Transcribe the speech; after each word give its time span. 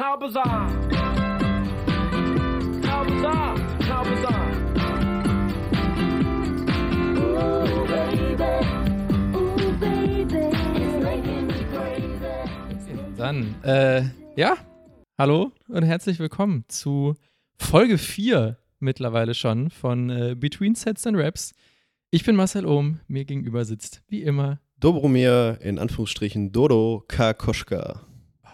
How 0.00 0.16
bizarre! 0.16 0.66
How 2.86 3.04
bizarre! 3.04 3.58
How 3.86 4.02
bizarre! 4.02 4.50
Ooh, 7.18 7.86
baby. 7.86 8.42
Ooh, 9.36 9.72
baby. 9.78 10.46
It's 10.74 11.04
making 11.04 11.48
me 11.48 11.66
crazy. 11.70 13.16
Dann, 13.18 13.54
äh, 13.62 14.04
ja, 14.36 14.56
hallo 15.18 15.52
und 15.68 15.82
herzlich 15.82 16.18
willkommen 16.18 16.64
zu 16.68 17.14
Folge 17.58 17.98
4 17.98 18.56
mittlerweile 18.78 19.34
schon 19.34 19.68
von 19.68 20.08
äh, 20.08 20.34
Between 20.34 20.76
Sets 20.76 21.06
and 21.06 21.18
Raps. 21.18 21.52
Ich 22.10 22.24
bin 22.24 22.36
Marcel 22.36 22.64
Ohm, 22.64 23.00
mir 23.06 23.26
gegenüber 23.26 23.66
sitzt 23.66 24.02
wie 24.08 24.22
immer. 24.22 24.60
Dobromir, 24.78 25.58
in 25.60 25.78
Anführungsstrichen 25.78 26.52
Dodo 26.52 27.04
Karkoschka. 27.06 28.06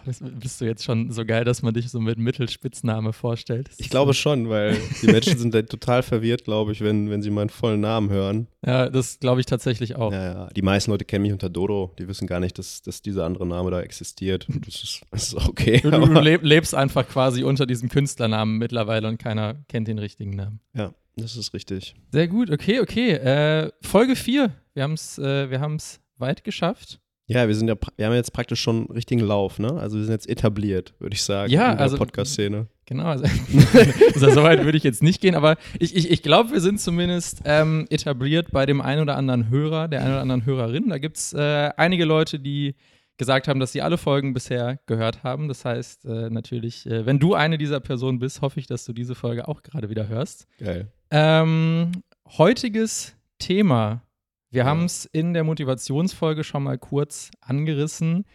Bist 0.07 0.61
du 0.61 0.65
jetzt 0.65 0.83
schon 0.83 1.11
so 1.11 1.25
geil, 1.25 1.43
dass 1.43 1.61
man 1.61 1.73
dich 1.73 1.89
so 1.89 1.99
mit 1.99 2.17
Mittelspitzname 2.17 3.13
vorstellt? 3.13 3.69
Ich 3.77 3.89
glaube 3.89 4.13
schon, 4.13 4.49
weil 4.49 4.77
die 5.01 5.07
Menschen 5.07 5.37
sind 5.37 5.53
total 5.69 6.03
verwirrt, 6.03 6.45
glaube 6.45 6.71
ich, 6.71 6.81
wenn, 6.81 7.09
wenn 7.09 7.21
sie 7.21 7.29
meinen 7.29 7.49
vollen 7.49 7.81
Namen 7.81 8.09
hören. 8.09 8.47
Ja, 8.65 8.89
das 8.89 9.19
glaube 9.19 9.41
ich 9.41 9.45
tatsächlich 9.45 9.95
auch. 9.95 10.11
Ja, 10.11 10.23
ja. 10.23 10.47
Die 10.55 10.61
meisten 10.61 10.91
Leute 10.91 11.05
kennen 11.05 11.23
mich 11.23 11.33
unter 11.33 11.49
Dodo, 11.49 11.93
die 11.99 12.07
wissen 12.07 12.27
gar 12.27 12.39
nicht, 12.39 12.57
dass, 12.57 12.81
dass 12.81 13.01
dieser 13.01 13.25
andere 13.25 13.45
Name 13.45 13.71
da 13.71 13.81
existiert. 13.81 14.47
Das 14.65 14.83
ist, 14.83 15.01
das 15.11 15.27
ist 15.27 15.47
okay. 15.47 15.79
Du, 15.81 15.89
du 15.91 16.19
lebst 16.19 16.75
einfach 16.75 17.07
quasi 17.07 17.43
unter 17.43 17.65
diesem 17.65 17.89
Künstlernamen 17.89 18.57
mittlerweile 18.57 19.07
und 19.07 19.17
keiner 19.17 19.55
kennt 19.67 19.87
den 19.87 19.99
richtigen 19.99 20.31
Namen. 20.31 20.59
ja, 20.73 20.93
das 21.15 21.35
ist 21.35 21.53
richtig. 21.53 21.95
Sehr 22.11 22.27
gut, 22.27 22.49
okay, 22.51 22.79
okay. 22.79 23.11
Äh, 23.11 23.71
Folge 23.81 24.15
4. 24.15 24.51
Wir 24.73 24.83
haben 24.83 24.93
es 24.93 25.17
äh, 25.17 25.49
wir 25.49 25.59
haben's 25.59 25.99
weit 26.17 26.43
geschafft. 26.43 26.99
Ja, 27.29 27.47
wir 27.47 27.55
sind 27.55 27.67
ja, 27.67 27.75
wir 27.97 28.05
haben 28.05 28.13
jetzt 28.13 28.31
praktisch 28.31 28.61
schon 28.61 28.85
richtigen 28.85 29.21
Lauf, 29.21 29.59
ne? 29.59 29.73
Also 29.73 29.97
wir 29.97 30.05
sind 30.05 30.13
jetzt 30.13 30.29
etabliert, 30.29 30.93
würde 30.99 31.13
ich 31.13 31.23
sagen, 31.23 31.51
Ja, 31.51 31.71
in 31.71 31.77
der 31.77 31.83
also- 31.83 31.97
Podcast-Szene. 31.97 32.67
Genau, 32.85 33.03
also, 33.03 33.25
also 34.13 34.31
so 34.31 34.43
weit 34.43 34.63
würde 34.63 34.77
ich 34.77 34.83
jetzt 34.85 35.03
nicht 35.03 35.19
gehen, 35.19 35.35
aber 35.35 35.57
ich, 35.77 35.93
ich, 35.93 36.09
ich 36.09 36.23
glaube, 36.23 36.53
wir 36.53 36.61
sind 36.61 36.79
zumindest 36.79 37.41
ähm, 37.43 37.85
etabliert 37.89 38.51
bei 38.51 38.65
dem 38.65 38.79
einen 38.79 39.01
oder 39.01 39.17
anderen 39.17 39.49
Hörer, 39.49 39.89
der 39.89 39.99
einen 40.03 40.11
oder 40.11 40.21
anderen 40.21 40.45
Hörerin. 40.45 40.87
Da 40.87 40.97
gibt 40.97 41.17
es 41.17 41.33
äh, 41.33 41.69
einige 41.75 42.05
Leute, 42.05 42.39
die 42.39 42.75
gesagt 43.17 43.49
haben, 43.49 43.59
dass 43.59 43.73
sie 43.73 43.81
alle 43.81 43.97
Folgen 43.97 44.33
bisher 44.33 44.79
gehört 44.85 45.23
haben. 45.23 45.49
Das 45.49 45.65
heißt 45.65 46.05
äh, 46.05 46.29
natürlich, 46.29 46.85
äh, 46.85 47.05
wenn 47.05 47.19
du 47.19 47.33
eine 47.33 47.57
dieser 47.57 47.81
Personen 47.81 48.19
bist, 48.19 48.41
hoffe 48.41 48.57
ich, 48.61 48.67
dass 48.67 48.85
du 48.85 48.93
diese 48.93 49.15
Folge 49.15 49.49
auch 49.49 49.63
gerade 49.63 49.89
wieder 49.89 50.07
hörst. 50.07 50.47
Geil. 50.57 50.87
Ähm, 51.11 51.91
heutiges 52.37 53.17
Thema. 53.37 54.01
Wir 54.49 54.65
haben 54.65 54.85
es 54.85 55.05
in 55.05 55.33
der 55.33 55.43
Motivationsfolge 55.43 56.43
schon 56.43 56.63
mal 56.63 56.77
kurz 56.77 57.31
angerissen. 57.41 58.25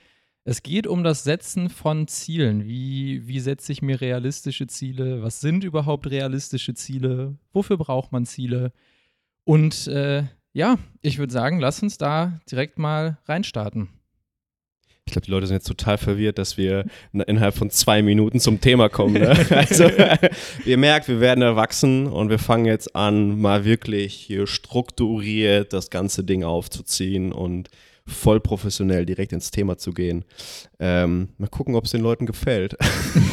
Es 0.45 0.63
geht 0.63 0.87
um 0.87 1.05
das 1.05 1.25
Setzen 1.25 1.71
von 1.71 2.09
Zielen. 2.09 2.65
Wie, 2.67 3.27
wie 3.27 3.41
setze 3.41 3.73
ich 3.73 3.81
mir 3.81 4.01
realistische 4.01 4.67
Ziele? 4.67 5.23
Was 5.23 5.41
sind 5.41 5.65
überhaupt 5.65 6.11
realistische 6.11 6.75
Ziele? 6.75 7.39
Wofür 7.53 7.79
braucht 7.79 8.13
man 8.13 8.27
Ziele? 8.27 8.73
Und 9.45 9.87
äh, 9.87 10.25
ja, 10.53 10.79
ich 11.01 11.19
würde 11.19 11.33
sagen, 11.33 11.61
lass 11.61 11.83
uns 11.83 11.97
da 11.97 12.41
direkt 12.51 12.79
mal 12.79 13.19
reinstarten. 13.25 13.89
Ich 15.06 15.12
glaube, 15.12 15.25
die 15.27 15.31
Leute 15.33 15.47
sind 15.48 15.56
jetzt 15.56 15.67
total 15.67 15.98
verwirrt, 15.98 16.39
dass 16.39 16.56
wir 16.56 16.84
in- 17.12 17.20
innerhalb 17.22 17.56
von 17.56 17.70
zwei 17.70 18.03
Minuten 18.03 18.39
zum 18.39 18.61
Thema 18.61 18.89
kommen. 18.89 19.14
Ne? 19.14 19.36
Also, 19.50 19.91
ihr 20.64 20.78
merkt, 20.78 21.08
wir 21.08 21.20
werden 21.20 21.42
erwachsen 21.42 22.06
und 22.06 22.31
wir 22.31 22.39
fangen 22.39 22.67
jetzt 22.67 22.95
an, 22.95 23.41
mal 23.41 23.64
wirklich 23.64 24.14
hier 24.14 24.47
strukturiert 24.47 25.73
das 25.73 25.91
ganze 25.91 26.23
Ding 26.25 26.45
aufzuziehen 26.45 27.33
und 27.33 27.69
voll 28.06 28.41
professionell 28.41 29.06
direkt 29.06 29.33
ins 29.33 29.50
Thema 29.50 29.78
zu 29.78 29.92
gehen. 29.92 30.25
Ähm, 30.81 31.28
mal 31.39 31.48
gucken, 31.48 31.75
ob 31.77 31.84
es 31.84 31.92
den 31.92 32.00
Leuten 32.00 32.27
gefällt. 32.27 32.77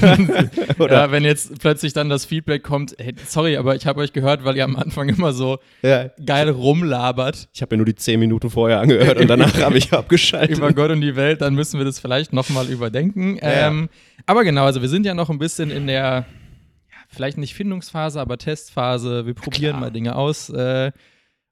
Oder? 0.80 0.94
Ja, 0.94 1.12
wenn 1.12 1.24
jetzt 1.24 1.60
plötzlich 1.60 1.94
dann 1.94 2.10
das 2.10 2.26
Feedback 2.26 2.64
kommt, 2.64 2.96
hey, 3.00 3.16
sorry, 3.28 3.58
aber 3.58 3.76
ich 3.76 3.88
habe 3.88 4.00
euch 4.02 4.14
gehört, 4.14 4.46
weil 4.46 4.56
ihr 4.58 4.64
am 4.64 4.76
Anfang 4.76 5.10
immer 5.10 5.34
so 5.34 5.58
Ja, 5.82 6.10
geil 6.26 6.50
rumlabert. 6.50 7.50
ich 7.54 7.62
habe 7.62 7.76
mir 7.76 7.78
nur 7.78 7.86
die 7.86 7.96
zehn 7.96 8.20
Minuten 8.20 8.50
vorher 8.50 8.80
angehört 8.80 9.20
und 9.20 9.28
danach 9.28 9.60
habe 9.62 9.78
ich 9.78 9.92
abgeschaltet. 9.94 10.58
über 10.58 10.72
Gott 10.74 10.92
und 10.92 11.02
die 11.02 11.16
Welt, 11.16 11.42
dann 11.42 11.56
müssen 11.56 11.80
wir 11.80 11.86
das 11.86 12.00
vielleicht 12.00 12.34
nochmal 12.34 12.70
überdenken. 12.70 13.38
Ja. 13.38 13.68
Ähm, 13.68 13.90
aber 14.26 14.44
genau, 14.44 14.66
also 14.66 14.82
wir 14.82 14.90
sind 14.90 15.06
ja 15.06 15.14
noch 15.16 15.30
ein 15.30 15.40
bisschen 15.40 15.72
in 15.72 15.88
der, 15.88 16.26
vielleicht 17.10 17.38
nicht 17.38 17.56
Findungsphase, 17.56 18.22
aber 18.22 18.38
Testphase. 18.38 19.26
Wir 19.26 19.34
probieren 19.34 19.72
klar. 19.72 19.82
mal 19.82 19.92
Dinge 19.92 20.16
aus. 20.16 20.50
Äh, 20.50 20.92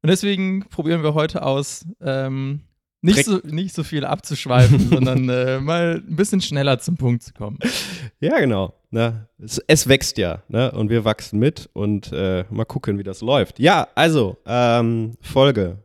und 0.04 0.10
deswegen 0.12 0.66
probieren 0.70 1.02
wir 1.02 1.16
heute 1.16 1.42
aus, 1.42 1.86
ähm, 2.02 2.62
nicht, 3.02 3.26
so, 3.26 3.40
nicht 3.44 3.76
so 3.76 3.84
viel 3.84 4.06
abzuschweifen, 4.06 4.80
sondern 4.90 5.30
äh, 5.30 5.60
mal 5.60 6.04
ein 6.06 6.16
bisschen 6.16 6.42
schneller 6.42 6.80
zum 6.80 6.98
Punkt 6.98 7.24
zu 7.24 7.34
kommen. 7.34 7.60
Ja, 8.20 8.40
genau. 8.40 8.74
Ne? 8.90 9.28
Es, 9.38 9.60
es 9.68 9.88
wächst 9.88 10.18
ja, 10.18 10.44
ne? 10.48 10.72
Und 10.72 10.90
wir 10.90 11.06
wachsen 11.06 11.40
mit 11.40 11.70
und 11.74 12.12
äh, 12.12 12.46
mal 12.50 12.66
gucken, 12.66 12.98
wie 12.98 13.04
das 13.04 13.22
läuft. 13.22 13.60
Ja, 13.60 13.88
also, 13.96 14.38
ähm, 14.46 15.14
Folge, 15.22 15.78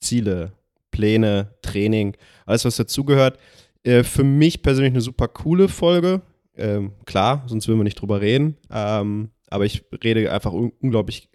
Ziele, 0.00 0.52
Pläne, 0.90 1.48
Training, 1.62 2.16
alles, 2.46 2.64
was 2.64 2.76
dazugehört. 2.76 3.38
Äh, 3.82 4.02
für 4.02 4.24
mich 4.24 4.62
persönlich 4.62 4.92
eine 4.92 5.00
super 5.00 5.28
coole 5.28 5.68
Folge. 5.68 6.22
Ähm, 6.56 6.92
klar, 7.04 7.42
sonst 7.46 7.68
würden 7.68 7.80
wir 7.80 7.84
nicht 7.84 8.00
drüber 8.00 8.20
reden. 8.20 8.56
Ähm, 8.70 9.30
aber 9.48 9.64
ich 9.64 9.84
rede 10.02 10.32
einfach 10.32 10.52
un 10.52 10.72
unglaublich 10.80 11.28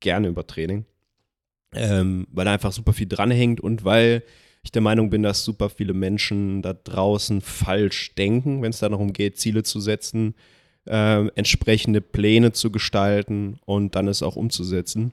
gerne 0.00 0.28
über 0.28 0.46
Training. 0.46 0.84
Ähm, 1.74 2.26
weil 2.30 2.44
da 2.44 2.52
einfach 2.52 2.72
super 2.72 2.92
viel 2.92 3.08
dranhängt 3.08 3.60
und 3.60 3.84
weil 3.84 4.22
ich 4.66 4.72
der 4.72 4.82
Meinung 4.82 5.10
bin, 5.10 5.22
dass 5.22 5.44
super 5.44 5.70
viele 5.70 5.94
Menschen 5.94 6.62
da 6.62 6.74
draußen 6.74 7.40
falsch 7.40 8.14
denken, 8.14 8.62
wenn 8.62 8.70
es 8.70 8.80
darum 8.80 9.12
geht, 9.12 9.38
Ziele 9.38 9.62
zu 9.62 9.80
setzen, 9.80 10.34
ähm, 10.86 11.30
entsprechende 11.34 12.00
Pläne 12.00 12.52
zu 12.52 12.70
gestalten 12.70 13.58
und 13.64 13.94
dann 13.94 14.08
es 14.08 14.22
auch 14.22 14.36
umzusetzen. 14.36 15.12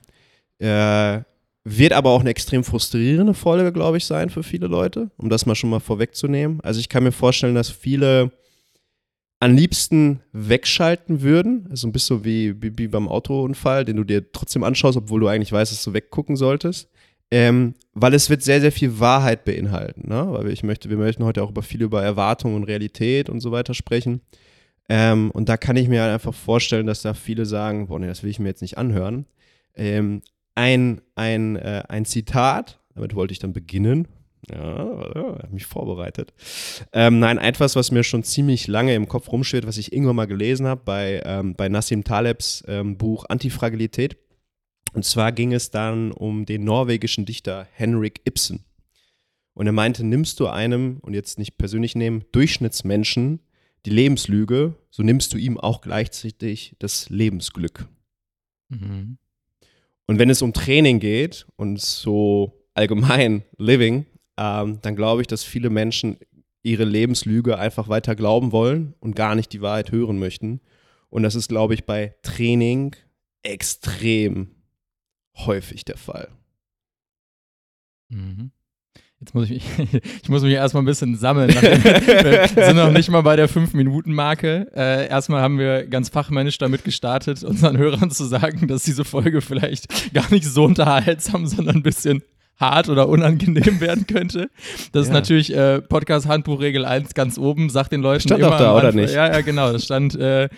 Äh, 0.59 1.21
wird 1.65 1.93
aber 1.93 2.09
auch 2.09 2.19
eine 2.19 2.29
extrem 2.29 2.63
frustrierende 2.63 3.33
Folge, 3.33 3.71
glaube 3.71 3.97
ich, 3.97 4.05
sein 4.05 4.29
für 4.29 4.43
viele 4.43 4.67
Leute, 4.67 5.11
um 5.17 5.29
das 5.29 5.45
mal 5.45 5.55
schon 5.55 5.69
mal 5.69 5.79
vorwegzunehmen. 5.79 6.59
Also 6.61 6.79
ich 6.79 6.89
kann 6.89 7.03
mir 7.03 7.11
vorstellen, 7.11 7.55
dass 7.55 7.69
viele 7.69 8.31
am 9.39 9.55
liebsten 9.55 10.21
wegschalten 10.31 11.21
würden. 11.21 11.67
Also 11.69 11.87
ein 11.87 11.91
bisschen 11.91 12.25
wie, 12.25 12.61
wie, 12.61 12.77
wie 12.77 12.87
beim 12.87 13.07
Autounfall, 13.07 13.85
den 13.85 13.97
du 13.97 14.03
dir 14.03 14.31
trotzdem 14.31 14.63
anschaust, 14.63 14.97
obwohl 14.97 15.21
du 15.21 15.27
eigentlich 15.27 15.51
weißt, 15.51 15.71
dass 15.71 15.83
du 15.83 15.93
weggucken 15.93 16.35
solltest. 16.35 16.89
Ähm, 17.33 17.73
weil 17.95 18.13
es 18.13 18.29
wird 18.29 18.43
sehr, 18.43 18.61
sehr 18.61 18.71
viel 18.71 18.99
Wahrheit 18.99 19.43
beinhalten. 19.43 20.07
Ne? 20.07 20.27
Weil 20.29 20.49
ich 20.49 20.61
möchte, 20.61 20.91
wir 20.91 20.97
möchten 20.97 21.23
heute 21.23 21.41
auch 21.41 21.49
über 21.49 21.63
viel 21.63 21.81
über 21.81 22.03
Erwartung 22.03 22.53
und 22.53 22.65
Realität 22.65 23.27
und 23.27 23.39
so 23.39 23.51
weiter 23.51 23.73
sprechen. 23.73 24.21
Ähm, 24.87 25.31
und 25.31 25.49
da 25.49 25.57
kann 25.57 25.75
ich 25.75 25.87
mir 25.87 26.03
halt 26.03 26.13
einfach 26.13 26.35
vorstellen, 26.35 26.85
dass 26.85 27.01
da 27.01 27.15
viele 27.15 27.47
sagen, 27.47 27.87
boah, 27.87 27.97
nee, 27.97 28.05
das 28.05 28.21
will 28.21 28.29
ich 28.29 28.37
mir 28.37 28.49
jetzt 28.49 28.61
nicht 28.61 28.77
anhören. 28.77 29.25
Ähm, 29.73 30.21
ein, 30.53 31.01
ein, 31.15 31.55
äh, 31.55 31.81
ein 31.89 32.05
Zitat, 32.05 32.79
damit 32.93 33.15
wollte 33.15 33.31
ich 33.31 33.39
dann 33.39 33.51
beginnen. 33.51 34.07
Ja, 34.51 34.85
ja 35.15 35.39
habe 35.41 35.47
mich 35.51 35.65
vorbereitet. 35.65 36.33
Ähm, 36.91 37.17
nein, 37.17 37.39
etwas, 37.39 37.75
was 37.75 37.89
mir 37.89 38.03
schon 38.03 38.21
ziemlich 38.21 38.67
lange 38.67 38.93
im 38.93 39.07
Kopf 39.07 39.31
rumschwirrt, 39.31 39.65
was 39.65 39.79
ich 39.79 39.91
irgendwann 39.91 40.17
mal 40.17 40.27
gelesen 40.27 40.67
habe 40.67 40.81
bei, 40.85 41.23
ähm, 41.25 41.55
bei 41.55 41.67
Nassim 41.67 42.03
Talebs 42.03 42.63
ähm, 42.67 42.95
Buch 42.99 43.25
Antifragilität. 43.27 44.17
Und 44.93 45.05
zwar 45.05 45.31
ging 45.31 45.53
es 45.53 45.71
dann 45.71 46.11
um 46.11 46.45
den 46.45 46.63
norwegischen 46.63 47.25
Dichter 47.25 47.67
Henrik 47.73 48.21
Ibsen. 48.25 48.63
Und 49.53 49.65
er 49.67 49.73
meinte, 49.73 50.03
nimmst 50.03 50.39
du 50.39 50.47
einem, 50.47 50.97
und 51.01 51.13
jetzt 51.13 51.37
nicht 51.37 51.57
persönlich 51.57 51.95
nehmen, 51.95 52.25
Durchschnittsmenschen 52.31 53.39
die 53.85 53.89
Lebenslüge, 53.89 54.75
so 54.89 55.03
nimmst 55.03 55.33
du 55.33 55.37
ihm 55.37 55.59
auch 55.59 55.81
gleichzeitig 55.81 56.75
das 56.79 57.09
Lebensglück. 57.09 57.87
Mhm. 58.69 59.17
Und 60.05 60.19
wenn 60.19 60.29
es 60.29 60.41
um 60.41 60.53
Training 60.53 60.99
geht 60.99 61.45
und 61.55 61.81
so 61.81 62.65
allgemein 62.73 63.43
Living, 63.57 64.05
ähm, 64.37 64.79
dann 64.81 64.95
glaube 64.95 65.21
ich, 65.21 65.27
dass 65.27 65.43
viele 65.43 65.69
Menschen 65.69 66.17
ihre 66.61 66.85
Lebenslüge 66.85 67.57
einfach 67.57 67.89
weiter 67.89 68.15
glauben 68.15 68.51
wollen 68.51 68.93
und 68.99 69.15
gar 69.15 69.35
nicht 69.35 69.51
die 69.51 69.61
Wahrheit 69.61 69.91
hören 69.91 70.17
möchten. 70.17 70.61
Und 71.09 71.23
das 71.23 71.35
ist, 71.35 71.49
glaube 71.49 71.73
ich, 71.73 71.85
bei 71.85 72.15
Training 72.23 72.95
extrem 73.43 74.52
häufig 75.35 75.85
der 75.85 75.97
Fall. 75.97 76.27
Mhm. 78.09 78.51
Jetzt 79.19 79.33
muss 79.33 79.49
ich 79.49 79.77
mich, 79.77 79.93
ich 80.23 80.29
muss 80.29 80.43
mich 80.43 80.53
erstmal 80.53 80.83
ein 80.83 80.85
bisschen 80.85 81.15
sammeln. 81.15 81.49
wir 81.49 82.47
sind 82.65 82.75
noch 82.75 82.91
nicht 82.91 83.09
mal 83.09 83.21
bei 83.21 83.35
der 83.37 83.49
5-Minuten-Marke. 83.49 84.67
Äh, 84.75 85.07
erstmal 85.07 85.41
haben 85.41 85.57
wir 85.57 85.87
ganz 85.87 86.09
fachmännisch 86.09 86.57
damit 86.57 86.83
gestartet, 86.83 87.43
unseren 87.43 87.77
Hörern 87.77 88.11
zu 88.11 88.25
sagen, 88.25 88.67
dass 88.67 88.83
diese 88.83 89.05
Folge 89.05 89.41
vielleicht 89.41 90.13
gar 90.13 90.29
nicht 90.31 90.45
so 90.45 90.65
unterhaltsam, 90.65 91.47
sondern 91.47 91.77
ein 91.77 91.83
bisschen 91.83 92.21
hart 92.59 92.89
oder 92.89 93.07
unangenehm 93.09 93.79
werden 93.79 94.05
könnte. 94.07 94.49
Das 94.91 95.03
ist 95.03 95.07
Ja. 95.07 95.13
natürlich 95.13 95.55
äh, 95.55 95.81
Podcast-Handbuch-Regel 95.81 96.85
1 96.85 97.13
ganz 97.13 97.37
oben. 97.37 97.69
Sagt 97.69 97.93
den 97.93 98.01
Leuten 98.01 98.21
Stand 98.21 98.41
immer 98.41 98.51
doch 98.51 98.59
da, 98.59 98.71
am 98.71 98.77
oder 98.77 98.91
nicht? 98.91 99.13
Ja, 99.13 99.27
ja, 99.31 99.41
genau. 99.41 99.71
Das 99.71 99.85
stand, 99.85 100.15
äh, 100.15 100.49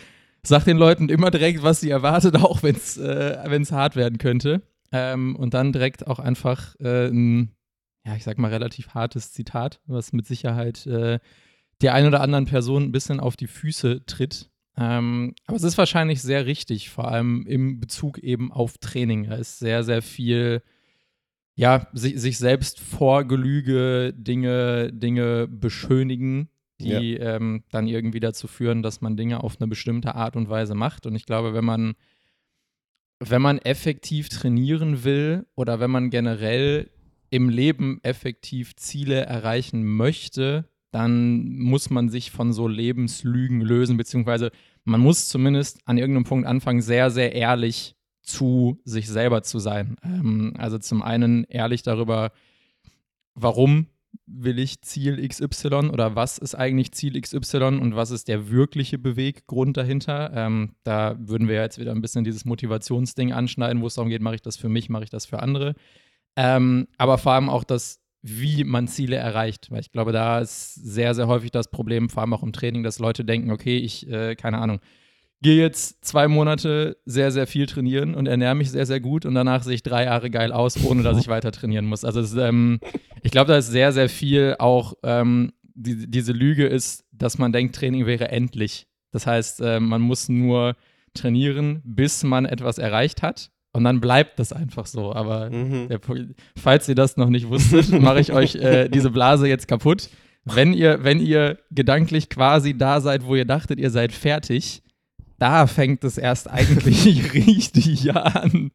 sagt 0.48 0.68
den 0.68 0.78
Leuten 0.78 1.10
immer 1.10 1.32
direkt, 1.32 1.64
was 1.64 1.80
sie 1.80 1.90
erwartet, 1.90 2.36
auch 2.42 2.64
wenn 2.64 2.76
es 2.76 2.98
äh, 2.98 3.38
hart 3.72 3.96
werden 3.96 4.18
könnte. 4.18 4.62
Ähm, 4.92 5.36
und 5.36 5.54
dann 5.54 5.74
direkt 5.74 6.08
auch 6.08 6.20
einfach 6.20 6.76
äh, 6.80 7.08
ein, 7.08 7.52
ja, 8.06 8.16
ich 8.16 8.24
sag 8.24 8.38
mal, 8.38 8.52
relativ 8.52 8.90
hartes 8.90 9.32
Zitat, 9.32 9.82
was 9.88 10.14
mit 10.14 10.26
Sicherheit 10.26 10.86
äh, 10.86 11.20
der 11.82 11.94
einen 11.94 12.08
oder 12.08 12.22
anderen 12.22 12.46
Person 12.46 12.84
ein 12.84 12.92
bisschen 12.92 13.20
auf 13.20 13.36
die 13.36 13.48
Füße 13.48 14.06
tritt. 14.06 14.50
Ähm, 14.78 15.36
aber 15.46 15.58
es 15.58 15.64
ist 15.64 15.78
wahrscheinlich 15.78 16.22
sehr 16.22 16.46
richtig, 16.46 16.90
vor 16.90 17.10
allem 17.10 17.46
im 17.48 17.80
Bezug 17.80 18.20
eben 18.20 18.52
auf 18.52 18.78
Training. 18.78 19.30
Da 19.30 19.36
ist 19.36 19.60
sehr, 19.60 19.84
sehr 19.84 20.02
viel, 20.02 20.62
ja, 21.56 21.88
sich, 21.94 22.20
sich 22.20 22.38
selbst 22.38 22.80
Vorgelüge, 22.80 24.14
Dinge, 24.14 24.92
Dinge 24.92 25.48
beschönigen, 25.48 26.50
die 26.80 27.16
ähm, 27.16 27.64
dann 27.72 27.88
irgendwie 27.88 28.20
dazu 28.20 28.48
führen, 28.48 28.84
dass 28.84 29.02
man 29.02 29.16
Dinge 29.16 29.44
auf 29.44 29.60
eine 29.60 29.68
bestimmte 29.68 30.16
Art 30.16 30.36
und 30.36 30.50
Weise 30.50 30.76
macht. 30.76 31.06
Und 31.06 31.16
ich 31.16 31.26
glaube, 31.26 31.54
wenn 31.54 31.66
man, 31.66 31.96
wenn 33.20 33.42
man 33.42 33.60
effektiv 33.60 34.30
trainieren 34.30 35.04
will 35.04 35.46
oder 35.56 35.80
wenn 35.80 35.92
man 35.92 36.10
generell 36.10 36.90
im 37.30 37.50
Leben 37.50 38.00
effektiv 38.04 38.76
Ziele 38.76 39.26
erreichen 39.26 39.86
möchte, 39.86 40.70
dann 40.92 41.58
muss 41.58 41.90
man 41.90 42.10
sich 42.10 42.32
von 42.32 42.54
so 42.54 42.68
Lebenslügen 42.68 43.62
lösen, 43.62 43.98
beziehungsweise 43.98 44.52
man 44.86 45.02
muss 45.02 45.28
zumindest 45.28 45.80
an 45.86 45.98
irgendeinem 45.98 46.24
Punkt 46.26 46.48
anfangen, 46.48 46.82
sehr, 46.82 47.10
sehr 47.10 47.34
ehrlich 47.34 47.96
zu 48.22 48.80
sich 48.86 49.08
selber 49.08 49.44
zu 49.44 49.60
sein. 49.60 49.98
Ähm, 50.04 50.54
also 50.58 50.78
zum 50.78 51.02
einen 51.02 51.44
ehrlich 51.46 51.84
darüber, 51.84 52.32
warum 53.34 53.88
will 54.26 54.60
ich 54.60 54.82
Ziel 54.82 55.28
XY 55.28 55.90
oder 55.92 56.16
was 56.16 56.38
ist 56.38 56.56
eigentlich 56.56 56.92
Ziel 56.92 57.20
XY 57.20 57.80
und 57.82 57.96
was 57.96 58.12
ist 58.12 58.28
der 58.28 58.50
wirkliche 58.50 58.98
Beweggrund 58.98 59.78
dahinter. 59.78 60.32
Ähm, 60.34 60.76
da 60.84 61.16
würden 61.20 61.48
wir 61.48 61.56
jetzt 61.56 61.80
wieder 61.80 61.92
ein 61.92 62.02
bisschen 62.02 62.24
dieses 62.24 62.46
Motivationsding 62.46 63.34
anschneiden, 63.34 63.82
wo 63.82 63.88
es 63.88 63.96
darum 63.96 64.10
geht, 64.10 64.22
mache 64.22 64.36
ich 64.36 64.42
das 64.42 64.58
für 64.58 64.70
mich, 64.70 64.90
mache 64.90 65.04
ich 65.04 65.10
das 65.10 65.26
für 65.26 65.42
andere. 65.42 65.76
Ähm, 66.36 66.88
aber 66.98 67.18
vor 67.18 67.34
allem 67.34 67.50
auch 67.50 67.64
das, 67.64 68.02
wie 68.22 68.64
man 68.64 68.88
Ziele 68.88 69.16
erreicht. 69.16 69.72
Weil 69.72 69.82
ich 69.82 69.92
glaube, 69.92 70.12
da 70.12 70.40
ist 70.40 70.74
sehr, 70.76 71.14
sehr 71.14 71.28
häufig 71.28 71.52
das 71.52 71.70
Problem, 71.70 72.10
vor 72.10 72.22
allem 72.22 72.34
auch 72.34 72.44
im 72.44 72.54
Training, 72.54 72.84
dass 72.84 73.00
Leute 73.00 73.24
denken, 73.24 73.52
okay, 73.52 73.78
ich, 73.78 74.10
äh, 74.10 74.36
keine 74.36 74.58
Ahnung, 74.58 74.80
gehe 75.46 75.62
jetzt 75.62 76.04
zwei 76.04 76.28
Monate 76.28 76.98
sehr, 77.06 77.32
sehr 77.32 77.46
viel 77.46 77.68
trainieren 77.68 78.16
und 78.16 78.26
ernähre 78.28 78.56
mich 78.56 78.72
sehr, 78.72 78.88
sehr 78.88 79.00
gut 79.00 79.26
und 79.28 79.36
danach 79.36 79.62
sehe 79.62 79.76
ich 79.76 79.84
drei 79.84 80.06
Jahre 80.06 80.32
geil 80.32 80.52
aus, 80.52 80.84
ohne 80.84 81.04
dass 81.04 81.20
ich 81.20 81.28
weiter 81.28 81.52
trainieren 81.52 81.86
muss. 81.86 82.04
Also 82.04 82.20
es, 82.20 82.34
ähm, 82.36 82.80
ich 83.22 83.30
glaube, 83.32 83.52
da 83.52 83.58
ist 83.58 83.68
sehr, 83.68 83.92
sehr 83.92 84.10
viel 84.10 84.56
auch, 84.58 84.94
ähm, 85.04 85.52
die, 85.76 86.10
diese 86.10 86.32
Lüge 86.32 86.66
ist, 86.66 87.06
dass 87.12 87.38
man 87.38 87.52
denkt, 87.52 87.76
Training 87.76 88.08
wäre 88.08 88.30
endlich. 88.30 88.88
Das 89.12 89.28
heißt, 89.28 89.62
äh, 89.62 89.80
man 89.80 90.02
muss 90.02 90.30
nur 90.30 90.76
trainieren, 91.14 91.82
bis 91.86 92.24
man 92.24 92.46
etwas 92.46 92.80
erreicht 92.80 93.22
hat. 93.22 93.52
Und 93.72 93.84
dann 93.84 94.02
bleibt 94.02 94.40
das 94.40 94.52
einfach 94.52 94.86
so. 94.88 95.14
Aber 95.14 95.50
Mhm. 95.52 95.90
der, 95.90 96.00
falls 96.58 96.90
ihr 96.90 96.96
das 96.96 97.18
noch 97.18 97.30
nicht 97.30 97.50
wusstet, 97.50 97.90
mache 98.02 98.20
ich 98.20 98.32
euch 98.34 98.56
äh, 98.56 98.90
diese 98.90 99.12
Blase 99.12 99.48
jetzt 99.48 99.68
kaputt. 99.68 100.10
Wenn 100.46 100.74
ihr, 100.74 101.04
wenn 101.04 101.20
ihr 101.20 101.60
gedanklich 101.72 102.30
quasi 102.30 102.76
da 102.78 103.00
seid, 103.02 103.26
wo 103.26 103.36
ihr 103.36 103.46
dachtet, 103.46 103.80
ihr 103.80 103.92
seid 103.92 104.12
fertig, 104.12 104.82
da 105.38 105.68
fängt 105.68 106.04
es 106.04 106.18
erst 106.18 106.50
eigentlich 106.50 107.34
richtig 107.34 108.16
an. 108.16 108.72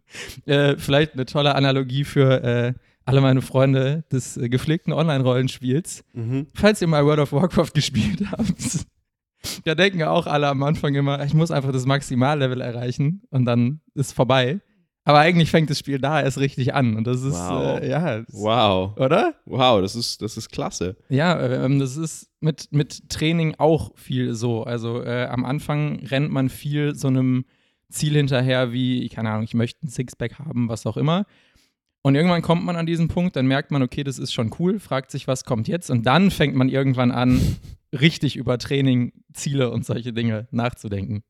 Äh, 0.47 0.77
vielleicht 0.77 1.15
eine 1.15 1.27
tolle 1.27 1.55
Analogie 1.55 2.05
für 2.05 2.43
äh, 2.43 2.75
alle 3.05 3.21
meine 3.21 3.43
Freunde 3.43 4.05
des 4.13 4.37
äh, 4.37 4.49
gepflegten 4.49 4.93
Online-Rollenspiels. 4.93 6.05
Mhm. 6.13 6.47
Falls 6.55 6.81
ihr 6.81 6.89
mal 6.89 7.05
World 7.05 7.21
of 7.21 7.33
Warcraft 7.33 7.71
gespielt 7.75 8.23
habt, 8.31 8.87
da 9.65 9.75
denken 9.75 10.01
ja 10.01 10.11
auch 10.11 10.27
alle 10.27 10.49
am 10.49 10.63
Anfang 10.63 10.95
immer, 10.95 11.25
ich 11.25 11.35
muss 11.35 11.51
einfach 11.51 11.73
das 11.73 11.87
Maximallevel 11.87 12.61
erreichen 12.61 13.23
und 13.31 13.47
dann 13.47 13.81
ist 13.95 14.13
vorbei. 14.13 14.61
Aber 15.05 15.19
eigentlich 15.19 15.51
fängt 15.51 15.71
das 15.71 15.79
Spiel 15.79 15.99
da 15.99 16.21
erst 16.23 16.39
richtig 16.39 16.75
an. 16.75 16.97
Und 16.97 17.07
das 17.07 17.23
ist, 17.23 17.33
Wow. 17.35 17.81
äh, 17.81 17.89
ja, 17.89 18.19
das, 18.21 18.27
Wow. 18.35 18.97
oder? 18.99 19.35
Wow, 19.47 19.81
das 19.81 19.97
ist, 19.97 20.21
das 20.23 20.37
ist 20.37 20.51
klasse. 20.51 20.97
Ja, 21.09 21.41
ähm, 21.65 21.79
das 21.79 21.97
ist 21.97 22.29
mit, 22.41 22.69
mit 22.71 23.09
Training 23.09 23.55
auch 23.59 23.93
viel 23.97 24.35
so. 24.35 24.63
Also 24.63 25.03
äh, 25.03 25.25
am 25.27 25.45
Anfang 25.45 26.01
rennt 26.07 26.31
man 26.31 26.49
viel 26.51 26.95
so 26.95 27.09
einem 27.09 27.45
Ziel 27.89 28.13
hinterher, 28.15 28.73
wie, 28.73 29.09
keine 29.09 29.31
Ahnung, 29.31 29.45
ich 29.45 29.55
möchte 29.55 29.87
ein 29.87 29.89
Sixpack 29.91 30.39
haben, 30.39 30.69
was 30.69 30.87
auch 30.87 30.97
immer. 30.97 31.25
Und 32.03 32.15
irgendwann 32.15 32.41
kommt 32.43 32.65
man 32.65 32.77
an 32.77 32.87
diesen 32.87 33.09
Punkt, 33.09 33.37
dann 33.37 33.47
merkt 33.47 33.71
man, 33.73 33.83
okay, 33.83 34.05
das 34.05 34.19
ist 34.19 34.33
schon 34.33 34.55
cool, 34.59 34.79
fragt 34.79 35.11
sich, 35.11 35.27
was 35.27 35.45
kommt 35.45 35.67
jetzt? 35.69 35.91
Und 35.91 36.05
dann 36.07 36.31
fängt 36.31 36.55
man 36.55 36.69
irgendwann 36.69 37.11
an, 37.11 37.41
richtig 37.93 38.37
über 38.37 38.59
Training, 38.59 39.13
Ziele 39.33 39.71
und 39.71 39.85
solche 39.85 40.13
Dinge 40.13 40.47
nachzudenken. 40.51 41.23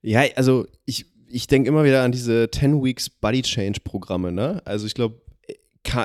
Ja, 0.00 0.22
also 0.36 0.66
ich, 0.84 1.06
ich 1.30 1.46
denke 1.46 1.68
immer 1.68 1.84
wieder 1.84 2.02
an 2.02 2.12
diese 2.12 2.50
10 2.50 2.82
Weeks 2.82 3.08
Body 3.10 3.42
Change 3.42 3.80
Programme, 3.84 4.32
ne? 4.32 4.62
Also 4.64 4.86
ich 4.86 4.94
glaube, 4.94 5.20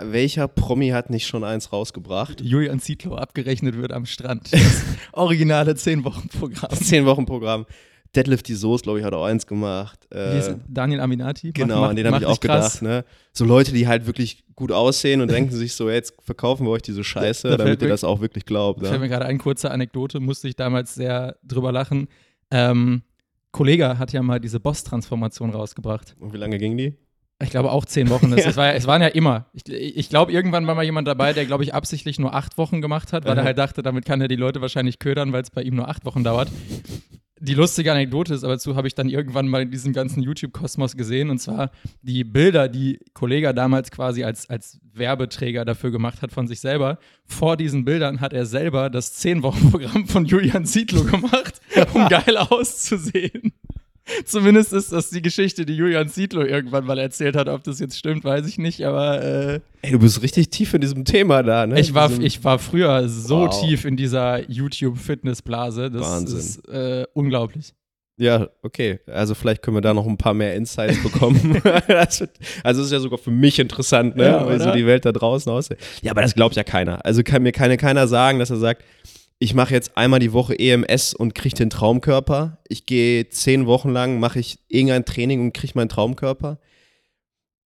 welcher 0.05 0.47
Promi 0.47 0.89
hat 0.89 1.09
nicht 1.09 1.27
schon 1.27 1.43
eins 1.43 1.73
rausgebracht? 1.73 2.39
Julian 2.41 2.79
Zietlow 2.79 3.15
abgerechnet 3.15 3.75
wird 3.77 3.91
am 3.91 4.05
Strand. 4.05 4.49
Das 4.51 4.83
originale 5.11 5.73
10-Wochen-Programm. 5.73 6.69
Das 6.69 6.79
10 6.81 7.05
Wochen 7.05 7.25
Programm. 7.25 7.65
Deadlift 8.15 8.47
die 8.47 8.53
Soße, 8.53 8.83
glaube 8.83 8.99
ich, 8.99 9.05
hat 9.05 9.13
auch 9.13 9.25
eins 9.25 9.45
gemacht. 9.47 9.99
Äh? 10.13 10.55
Daniel 10.67 10.99
Aminati? 11.01 11.51
Genau, 11.51 11.81
macht- 11.81 11.89
an 11.91 11.95
den 11.95 12.07
habe 12.07 12.17
ich 12.19 12.25
auch 12.25 12.39
krass. 12.39 12.79
gedacht, 12.79 12.81
ne? 12.83 13.05
So 13.33 13.43
Leute, 13.43 13.73
die 13.73 13.87
halt 13.87 14.05
wirklich 14.05 14.43
gut 14.55 14.71
aussehen 14.71 15.19
und 15.21 15.31
denken 15.31 15.51
sich 15.55 15.73
so, 15.73 15.89
jetzt 15.89 16.13
verkaufen 16.21 16.65
wir 16.65 16.71
euch 16.71 16.83
diese 16.83 17.03
Scheiße, 17.03 17.47
Da 17.49 17.49
fällt 17.55 17.59
damit 17.61 17.81
ihr 17.81 17.85
mir- 17.87 17.91
das 17.91 18.03
auch 18.03 18.21
wirklich 18.21 18.45
glaubt. 18.45 18.79
Fällt 18.81 18.93
mir 18.93 18.99
Ne? 18.99 19.09
gerade 19.09 19.25
eine 19.25 19.39
kurze 19.39 19.71
Anekdote, 19.71 20.19
musste 20.19 20.47
ich 20.47 20.55
damals 20.55 20.93
sehr 20.93 21.37
drüber 21.43 21.71
lachen. 21.71 22.07
Ähm, 22.51 23.01
Kollege 23.53 23.99
hat 23.99 24.11
ja 24.11 24.21
mal 24.21 24.39
diese 24.39 24.59
Boss-Transformation 24.59 25.51
rausgebracht. 25.51 26.15
Und 26.19 26.33
wie 26.33 26.37
lange 26.37 26.57
ging 26.57 26.75
die? 26.75 26.97
Ich 27.41 27.51
glaube 27.51 27.71
auch 27.71 27.85
zehn 27.85 28.09
Wochen. 28.09 28.29
Ja. 28.31 28.37
es, 28.45 28.57
war, 28.57 28.73
es 28.73 28.87
waren 28.87 29.01
ja 29.01 29.09
immer. 29.09 29.45
Ich, 29.53 29.69
ich 29.69 30.09
glaube, 30.09 30.31
irgendwann 30.31 30.65
war 30.65 30.75
mal 30.75 30.83
jemand 30.83 31.07
dabei, 31.07 31.33
der, 31.33 31.45
glaube 31.45 31.63
ich, 31.63 31.73
absichtlich 31.73 32.19
nur 32.19 32.33
acht 32.33 32.57
Wochen 32.57 32.81
gemacht 32.81 33.13
hat, 33.13 33.25
weil 33.25 33.37
er 33.37 33.41
Aha. 33.41 33.45
halt 33.45 33.57
dachte, 33.57 33.83
damit 33.83 34.05
kann 34.05 34.19
er 34.21 34.27
die 34.27 34.35
Leute 34.35 34.59
wahrscheinlich 34.59 34.97
ködern, 34.99 35.33
weil 35.33 35.43
es 35.43 35.51
bei 35.51 35.61
ihm 35.61 35.75
nur 35.75 35.87
acht 35.87 36.03
Wochen 36.05 36.23
dauert. 36.23 36.49
Die 37.45 37.55
lustige 37.55 37.91
Anekdote 37.91 38.33
ist 38.33 38.45
aber 38.45 38.57
zu, 38.57 38.77
habe 38.77 38.87
ich 38.87 38.95
dann 38.95 39.09
irgendwann 39.09 39.49
mal 39.49 39.63
in 39.63 39.69
diesem 39.69 39.91
ganzen 39.91 40.23
YouTube-Kosmos 40.23 40.95
gesehen 40.95 41.29
und 41.29 41.39
zwar 41.39 41.71
die 42.01 42.23
Bilder, 42.23 42.69
die 42.69 43.01
Kollege 43.13 43.53
damals 43.53 43.91
quasi 43.91 44.23
als, 44.23 44.49
als 44.49 44.79
Werbeträger 44.93 45.65
dafür 45.65 45.91
gemacht 45.91 46.21
hat 46.21 46.31
von 46.31 46.47
sich 46.47 46.61
selber. 46.61 46.99
Vor 47.25 47.57
diesen 47.57 47.83
Bildern 47.83 48.21
hat 48.21 48.31
er 48.31 48.45
selber 48.45 48.89
das 48.89 49.21
10-Wochen-Programm 49.21 50.07
von 50.07 50.23
Julian 50.23 50.65
Zietlow 50.65 51.03
gemacht, 51.03 51.59
um 51.93 52.07
geil 52.09 52.37
auszusehen. 52.37 53.51
Zumindest 54.25 54.73
ist 54.73 54.91
das 54.91 55.09
die 55.09 55.21
Geschichte, 55.21 55.65
die 55.65 55.75
Julian 55.75 56.09
Zietlow 56.09 56.43
irgendwann 56.43 56.85
mal 56.85 56.97
erzählt 56.99 57.35
hat. 57.35 57.47
Ob 57.47 57.63
das 57.63 57.79
jetzt 57.79 57.97
stimmt, 57.97 58.23
weiß 58.23 58.45
ich 58.47 58.57
nicht, 58.57 58.83
aber 58.85 59.21
äh, 59.23 59.59
Ey, 59.81 59.91
du 59.91 59.99
bist 59.99 60.21
richtig 60.21 60.49
tief 60.49 60.73
in 60.73 60.81
diesem 60.81 61.05
Thema 61.05 61.41
da, 61.43 61.65
ne? 61.65 61.79
ich, 61.79 61.93
war, 61.93 62.11
ich 62.19 62.43
war 62.43 62.59
früher 62.59 63.07
so 63.07 63.47
Wow. 63.47 63.61
tief 63.61 63.85
in 63.85 63.95
dieser 63.97 64.49
YouTube-Fitnessblase. 64.49 65.89
Das 65.91 66.01
Wahnsinn. 66.01 66.37
ist 66.39 66.67
äh, 66.69 67.05
unglaublich. 67.13 67.73
Ja, 68.17 68.47
okay. 68.61 68.99
Also 69.07 69.33
vielleicht 69.33 69.63
können 69.63 69.77
wir 69.77 69.81
da 69.81 69.91
noch 69.93 70.05
ein 70.05 70.17
paar 70.17 70.35
mehr 70.35 70.53
Insights 70.55 71.01
bekommen. 71.01 71.59
Also 72.63 72.81
es 72.81 72.87
ist 72.87 72.91
ja 72.91 72.99
sogar 72.99 73.17
für 73.17 73.31
mich 73.31 73.57
interessant, 73.57 74.15
ne? 74.15 74.25
Ja, 74.25 74.53
wie 74.53 74.59
so 74.59 74.71
die 74.71 74.85
Welt 74.85 75.05
da 75.05 75.11
draußen 75.11 75.51
aussieht. 75.51 75.77
Ja, 76.01 76.11
aber 76.11 76.21
das 76.21 76.35
glaubt 76.35 76.55
ja 76.55 76.63
keiner. 76.63 77.03
Also 77.05 77.23
kann 77.23 77.41
mir 77.41 77.51
keine, 77.51 77.77
keiner 77.77 78.07
sagen, 78.07 78.37
dass 78.39 78.49
er 78.51 78.57
sagt, 78.57 78.83
ich 79.39 79.53
mache 79.53 79.73
jetzt 79.73 79.97
einmal 79.97 80.19
die 80.19 80.33
Woche 80.33 80.57
EMS 80.57 81.13
und 81.13 81.35
kriege 81.35 81.55
den 81.55 81.69
Traumkörper. 81.69 82.59
Ich 82.67 82.85
gehe 82.85 83.27
zehn 83.29 83.65
Wochen 83.65 83.89
lang, 83.89 84.19
mache 84.19 84.39
ich 84.39 84.59
irgendein 84.67 85.05
Training 85.05 85.41
und 85.41 85.53
kriege 85.53 85.73
meinen 85.75 85.89
Traumkörper. 85.89 86.59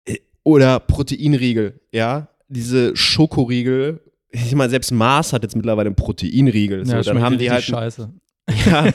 Äh, 0.05 0.19
Oder 0.43 0.79
Proteinriegel, 0.79 1.81
ja. 1.91 2.29
Diese 2.47 2.95
Schokoriegel. 2.95 3.99
Ich 4.31 4.53
meine, 4.53 4.69
selbst 4.69 4.91
Mars 4.91 5.33
hat 5.33 5.43
jetzt 5.43 5.55
mittlerweile 5.55 5.87
einen 5.87 5.95
Proteinriegel. 5.95 6.85
So, 6.85 6.93
dann 6.93 7.03
schmeckt 7.03 7.21
haben 7.21 7.37
die 7.37 7.51
halt 7.51 7.63
scheiße. 7.63 8.13
ja, 8.67 8.89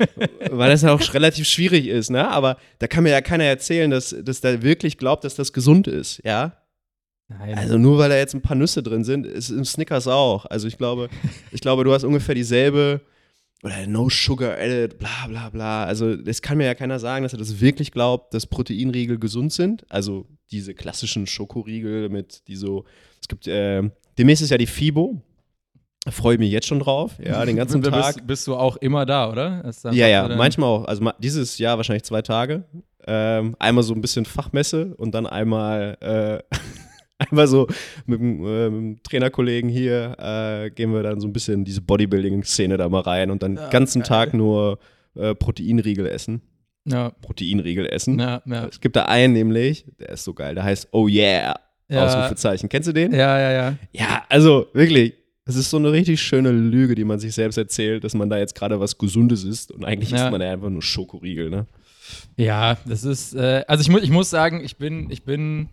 weil 0.50 0.70
das 0.70 0.82
ja 0.82 0.92
auch 0.92 1.14
relativ 1.14 1.46
schwierig 1.48 1.88
ist, 1.88 2.10
ne? 2.10 2.28
Aber 2.28 2.56
da 2.78 2.86
kann 2.86 3.02
mir 3.02 3.10
ja 3.10 3.20
keiner 3.20 3.44
erzählen, 3.44 3.90
dass, 3.90 4.14
dass 4.22 4.40
der 4.40 4.62
wirklich 4.62 4.96
glaubt, 4.96 5.24
dass 5.24 5.34
das 5.34 5.52
gesund 5.52 5.88
ist, 5.88 6.22
ja? 6.24 6.61
Nein. 7.38 7.58
Also 7.58 7.78
nur 7.78 7.98
weil 7.98 8.08
da 8.08 8.16
jetzt 8.16 8.34
ein 8.34 8.42
paar 8.42 8.56
Nüsse 8.56 8.82
drin 8.82 9.04
sind, 9.04 9.26
ist 9.26 9.50
im 9.50 9.64
Snickers 9.64 10.06
auch. 10.08 10.46
Also 10.46 10.68
ich 10.68 10.78
glaube, 10.78 11.08
ich 11.50 11.60
glaube, 11.60 11.84
du 11.84 11.92
hast 11.92 12.04
ungefähr 12.04 12.34
dieselbe 12.34 13.00
oder 13.62 13.86
No 13.86 14.08
Sugar 14.10 14.54
Added, 14.58 14.98
bla 14.98 15.26
bla 15.28 15.50
bla. 15.50 15.84
Also 15.84 16.10
es 16.10 16.42
kann 16.42 16.58
mir 16.58 16.66
ja 16.66 16.74
keiner 16.74 16.98
sagen, 16.98 17.22
dass 17.22 17.32
er 17.32 17.38
das 17.38 17.60
wirklich 17.60 17.92
glaubt, 17.92 18.34
dass 18.34 18.46
Proteinriegel 18.46 19.18
gesund 19.18 19.52
sind. 19.52 19.84
Also 19.88 20.26
diese 20.50 20.74
klassischen 20.74 21.26
Schokoriegel 21.26 22.08
mit 22.08 22.46
die 22.48 22.56
so, 22.56 22.84
es 23.20 23.28
gibt, 23.28 23.46
äh, 23.46 23.82
demnächst 24.18 24.42
ist 24.42 24.50
ja 24.50 24.58
die 24.58 24.66
FIBO. 24.66 25.20
Da 26.04 26.10
freue 26.10 26.34
ich 26.34 26.40
mich 26.40 26.50
jetzt 26.50 26.66
schon 26.66 26.80
drauf, 26.80 27.12
ja, 27.24 27.44
den 27.44 27.54
ganzen 27.54 27.80
Da 27.82 27.90
Tag. 27.90 28.14
Bist, 28.16 28.26
bist 28.26 28.46
du 28.48 28.56
auch 28.56 28.76
immer 28.78 29.06
da, 29.06 29.30
oder? 29.30 29.70
Ja, 29.92 30.08
ja, 30.08 30.28
manchmal 30.36 30.68
auch. 30.68 30.84
Also 30.86 31.08
dieses 31.20 31.58
Jahr 31.58 31.76
wahrscheinlich 31.76 32.02
zwei 32.02 32.22
Tage. 32.22 32.64
Ähm, 33.06 33.54
einmal 33.60 33.84
so 33.84 33.94
ein 33.94 34.00
bisschen 34.00 34.24
Fachmesse 34.24 34.94
und 34.96 35.14
dann 35.14 35.26
einmal, 35.26 35.96
äh, 36.00 36.56
einmal 37.30 37.46
so 37.46 37.66
mit 38.06 38.20
dem, 38.20 38.44
äh, 38.46 38.70
mit 38.70 38.80
dem 38.98 39.02
Trainerkollegen 39.02 39.70
hier 39.70 40.16
äh, 40.18 40.70
gehen 40.70 40.92
wir 40.92 41.02
dann 41.02 41.20
so 41.20 41.26
ein 41.28 41.32
bisschen 41.32 41.54
in 41.60 41.64
diese 41.64 41.80
Bodybuilding-Szene 41.82 42.76
da 42.76 42.88
mal 42.88 43.00
rein 43.00 43.30
und 43.30 43.42
dann 43.42 43.56
den 43.56 43.62
Ja, 43.64 43.70
ganzen 43.70 44.00
geil. 44.02 44.08
Tag 44.08 44.34
nur 44.34 44.78
äh, 45.14 45.34
Proteinriegel 45.34 46.06
essen. 46.06 46.42
Ja, 46.84 47.10
Proteinriegel 47.20 47.86
essen. 47.86 48.18
ja, 48.18 48.42
ja. 48.44 48.66
Es 48.66 48.80
gibt 48.80 48.96
da 48.96 49.04
einen 49.04 49.32
nämlich, 49.32 49.84
der 50.00 50.10
ist 50.10 50.24
so 50.24 50.34
geil, 50.34 50.54
der 50.54 50.64
heißt 50.64 50.88
Oh 50.92 51.06
yeah! 51.08 51.54
Ja. 51.88 52.04
Ausrufezeichen. 52.06 52.68
Kennst 52.70 52.88
du 52.88 52.92
den? 52.92 53.12
Ja, 53.12 53.38
ja, 53.38 53.52
ja. 53.52 53.74
Ja, 53.92 54.22
also 54.30 54.66
wirklich, 54.72 55.12
Es 55.44 55.56
ist 55.56 55.68
so 55.70 55.76
eine 55.76 55.90
richtig 55.92 56.22
schöne 56.22 56.50
Lüge, 56.52 56.94
die 56.94 57.04
man 57.04 57.18
sich 57.18 57.34
selbst 57.34 57.56
erzählt, 57.58 58.02
dass 58.04 58.14
man 58.14 58.30
da 58.30 58.38
jetzt 58.38 58.54
gerade 58.54 58.78
was 58.80 58.96
Gesundes 58.96 59.44
isst 59.44 59.72
und 59.72 59.84
eigentlich 59.84 60.10
Ja. 60.10 60.16
isst 60.22 60.30
man 60.30 60.40
ja 60.40 60.52
einfach 60.52 60.70
nur 60.70 60.80
Schokoriegel, 60.82 61.50
ne? 61.50 61.66
Ja, 62.36 62.78
das 62.86 63.04
ist, 63.04 63.34
äh, 63.34 63.64
also 63.68 63.82
ich, 63.82 63.88
mu 63.90 63.98
ich 63.98 64.10
muss 64.10 64.30
sagen, 64.30 64.62
ich 64.64 64.76
bin, 64.76 65.10
ich 65.10 65.24
bin 65.24 65.68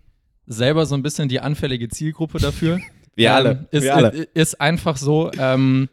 selber 0.46 0.86
so 0.86 0.94
ein 0.94 1.02
bisschen 1.02 1.28
die 1.28 1.40
anfällige 1.40 1.88
Zielgruppe 1.88 2.38
dafür. 2.38 2.80
Wir 3.16 3.34
alle, 3.34 3.50
Ähm, 3.50 3.66
ist, 3.70 3.82
wir 3.82 3.96
alle. 3.96 4.28
Ist, 4.34 4.60
einfach 4.60 4.96
so. 4.96 5.30
Ähm, 5.36 5.88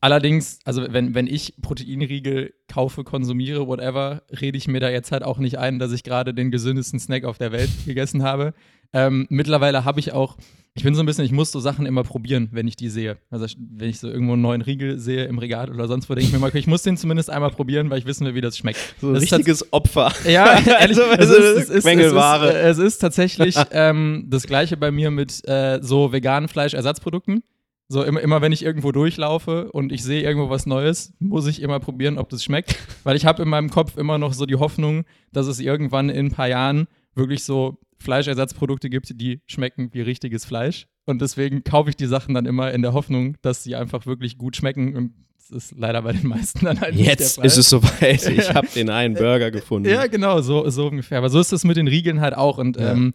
allerdings, 0.00 0.58
also 0.64 0.84
wenn, 0.90 1.14
wenn 1.14 1.26
ich 1.26 1.54
Proteinriegel 1.60 2.54
kaufe, 2.66 3.04
konsumiere, 3.04 3.68
whatever, 3.68 4.22
rede 4.40 4.58
ich 4.58 4.66
mir 4.66 4.80
da 4.80 4.88
jetzt 4.88 5.12
halt 5.12 5.22
auch 5.22 5.38
nicht 5.38 5.58
ein, 5.58 5.78
dass 5.78 5.92
ich 5.92 6.02
gerade 6.02 6.34
den 6.34 6.50
gesündesten 6.50 6.98
Snack 6.98 7.24
auf 7.24 7.38
der 7.38 7.52
Welt 7.52 7.70
gegessen 7.84 8.22
habe. 8.22 8.52
Ähm, 8.96 9.26
mittlerweile 9.28 9.84
habe 9.84 10.00
ich 10.00 10.12
auch, 10.12 10.38
ich 10.74 10.82
bin 10.82 10.94
so 10.94 11.02
ein 11.02 11.06
bisschen, 11.06 11.24
ich 11.26 11.32
muss 11.32 11.52
so 11.52 11.60
Sachen 11.60 11.84
immer 11.84 12.02
probieren, 12.02 12.48
wenn 12.52 12.66
ich 12.66 12.76
die 12.76 12.88
sehe. 12.88 13.18
Also 13.30 13.46
wenn 13.58 13.90
ich 13.90 13.98
so 14.00 14.08
irgendwo 14.08 14.32
einen 14.32 14.42
neuen 14.42 14.62
Riegel 14.62 14.98
sehe 14.98 15.24
im 15.26 15.38
Regal 15.38 15.70
oder 15.70 15.86
sonst 15.86 16.08
wo, 16.08 16.14
denke 16.14 16.28
ich 16.28 16.32
mir 16.32 16.38
mal, 16.38 16.48
okay, 16.48 16.58
ich 16.58 16.66
muss 16.66 16.82
den 16.82 16.96
zumindest 16.96 17.28
einmal 17.28 17.50
probieren, 17.50 17.90
weil 17.90 17.98
ich 17.98 18.06
wissen 18.06 18.26
will, 18.26 18.34
wie 18.34 18.40
das 18.40 18.56
schmeckt. 18.56 18.78
So 18.98 19.08
ein 19.08 19.14
Das 19.14 19.24
ist 19.24 19.32
richtiges 19.32 19.70
Opfer. 19.70 20.12
ja, 20.26 20.58
ehrlich, 20.66 20.98
Also, 20.98 21.02
es, 21.02 21.18
also, 21.18 21.34
ist, 21.34 21.42
es, 21.44 21.68
ist, 21.70 21.84
es, 21.84 22.12
ist, 22.12 22.54
es 22.54 22.78
ist 22.78 22.98
tatsächlich 22.98 23.56
ähm, 23.70 24.26
das 24.30 24.44
gleiche 24.44 24.78
bei 24.78 24.90
mir 24.90 25.10
mit 25.10 25.46
äh, 25.46 25.78
so 25.82 26.12
veganen 26.12 26.48
Fleischersatzprodukten. 26.48 27.42
So 27.88 28.02
immer, 28.02 28.20
immer 28.20 28.40
wenn 28.40 28.50
ich 28.50 28.64
irgendwo 28.64 28.92
durchlaufe 28.92 29.70
und 29.72 29.92
ich 29.92 30.02
sehe 30.02 30.22
irgendwo 30.22 30.48
was 30.48 30.64
Neues, 30.66 31.12
muss 31.18 31.46
ich 31.46 31.60
immer 31.60 31.80
probieren, 31.80 32.18
ob 32.18 32.30
das 32.30 32.42
schmeckt. 32.42 32.76
Weil 33.04 33.14
ich 33.14 33.26
habe 33.26 33.42
in 33.42 33.48
meinem 33.48 33.68
Kopf 33.68 33.96
immer 33.98 34.16
noch 34.18 34.32
so 34.32 34.46
die 34.46 34.56
Hoffnung, 34.56 35.04
dass 35.32 35.46
es 35.46 35.60
irgendwann 35.60 36.08
in 36.08 36.26
ein 36.26 36.32
paar 36.32 36.48
Jahren 36.48 36.88
wirklich 37.14 37.44
so 37.44 37.78
Fleischersatzprodukte 37.98 38.90
gibt, 38.90 39.20
die 39.20 39.40
schmecken 39.46 39.90
wie 39.92 40.00
richtiges 40.00 40.44
Fleisch. 40.44 40.86
Und 41.04 41.22
deswegen 41.22 41.62
kaufe 41.64 41.90
ich 41.90 41.96
die 41.96 42.06
Sachen 42.06 42.34
dann 42.34 42.46
immer 42.46 42.72
in 42.72 42.82
der 42.82 42.92
Hoffnung, 42.92 43.36
dass 43.42 43.62
sie 43.62 43.76
einfach 43.76 44.06
wirklich 44.06 44.38
gut 44.38 44.56
schmecken. 44.56 44.96
Und 44.96 45.12
das 45.38 45.50
ist 45.50 45.74
leider 45.78 46.02
bei 46.02 46.12
den 46.12 46.26
meisten 46.26 46.64
dann 46.64 46.80
halt 46.80 46.94
nicht 46.94 47.06
der 47.06 47.12
Jetzt 47.14 47.36
Fall. 47.36 47.46
ist 47.46 47.56
es 47.56 47.68
soweit. 47.70 48.26
Ich 48.28 48.52
habe 48.54 48.66
den 48.74 48.90
einen 48.90 49.14
Burger 49.14 49.50
gefunden. 49.50 49.88
Ja, 49.88 50.06
genau, 50.08 50.40
so, 50.40 50.68
so 50.70 50.88
ungefähr. 50.88 51.18
Aber 51.18 51.28
so 51.30 51.38
ist 51.38 51.52
es 51.52 51.62
mit 51.64 51.76
den 51.76 51.86
Riegeln 51.88 52.20
halt 52.20 52.34
auch. 52.34 52.58
Und 52.58 52.76
Ja. 52.76 52.92
ähm, 52.92 53.12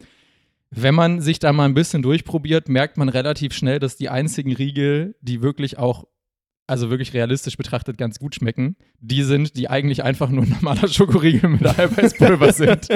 wenn 0.74 0.96
man 0.96 1.20
sich 1.20 1.40
da 1.40 1.52
mal 1.52 1.66
ein 1.66 1.74
bisschen 1.74 2.02
durchprobiert, 2.02 2.70
merkt 2.70 2.96
man 2.96 3.10
relativ 3.10 3.54
schnell, 3.54 3.80
dass 3.80 3.98
die 3.98 4.08
einzigen 4.08 4.54
Riegel, 4.54 5.16
die 5.22 5.42
wirklich 5.42 5.78
auch, 5.78 6.06
also 6.72 6.90
wirklich 6.90 7.14
realistisch 7.14 7.58
betrachtet, 7.58 7.98
ganz 7.98 8.18
gut 8.18 8.34
schmecken, 8.36 8.76
die 9.00 9.24
sind, 9.24 9.56
die 9.58 9.70
eigentlich 9.70 10.04
einfach 10.04 10.30
nur 10.30 10.44
ein 10.46 10.50
normaler 10.50 10.88
Schokoriegel 10.88 11.50
mit 11.50 11.66
Eiweißpulver 11.66 12.54
sind. 12.54 12.88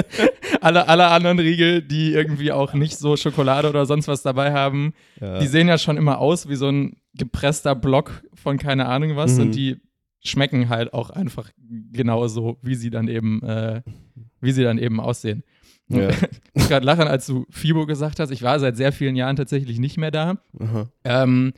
alle, 0.60 0.88
alle 0.88 1.06
anderen 1.08 1.38
Riegel, 1.38 1.82
die 1.82 2.12
irgendwie 2.12 2.50
auch 2.52 2.74
nicht 2.74 2.96
so 2.98 3.16
Schokolade 3.16 3.68
oder 3.68 3.86
sonst 3.86 4.08
was 4.08 4.22
dabei 4.22 4.52
haben, 4.52 4.94
Ja. 5.20 5.38
die 5.38 5.46
sehen 5.46 5.68
ja 5.68 5.78
schon 5.78 5.96
immer 5.96 6.18
aus 6.18 6.48
wie 6.48 6.56
so 6.56 6.68
ein 6.68 6.96
gepresster 7.14 7.74
Block 7.74 8.22
von 8.34 8.58
keine 8.58 8.86
Ahnung 8.86 9.14
was 9.16 9.36
Mhm. 9.36 9.42
und 9.42 9.54
die 9.54 9.76
schmecken 10.24 10.68
halt 10.68 10.92
auch 10.92 11.10
einfach 11.10 11.50
genauso, 11.92 12.58
wie 12.62 12.74
sie 12.74 12.90
dann 12.90 13.06
eben, 13.08 13.42
äh, 13.42 13.82
wie 14.40 14.52
sie 14.52 14.64
dann 14.64 14.78
eben 14.78 15.00
aussehen. 15.00 15.44
Ja. 15.88 16.08
Ich 16.56 16.62
muss 16.62 16.68
gerade 16.68 16.86
lachen, 16.86 17.06
als 17.06 17.26
du 17.26 17.46
Fibo 17.50 17.84
gesagt 17.86 18.18
hast. 18.18 18.30
Ich 18.30 18.42
war 18.42 18.58
seit 18.58 18.76
sehr 18.76 18.90
vielen 18.92 19.14
Jahren 19.14 19.36
tatsächlich 19.36 19.78
nicht 19.78 19.98
mehr 19.98 20.10
da. 20.10 20.38
Ähm, 21.04 21.52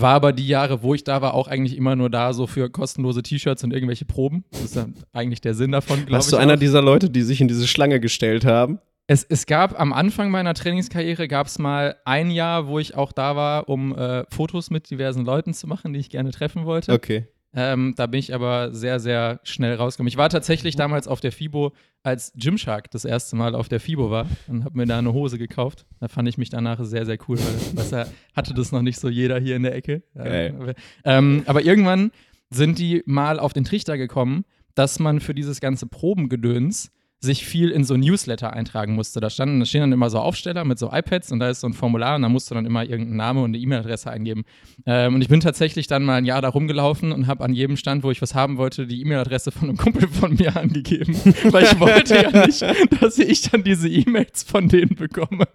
war 0.00 0.14
aber 0.14 0.32
die 0.32 0.46
Jahre, 0.46 0.82
wo 0.82 0.94
ich 0.94 1.04
da 1.04 1.22
war, 1.22 1.34
auch 1.34 1.48
eigentlich 1.48 1.76
immer 1.76 1.96
nur 1.96 2.10
da, 2.10 2.32
so 2.32 2.46
für 2.46 2.70
kostenlose 2.70 3.22
T-Shirts 3.22 3.64
und 3.64 3.72
irgendwelche 3.72 4.04
Proben. 4.04 4.44
Das 4.50 4.62
ist 4.62 4.76
ja 4.76 4.86
eigentlich 5.12 5.40
der 5.40 5.54
Sinn 5.54 5.72
davon, 5.72 5.96
glaube 5.96 6.10
ich. 6.10 6.14
Warst 6.14 6.32
du 6.32 6.36
einer 6.36 6.54
auch. 6.54 6.58
dieser 6.58 6.82
Leute, 6.82 7.10
die 7.10 7.22
sich 7.22 7.40
in 7.40 7.48
diese 7.48 7.66
Schlange 7.66 8.00
gestellt 8.00 8.44
haben? 8.44 8.78
Es, 9.06 9.24
es 9.24 9.46
gab 9.46 9.80
am 9.80 9.94
Anfang 9.94 10.30
meiner 10.30 10.52
Trainingskarriere 10.52 11.28
gab 11.28 11.46
es 11.46 11.58
mal 11.58 11.96
ein 12.04 12.30
Jahr, 12.30 12.66
wo 12.66 12.78
ich 12.78 12.94
auch 12.94 13.12
da 13.12 13.36
war, 13.36 13.68
um 13.68 13.96
äh, 13.96 14.24
Fotos 14.30 14.70
mit 14.70 14.90
diversen 14.90 15.24
Leuten 15.24 15.54
zu 15.54 15.66
machen, 15.66 15.94
die 15.94 16.00
ich 16.00 16.10
gerne 16.10 16.30
treffen 16.30 16.66
wollte. 16.66 16.92
Okay. 16.92 17.26
Ähm, 17.60 17.94
da 17.96 18.06
bin 18.06 18.20
ich 18.20 18.32
aber 18.32 18.72
sehr, 18.72 19.00
sehr 19.00 19.40
schnell 19.42 19.74
rausgekommen. 19.74 20.06
Ich 20.06 20.16
war 20.16 20.28
tatsächlich 20.28 20.76
damals 20.76 21.08
auf 21.08 21.20
der 21.20 21.32
FIBO, 21.32 21.72
als 22.04 22.32
Gymshark 22.36 22.88
das 22.92 23.04
erste 23.04 23.34
Mal 23.34 23.56
auf 23.56 23.68
der 23.68 23.80
FIBO 23.80 24.12
war 24.12 24.28
und 24.46 24.64
habe 24.64 24.78
mir 24.78 24.86
da 24.86 24.98
eine 24.98 25.12
Hose 25.12 25.38
gekauft. 25.38 25.84
Da 25.98 26.06
fand 26.06 26.28
ich 26.28 26.38
mich 26.38 26.50
danach 26.50 26.78
sehr, 26.84 27.04
sehr 27.04 27.18
cool, 27.26 27.36
weil 27.36 27.74
besser 27.74 28.06
hatte 28.36 28.54
das 28.54 28.70
noch 28.70 28.82
nicht 28.82 29.00
so 29.00 29.08
jeder 29.08 29.40
hier 29.40 29.56
in 29.56 29.64
der 29.64 29.74
Ecke. 29.74 30.04
Aber, 30.14 30.74
ähm, 31.04 31.42
aber 31.46 31.64
irgendwann 31.64 32.12
sind 32.48 32.78
die 32.78 33.02
mal 33.06 33.40
auf 33.40 33.52
den 33.52 33.64
Trichter 33.64 33.98
gekommen, 33.98 34.44
dass 34.76 35.00
man 35.00 35.18
für 35.18 35.34
dieses 35.34 35.60
ganze 35.60 35.86
Probengedöns 35.86 36.92
sich 37.20 37.44
viel 37.44 37.70
in 37.70 37.84
so 37.84 37.96
Newsletter 37.96 38.52
eintragen 38.52 38.94
musste. 38.94 39.20
Da 39.20 39.28
standen, 39.28 39.58
da 39.58 39.66
stehen 39.66 39.80
dann 39.80 39.92
immer 39.92 40.08
so 40.08 40.18
Aufsteller 40.18 40.64
mit 40.64 40.78
so 40.78 40.90
iPads 40.92 41.32
und 41.32 41.40
da 41.40 41.50
ist 41.50 41.60
so 41.60 41.66
ein 41.66 41.72
Formular 41.72 42.14
und 42.14 42.22
da 42.22 42.28
musst 42.28 42.48
du 42.50 42.54
dann 42.54 42.64
immer 42.64 42.84
irgendeinen 42.84 43.16
Namen 43.16 43.42
und 43.42 43.50
eine 43.50 43.58
E-Mail-Adresse 43.58 44.10
eingeben. 44.10 44.44
Ähm, 44.86 45.16
und 45.16 45.22
ich 45.22 45.28
bin 45.28 45.40
tatsächlich 45.40 45.88
dann 45.88 46.04
mal 46.04 46.16
ein 46.16 46.24
Jahr 46.24 46.42
da 46.42 46.48
rumgelaufen 46.48 47.10
und 47.10 47.26
habe 47.26 47.42
an 47.44 47.54
jedem 47.54 47.76
Stand, 47.76 48.04
wo 48.04 48.12
ich 48.12 48.22
was 48.22 48.36
haben 48.36 48.56
wollte, 48.56 48.86
die 48.86 49.00
E-Mail-Adresse 49.00 49.50
von 49.50 49.68
einem 49.68 49.78
Kumpel 49.78 50.06
von 50.06 50.34
mir 50.34 50.56
angegeben. 50.60 51.16
Weil 51.50 51.64
ich 51.64 51.80
wollte 51.80 52.14
ja 52.14 52.46
nicht, 52.46 52.62
dass 53.00 53.18
ich 53.18 53.42
dann 53.42 53.64
diese 53.64 53.88
E-Mails 53.88 54.44
von 54.44 54.68
denen 54.68 54.94
bekomme. 54.94 55.48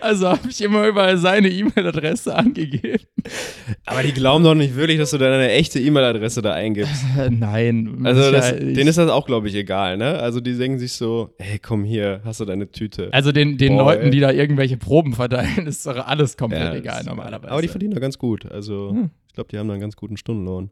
Also 0.00 0.28
habe 0.28 0.48
ich 0.48 0.60
immer 0.60 0.86
überall 0.86 1.16
seine 1.16 1.48
E-Mail-Adresse 1.48 2.34
angegeben. 2.36 3.04
Aber 3.86 4.02
die 4.02 4.12
glauben 4.12 4.44
doch 4.44 4.54
nicht 4.54 4.76
wirklich, 4.76 4.98
dass 4.98 5.10
du 5.10 5.18
deine 5.18 5.50
echte 5.50 5.80
E-Mail-Adresse 5.80 6.42
da 6.42 6.52
eingibst. 6.52 7.02
Äh, 7.18 7.30
nein. 7.30 8.00
Also 8.04 8.30
das, 8.30 8.50
denen 8.50 8.88
ist 8.88 8.98
das 8.98 9.10
auch, 9.10 9.26
glaube 9.26 9.48
ich, 9.48 9.54
egal, 9.54 9.96
ne? 9.96 10.18
Also 10.18 10.40
die 10.40 10.56
denken 10.56 10.78
sich 10.78 10.92
so, 11.00 11.34
hey, 11.38 11.58
komm 11.58 11.82
hier, 11.82 12.20
hast 12.24 12.38
du 12.38 12.44
deine 12.44 12.70
Tüte. 12.70 13.08
Also 13.12 13.32
den, 13.32 13.58
den 13.58 13.74
Boah, 13.76 13.86
Leuten, 13.86 14.04
ey. 14.04 14.10
die 14.10 14.20
da 14.20 14.30
irgendwelche 14.30 14.76
Proben 14.76 15.14
verteilen, 15.14 15.66
ist 15.66 15.84
doch 15.84 16.06
alles 16.06 16.36
komplett 16.36 16.62
Ja, 16.62 16.74
egal 16.74 17.02
normalerweise. 17.04 17.50
Aber 17.50 17.62
die 17.62 17.68
verdienen 17.68 17.94
da 17.94 18.00
ganz 18.00 18.16
gut. 18.18 18.46
Also 18.50 18.90
Hm. 18.92 19.10
ich 19.26 19.34
glaube, 19.34 19.48
die 19.50 19.58
haben 19.58 19.66
da 19.66 19.74
einen 19.74 19.80
ganz 19.80 19.96
guten 19.96 20.16
Stundenlohn. 20.16 20.70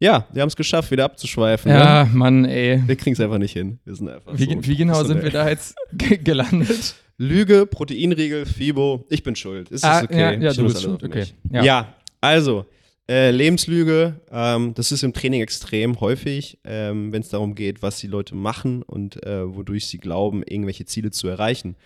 Ja, 0.00 0.26
wir 0.32 0.42
haben 0.42 0.48
es 0.48 0.56
geschafft, 0.56 0.90
wieder 0.90 1.04
abzuschweifen. 1.04 1.70
Ja, 1.70 2.04
Ne? 2.04 2.10
Mann, 2.14 2.44
ey. 2.44 2.82
Wir 2.86 2.96
kriegen 2.96 3.14
es 3.14 3.20
einfach 3.20 3.38
nicht 3.38 3.52
hin. 3.52 3.78
Wir 3.84 3.94
sind 3.94 4.08
einfach 4.08 4.36
Wie, 4.38 4.44
so 4.44 4.64
wie 4.66 4.76
genau 4.76 5.02
sind 5.02 5.22
wir 5.22 5.30
da 5.30 5.48
jetzt 5.48 5.74
ge- 5.92 6.18
gelandet? 6.18 6.94
Lüge, 7.16 7.64
Proteinriegel, 7.66 8.44
Fibo. 8.44 9.06
Ich 9.08 9.22
bin 9.22 9.34
schuld. 9.36 9.70
Ist 9.70 9.84
Ah, 9.84 10.00
das 10.02 10.10
okay? 10.10 10.20
ja, 10.20 10.32
ja, 10.32 10.52
du 10.52 10.64
bist 10.64 10.82
schuld, 10.82 11.02
okay. 11.04 11.24
Ja. 11.50 11.62
Ja, 11.64 11.94
also, 12.20 12.66
äh, 13.08 13.30
Lebenslüge, 13.30 14.20
ähm, 14.30 14.74
das 14.74 14.90
ist 14.90 15.02
im 15.02 15.12
Training 15.12 15.42
extrem 15.42 16.00
häufig, 16.00 16.58
ähm, 16.64 17.12
wenn 17.12 17.20
es 17.20 17.28
darum 17.28 17.54
geht, 17.54 17.82
was 17.82 17.98
die 17.98 18.06
Leute 18.06 18.34
machen 18.34 18.82
und 18.82 19.22
äh, 19.26 19.54
wodurch 19.54 19.86
sie 19.86 19.98
glauben, 19.98 20.42
irgendwelche 20.42 20.86
Ziele 20.86 21.10
zu 21.10 21.28
erreichen. 21.28 21.76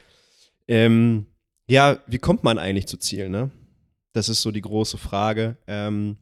Ähm, 0.69 1.27
ja, 1.67 1.99
wie 2.07 2.19
kommt 2.19 2.45
man 2.45 2.59
eigentlich 2.59 2.87
zu 2.87 2.99
Zielen, 2.99 3.33
ne? 3.33 3.51
Das 4.13 4.29
ist 4.29 4.43
so 4.43 4.51
die 4.51 4.61
große 4.61 4.97
Frage. 4.97 5.57
Ähm, 5.67 6.17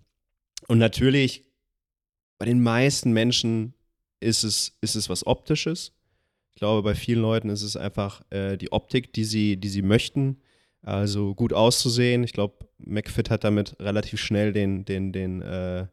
und 0.66 0.78
natürlich, 0.78 1.44
bei 2.38 2.46
den 2.46 2.62
meisten 2.62 3.12
Menschen 3.12 3.74
ist 4.20 4.44
es, 4.44 4.76
ist 4.80 4.96
es 4.96 5.08
was 5.08 5.26
Optisches. 5.26 5.92
Ich 6.54 6.60
glaube, 6.60 6.82
bei 6.82 6.94
vielen 6.94 7.20
Leuten 7.20 7.50
ist 7.50 7.62
es 7.62 7.76
einfach 7.76 8.22
äh, 8.30 8.56
die 8.56 8.72
Optik, 8.72 9.12
die 9.12 9.24
sie, 9.24 9.58
die 9.58 9.68
sie 9.68 9.82
möchten. 9.82 10.40
Also 10.86 11.34
gut 11.34 11.52
auszusehen. 11.52 12.22
Ich 12.22 12.32
glaube, 12.32 12.54
McFit 12.78 13.28
hat 13.28 13.42
damit 13.42 13.74
relativ 13.80 14.20
schnell 14.20 14.52
den, 14.52 14.84
den, 14.84 15.12
den, 15.12 15.42
äh, 15.42 15.88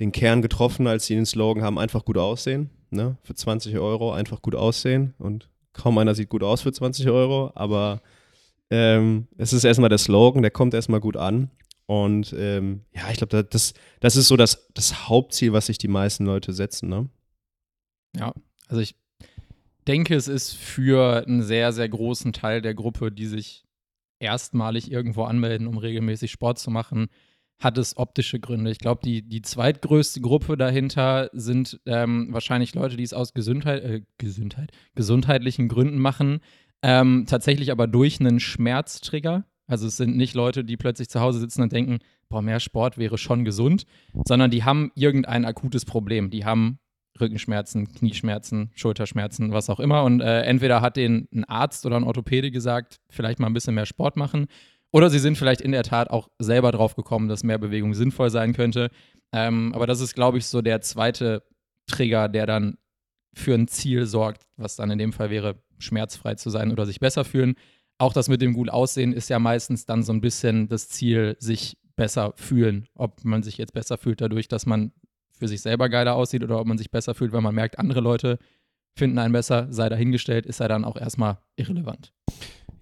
den 0.00 0.10
Kern 0.10 0.40
getroffen, 0.40 0.86
als 0.86 1.04
sie 1.04 1.14
den 1.14 1.26
Slogan 1.26 1.62
haben, 1.62 1.78
einfach 1.78 2.02
gut 2.06 2.16
aussehen. 2.16 2.70
Ne? 2.88 3.18
Für 3.22 3.34
20 3.34 3.76
Euro 3.76 4.14
einfach 4.14 4.40
gut 4.40 4.54
aussehen. 4.54 5.12
Und 5.18 5.50
kaum 5.74 5.98
einer 5.98 6.14
sieht 6.14 6.30
gut 6.30 6.42
aus 6.42 6.62
für 6.62 6.72
20 6.72 7.10
Euro, 7.10 7.52
aber 7.54 8.00
ähm, 8.70 9.28
es 9.36 9.52
ist 9.52 9.64
erstmal 9.64 9.90
der 9.90 9.98
Slogan, 9.98 10.40
der 10.40 10.50
kommt 10.50 10.72
erstmal 10.72 11.00
gut 11.00 11.18
an. 11.18 11.50
Und 11.84 12.34
ähm, 12.38 12.86
ja, 12.94 13.10
ich 13.10 13.18
glaube, 13.18 13.44
das, 13.44 13.74
das 14.00 14.16
ist 14.16 14.28
so 14.28 14.38
das, 14.38 14.66
das 14.72 15.10
Hauptziel, 15.10 15.52
was 15.52 15.66
sich 15.66 15.76
die 15.76 15.88
meisten 15.88 16.24
Leute 16.24 16.54
setzen. 16.54 16.88
Ne? 16.88 17.10
Ja, 18.16 18.32
also 18.66 18.80
ich 18.80 18.96
denke, 19.86 20.14
es 20.14 20.26
ist 20.26 20.54
für 20.54 21.26
einen 21.26 21.42
sehr, 21.42 21.74
sehr 21.74 21.90
großen 21.90 22.32
Teil 22.32 22.62
der 22.62 22.74
Gruppe, 22.74 23.12
die 23.12 23.26
sich 23.26 23.65
erstmalig 24.18 24.90
irgendwo 24.90 25.24
anmelden, 25.24 25.66
um 25.66 25.78
regelmäßig 25.78 26.30
Sport 26.30 26.58
zu 26.58 26.70
machen, 26.70 27.08
hat 27.58 27.78
es 27.78 27.96
optische 27.96 28.38
Gründe. 28.38 28.70
Ich 28.70 28.78
glaube, 28.78 29.00
die, 29.02 29.22
die 29.22 29.42
zweitgrößte 29.42 30.20
Gruppe 30.20 30.56
dahinter 30.56 31.30
sind 31.32 31.80
ähm, 31.86 32.28
wahrscheinlich 32.30 32.74
Leute, 32.74 32.96
die 32.96 33.02
es 33.02 33.14
aus 33.14 33.32
Gesundheit, 33.32 33.82
äh, 33.82 34.02
Gesundheit, 34.18 34.72
gesundheitlichen 34.94 35.68
Gründen 35.68 35.98
machen, 35.98 36.40
ähm, 36.82 37.24
tatsächlich 37.26 37.72
aber 37.72 37.86
durch 37.86 38.20
einen 38.20 38.40
Schmerztrigger. 38.40 39.44
Also 39.66 39.86
es 39.86 39.96
sind 39.96 40.16
nicht 40.16 40.34
Leute, 40.34 40.64
die 40.64 40.76
plötzlich 40.76 41.08
zu 41.08 41.20
Hause 41.20 41.40
sitzen 41.40 41.62
und 41.62 41.72
denken, 41.72 41.98
boah, 42.28 42.42
mehr 42.42 42.60
Sport 42.60 42.98
wäre 42.98 43.18
schon 43.18 43.44
gesund, 43.44 43.84
sondern 44.24 44.50
die 44.50 44.64
haben 44.64 44.92
irgendein 44.94 45.44
akutes 45.44 45.84
Problem. 45.84 46.30
Die 46.30 46.44
haben 46.44 46.78
Rückenschmerzen, 47.20 47.92
Knieschmerzen, 47.92 48.70
Schulterschmerzen, 48.74 49.52
was 49.52 49.70
auch 49.70 49.80
immer. 49.80 50.04
Und 50.04 50.20
äh, 50.20 50.42
entweder 50.42 50.80
hat 50.80 50.96
denen 50.96 51.28
ein 51.32 51.44
Arzt 51.44 51.86
oder 51.86 51.96
ein 51.96 52.04
Orthopäde 52.04 52.50
gesagt, 52.50 53.00
vielleicht 53.08 53.38
mal 53.38 53.46
ein 53.46 53.54
bisschen 53.54 53.74
mehr 53.74 53.86
Sport 53.86 54.16
machen. 54.16 54.46
Oder 54.92 55.10
sie 55.10 55.18
sind 55.18 55.36
vielleicht 55.36 55.60
in 55.60 55.72
der 55.72 55.82
Tat 55.82 56.10
auch 56.10 56.28
selber 56.38 56.72
drauf 56.72 56.94
gekommen, 56.96 57.28
dass 57.28 57.44
mehr 57.44 57.58
Bewegung 57.58 57.94
sinnvoll 57.94 58.30
sein 58.30 58.52
könnte. 58.52 58.90
Ähm, 59.32 59.72
aber 59.74 59.86
das 59.86 60.00
ist, 60.00 60.14
glaube 60.14 60.38
ich, 60.38 60.46
so 60.46 60.62
der 60.62 60.80
zweite 60.80 61.42
Trigger, 61.86 62.28
der 62.28 62.46
dann 62.46 62.78
für 63.34 63.54
ein 63.54 63.68
Ziel 63.68 64.06
sorgt, 64.06 64.46
was 64.56 64.76
dann 64.76 64.90
in 64.90 64.98
dem 64.98 65.12
Fall 65.12 65.30
wäre, 65.30 65.62
schmerzfrei 65.78 66.36
zu 66.36 66.50
sein 66.50 66.72
oder 66.72 66.86
sich 66.86 67.00
besser 67.00 67.24
fühlen. 67.24 67.54
Auch 67.98 68.12
das 68.12 68.28
mit 68.28 68.40
dem 68.40 68.54
gut 68.54 68.70
aussehen 68.70 69.12
ist 69.12 69.28
ja 69.28 69.38
meistens 69.38 69.84
dann 69.84 70.02
so 70.02 70.12
ein 70.12 70.20
bisschen 70.20 70.68
das 70.68 70.88
Ziel, 70.88 71.36
sich 71.38 71.76
besser 71.96 72.32
fühlen. 72.36 72.86
Ob 72.94 73.24
man 73.24 73.42
sich 73.42 73.58
jetzt 73.58 73.72
besser 73.72 73.98
fühlt 73.98 74.20
dadurch, 74.20 74.48
dass 74.48 74.66
man 74.66 74.92
für 75.38 75.48
sich 75.48 75.62
selber 75.62 75.88
geiler 75.88 76.14
aussieht 76.14 76.42
oder 76.42 76.60
ob 76.60 76.66
man 76.66 76.78
sich 76.78 76.90
besser 76.90 77.14
fühlt, 77.14 77.32
weil 77.32 77.40
man 77.40 77.54
merkt, 77.54 77.78
andere 77.78 78.00
Leute 78.00 78.38
finden 78.96 79.18
einen 79.18 79.32
besser, 79.32 79.66
sei 79.70 79.88
dahingestellt, 79.88 80.46
ist 80.46 80.60
er 80.60 80.68
dann 80.68 80.84
auch 80.84 80.96
erstmal 80.96 81.38
irrelevant. 81.56 82.12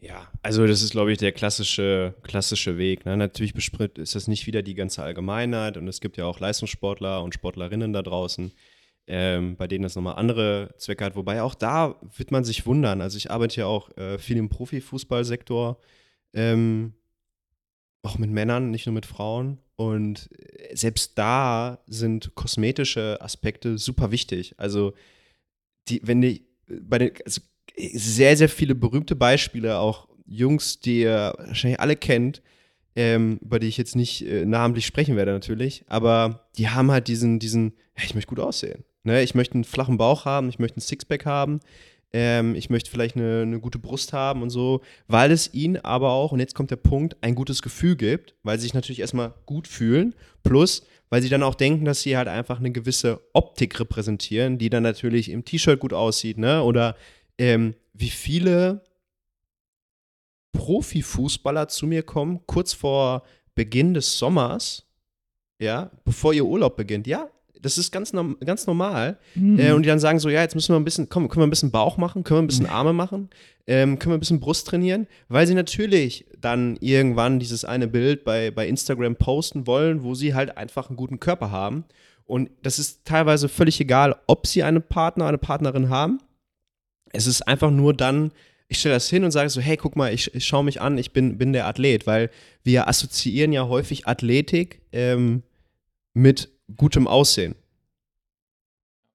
Ja, 0.01 0.29
also 0.43 0.67
das 0.67 0.83
ist, 0.83 0.91
glaube 0.91 1.13
ich, 1.13 1.19
der 1.19 1.33
klassische, 1.33 2.15
klassische 2.23 2.77
Weg. 2.77 3.07
Ne? 3.07 3.17
Natürlich 3.17 3.55
besprit- 3.55 3.99
ist 3.99 4.15
das 4.15 4.29
nicht 4.29 4.47
wieder 4.47 4.63
die 4.63 4.75
ganze 4.75 5.03
Allgemeinheit 5.03 5.77
und 5.77 5.89
es 5.89 6.01
gibt 6.01 6.17
ja 6.17 6.27
auch 6.27 6.41
Leistungssportler 6.41 7.23
und 7.23 7.33
Sportlerinnen 7.33 7.93
da 7.93 8.03
draußen, 8.03 8.53
ähm, 9.07 9.57
bei 9.57 9.67
denen 9.67 9.83
das 9.83 9.97
nochmal 9.97 10.17
andere 10.17 10.75
Zwecke 10.77 11.05
hat. 11.07 11.17
Wobei 11.17 11.43
auch 11.43 11.55
da 11.55 11.99
wird 12.17 12.31
man 12.31 12.45
sich 12.45 12.67
wundern. 12.67 13.01
Also 13.01 13.17
ich 13.17 13.31
arbeite 13.31 13.61
ja 13.61 13.67
auch 13.67 13.97
äh, 13.97 14.19
viel 14.19 14.37
im 14.37 14.51
Profifußballsektor, 14.51 15.81
ähm, 16.35 16.93
auch 18.05 18.19
mit 18.19 18.31
Männern, 18.31 18.71
nicht 18.71 18.87
nur 18.87 18.95
mit 18.95 19.07
Frauen. 19.07 19.59
Und 19.77 20.29
selbst 20.73 21.19
da 21.19 21.79
sind 21.87 22.35
kosmetische 22.35 23.19
Aspekte 23.21 23.79
super 23.79 24.11
wichtig. 24.11 24.55
Also 24.57 24.95
die, 25.89 26.01
wenn 26.05 26.21
die 26.21 26.47
bei 26.67 26.99
den, 26.99 27.13
also 27.25 27.41
sehr, 27.77 28.37
sehr 28.37 28.49
viele 28.49 28.75
berühmte 28.75 29.17
Beispiele, 29.17 29.79
auch 29.79 30.09
Jungs, 30.27 30.81
die 30.81 31.01
ihr 31.01 31.35
wahrscheinlich 31.39 31.81
alle 31.81 31.97
kennt, 31.97 32.43
ähm, 32.97 33.39
über 33.43 33.59
die 33.59 33.67
ich 33.67 33.77
jetzt 33.77 33.97
nicht 33.97 34.25
äh, 34.27 34.45
namentlich 34.47 34.87
sprechen 34.87 35.17
werde 35.17 35.33
natürlich, 35.33 35.85
aber 35.89 36.47
die 36.57 36.69
haben 36.69 36.91
halt 36.91 37.09
diesen, 37.09 37.39
diesen, 37.39 37.75
ich 37.97 38.15
möchte 38.15 38.29
gut 38.29 38.41
aussehen. 38.41 38.85
Ne? 39.03 39.23
Ich 39.23 39.35
möchte 39.35 39.55
einen 39.55 39.65
flachen 39.65 39.99
Bauch 39.99 40.25
haben, 40.25 40.49
ich 40.49 40.59
möchte 40.59 40.77
einen 40.77 40.83
Sixpack 40.83 41.27
haben, 41.27 41.61
ähm, 42.15 42.55
ich 42.55 42.71
möchte 42.71 42.91
vielleicht 42.91 43.17
eine, 43.17 43.43
eine 43.43 43.59
gute 43.59 43.81
Brust 43.81 44.13
haben 44.13 44.43
und 44.43 44.51
so, 44.51 44.83
weil 45.09 45.33
es 45.33 45.53
ihnen 45.53 45.79
aber 45.79 46.13
auch, 46.13 46.31
und 46.31 46.39
jetzt 46.39 46.55
kommt 46.55 46.71
der 46.71 46.77
Punkt, 46.77 47.17
ein 47.23 47.35
gutes 47.35 47.61
Gefühl 47.61 47.97
gibt, 47.97 48.37
weil 48.45 48.57
sie 48.57 48.63
sich 48.63 48.75
natürlich 48.75 49.01
erstmal 49.01 49.35
gut 49.47 49.67
fühlen, 49.67 50.15
plus 50.45 50.87
weil 51.11 51.23
sie 51.23 51.29
dann 51.29 51.43
auch 51.43 51.57
denken, 51.57 51.85
dass 51.85 52.03
sie 52.03 52.17
halt 52.17 52.29
einfach 52.29 52.61
eine 52.61 52.71
gewisse 52.71 53.21
Optik 53.33 53.81
repräsentieren, 53.81 54.59
die 54.59 54.71
dann 54.71 54.85
natürlich 54.85 55.29
im 55.29 55.45
T-Shirt 55.45 55.81
gut 55.81 55.93
aussieht, 55.93 56.39
ne? 56.39 56.63
Oder 56.63 56.97
ähm, 57.37 57.75
wie 57.93 58.11
viele 58.11 58.85
Profifußballer 60.53 61.67
zu 61.67 61.89
mir 61.89 62.05
kommen, 62.05 62.47
kurz 62.47 62.73
vor 62.73 63.25
Beginn 63.57 63.93
des 63.93 64.19
Sommers, 64.19 64.87
ja, 65.59 65.91
bevor 66.05 66.33
ihr 66.33 66.47
Urlaub 66.47 66.77
beginnt, 66.77 67.09
ja, 67.09 67.29
das 67.65 67.79
ist 67.79 67.91
ganz, 67.93 68.13
ganz 68.45 68.67
normal. 68.67 69.19
Äh, 69.59 69.73
und 69.73 69.83
die 69.83 69.89
dann 69.89 69.99
sagen 69.99 70.19
so, 70.19 70.29
ja, 70.29 70.43
jetzt 70.43 70.55
müssen 70.55 70.75
wir 70.75 70.79
ein 70.79 70.85
bisschen, 70.85 71.09
komm, 71.09 71.29
können 71.29 71.43
wir 71.43 71.47
ein 71.47 71.51
bisschen 71.51 71.71
Bauch 71.71 71.97
machen, 71.97 72.23
können 72.23 72.41
wir 72.41 72.43
ein 72.43 72.47
bisschen 72.47 72.67
Arme 72.67 72.93
machen, 72.93 73.31
ähm, 73.67 73.99
können 73.99 74.13
wir 74.13 74.19
ein 74.19 74.21
bisschen 74.21 74.41
Brust 74.41 74.67
trainieren, 74.67 75.07
weil 75.29 75.47
sie 75.47 75.55
natürlich 75.55 76.27
dann 76.39 76.77
irgendwann 76.81 77.39
dieses 77.39 77.65
eine 77.65 77.89
Bild 77.89 78.23
bei, 78.23 78.51
bei 78.51 78.69
Instagram 78.69 79.17
posten 79.17 79.67
wollen, 79.67 80.03
wo 80.03 80.15
sie 80.15 80.35
halt 80.35 80.59
einfach 80.59 80.91
einen 80.91 80.97
guten 80.97 81.21
Körper 81.21 81.51
haben. 81.51 81.85
Und 82.27 82.51
das 82.63 82.79
ist 82.79 83.07
teilweise 83.07 83.49
völlig 83.49 83.81
egal, 83.81 84.15
ob 84.27 84.47
sie 84.47 84.63
einen 84.63 84.83
Partner, 84.83 85.27
eine 85.27 85.39
Partnerin 85.39 85.89
haben. 85.89 86.21
Es 87.13 87.27
ist 87.27 87.49
einfach 87.49 87.71
nur 87.71 87.95
dann, 87.95 88.31
ich 88.69 88.79
stelle 88.79 88.95
das 88.95 89.09
hin 89.09 89.25
und 89.25 89.31
sage 89.31 89.49
so, 89.49 89.63
hey, 89.63 89.79
guck 89.79 89.97
mal, 89.97 90.13
ich, 90.13 90.35
ich 90.35 90.45
schaue 90.45 90.65
mich 90.65 90.83
an, 90.83 90.99
ich 90.99 91.13
bin, 91.13 91.39
bin 91.39 91.55
der 91.55 91.67
Athlet, 91.67 92.07
weil 92.07 92.29
wir 92.63 92.89
assoziieren 92.89 93.53
ja 93.53 93.69
häufig 93.69 94.07
Athletik 94.07 94.83
ähm, 94.93 95.43
mit 96.13 96.54
gutem 96.77 97.07
Aussehen. 97.07 97.55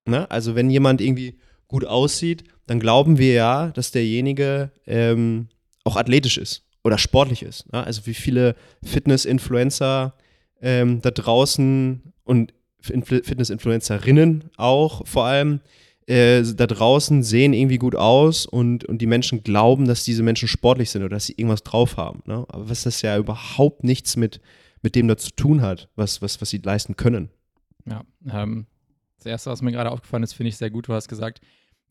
Ne? 0.06 0.30
Also 0.30 0.56
wenn 0.56 0.70
jemand 0.70 1.02
irgendwie 1.02 1.38
gut 1.68 1.86
aussieht, 1.86 2.44
dann 2.68 2.80
glauben 2.80 3.18
wir 3.18 3.34
ja, 3.34 3.68
dass 3.72 3.92
derjenige 3.92 4.72
ähm, 4.86 5.48
auch 5.84 5.96
athletisch 5.96 6.38
ist 6.38 6.64
oder 6.84 6.98
sportlich 6.98 7.44
ist. 7.44 7.72
Ne? 7.72 7.84
Also 7.84 8.06
wie 8.06 8.14
viele 8.14 8.56
Fitness-Influencer 8.84 10.16
ähm, 10.62 11.02
da 11.02 11.12
draußen 11.12 12.14
und 12.24 12.54
Influ- 12.84 13.24
Fitness-Influencerinnen 13.24 14.46
auch 14.58 15.06
vor 15.06 15.26
allem 15.26 15.62
äh, 16.08 16.44
da 16.44 16.66
draußen 16.66 17.24
sehen 17.24 17.54
irgendwie 17.54 17.78
gut 17.78 17.96
aus 17.96 18.46
und, 18.46 18.86
und 18.86 19.00
die 19.00 19.06
Menschen 19.06 19.44
glauben, 19.44 19.86
dass 19.86 20.04
diese 20.04 20.24
Menschen 20.24 20.48
sportlich 20.48 20.90
sind 20.90 21.04
oder 21.04 21.16
dass 21.16 21.26
sie 21.28 21.34
irgendwas 21.34 21.64
drauf 21.64 21.98
haben. 21.98 22.24
Ne? 22.26 22.46
Aber 22.48 22.70
was 22.70 22.84
das 22.84 23.02
ja 23.02 23.18
überhaupt 23.18 23.84
nichts 23.84 24.16
mit, 24.16 24.42
mit 24.82 24.96
dem 24.96 25.08
da 25.08 25.18
zu 25.18 25.32
tun 25.32 25.62
hat, 25.62 25.90
was, 25.96 26.22
was, 26.22 26.42
was 26.42 26.50
sie 26.50 26.60
leisten 26.60 26.96
können. 26.96 27.30
Ja, 27.90 28.04
ähm, 28.32 28.66
das 29.18 29.26
Erste, 29.26 29.50
was 29.50 29.62
mir 29.62 29.72
gerade 29.72 29.92
aufgefallen 29.92 30.24
ist, 30.24 30.34
finde 30.34 30.50
ich 30.50 30.58
sehr 30.58 30.70
gut. 30.70 30.88
Du 30.88 30.94
hast 30.94 31.08
gesagt, 31.10 31.42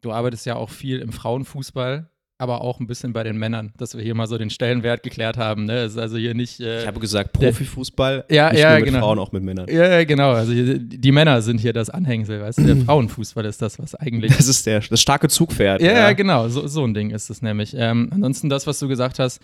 du 0.00 0.12
arbeitest 0.12 0.46
ja 0.46 0.56
auch 0.56 0.70
viel 0.70 0.98
im 1.00 1.12
Frauenfußball, 1.12 2.08
aber 2.40 2.60
auch 2.60 2.78
ein 2.78 2.86
bisschen 2.86 3.12
bei 3.12 3.24
den 3.24 3.36
Männern, 3.36 3.72
dass 3.76 3.96
wir 3.96 4.02
hier 4.04 4.14
mal 4.14 4.28
so 4.28 4.38
den 4.38 4.48
Stellenwert 4.48 5.02
geklärt 5.02 5.36
haben. 5.36 5.64
Ne? 5.64 5.78
Es 5.78 5.92
ist 5.92 5.98
also 5.98 6.16
hier 6.16 6.34
nicht. 6.34 6.60
Äh, 6.60 6.82
Ich 6.82 6.86
habe 6.86 7.00
gesagt, 7.00 7.32
Profifußball, 7.32 8.24
Ja, 8.30 8.50
nicht 8.52 8.60
ja, 8.60 8.70
nur 8.70 8.76
mit 8.78 8.84
genau. 8.86 9.00
Frauen, 9.00 9.18
auch 9.18 9.32
mit 9.32 9.42
Männern. 9.42 9.66
ja, 9.68 10.04
genau. 10.04 10.30
Also 10.30 10.52
hier, 10.52 10.78
die 10.78 11.12
Männer 11.12 11.42
sind 11.42 11.58
hier 11.58 11.72
das 11.72 11.90
Anhängsel, 11.90 12.40
weißt 12.40 12.58
du? 12.60 12.62
Der 12.64 12.76
Frauenfußball 12.86 13.44
ist 13.44 13.60
das, 13.60 13.78
was 13.80 13.94
eigentlich. 13.96 14.36
Das 14.36 14.46
ist 14.46 14.64
der, 14.66 14.80
das 14.80 15.00
starke 15.00 15.28
Zugpferd. 15.28 15.82
Ja, 15.82 15.92
ja, 15.92 16.12
genau, 16.12 16.48
so, 16.48 16.66
so 16.68 16.84
ein 16.84 16.94
Ding 16.94 17.10
ist 17.10 17.28
es 17.28 17.42
nämlich. 17.42 17.74
Ähm, 17.76 18.08
ansonsten 18.12 18.48
das, 18.48 18.66
was 18.68 18.78
du 18.78 18.86
gesagt 18.86 19.18
hast, 19.18 19.40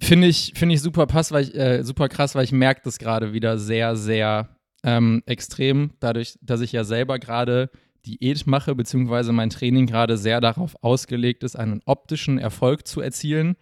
finde 0.00 0.26
ich, 0.26 0.52
finde 0.56 0.74
ich 0.74 0.80
super 0.82 1.06
pass, 1.06 1.30
weil 1.30 1.44
ich, 1.44 1.54
äh, 1.54 1.84
super 1.84 2.08
krass, 2.08 2.34
weil 2.34 2.42
ich 2.44 2.52
merke 2.52 2.80
das 2.84 2.98
gerade 2.98 3.32
wieder 3.32 3.58
sehr, 3.58 3.94
sehr 3.94 4.48
ähm, 4.82 5.22
extrem, 5.26 5.92
dadurch, 6.00 6.38
dass 6.42 6.60
ich 6.60 6.72
ja 6.72 6.84
selber 6.84 7.18
gerade 7.18 7.70
Diät 8.04 8.46
mache, 8.46 8.74
beziehungsweise 8.74 9.32
mein 9.32 9.50
Training 9.50 9.86
gerade 9.86 10.16
sehr 10.16 10.40
darauf 10.40 10.76
ausgelegt 10.82 11.44
ist, 11.44 11.56
einen 11.56 11.82
optischen 11.84 12.38
Erfolg 12.38 12.86
zu 12.86 13.00
erzielen. 13.00 13.56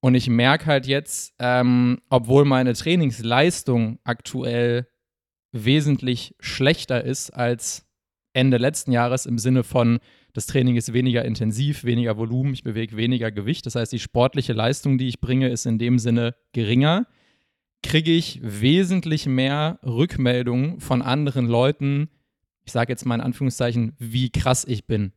Und 0.00 0.14
ich 0.14 0.28
merke 0.28 0.66
halt 0.66 0.86
jetzt, 0.86 1.34
ähm, 1.38 2.00
obwohl 2.08 2.44
meine 2.44 2.74
Trainingsleistung 2.74 3.98
aktuell 4.04 4.86
wesentlich 5.52 6.34
schlechter 6.40 7.04
ist 7.04 7.30
als 7.30 7.86
Ende 8.32 8.58
letzten 8.58 8.92
Jahres 8.92 9.26
im 9.26 9.38
Sinne 9.38 9.64
von, 9.64 9.98
das 10.32 10.46
Training 10.46 10.76
ist 10.76 10.92
weniger 10.92 11.24
intensiv, 11.24 11.84
weniger 11.84 12.16
Volumen, 12.16 12.52
ich 12.52 12.62
bewege 12.62 12.96
weniger 12.96 13.32
Gewicht. 13.32 13.66
Das 13.66 13.74
heißt, 13.74 13.92
die 13.92 13.98
sportliche 13.98 14.52
Leistung, 14.52 14.96
die 14.96 15.08
ich 15.08 15.20
bringe, 15.20 15.48
ist 15.48 15.66
in 15.66 15.78
dem 15.78 15.98
Sinne 15.98 16.34
geringer. 16.52 17.06
Kriege 17.82 18.12
ich 18.12 18.40
wesentlich 18.42 19.26
mehr 19.26 19.78
Rückmeldungen 19.84 20.80
von 20.80 21.02
anderen 21.02 21.46
Leuten, 21.46 22.08
ich 22.64 22.72
sage 22.72 22.92
jetzt 22.92 23.06
mal 23.06 23.14
in 23.16 23.20
Anführungszeichen, 23.20 23.94
wie 23.98 24.30
krass 24.30 24.64
ich 24.64 24.86
bin. 24.86 25.12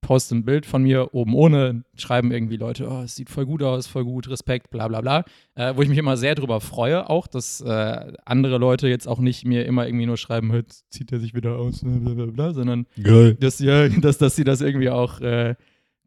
Poste 0.00 0.34
ein 0.34 0.44
Bild 0.44 0.66
von 0.66 0.82
mir 0.82 1.14
oben 1.14 1.34
ohne, 1.34 1.84
schreiben 1.94 2.32
irgendwie 2.32 2.56
Leute, 2.56 2.88
oh, 2.90 3.02
es 3.02 3.14
sieht 3.14 3.30
voll 3.30 3.46
gut 3.46 3.62
aus, 3.62 3.86
voll 3.86 4.04
gut, 4.04 4.28
Respekt, 4.28 4.70
bla 4.70 4.88
bla 4.88 5.00
bla. 5.00 5.24
Äh, 5.54 5.76
wo 5.76 5.82
ich 5.82 5.88
mich 5.88 5.98
immer 5.98 6.16
sehr 6.16 6.34
drüber 6.34 6.60
freue, 6.60 7.08
auch, 7.08 7.26
dass 7.26 7.60
äh, 7.60 8.12
andere 8.24 8.58
Leute 8.58 8.88
jetzt 8.88 9.06
auch 9.06 9.20
nicht 9.20 9.44
mir 9.44 9.66
immer 9.66 9.86
irgendwie 9.86 10.06
nur 10.06 10.16
schreiben, 10.16 10.52
jetzt 10.54 10.90
zieht 10.90 11.12
er 11.12 11.20
sich 11.20 11.34
wieder 11.34 11.56
aus, 11.56 11.82
ne, 11.82 12.00
bla 12.00 12.14
bla 12.14 12.26
bla, 12.26 12.52
sondern 12.52 12.86
Geil. 13.00 13.34
dass, 13.34 13.60
ja, 13.60 13.88
dass, 14.00 14.18
dass 14.18 14.34
sie 14.34 14.44
das 14.44 14.62
irgendwie 14.62 14.90
auch 14.90 15.20
äh, 15.20 15.54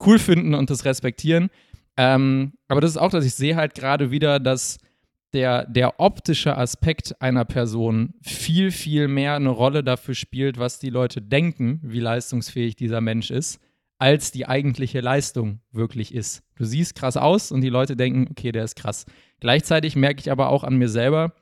cool 0.05 0.19
finden 0.19 0.53
und 0.53 0.69
das 0.69 0.85
respektieren. 0.85 1.49
Ähm, 1.95 2.53
aber 2.67 2.81
das 2.81 2.91
ist 2.91 2.97
auch, 2.97 3.11
dass 3.11 3.25
ich 3.25 3.35
sehe 3.35 3.55
halt 3.55 3.75
gerade 3.75 4.11
wieder, 4.11 4.39
dass 4.39 4.79
der, 5.33 5.65
der 5.65 5.99
optische 5.99 6.57
Aspekt 6.57 7.21
einer 7.21 7.45
Person 7.45 8.13
viel, 8.21 8.71
viel 8.71 9.07
mehr 9.07 9.35
eine 9.35 9.49
Rolle 9.49 9.83
dafür 9.83 10.15
spielt, 10.15 10.57
was 10.57 10.79
die 10.79 10.89
Leute 10.89 11.21
denken, 11.21 11.79
wie 11.83 11.99
leistungsfähig 11.99 12.75
dieser 12.75 13.01
Mensch 13.01 13.31
ist, 13.31 13.59
als 13.97 14.31
die 14.31 14.47
eigentliche 14.47 15.01
Leistung 15.01 15.59
wirklich 15.71 16.13
ist. 16.13 16.43
Du 16.55 16.65
siehst 16.65 16.95
krass 16.95 17.17
aus 17.17 17.51
und 17.51 17.61
die 17.61 17.69
Leute 17.69 17.95
denken, 17.95 18.27
okay, 18.29 18.51
der 18.51 18.63
ist 18.63 18.75
krass. 18.75 19.05
Gleichzeitig 19.39 19.95
merke 19.95 20.19
ich 20.19 20.31
aber 20.31 20.49
auch 20.49 20.63
an 20.63 20.77
mir 20.77 20.89
selber, 20.89 21.33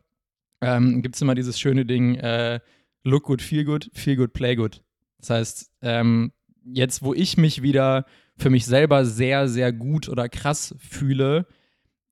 ähm, 0.62 1.01
gibt 1.01 1.15
es 1.15 1.21
immer 1.21 1.36
dieses 1.36 1.60
schöne 1.60 1.86
Ding, 1.86 2.15
äh, 2.15 2.60
look 3.04 3.23
good, 3.23 3.41
feel 3.41 3.65
good, 3.65 3.89
feel 3.93 4.15
good, 4.15 4.34
play 4.34 4.56
good. 4.56 4.82
Das 5.19 5.30
heißt, 5.32 5.71
ähm, 5.82 6.32
jetzt, 6.63 7.04
wo 7.04 7.13
ich 7.13 7.38
mich 7.38 7.62
wieder 7.62 8.06
für 8.38 8.49
mich 8.49 8.65
selber 8.65 9.06
sehr, 9.06 9.47
sehr 9.47 9.73
gut 9.73 10.08
oder 10.08 10.30
krass 10.30 10.75
fühle, 10.80 11.45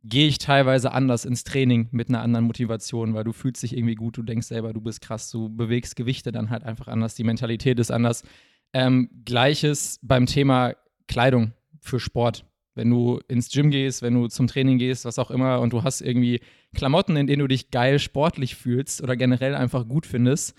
gehe 0.04 0.28
ich 0.28 0.38
teilweise 0.38 0.92
anders 0.92 1.26
ins 1.26 1.44
Training 1.44 1.90
mit 1.92 2.10
einer 2.10 2.22
anderen 2.22 2.46
Motivation, 2.46 3.14
weil 3.14 3.24
du 3.24 3.34
fühlst 3.34 3.64
dich 3.64 3.76
irgendwie 3.76 3.96
gut, 3.96 4.18
du 4.18 4.24
denkst 4.24 4.48
selber, 4.48 4.74
du 4.74 4.82
bist 4.82 5.02
krass, 5.02 5.30
du 5.30 5.50
bewegst 5.50 5.96
Gewichte 5.96 6.32
dann 6.32 6.50
halt 6.50 6.64
einfach 6.64 6.88
anders, 6.88 7.16
die 7.16 7.24
Mentalität 7.24 7.80
ist 7.80 7.92
anders. 7.92 8.24
Ähm, 8.72 9.10
Gleiches 9.26 10.00
beim 10.02 10.26
Thema 10.26 10.74
Kleidung 11.08 11.54
für 11.82 12.00
Sport. 12.00 12.46
Wenn 12.76 12.90
du 12.90 13.20
ins 13.28 13.52
Gym 13.52 13.72
gehst, 13.72 14.02
wenn 14.02 14.14
du 14.14 14.28
zum 14.28 14.48
Training 14.48 14.78
gehst, 14.78 15.04
was 15.04 15.20
auch 15.20 15.32
immer, 15.32 15.60
und 15.60 15.74
du 15.74 15.84
hast 15.84 16.02
irgendwie 16.02 16.40
Klamotten, 16.74 17.18
in 17.18 17.28
denen 17.28 17.42
du 17.42 17.48
dich 17.48 17.72
geil 17.72 18.00
sportlich 18.00 18.56
fühlst 18.56 19.02
oder 19.02 19.18
generell 19.18 19.56
einfach 19.56 19.88
gut 19.88 20.06
findest, 20.06 20.56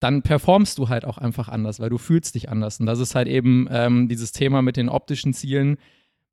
dann 0.00 0.22
performst 0.22 0.78
du 0.78 0.88
halt 0.88 1.04
auch 1.04 1.18
einfach 1.18 1.48
anders, 1.48 1.80
weil 1.80 1.90
du 1.90 1.98
fühlst 1.98 2.34
dich 2.34 2.48
anders. 2.48 2.80
Und 2.80 2.86
das 2.86 2.98
ist 2.98 3.14
halt 3.14 3.28
eben 3.28 3.68
ähm, 3.70 4.08
dieses 4.08 4.32
Thema 4.32 4.62
mit 4.62 4.76
den 4.76 4.88
optischen 4.88 5.32
Zielen. 5.32 5.76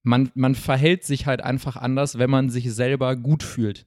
Man, 0.03 0.31
man 0.33 0.55
verhält 0.55 1.03
sich 1.03 1.25
halt 1.25 1.41
einfach 1.41 1.75
anders, 1.75 2.17
wenn 2.17 2.29
man 2.29 2.49
sich 2.49 2.73
selber 2.73 3.15
gut 3.15 3.43
fühlt. 3.43 3.85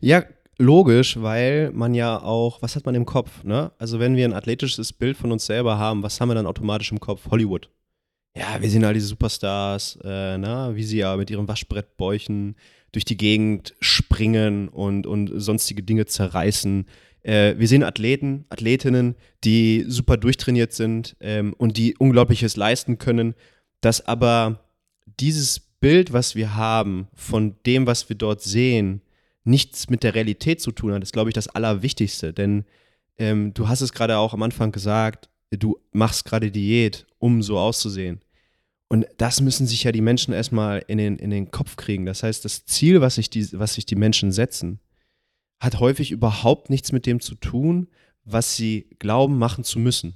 Ja, 0.00 0.24
logisch, 0.58 1.20
weil 1.20 1.70
man 1.72 1.94
ja 1.94 2.20
auch, 2.20 2.62
was 2.62 2.76
hat 2.76 2.86
man 2.86 2.94
im 2.94 3.06
Kopf, 3.06 3.42
ne? 3.44 3.72
Also 3.78 3.98
wenn 3.98 4.16
wir 4.16 4.24
ein 4.24 4.34
athletisches 4.34 4.92
Bild 4.92 5.16
von 5.16 5.32
uns 5.32 5.46
selber 5.46 5.78
haben, 5.78 6.02
was 6.02 6.20
haben 6.20 6.28
wir 6.28 6.34
dann 6.34 6.46
automatisch 6.46 6.92
im 6.92 7.00
Kopf? 7.00 7.30
Hollywood. 7.30 7.70
ja, 8.36 8.60
wir 8.60 8.68
sehen 8.68 8.84
all 8.84 8.94
diese 8.94 9.06
Superstars, 9.06 9.98
äh, 10.04 10.38
na, 10.38 10.74
wie 10.74 10.82
sie 10.82 10.98
ja 10.98 11.16
mit 11.16 11.30
ihren 11.30 11.48
Waschbrettbäuchen 11.48 12.56
durch 12.92 13.04
die 13.04 13.16
Gegend 13.16 13.74
springen 13.80 14.68
und, 14.68 15.06
und 15.06 15.30
sonstige 15.40 15.82
Dinge 15.82 16.06
zerreißen. 16.06 16.86
Äh, 17.22 17.54
wir 17.58 17.68
sehen 17.68 17.82
Athleten, 17.82 18.44
Athletinnen, 18.50 19.16
die 19.42 19.84
super 19.88 20.16
durchtrainiert 20.16 20.72
sind 20.72 21.16
ähm, 21.20 21.54
und 21.56 21.76
die 21.76 21.96
Unglaubliches 21.96 22.56
leisten 22.56 22.98
können, 22.98 23.34
dass 23.80 24.06
aber 24.06 24.63
dieses 25.06 25.60
Bild, 25.60 26.12
was 26.12 26.34
wir 26.34 26.54
haben 26.54 27.08
von 27.14 27.56
dem, 27.66 27.86
was 27.86 28.08
wir 28.08 28.16
dort 28.16 28.42
sehen, 28.42 29.02
nichts 29.44 29.90
mit 29.90 30.02
der 30.02 30.14
Realität 30.14 30.60
zu 30.60 30.72
tun 30.72 30.92
hat, 30.92 31.02
ist, 31.02 31.12
glaube 31.12 31.30
ich, 31.30 31.34
das 31.34 31.48
Allerwichtigste. 31.48 32.32
Denn 32.32 32.64
ähm, 33.18 33.52
du 33.54 33.68
hast 33.68 33.82
es 33.82 33.92
gerade 33.92 34.16
auch 34.16 34.32
am 34.32 34.42
Anfang 34.42 34.72
gesagt, 34.72 35.28
du 35.50 35.78
machst 35.92 36.24
gerade 36.24 36.50
Diät, 36.50 37.06
um 37.18 37.42
so 37.42 37.58
auszusehen. 37.58 38.20
Und 38.88 39.06
das 39.16 39.40
müssen 39.40 39.66
sich 39.66 39.84
ja 39.84 39.92
die 39.92 40.00
Menschen 40.00 40.32
erstmal 40.34 40.84
in 40.86 40.98
den, 40.98 41.16
in 41.16 41.30
den 41.30 41.50
Kopf 41.50 41.76
kriegen. 41.76 42.06
Das 42.06 42.22
heißt, 42.22 42.44
das 42.44 42.64
Ziel, 42.64 43.00
was 43.00 43.16
sich, 43.16 43.30
die, 43.30 43.52
was 43.58 43.74
sich 43.74 43.86
die 43.86 43.96
Menschen 43.96 44.32
setzen, 44.32 44.80
hat 45.60 45.80
häufig 45.80 46.10
überhaupt 46.10 46.70
nichts 46.70 46.92
mit 46.92 47.06
dem 47.06 47.20
zu 47.20 47.34
tun, 47.34 47.88
was 48.24 48.56
sie 48.56 48.88
glauben, 48.98 49.38
machen 49.38 49.64
zu 49.64 49.78
müssen. 49.78 50.14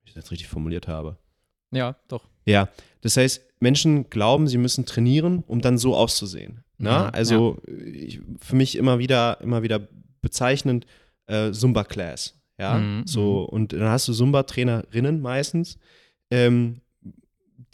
Wenn 0.00 0.08
ich 0.08 0.14
das 0.14 0.30
richtig 0.30 0.48
formuliert 0.48 0.88
habe. 0.88 1.18
Ja, 1.70 1.96
doch. 2.08 2.24
Ja, 2.44 2.68
das 3.02 3.16
heißt, 3.16 3.42
Menschen 3.60 4.08
glauben, 4.10 4.46
sie 4.48 4.58
müssen 4.58 4.86
trainieren, 4.86 5.42
um 5.46 5.60
dann 5.60 5.78
so 5.78 5.96
auszusehen. 5.96 6.64
Na? 6.78 7.04
Mhm, 7.04 7.10
also 7.12 7.58
ich, 7.66 8.20
für 8.40 8.56
mich 8.56 8.76
immer 8.76 8.98
wieder, 8.98 9.40
immer 9.40 9.62
wieder 9.62 9.88
bezeichnend 10.20 10.86
äh, 11.26 11.50
Zumba-Class. 11.52 12.34
Ja, 12.58 12.78
Mhm, 12.78 13.06
so 13.06 13.42
und 13.42 13.72
dann 13.72 13.88
hast 13.88 14.08
du 14.08 14.12
Zumba-Trainerinnen 14.12 15.20
meistens, 15.20 15.78
ähm, 16.30 16.80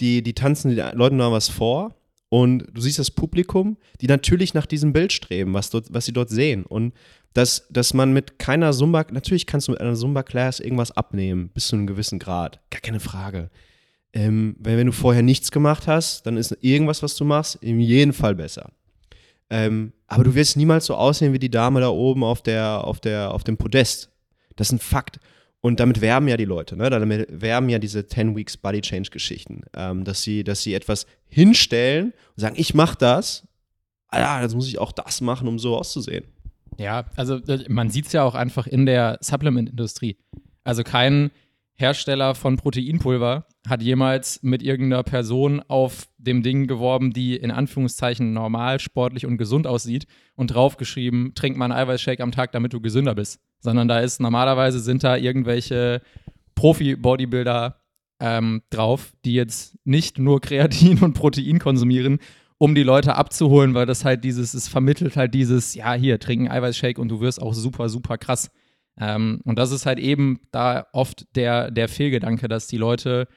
die, 0.01 0.23
die 0.23 0.35
tanzen 0.35 0.75
den 0.75 0.97
Leuten 0.97 1.17
noch 1.17 1.33
was 1.33 1.49
vor 1.49 1.95
und 2.29 2.67
du 2.73 2.81
siehst 2.81 2.99
das 2.99 3.11
Publikum, 3.11 3.77
die 4.01 4.09
natürlich 4.09 4.55
nach 4.55 4.67
diesem 4.67 4.93
Bild 4.93 5.13
streben, 5.13 5.55
was, 5.55 5.71
dort, 5.71 5.87
was 5.91 6.05
sie 6.05 6.13
dort 6.13 6.31
sehen. 6.31 6.67
Und 6.67 6.93
dass, 7.33 7.67
dass 7.71 7.95
man 7.95 8.13
mit 8.13 8.39
keiner 8.39 8.73
Zumba, 8.73 9.07
natürlich 9.11 9.47
kannst 9.47 9.69
du 9.69 9.73
mit 9.73 9.81
einer 9.81 9.95
Zumba-Class 9.95 10.61
irgendwas 10.61 10.93
abnehmen, 10.93 11.49
bis 11.51 11.69
zu 11.69 11.77
einem 11.77 11.87
gewissen 11.87 12.19
Grad. 12.19 12.61
Gar 12.71 12.81
keine 12.81 13.01
Frage. 13.01 13.51
Ähm, 14.15 14.55
wenn, 14.61 14.79
wenn 14.79 14.87
du 14.87 14.93
vorher 14.93 15.23
nichts 15.23 15.51
gemacht 15.51 15.89
hast, 15.89 16.25
dann 16.27 16.37
ist 16.37 16.57
irgendwas, 16.61 17.03
was 17.03 17.17
du 17.17 17.25
machst, 17.25 17.57
in 17.57 17.81
jedem 17.81 18.15
Fall 18.15 18.37
besser. 18.37 18.71
Ähm, 19.51 19.93
aber 20.07 20.25
du 20.25 20.35
wirst 20.35 20.57
niemals 20.57 20.87
so 20.87 20.95
aussehen 20.95 21.33
wie 21.33 21.39
die 21.39 21.51
Dame 21.51 21.81
da 21.81 21.89
oben 21.89 22.23
auf, 22.23 22.41
der, 22.41 22.85
auf, 22.85 23.01
der, 23.01 23.35
auf 23.35 23.43
dem 23.45 23.57
Podest. 23.57 24.11
Das 24.57 24.69
ist 24.69 24.73
ein 24.73 24.79
Fakt. 24.79 25.19
Und 25.61 25.81
damit 25.81 26.01
werben 26.01 26.29
ja 26.29 26.37
die 26.37 26.45
Leute, 26.45 26.77
ne? 26.77 26.91
Damit 26.91 27.27
werben 27.31 27.69
ja 27.69 27.79
diese 27.79 28.07
10 28.07 28.37
Weeks 28.37 28.57
Body 28.57 28.83
Change 28.83 29.11
Geschichten, 29.11 29.63
ähm, 29.75 30.05
dass, 30.05 30.23
sie, 30.23 30.45
dass 30.45 30.63
sie 30.63 30.75
etwas 30.75 31.07
hinstellen 31.27 32.13
und 32.37 32.41
sagen, 32.41 32.55
ich 32.59 32.75
mache 32.75 32.99
das, 32.99 33.49
ah 34.09 34.21
ja, 34.21 34.43
jetzt 34.43 34.55
muss 34.55 34.69
ich 34.69 34.79
auch 34.79 34.93
das 34.93 35.23
machen, 35.23 35.49
um 35.49 35.59
so 35.59 35.77
auszusehen. 35.77 36.25
Ja, 36.79 37.07
also 37.17 37.37
äh, 37.37 37.65
man 37.69 37.91
sieht 37.91 38.07
es 38.07 38.13
ja 38.13 38.23
auch 38.25 38.35
einfach 38.35 38.67
in 38.67 38.87
der 38.87 39.19
Supplement-Industrie. 39.21 40.19
Also 40.65 40.83
kein 40.83 41.31
Hersteller 41.77 42.35
von 42.35 42.57
Proteinpulver 42.57 43.47
hat 43.67 43.83
jemals 43.83 44.43
mit 44.43 44.63
irgendeiner 44.63 45.03
Person 45.03 45.61
auf 45.67 46.07
dem 46.19 46.43
Ding 46.43 46.67
geworben, 46.67 47.13
die 47.13 47.37
in 47.37 47.51
Anführungszeichen 47.51 48.33
normal, 48.33 48.79
sportlich 48.79 49.27
und 49.27 49.39
gesund 49.39 49.67
aussieht 49.67 50.07
und 50.37 50.49
draufgeschrieben, 50.49 51.35
trink 51.35 51.57
mal 51.57 51.67
einen 51.67 51.75
Eiweißshake 51.75 52.23
am 52.23 52.31
Tag, 52.31 52.53
damit 52.53 52.73
du 52.73 52.81
gesünder 52.81 53.15
bist. 53.15 53.41
Sondern 53.59 53.89
da 53.89 54.01
ist 54.01 54.21
normalerweise 54.21 54.79
sind 54.79 55.03
da 55.03 55.17
irgendwelche 55.17 56.01
Profi-Bodybuilder 56.55 57.81
ähm, 58.21 58.63
drauf, 58.71 59.13
die 59.25 59.35
jetzt 59.35 59.77
nicht 59.85 60.19
nur 60.19 60.41
Kreatin 60.41 60.99
und 61.03 61.15
Protein 61.15 61.59
konsumieren, 61.59 62.21
um 62.59 62.75
die 62.75 62.85
Leute 62.85 63.17
abzuholen, 63.17 63.75
weil 63.75 63.87
das 63.87 64.05
halt 64.05 64.23
dieses, 64.23 64.55
es 64.55 64.69
vermittelt 64.69 65.17
halt 65.17 65.35
dieses, 65.35 65.75
ja, 65.75 65.95
hier, 65.95 66.21
trink 66.21 66.43
einen 66.43 66.53
Eiweißshake 66.53 67.01
und 67.01 67.09
du 67.09 67.21
wirst 67.21 67.43
auch 67.43 67.53
super, 67.53 67.89
super 67.89 68.17
krass. 68.17 68.51
Ähm, 68.99 69.41
und 69.45 69.59
das 69.59 69.73
ist 69.73 69.87
halt 69.87 69.99
eben 69.99 70.41
da 70.53 70.87
oft 70.93 71.27
der, 71.37 71.71
der 71.71 71.89
Fehlgedanke, 71.89 72.49
dass 72.49 72.67
die 72.67 72.77
Leute 72.77 73.29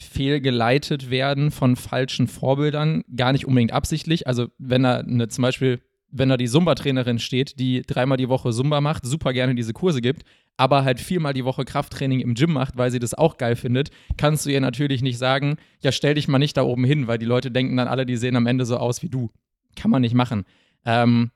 fehlgeleitet 0.00 1.10
werden 1.10 1.50
von 1.50 1.74
falschen 1.74 2.28
Vorbildern, 2.28 3.02
gar 3.16 3.32
nicht 3.32 3.46
unbedingt 3.46 3.72
absichtlich. 3.72 4.26
Also 4.26 4.46
wenn 4.58 4.84
da 4.84 4.98
eine, 4.98 5.28
zum 5.28 5.42
Beispiel, 5.42 5.80
wenn 6.10 6.28
da 6.28 6.36
die 6.36 6.48
Zumba-Trainerin 6.48 7.18
steht, 7.18 7.58
die 7.58 7.82
dreimal 7.82 8.16
die 8.16 8.28
Woche 8.28 8.50
Zumba 8.52 8.80
macht, 8.80 9.04
super 9.04 9.32
gerne 9.32 9.56
diese 9.56 9.72
Kurse 9.72 10.00
gibt, 10.00 10.22
aber 10.56 10.84
halt 10.84 11.00
viermal 11.00 11.34
die 11.34 11.44
Woche 11.44 11.64
Krafttraining 11.64 12.20
im 12.20 12.34
Gym 12.34 12.52
macht, 12.52 12.76
weil 12.76 12.90
sie 12.90 13.00
das 13.00 13.14
auch 13.14 13.38
geil 13.38 13.56
findet, 13.56 13.90
kannst 14.16 14.46
du 14.46 14.50
ihr 14.50 14.60
natürlich 14.60 15.02
nicht 15.02 15.18
sagen, 15.18 15.56
ja, 15.80 15.92
stell 15.92 16.14
dich 16.14 16.28
mal 16.28 16.38
nicht 16.38 16.56
da 16.56 16.62
oben 16.62 16.84
hin, 16.84 17.08
weil 17.08 17.18
die 17.18 17.26
Leute 17.26 17.50
denken 17.50 17.76
dann 17.76 17.88
alle, 17.88 18.06
die 18.06 18.16
sehen 18.16 18.36
am 18.36 18.46
Ende 18.46 18.64
so 18.64 18.76
aus 18.76 19.02
wie 19.02 19.08
du. 19.08 19.30
Kann 19.76 19.90
man 19.90 20.02
nicht 20.02 20.14
machen. 20.14 20.44
Ähm, 20.84 21.30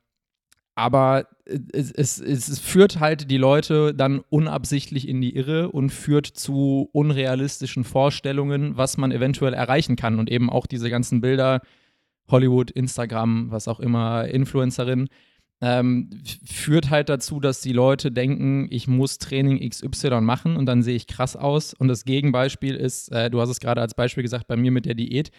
aber 0.74 1.26
es, 1.72 1.90
es, 1.90 2.18
es 2.18 2.58
führt 2.58 3.00
halt 3.00 3.30
die 3.30 3.36
Leute 3.36 3.94
dann 3.94 4.22
unabsichtlich 4.28 5.08
in 5.08 5.20
die 5.20 5.34
Irre 5.34 5.70
und 5.70 5.90
führt 5.90 6.26
zu 6.26 6.88
unrealistischen 6.92 7.84
Vorstellungen, 7.84 8.76
was 8.76 8.96
man 8.96 9.12
eventuell 9.12 9.54
erreichen 9.54 9.96
kann. 9.96 10.18
Und 10.18 10.30
eben 10.30 10.50
auch 10.50 10.66
diese 10.66 10.90
ganzen 10.90 11.20
Bilder, 11.20 11.60
Hollywood, 12.28 12.70
Instagram, 12.70 13.50
was 13.50 13.68
auch 13.68 13.80
immer, 13.80 14.26
Influencerin, 14.28 15.08
ähm, 15.60 16.10
führt 16.44 16.90
halt 16.90 17.08
dazu, 17.08 17.38
dass 17.38 17.60
die 17.60 17.72
Leute 17.72 18.10
denken, 18.10 18.66
ich 18.70 18.88
muss 18.88 19.18
Training 19.18 19.60
XY 19.68 20.20
machen 20.20 20.56
und 20.56 20.66
dann 20.66 20.82
sehe 20.82 20.96
ich 20.96 21.06
krass 21.06 21.36
aus. 21.36 21.72
Und 21.72 21.86
das 21.88 22.04
Gegenbeispiel 22.04 22.74
ist, 22.74 23.12
äh, 23.12 23.30
du 23.30 23.40
hast 23.40 23.50
es 23.50 23.60
gerade 23.60 23.80
als 23.80 23.94
Beispiel 23.94 24.24
gesagt, 24.24 24.48
bei 24.48 24.56
mir 24.56 24.72
mit 24.72 24.86
der 24.86 24.94
Diät 24.94 25.30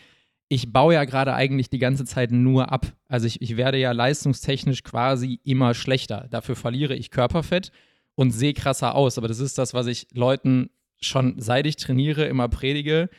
ich 0.50 0.72
baue 0.72 0.94
ja 0.94 1.06
gerade 1.06 1.34
eigentlich 1.34 1.70
die 1.70 1.80
ganze 1.80 2.06
Zeit 2.06 2.32
nur 2.32 2.72
ab. 2.72 2.94
Also 3.08 3.28
ich, 3.28 3.42
ich 3.42 3.58
werde 3.58 3.78
ja 3.78 3.92
leistungstechnisch 3.92 4.84
quasi 4.84 5.40
immer 5.44 5.74
schlechter. 5.74 6.28
Dafür 6.30 6.56
verliere 6.56 6.96
ich 6.96 7.12
Körperfett 7.12 7.72
und 8.16 8.32
sehe 8.32 8.54
krasser 8.54 8.96
aus. 8.96 9.18
Aber 9.18 9.28
das 9.28 9.40
ist 9.40 9.58
das, 9.58 9.74
was 9.74 9.88
ich 9.88 10.08
Leuten 10.14 10.70
schon 11.02 11.40
seit 11.40 11.66
ich 11.66 11.76
trainiere 11.76 12.26
immer 12.26 12.50
predige. 12.50 13.10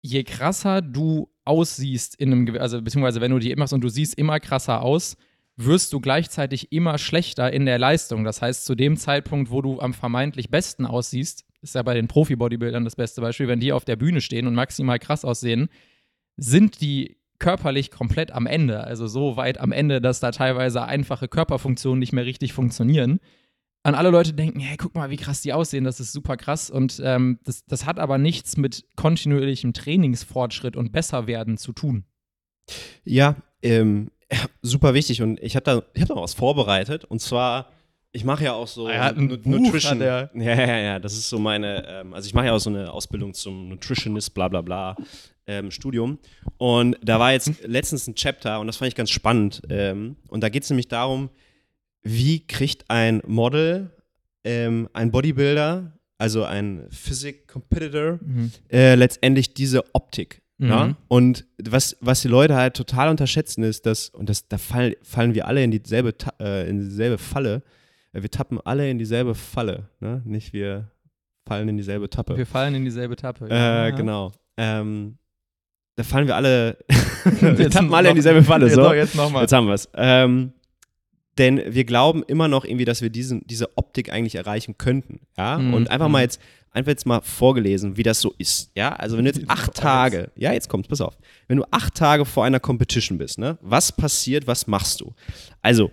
Je 0.00 0.22
krasser 0.22 0.82
du 0.82 1.30
aussiehst 1.44 2.14
in 2.16 2.32
einem, 2.32 2.56
also 2.58 2.80
beziehungsweise 2.80 3.20
wenn 3.20 3.30
du 3.30 3.38
die 3.38 3.54
machst 3.56 3.72
und 3.72 3.82
du 3.82 3.88
siehst 3.88 4.16
immer 4.16 4.40
krasser 4.40 4.82
aus, 4.82 5.16
wirst 5.56 5.92
du 5.92 6.00
gleichzeitig 6.00 6.72
immer 6.72 6.98
schlechter 6.98 7.52
in 7.52 7.66
der 7.66 7.78
Leistung. 7.78 8.24
Das 8.24 8.42
heißt, 8.42 8.64
zu 8.64 8.74
dem 8.74 8.96
Zeitpunkt, 8.96 9.50
wo 9.50 9.62
du 9.62 9.80
am 9.80 9.94
vermeintlich 9.94 10.50
besten 10.50 10.84
aussiehst, 10.86 11.44
ist 11.62 11.74
ja 11.74 11.82
bei 11.82 11.94
den 11.94 12.08
Profi-Bodybuildern 12.08 12.84
das 12.84 12.96
beste 12.96 13.20
Beispiel, 13.20 13.48
wenn 13.48 13.60
die 13.60 13.72
auf 13.72 13.84
der 13.84 13.96
Bühne 13.96 14.20
stehen 14.20 14.46
und 14.46 14.54
maximal 14.54 14.98
krass 14.98 15.24
aussehen, 15.24 15.68
sind 16.36 16.80
die 16.80 17.16
körperlich 17.38 17.90
komplett 17.90 18.32
am 18.32 18.46
Ende. 18.46 18.84
Also 18.84 19.06
so 19.06 19.36
weit 19.36 19.58
am 19.58 19.72
Ende, 19.72 20.00
dass 20.00 20.20
da 20.20 20.30
teilweise 20.30 20.84
einfache 20.84 21.28
Körperfunktionen 21.28 21.98
nicht 21.98 22.12
mehr 22.12 22.24
richtig 22.24 22.52
funktionieren. 22.52 23.20
Und 23.86 23.94
alle 23.94 24.08
Leute 24.08 24.32
denken, 24.32 24.60
hey, 24.60 24.78
guck 24.78 24.94
mal, 24.94 25.10
wie 25.10 25.16
krass 25.16 25.42
die 25.42 25.52
aussehen, 25.52 25.84
das 25.84 26.00
ist 26.00 26.12
super 26.12 26.38
krass. 26.38 26.70
Und 26.70 27.02
ähm, 27.04 27.38
das, 27.44 27.66
das 27.66 27.84
hat 27.84 27.98
aber 27.98 28.16
nichts 28.16 28.56
mit 28.56 28.84
kontinuierlichem 28.96 29.74
Trainingsfortschritt 29.74 30.74
und 30.74 30.92
Besserwerden 30.92 31.58
zu 31.58 31.72
tun. 31.72 32.04
Ja, 33.04 33.36
ähm, 33.62 34.10
super 34.62 34.94
wichtig 34.94 35.22
und 35.22 35.38
ich 35.40 35.56
habe 35.56 35.64
da, 35.64 35.82
ich 35.92 36.02
hab 36.02 36.08
da 36.08 36.16
was 36.16 36.34
vorbereitet 36.34 37.04
und 37.04 37.20
zwar, 37.20 37.70
ich 38.12 38.24
mache 38.24 38.44
ja 38.44 38.52
auch 38.52 38.68
so 38.68 38.86
Buch, 38.86 39.44
Nutrition. 39.44 40.00
hat 40.00 40.00
er. 40.00 40.30
Ja, 40.34 40.54
ja, 40.54 40.78
ja, 40.78 40.98
das 40.98 41.14
ist 41.14 41.28
so 41.28 41.38
meine, 41.38 41.86
ähm, 41.86 42.14
also 42.14 42.26
ich 42.26 42.34
mache 42.34 42.46
ja 42.46 42.52
auch 42.52 42.60
so 42.60 42.70
eine 42.70 42.90
Ausbildung 42.92 43.34
zum 43.34 43.68
Nutritionist, 43.68 44.32
bla 44.34 44.48
bla 44.48 44.62
bla, 44.62 44.96
ähm, 45.46 45.70
Studium 45.70 46.18
und 46.58 46.96
da 47.02 47.18
war 47.18 47.32
jetzt 47.32 47.64
letztens 47.64 48.06
ein 48.06 48.14
Chapter 48.14 48.60
und 48.60 48.66
das 48.66 48.76
fand 48.76 48.88
ich 48.88 48.94
ganz 48.94 49.10
spannend 49.10 49.62
ähm, 49.68 50.16
und 50.28 50.42
da 50.42 50.48
geht 50.48 50.64
es 50.64 50.70
nämlich 50.70 50.88
darum, 50.88 51.30
wie 52.02 52.46
kriegt 52.46 52.84
ein 52.88 53.22
Model, 53.26 53.90
ähm, 54.44 54.88
ein 54.92 55.10
Bodybuilder, 55.10 55.92
also 56.18 56.44
ein 56.44 56.86
Physic 56.90 57.48
Competitor, 57.48 58.20
äh, 58.70 58.94
letztendlich 58.94 59.54
diese 59.54 59.82
Optik. 59.94 60.42
Mhm. 60.58 60.68
Ja? 60.68 60.96
Und 61.08 61.46
was, 61.62 61.96
was 62.00 62.22
die 62.22 62.28
Leute 62.28 62.54
halt 62.54 62.74
total 62.74 63.08
unterschätzen 63.08 63.64
ist, 63.64 63.86
dass, 63.86 64.10
und 64.10 64.28
das, 64.28 64.48
da 64.48 64.58
fallen, 64.58 64.94
fallen 65.02 65.34
wir 65.34 65.48
alle 65.48 65.64
in 65.64 65.70
dieselbe, 65.70 66.14
äh, 66.40 66.68
in 66.68 66.78
dieselbe 66.78 67.18
Falle, 67.18 67.62
äh, 68.12 68.22
wir 68.22 68.30
tappen 68.30 68.60
alle 68.64 68.88
in 68.90 68.98
dieselbe 68.98 69.34
Falle, 69.34 69.88
ne? 70.00 70.22
nicht 70.24 70.52
wir 70.52 70.90
fallen 71.46 71.68
in 71.68 71.76
dieselbe 71.76 72.08
Tappe. 72.08 72.36
Wir 72.36 72.46
fallen 72.46 72.74
in 72.74 72.84
dieselbe 72.84 73.16
Tappe. 73.16 73.48
Äh, 73.50 73.92
genau. 73.92 74.32
Ähm, 74.56 75.18
da 75.96 76.02
fallen 76.02 76.26
wir 76.26 76.36
alle, 76.36 76.78
wir 77.40 77.70
tappen 77.70 77.92
alle 77.94 78.08
in 78.08 78.12
noch- 78.14 78.18
dieselbe 78.18 78.42
Falle. 78.42 78.66
Jetzt 78.66 78.74
So. 78.74 78.92
jetzt 78.92 79.14
nochmal. 79.14 79.42
Jetzt 79.42 79.52
haben 79.52 79.66
wir 79.66 79.74
es. 79.74 79.88
Ähm, 79.94 80.52
denn 81.38 81.60
wir 81.66 81.84
glauben 81.84 82.22
immer 82.22 82.46
noch 82.48 82.64
irgendwie, 82.64 82.84
dass 82.84 83.02
wir 83.02 83.10
diesen, 83.10 83.44
diese 83.46 83.76
Optik 83.76 84.12
eigentlich 84.12 84.36
erreichen 84.36 84.78
könnten. 84.78 85.20
Ja? 85.36 85.58
Mhm. 85.58 85.74
Und 85.74 85.90
einfach 85.90 86.08
mal 86.08 86.22
jetzt, 86.22 86.40
einfach 86.70 86.90
jetzt 86.90 87.06
mal 87.06 87.22
vorgelesen, 87.22 87.96
wie 87.96 88.02
das 88.04 88.20
so 88.20 88.34
ist. 88.38 88.70
Ja, 88.76 88.90
also 88.90 89.16
wenn 89.16 89.24
du 89.24 89.32
jetzt 89.32 89.42
acht 89.48 89.74
Tage, 89.74 90.30
ja, 90.36 90.52
jetzt 90.52 90.68
kommt's, 90.68 90.88
pass 90.88 91.00
auf. 91.00 91.16
Wenn 91.48 91.56
du 91.56 91.64
acht 91.72 91.94
Tage 91.96 92.24
vor 92.24 92.44
einer 92.44 92.60
Competition 92.60 93.18
bist, 93.18 93.38
ne, 93.38 93.58
was 93.62 93.90
passiert, 93.90 94.46
was 94.46 94.66
machst 94.68 95.00
du? 95.00 95.12
Also, 95.62 95.90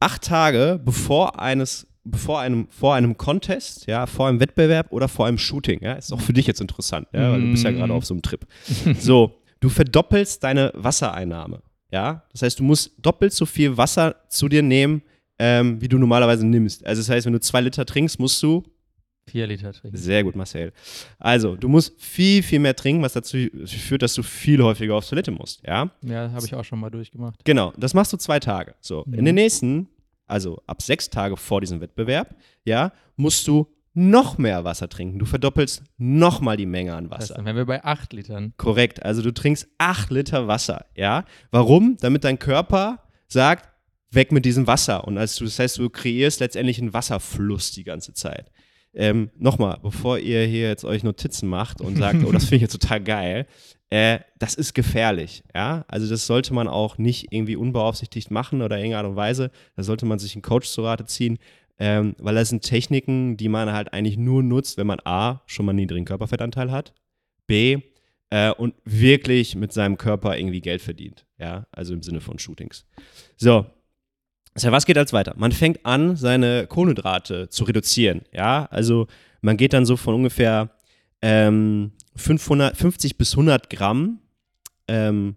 acht 0.00 0.22
Tage 0.22 0.80
bevor 0.82 1.38
eines, 1.40 1.86
bevor 2.10 2.40
einem, 2.40 2.66
vor 2.70 2.94
einem 2.94 3.16
Contest, 3.16 3.86
ja, 3.86 4.06
vor 4.06 4.28
einem 4.28 4.40
Wettbewerb 4.40 4.92
oder 4.92 5.08
vor 5.08 5.26
einem 5.26 5.38
Shooting, 5.38 5.82
ja, 5.82 5.92
ist 5.94 6.12
auch 6.12 6.20
für 6.20 6.32
dich 6.32 6.46
jetzt 6.46 6.60
interessant, 6.60 7.08
ja, 7.12 7.32
weil 7.32 7.40
du 7.42 7.50
bist 7.50 7.64
ja 7.64 7.70
gerade 7.70 7.92
auf 7.92 8.04
so 8.04 8.14
einem 8.14 8.22
Trip. 8.22 8.46
So, 8.98 9.40
du 9.60 9.68
verdoppelst 9.68 10.42
deine 10.44 10.72
Wassereinnahme, 10.74 11.62
ja. 11.90 12.22
Das 12.32 12.42
heißt, 12.42 12.58
du 12.58 12.64
musst 12.64 12.92
doppelt 13.00 13.32
so 13.32 13.46
viel 13.46 13.76
Wasser 13.76 14.16
zu 14.28 14.48
dir 14.48 14.62
nehmen, 14.62 15.02
ähm, 15.38 15.80
wie 15.80 15.88
du 15.88 15.98
normalerweise 15.98 16.46
nimmst. 16.46 16.84
Also 16.86 17.00
das 17.00 17.08
heißt, 17.10 17.26
wenn 17.26 17.32
du 17.32 17.40
zwei 17.40 17.60
Liter 17.60 17.84
trinkst, 17.86 18.18
musst 18.18 18.42
du 18.42 18.64
Vier 19.30 19.46
Liter 19.46 19.74
trinken. 19.74 19.94
sehr 19.94 20.24
gut, 20.24 20.36
Marcel. 20.36 20.72
Also, 21.18 21.54
du 21.54 21.68
musst 21.68 22.00
viel, 22.00 22.42
viel 22.42 22.60
mehr 22.60 22.74
trinken, 22.74 23.02
was 23.02 23.12
dazu 23.12 23.36
führt, 23.66 24.00
dass 24.00 24.14
du 24.14 24.22
viel 24.22 24.62
häufiger 24.62 24.94
aufs 24.94 25.10
Toilette 25.10 25.30
musst, 25.30 25.62
ja. 25.66 25.90
Ja, 26.02 26.30
habe 26.32 26.46
ich 26.46 26.54
auch 26.54 26.64
schon 26.64 26.80
mal 26.80 26.88
durchgemacht. 26.88 27.44
Genau, 27.44 27.74
das 27.76 27.92
machst 27.92 28.10
du 28.10 28.16
zwei 28.16 28.40
Tage. 28.40 28.74
So, 28.80 29.02
in 29.04 29.20
Mhm. 29.20 29.24
den 29.26 29.34
nächsten, 29.34 29.88
also 30.28 30.62
ab 30.66 30.82
sechs 30.82 31.10
Tage 31.10 31.36
vor 31.36 31.60
diesem 31.60 31.80
Wettbewerb, 31.80 32.36
ja, 32.64 32.92
musst 33.16 33.46
du 33.48 33.66
noch 33.94 34.38
mehr 34.38 34.62
Wasser 34.64 34.88
trinken. 34.88 35.18
Du 35.18 35.26
verdoppelst 35.26 35.82
noch 35.96 36.40
mal 36.40 36.56
die 36.56 36.66
Menge 36.66 36.94
an 36.94 37.08
Das 37.08 37.18
heißt, 37.18 37.30
Wasser. 37.30 37.34
dann 37.34 37.44
wären 37.46 37.56
wir 37.56 37.66
bei 37.66 37.82
acht 37.84 38.12
Litern. 38.12 38.52
Korrekt, 38.56 39.02
also 39.02 39.22
du 39.22 39.32
trinkst 39.32 39.66
acht 39.78 40.10
Liter 40.10 40.46
Wasser, 40.46 40.86
ja. 40.94 41.24
Warum? 41.50 41.96
Damit 42.00 42.22
dein 42.22 42.38
Körper 42.38 43.02
sagt, 43.26 43.68
weg 44.10 44.30
mit 44.30 44.44
diesem 44.44 44.66
Wasser. 44.66 45.04
Und 45.04 45.18
als 45.18 45.36
du, 45.36 45.44
das 45.44 45.58
heißt, 45.58 45.78
du 45.78 45.90
kreierst 45.90 46.40
letztendlich 46.40 46.78
einen 46.78 46.92
Wasserfluss 46.94 47.72
die 47.72 47.84
ganze 47.84 48.12
Zeit. 48.12 48.50
Ähm, 48.94 49.30
Nochmal, 49.36 49.78
bevor 49.82 50.18
ihr 50.18 50.44
hier 50.46 50.68
jetzt 50.68 50.84
euch 50.84 51.02
Notizen 51.02 51.48
macht 51.48 51.80
und 51.80 51.96
sagt, 51.98 52.24
oh, 52.24 52.32
das 52.32 52.44
finde 52.44 52.56
ich 52.56 52.62
jetzt 52.62 52.80
total 52.80 53.02
geil, 53.02 53.46
äh, 53.90 54.20
das 54.38 54.54
ist 54.54 54.74
gefährlich, 54.74 55.42
ja. 55.54 55.84
Also 55.88 56.08
das 56.08 56.26
sollte 56.26 56.52
man 56.52 56.68
auch 56.68 56.98
nicht 56.98 57.32
irgendwie 57.32 57.56
unbeaufsichtigt 57.56 58.30
machen 58.30 58.62
oder 58.62 58.76
in 58.76 58.84
irgendeiner 58.84 59.04
Art 59.04 59.10
und 59.10 59.16
Weise. 59.16 59.50
Da 59.76 59.82
sollte 59.82 60.06
man 60.06 60.18
sich 60.18 60.34
einen 60.34 60.42
Coach 60.42 60.68
zu 60.68 60.82
Rate 60.82 61.06
ziehen, 61.06 61.38
ähm, 61.78 62.14
weil 62.18 62.34
das 62.34 62.50
sind 62.50 62.62
Techniken, 62.62 63.36
die 63.36 63.48
man 63.48 63.72
halt 63.72 63.92
eigentlich 63.92 64.18
nur 64.18 64.42
nutzt, 64.42 64.76
wenn 64.76 64.86
man 64.86 65.00
A, 65.04 65.42
schon 65.46 65.64
mal 65.64 65.70
einen 65.70 65.80
niedrigen 65.80 66.04
Körperfettanteil 66.04 66.70
hat, 66.70 66.92
B, 67.46 67.80
äh, 68.30 68.50
und 68.52 68.74
wirklich 68.84 69.54
mit 69.56 69.72
seinem 69.72 69.96
Körper 69.96 70.36
irgendwie 70.36 70.60
Geld 70.60 70.82
verdient, 70.82 71.24
ja, 71.38 71.66
also 71.72 71.94
im 71.94 72.02
Sinne 72.02 72.20
von 72.20 72.38
Shootings. 72.38 72.84
So, 73.36 73.66
also 74.54 74.72
was 74.72 74.86
geht 74.86 74.98
als 74.98 75.12
weiter? 75.12 75.34
Man 75.36 75.52
fängt 75.52 75.86
an, 75.86 76.16
seine 76.16 76.66
Kohlenhydrate 76.66 77.48
zu 77.48 77.64
reduzieren, 77.64 78.22
ja, 78.34 78.66
also 78.70 79.06
man 79.40 79.56
geht 79.56 79.72
dann 79.72 79.86
so 79.86 79.96
von 79.96 80.14
ungefähr 80.14 80.70
ähm, 81.22 81.92
550 82.18 83.16
bis 83.16 83.32
100 83.32 83.70
Gramm 83.70 84.20
ähm, 84.86 85.36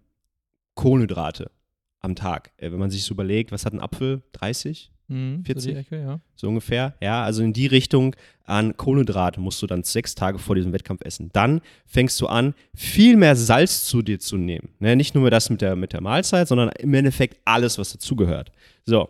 Kohlenhydrate 0.75 1.51
am 1.99 2.15
Tag. 2.15 2.51
Äh, 2.57 2.71
wenn 2.71 2.79
man 2.79 2.89
sich 2.89 3.03
so 3.03 3.13
überlegt, 3.13 3.51
was 3.51 3.65
hat 3.65 3.73
ein 3.73 3.79
Apfel? 3.79 4.21
30? 4.33 4.91
Mhm, 5.07 5.43
40? 5.43 5.73
So 5.73 5.79
Ecke, 5.79 6.01
ja. 6.01 6.19
so 6.35 6.47
ungefähr. 6.47 6.95
Ja, 7.01 7.23
also 7.23 7.43
in 7.43 7.53
die 7.53 7.67
Richtung 7.67 8.15
an 8.45 8.75
Kohlenhydrate 8.77 9.39
musst 9.39 9.61
du 9.61 9.67
dann 9.67 9.83
sechs 9.83 10.15
Tage 10.15 10.39
vor 10.39 10.55
diesem 10.55 10.73
Wettkampf 10.73 11.01
essen. 11.03 11.29
Dann 11.33 11.61
fängst 11.85 12.19
du 12.21 12.27
an, 12.27 12.53
viel 12.73 13.17
mehr 13.17 13.35
Salz 13.35 13.85
zu 13.85 14.01
dir 14.01 14.19
zu 14.19 14.37
nehmen. 14.37 14.69
Ne, 14.79 14.95
nicht 14.95 15.13
nur 15.13 15.29
das 15.29 15.49
mit 15.49 15.61
der, 15.61 15.75
mit 15.75 15.93
der 15.93 16.01
Mahlzeit, 16.01 16.47
sondern 16.47 16.69
im 16.79 16.93
Endeffekt 16.93 17.39
alles, 17.45 17.77
was 17.77 17.91
dazugehört. 17.91 18.51
So, 18.85 19.09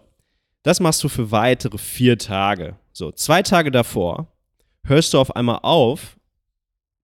das 0.64 0.80
machst 0.80 1.04
du 1.04 1.10
für 1.10 1.32
weitere 1.32 1.78
vier 1.78 2.18
Tage. 2.18 2.76
So, 2.94 3.12
zwei 3.12 3.42
Tage 3.42 3.72
davor 3.72 4.28
hörst 4.84 5.14
du 5.14 5.20
auf 5.20 5.36
einmal 5.36 5.60
auf, 5.62 6.18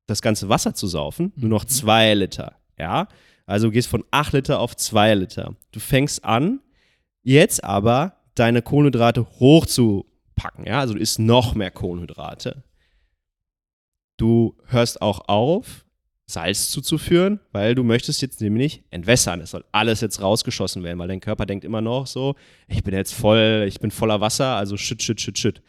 das 0.08 0.22
ganze 0.22 0.50
Wasser 0.50 0.74
zu 0.74 0.88
saufen, 0.88 1.32
nur 1.36 1.50
noch 1.50 1.66
zwei 1.66 2.14
Liter. 2.14 2.56
Ja, 2.80 3.08
also 3.46 3.68
du 3.68 3.72
gehst 3.72 3.88
von 3.88 4.04
acht 4.12 4.34
Liter 4.34 4.60
auf 4.60 4.76
zwei 4.76 5.14
Liter. 5.14 5.56
Du 5.72 5.80
fängst 5.80 6.26
an, 6.26 6.60
jetzt 7.24 7.64
aber 7.64 8.18
deine 8.36 8.62
Kohlenhydrate 8.62 9.26
hochzupacken. 9.40 10.66
Ja, 10.66 10.80
also 10.80 10.94
du 10.94 11.00
isst 11.00 11.20
noch 11.20 11.56
mehr 11.56 11.72
Kohlenhydrate. 11.72 12.64
Du 14.18 14.58
hörst 14.66 15.02
auch 15.02 15.28
auf, 15.28 15.86
Salz 16.30 16.72
zuzuführen, 16.72 17.40
weil 17.54 17.74
du 17.74 17.84
möchtest 17.84 18.22
jetzt 18.22 18.42
nämlich 18.42 18.84
entwässern. 18.90 19.40
Es 19.40 19.52
soll 19.52 19.64
alles 19.72 20.02
jetzt 20.02 20.22
rausgeschossen 20.22 20.84
werden, 20.84 21.00
weil 21.00 21.08
dein 21.08 21.22
Körper 21.22 21.46
denkt 21.46 21.64
immer 21.64 21.80
noch 21.80 22.06
so, 22.06 22.36
ich 22.68 22.84
bin 22.84 22.94
jetzt 22.94 23.14
voll, 23.14 23.64
ich 23.66 23.80
bin 23.80 23.92
voller 23.92 24.20
Wasser, 24.20 24.58
also 24.58 24.76
shit, 24.76 25.02
shit, 25.02 25.22
shit, 25.22 25.38
shit. 25.38 25.62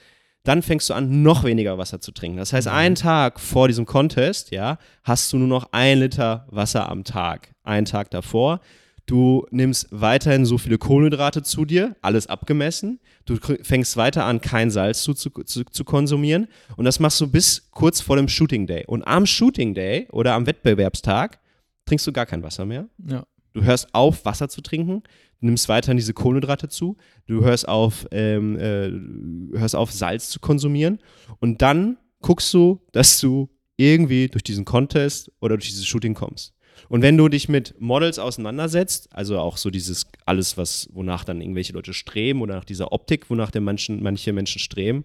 Dann 0.49 0.63
fängst 0.63 0.89
du 0.89 0.95
an, 0.95 1.21
noch 1.21 1.45
weniger 1.45 1.77
Wasser 1.77 2.01
zu 2.01 2.11
trinken. 2.11 2.39
Das 2.39 2.55
heißt, 2.55 2.69
einen 2.69 2.95
Tag 2.95 3.39
vor 3.39 3.69
diesem 3.69 3.85
Contest, 3.85 4.51
ja, 4.51 4.79
hast 5.05 5.31
du 5.31 5.37
nur 5.37 5.47
noch 5.47 5.69
ein 5.73 5.99
Liter 5.99 6.47
Wasser 6.49 6.89
am 6.89 7.05
Tag. 7.05 7.51
Einen 7.65 7.85
Tag 7.85 8.11
davor. 8.11 8.61
Du 9.05 9.47
nimmst 9.51 9.89
weiterhin 9.91 10.47
so 10.47 10.57
viele 10.57 10.79
Kohlenhydrate 10.79 11.43
zu 11.43 11.67
dir, 11.67 11.97
alles 12.01 12.29
abgemessen. 12.29 12.99
Du 13.27 13.37
fängst 13.37 13.99
weiter 13.99 14.25
an, 14.25 14.41
kein 14.41 14.71
Salz 14.71 15.03
zu, 15.03 15.13
zu, 15.13 15.29
zu, 15.29 15.65
zu 15.65 15.85
konsumieren. 15.85 16.49
Und 16.77 16.87
das 16.87 16.99
machst 16.99 17.21
du 17.21 17.31
bis 17.31 17.69
kurz 17.71 18.01
vor 18.01 18.17
dem 18.17 18.29
Shooting 18.29 18.67
Day. 18.67 18.87
Und 18.87 19.07
am 19.07 19.27
Shooting 19.27 19.75
Day 19.75 20.09
oder 20.13 20.33
am 20.33 20.47
Wettbewerbstag 20.47 21.41
trinkst 21.85 22.07
du 22.07 22.13
gar 22.13 22.25
kein 22.25 22.43
Wasser 22.43 22.65
mehr. 22.65 22.89
Ja. 23.07 23.27
Du 23.59 23.65
hörst 23.65 23.93
auf, 23.93 24.25
Wasser 24.25 24.49
zu 24.49 24.61
trinken, 24.61 25.03
du 25.41 25.47
nimmst 25.47 25.69
weiterhin 25.69 25.97
diese 25.97 26.15
Kohlenhydrate 26.15 26.69
zu, 26.69 26.97
du 27.27 27.45
hörst 27.45 27.67
auf, 27.67 28.07
ähm, 28.13 28.57
äh, 28.57 29.59
hörst 29.59 29.75
auf, 29.75 29.91
Salz 29.91 30.31
zu 30.31 30.39
konsumieren 30.39 31.01
und 31.41 31.61
dann 31.61 31.97
guckst 32.21 32.55
du, 32.55 32.81
dass 32.93 33.19
du 33.19 33.49
irgendwie 33.77 34.29
durch 34.29 34.45
diesen 34.45 34.65
Contest 34.65 35.33
oder 35.41 35.57
durch 35.57 35.71
dieses 35.71 35.87
Shooting 35.87 36.15
kommst. 36.15 36.55
Und 36.89 37.03
wenn 37.03 37.17
du 37.17 37.29
dich 37.29 37.49
mit 37.49 37.75
Models 37.81 38.21
auseinandersetzt, 38.21 39.09
also 39.11 39.41
auch 39.41 39.57
so 39.57 39.71
dieses 39.71 40.07
alles, 40.25 40.57
was, 40.57 40.89
wonach 40.93 41.25
dann 41.25 41.41
irgendwelche 41.41 41.73
Leute 41.73 41.95
streben 41.95 42.43
oder 42.43 42.55
nach 42.55 42.65
dieser 42.65 42.93
Optik, 42.93 43.29
wonach 43.29 43.51
der 43.51 43.61
Menschen, 43.61 44.05
manche 44.05 44.33
Menschen 44.33 44.61
streben, 44.61 45.05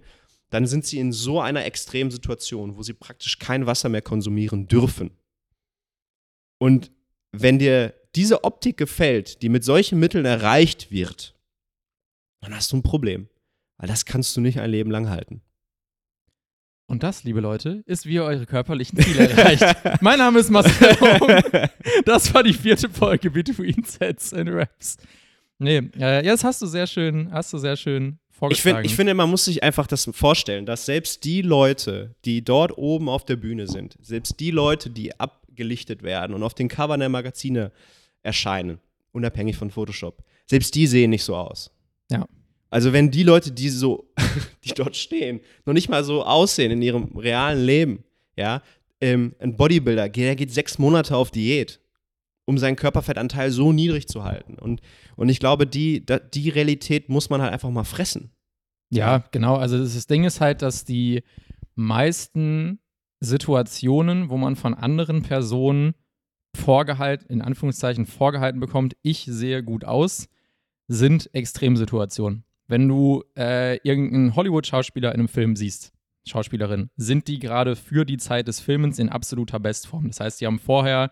dann 0.52 0.68
sind 0.68 0.86
sie 0.86 1.00
in 1.00 1.12
so 1.12 1.42
einer 1.42 1.66
extremen 1.66 2.12
Situation, 2.12 2.78
wo 2.78 2.84
sie 2.84 2.94
praktisch 2.94 3.40
kein 3.40 3.66
Wasser 3.66 3.90
mehr 3.90 4.04
konsumieren 4.04 4.68
dürfen. 4.68 5.10
Und 6.60 6.92
wenn 7.32 7.58
dir 7.58 7.96
diese 8.16 8.44
Optik 8.44 8.78
gefällt, 8.78 9.42
die 9.42 9.50
mit 9.50 9.64
solchen 9.64 10.00
Mitteln 10.00 10.26
erreicht 10.26 10.92
wird, 10.92 11.36
dann 12.42 12.56
hast 12.56 12.72
du 12.72 12.78
ein 12.78 12.84
Problem. 12.84 13.28
Weil 13.78 13.88
das 13.88 14.06
kannst 14.06 14.36
du 14.38 14.42
nicht 14.42 14.60
ein 14.60 14.70
Leben 14.70 14.92
lang 14.92 15.10
halten. 15.10 15.42
Und 16.88 17.02
das, 17.02 17.24
liebe 17.24 17.40
Leute, 17.40 17.82
ist, 17.86 18.06
wie 18.06 18.16
ihr 18.16 18.24
eure 18.24 18.46
körperlichen 18.46 19.00
Ziele 19.00 19.30
erreicht. 19.30 19.64
mein 20.02 20.20
Name 20.20 20.40
ist 20.40 20.50
Marcel 20.50 21.00
Hung. 21.00 21.62
Das 22.06 22.34
war 22.34 22.44
die 22.44 22.54
vierte 22.54 22.90
Folge 22.90 23.32
Between 23.32 23.84
Sets 23.84 24.34
and 24.34 24.50
Raps. 24.50 24.98
Nee, 25.60 25.78
äh, 25.98 26.26
ja, 26.26 26.32
das 26.34 26.44
hast 26.44 26.62
du 26.62 26.68
sehr 26.68 26.86
schön, 26.88 27.32
hast 27.32 27.54
du 27.54 27.58
sehr 27.58 27.78
schön 27.78 28.20
Ich, 28.30 28.38
vorgetragen. 28.38 28.76
find, 28.78 28.86
ich 28.86 28.96
finde, 28.96 29.14
man 29.14 29.30
muss 29.30 29.46
sich 29.46 29.64
einfach 29.64 29.88
das 29.88 30.10
vorstellen, 30.14 30.66
dass 30.66 30.86
selbst 30.86 31.24
die 31.24 31.42
Leute, 31.42 32.16
die 32.26 32.44
dort 32.44 32.78
oben 32.78 33.08
auf 33.08 33.24
der 33.24 33.38
Bühne 33.38 33.68
sind, 33.68 33.98
selbst 34.02 34.40
die 34.40 34.52
Leute, 34.52 34.90
die 34.90 35.18
abgelichtet 35.20 36.04
werden 36.04 36.36
und 36.36 36.44
auf 36.44 36.54
den 36.54 36.68
Covern 36.68 37.00
der 37.00 37.10
Magazine 37.10 37.72
erscheinen, 38.24 38.80
unabhängig 39.12 39.56
von 39.56 39.70
Photoshop, 39.70 40.24
selbst 40.48 40.74
die 40.76 40.88
sehen 40.88 41.12
nicht 41.12 41.24
so 41.24 41.36
aus. 41.36 41.72
Ja. 42.12 42.28
Also 42.70 42.92
wenn 42.92 43.12
die 43.12 43.24
Leute, 43.24 43.52
die 43.52 43.70
so, 43.70 44.10
die 44.64 44.74
dort 44.74 44.96
stehen, 44.96 45.42
noch 45.66 45.74
nicht 45.74 45.90
mal 45.90 46.04
so 46.04 46.24
aussehen 46.24 46.72
in 46.72 46.82
ihrem 46.82 47.16
realen 47.18 47.64
Leben, 47.64 48.04
ja, 48.36 48.64
ähm, 49.00 49.36
ein 49.40 49.56
Bodybuilder, 49.56 50.10
der 50.10 50.36
geht 50.36 50.52
sechs 50.52 50.80
Monate 50.80 51.16
auf 51.16 51.30
Diät, 51.30 51.80
um 52.46 52.58
seinen 52.58 52.76
Körperfettanteil 52.76 53.52
so 53.52 53.72
niedrig 53.72 54.08
zu 54.08 54.24
halten. 54.24 54.56
Und, 54.56 54.82
und 55.16 55.30
ich 55.30 55.40
glaube, 55.40 55.68
die, 55.68 56.06
die 56.34 56.50
Realität 56.50 57.10
muss 57.10 57.30
man 57.30 57.42
halt 57.42 57.54
einfach 57.54 57.70
mal 57.70 57.84
fressen. 57.84 58.32
Ja, 58.90 59.24
genau. 59.32 59.56
Also 59.56 59.78
das 59.78 60.08
Ding 60.08 60.24
ist 60.24 60.40
halt, 60.40 60.62
dass 60.62 60.86
die 60.86 61.24
meisten 61.76 62.80
Situationen, 63.20 64.30
wo 64.30 64.38
man 64.38 64.56
von 64.56 64.74
anderen 64.74 65.22
Personen 65.22 65.96
vorgehalten, 66.56 67.28
in 67.30 67.42
Anführungszeichen 67.42 68.06
vorgehalten 68.06 68.60
bekommt, 68.60 68.96
ich 69.02 69.26
sehe 69.26 69.64
gut 69.64 69.86
aus, 69.86 70.28
sind 70.88 71.30
Extremsituationen. 71.34 72.44
Wenn 72.68 72.88
du 72.88 73.24
äh, 73.38 73.78
irgendeinen 73.84 74.36
Hollywood-Schauspieler 74.36 75.12
in 75.12 75.20
einem 75.20 75.28
Film 75.28 75.56
siehst, 75.56 75.92
Schauspielerin, 76.26 76.90
sind 76.96 77.28
die 77.28 77.40
gerade 77.40 77.76
für 77.76 78.06
die 78.06 78.18
Zeit 78.18 78.48
des 78.48 78.60
Filmens 78.60 79.00
in 79.00 79.10
absoluter 79.10 79.60
Bestform. 79.60 80.08
Das 80.08 80.20
heißt, 80.20 80.40
die 80.40 80.46
haben 80.46 80.60
vorher 80.60 81.12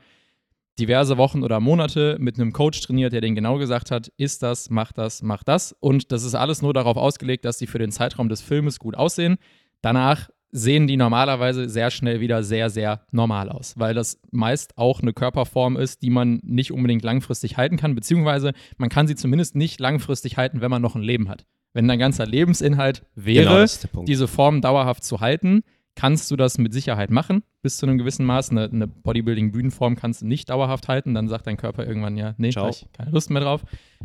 diverse 0.80 1.17
Wochen 1.17 1.43
oder 1.43 1.60
Monate 1.60 2.17
mit 2.19 2.39
einem 2.39 2.54
Coach 2.54 2.80
trainiert, 2.82 3.12
der 3.12 3.21
denen 3.21 3.36
genau 3.36 3.58
gesagt 3.58 3.91
hat, 3.91 4.12
ist 4.17 4.41
das, 4.41 4.69
mach 4.69 4.93
das, 4.93 5.21
mach 5.21 5.43
das. 5.43 5.73
Und 5.73 6.12
das 6.12 6.23
ist 6.23 6.36
alles 6.36 6.62
nur 6.62 6.73
darauf 6.73 6.97
ausgelegt, 6.97 7.45
dass 7.45 7.60
sie 7.60 7.67
für 7.67 7.80
den 7.80 7.91
Zeitraum 7.91 8.30
des 8.30 8.41
Filmes 8.41 8.80
gut 8.80 8.95
aussehen. 8.95 9.38
Danach 9.82 10.30
sehen 10.52 10.88
die 10.88 10.98
normalerweise 10.98 11.70
sehr 11.70 11.92
schnell 11.92 12.20
wieder 12.20 12.44
sehr, 12.44 12.70
sehr 12.70 13.02
normal 13.12 13.50
aus, 13.50 13.78
weil 13.78 13.94
das 13.94 14.20
meist 14.32 14.78
auch 14.78 15.02
eine 15.02 15.14
Körperform 15.14 15.78
ist, 15.78 16.02
die 16.02 16.10
man 16.10 16.40
nicht 16.44 16.72
unbedingt 16.72 17.04
langfristig 17.04 17.58
halten 17.58 17.78
kann, 17.78 17.96
beziehungsweise 17.96 18.54
man 18.78 18.90
kann 18.90 19.08
sie 19.08 19.16
zumindest 19.16 19.56
nicht 19.56 19.80
langfristig 19.80 20.38
halten, 20.38 20.62
wenn 20.62 20.72
man 20.72 20.82
noch 20.82 20.96
ein 20.96 21.02
Leben 21.02 21.30
hat. 21.30 21.46
Wenn 21.74 21.88
dein 21.88 22.00
ganzer 22.00 22.26
Lebensinhalt 22.26 23.04
wäre, 23.16 23.66
Genau, 23.92 24.04
diese 24.04 24.28
Form 24.28 24.62
dauerhaft 24.62 25.06
zu 25.06 25.22
halten, 25.22 25.64
kannst 25.96 26.30
du 26.32 26.36
das 26.36 26.58
mit 26.58 26.74
Sicherheit 26.74 27.12
machen, 27.12 27.44
bis 27.62 27.78
zu 27.78 27.86
einem 27.86 27.98
gewissen 27.98 28.26
Maß. 28.26 28.52
Eine, 28.52 28.66
eine 28.66 28.88
Bodybuilding-Bühnenform 28.88 29.96
kannst 29.96 30.22
du 30.22 30.28
nicht 30.28 30.50
dauerhaft 30.50 30.88
halten, 30.88 31.14
dann 31.14 31.30
sagt 31.30 31.48
dein 31.48 31.58
Körper 31.58 31.86
irgendwann, 31.86 32.18
ja, 32.18 32.34
nee, 32.38 32.52
Ciao. 32.52 32.70
ich 32.70 32.88
keine 32.92 33.12
Lust 33.12 33.30
mehr 33.30 33.42
drauf. 33.42 33.62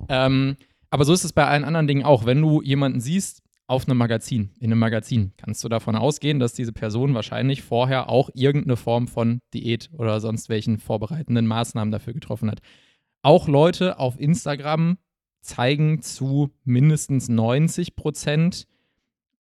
Ähm, 0.09 0.57
aber 0.91 1.05
so 1.05 1.13
ist 1.13 1.25
es 1.25 1.33
bei 1.33 1.47
allen 1.47 1.65
anderen 1.65 1.87
Dingen 1.87 2.05
auch. 2.05 2.25
Wenn 2.25 2.41
du 2.41 2.63
jemanden 2.63 3.01
siehst, 3.01 3.43
auf 3.69 3.89
einem 3.89 3.99
Magazin, 3.99 4.51
in 4.61 4.71
einem 4.71 4.79
Magazin, 4.79 5.33
kannst 5.37 5.65
du 5.65 5.69
davon 5.69 5.97
ausgehen, 5.97 6.39
dass 6.39 6.53
diese 6.53 6.73
Person 6.73 7.15
wahrscheinlich 7.15 7.63
vorher 7.63 8.09
auch 8.09 8.31
irgendeine 8.35 8.77
Form 8.77 9.09
von 9.09 9.41
Diät 9.55 9.91
oder 9.93 10.21
sonst 10.21 10.49
welchen 10.49 10.79
vorbereitenden 10.79 11.47
Maßnahmen 11.47 11.91
dafür 11.91 12.13
getroffen 12.15 12.51
hat. 12.51 12.61
Auch 13.23 13.49
Leute 13.49 13.99
auf 13.99 14.21
Instagram 14.21 14.99
zeigen 15.41 16.01
zu 16.01 16.51
mindestens 16.65 17.29
90 17.29 17.97
Prozent 17.97 18.67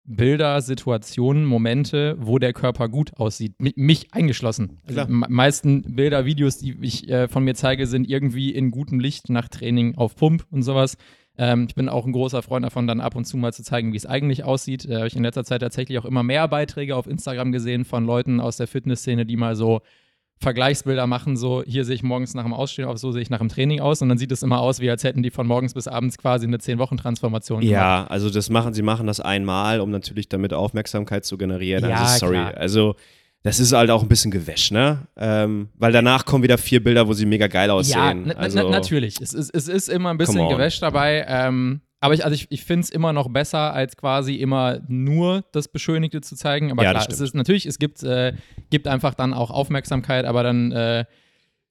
Bilder, 0.07 0.61
Situationen, 0.61 1.45
Momente, 1.45 2.15
wo 2.19 2.37
der 2.37 2.53
Körper 2.53 2.89
gut 2.89 3.15
aussieht. 3.17 3.55
Mi- 3.59 3.73
Mich 3.75 4.13
eingeschlossen. 4.13 4.79
Also 4.85 5.03
die 5.05 5.11
me- 5.11 5.25
meisten 5.29 5.95
Bilder, 5.95 6.25
Videos, 6.25 6.59
die 6.59 6.77
ich 6.81 7.09
äh, 7.09 7.27
von 7.27 7.43
mir 7.43 7.55
zeige, 7.55 7.87
sind 7.87 8.07
irgendwie 8.07 8.51
in 8.53 8.69
gutem 8.69 8.99
Licht 8.99 9.29
nach 9.29 9.47
Training 9.49 9.95
auf 9.97 10.15
Pump 10.15 10.45
und 10.51 10.61
sowas. 10.61 10.97
Ähm, 11.37 11.65
ich 11.67 11.75
bin 11.75 11.89
auch 11.89 12.05
ein 12.05 12.11
großer 12.11 12.41
Freund 12.41 12.65
davon, 12.65 12.87
dann 12.87 13.01
ab 13.01 13.15
und 13.15 13.25
zu 13.25 13.37
mal 13.37 13.53
zu 13.53 13.63
zeigen, 13.63 13.93
wie 13.93 13.97
es 13.97 14.05
eigentlich 14.05 14.43
aussieht. 14.43 14.89
Da 14.89 14.97
habe 14.97 15.07
ich 15.07 15.15
in 15.15 15.23
letzter 15.23 15.43
Zeit 15.43 15.61
tatsächlich 15.61 15.97
auch 15.99 16.05
immer 16.05 16.23
mehr 16.23 16.47
Beiträge 16.47 16.95
auf 16.95 17.07
Instagram 17.07 17.51
gesehen 17.51 17.85
von 17.85 18.05
Leuten 18.05 18.39
aus 18.39 18.57
der 18.57 18.67
Fitnessszene, 18.67 19.25
die 19.25 19.35
mal 19.35 19.55
so 19.55 19.81
Vergleichsbilder 20.37 21.07
machen, 21.07 21.37
so 21.37 21.63
hier 21.65 21.85
sehe 21.85 21.95
ich 21.95 22.03
morgens 22.03 22.33
nach 22.33 22.43
dem 22.43 22.53
Ausstehen 22.53 22.87
aus, 22.87 22.99
so 22.99 23.11
sehe 23.11 23.21
ich 23.21 23.29
nach 23.29 23.39
dem 23.39 23.47
Training 23.47 23.79
aus 23.79 24.01
und 24.01 24.09
dann 24.09 24.17
sieht 24.17 24.33
es 24.33 24.43
immer 24.43 24.59
aus, 24.59 24.81
wie 24.81 24.89
als 24.89 25.03
hätten 25.03 25.23
die 25.23 25.31
von 25.31 25.47
morgens 25.47 25.73
bis 25.73 25.87
abends 25.87 26.17
quasi 26.17 26.45
eine 26.45 26.57
10-Wochen-Transformation 26.57 27.61
gemacht. 27.61 27.71
Ja, 27.71 28.05
also 28.07 28.29
das 28.29 28.49
machen, 28.49 28.73
sie 28.73 28.81
machen 28.81 29.07
das 29.07 29.21
einmal, 29.21 29.79
um 29.79 29.91
natürlich 29.91 30.27
damit 30.27 30.51
Aufmerksamkeit 30.53 31.23
zu 31.23 31.37
generieren. 31.37 31.89
Ja, 31.89 32.01
also 32.01 32.25
sorry, 32.25 32.35
klar. 32.35 32.57
also 32.57 32.95
das 33.45 33.59
ist 33.59 33.73
halt 33.73 33.91
auch 33.91 34.01
ein 34.01 34.09
bisschen 34.09 34.31
Gewäsch, 34.31 34.71
ne? 34.71 35.07
Ähm, 35.15 35.69
weil 35.75 35.91
danach 35.91 36.25
kommen 36.25 36.43
wieder 36.43 36.57
vier 36.57 36.83
Bilder, 36.83 37.07
wo 37.07 37.13
sie 37.13 37.27
mega 37.27 37.45
geil 37.45 37.67
Ja, 37.67 37.75
aussehen. 37.75 38.23
na, 38.25 38.33
also, 38.33 38.57
na, 38.57 38.69
natürlich. 38.69 39.21
Es 39.21 39.35
ist, 39.35 39.51
es 39.53 39.67
ist 39.67 39.87
immer 39.87 40.09
ein 40.09 40.17
bisschen. 40.17 40.49
Gewäsch 40.49 40.79
dabei. 40.79 41.23
Ähm, 41.27 41.81
aber 41.99 42.15
ich, 42.15 42.25
also 42.25 42.33
ich, 42.33 42.47
ich 42.49 42.63
finde 42.63 42.85
es 42.85 42.89
immer 42.89 43.13
noch 43.13 43.29
besser, 43.29 43.71
als 43.71 43.97
quasi 43.97 44.33
immer 44.33 44.79
nur 44.87 45.43
das 45.51 45.67
Beschönigte 45.67 46.21
zu 46.21 46.35
zeigen. 46.35 46.71
Aber 46.71 46.83
Ja, 46.83 46.89
klar, 46.89 47.05
es 47.07 47.19
ist 47.19 47.35
natürlich, 47.35 47.67
es 47.67 47.77
gibt, 47.77 48.01
äh, 48.01 48.33
gibt 48.71 48.87
einfach 48.87 49.13
dann 49.13 49.31
auch 49.31 49.51
Aufmerksamkeit, 49.51 50.25
aber 50.25 50.41
dann 50.41 50.71
äh, 50.71 51.05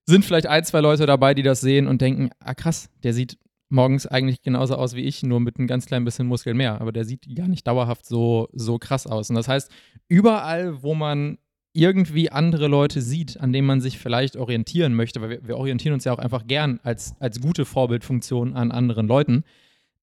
sind 0.06 0.24
vielleicht 0.24 0.46
ein, 0.46 0.62
zwei 0.62 0.78
Leute 0.80 1.06
dabei, 1.06 1.34
die 1.34 1.42
das 1.42 1.60
sehen 1.60 1.88
und 1.88 2.00
denken, 2.00 2.30
ah 2.38 2.54
krass, 2.54 2.88
der 3.02 3.14
sieht 3.14 3.36
morgens 3.68 4.06
eigentlich 4.06 4.42
genauso 4.42 4.76
aus 4.76 4.94
wie 4.94 5.02
ich, 5.02 5.24
nur 5.24 5.40
mit 5.40 5.58
ein 5.58 5.66
ganz 5.66 5.86
klein 5.86 6.04
bisschen 6.04 6.28
Muskeln 6.28 6.56
mehr. 6.56 6.80
Aber 6.80 6.92
der 6.92 7.04
sieht 7.04 7.26
gar 7.34 7.48
nicht 7.48 7.66
dauerhaft 7.66 8.06
so, 8.06 8.48
so 8.52 8.78
krass 8.78 9.08
aus. 9.08 9.28
Und 9.28 9.34
das 9.34 9.48
heißt, 9.48 9.72
überall, 10.06 10.80
wo 10.84 10.94
man 10.94 11.38
irgendwie 11.74 12.30
andere 12.30 12.68
Leute 12.68 13.02
sieht, 13.02 13.38
an 13.40 13.52
denen 13.52 13.66
man 13.66 13.80
sich 13.80 13.98
vielleicht 13.98 14.36
orientieren 14.36 14.94
möchte, 14.94 15.20
weil 15.20 15.30
wir, 15.30 15.48
wir 15.48 15.56
orientieren 15.58 15.92
uns 15.92 16.04
ja 16.04 16.12
auch 16.12 16.18
einfach 16.18 16.46
gern 16.46 16.80
als, 16.84 17.14
als 17.18 17.40
gute 17.40 17.64
Vorbildfunktion 17.64 18.54
an 18.54 18.70
anderen 18.70 19.08
Leuten, 19.08 19.44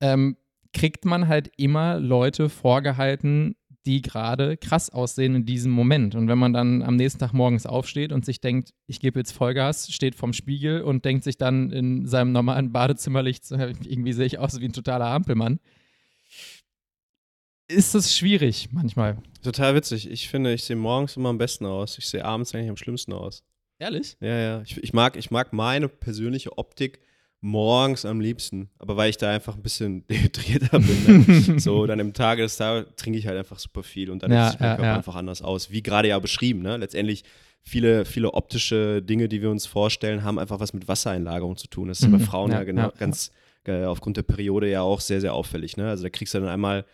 ähm, 0.01 0.35
kriegt 0.73 1.05
man 1.05 1.27
halt 1.27 1.49
immer 1.57 1.97
Leute 1.97 2.49
vorgehalten, 2.49 3.55
die 3.85 4.01
gerade 4.01 4.57
krass 4.57 4.89
aussehen 4.89 5.33
in 5.33 5.45
diesem 5.45 5.71
Moment. 5.71 6.13
Und 6.13 6.27
wenn 6.27 6.37
man 6.37 6.53
dann 6.53 6.83
am 6.83 6.97
nächsten 6.97 7.19
Tag 7.19 7.33
morgens 7.33 7.65
aufsteht 7.65 8.11
und 8.11 8.25
sich 8.25 8.41
denkt, 8.41 8.73
ich 8.85 8.99
gebe 8.99 9.19
jetzt 9.19 9.31
Vollgas, 9.31 9.91
steht 9.91 10.15
vorm 10.15 10.33
Spiegel 10.33 10.81
und 10.81 11.05
denkt 11.05 11.23
sich 11.23 11.37
dann 11.37 11.71
in 11.71 12.05
seinem 12.05 12.33
normalen 12.33 12.73
Badezimmerlicht, 12.73 13.49
irgendwie 13.51 14.13
sehe 14.13 14.25
ich 14.25 14.39
aus 14.39 14.59
wie 14.59 14.65
ein 14.65 14.73
totaler 14.73 15.07
Ampelmann, 15.07 15.59
ist 17.69 17.95
es 17.95 18.15
schwierig 18.15 18.69
manchmal. 18.71 19.17
Total 19.43 19.75
witzig. 19.75 20.09
Ich 20.09 20.29
finde, 20.29 20.53
ich 20.53 20.63
sehe 20.63 20.75
morgens 20.75 21.17
immer 21.17 21.29
am 21.29 21.37
besten 21.37 21.65
aus. 21.65 21.97
Ich 21.97 22.05
sehe 22.07 22.23
abends 22.23 22.53
eigentlich 22.53 22.69
am 22.69 22.77
schlimmsten 22.77 23.13
aus. 23.13 23.43
Ehrlich? 23.79 24.15
Ja, 24.19 24.37
ja. 24.39 24.61
Ich, 24.61 24.77
ich, 24.77 24.93
mag, 24.93 25.15
ich 25.15 25.31
mag 25.31 25.53
meine 25.53 25.87
persönliche 25.89 26.57
Optik 26.57 26.99
morgens 27.39 28.05
am 28.05 28.21
liebsten. 28.21 28.69
Aber 28.77 28.97
weil 28.97 29.09
ich 29.09 29.17
da 29.17 29.31
einfach 29.31 29.55
ein 29.55 29.63
bisschen 29.63 30.05
dehydrierter 30.11 30.79
bin. 30.79 31.25
Ne? 31.53 31.59
so, 31.59 31.87
dann 31.87 31.99
im 31.99 32.13
Tage 32.13 32.43
des 32.43 32.57
Tages 32.57 32.85
trinke 32.95 33.17
ich 33.17 33.25
halt 33.25 33.37
einfach 33.39 33.57
super 33.57 33.81
viel 33.81 34.11
und 34.11 34.21
dann 34.21 34.31
Ja, 34.31 34.51
sieht 34.51 34.59
mein 34.59 34.69
ja, 34.69 34.75
Körper 34.75 34.89
ja. 34.89 34.95
einfach 34.97 35.15
anders 35.15 35.41
aus. 35.41 35.71
Wie 35.71 35.81
gerade 35.81 36.09
ja 36.09 36.19
beschrieben, 36.19 36.61
ne? 36.61 36.77
Letztendlich 36.77 37.23
viele, 37.63 38.05
viele 38.05 38.33
optische 38.35 39.01
Dinge, 39.01 39.27
die 39.27 39.41
wir 39.41 39.49
uns 39.49 39.65
vorstellen, 39.65 40.23
haben 40.23 40.37
einfach 40.37 40.59
was 40.59 40.73
mit 40.73 40.87
Wassereinlagerung 40.87 41.57
zu 41.57 41.67
tun. 41.67 41.87
Das 41.87 41.99
ist 41.99 42.03
ja 42.03 42.09
bei 42.09 42.17
Mhm. 42.19 42.21
Frauen 42.25 42.51
ja, 42.51 42.63
genau 42.63 42.91
ganz 42.97 43.31
äh, 43.65 43.83
aufgrund 43.85 44.17
der 44.17 44.23
Periode 44.23 44.69
ja 44.69 44.81
auch 44.81 44.99
sehr, 45.01 45.21
sehr 45.21 45.33
auffällig. 45.33 45.77
Ne? 45.77 45.87
Also 45.89 46.03
da 46.03 46.09
kriegst 46.09 46.33
du 46.35 46.39
dann 46.39 46.49
einmal 46.49 46.85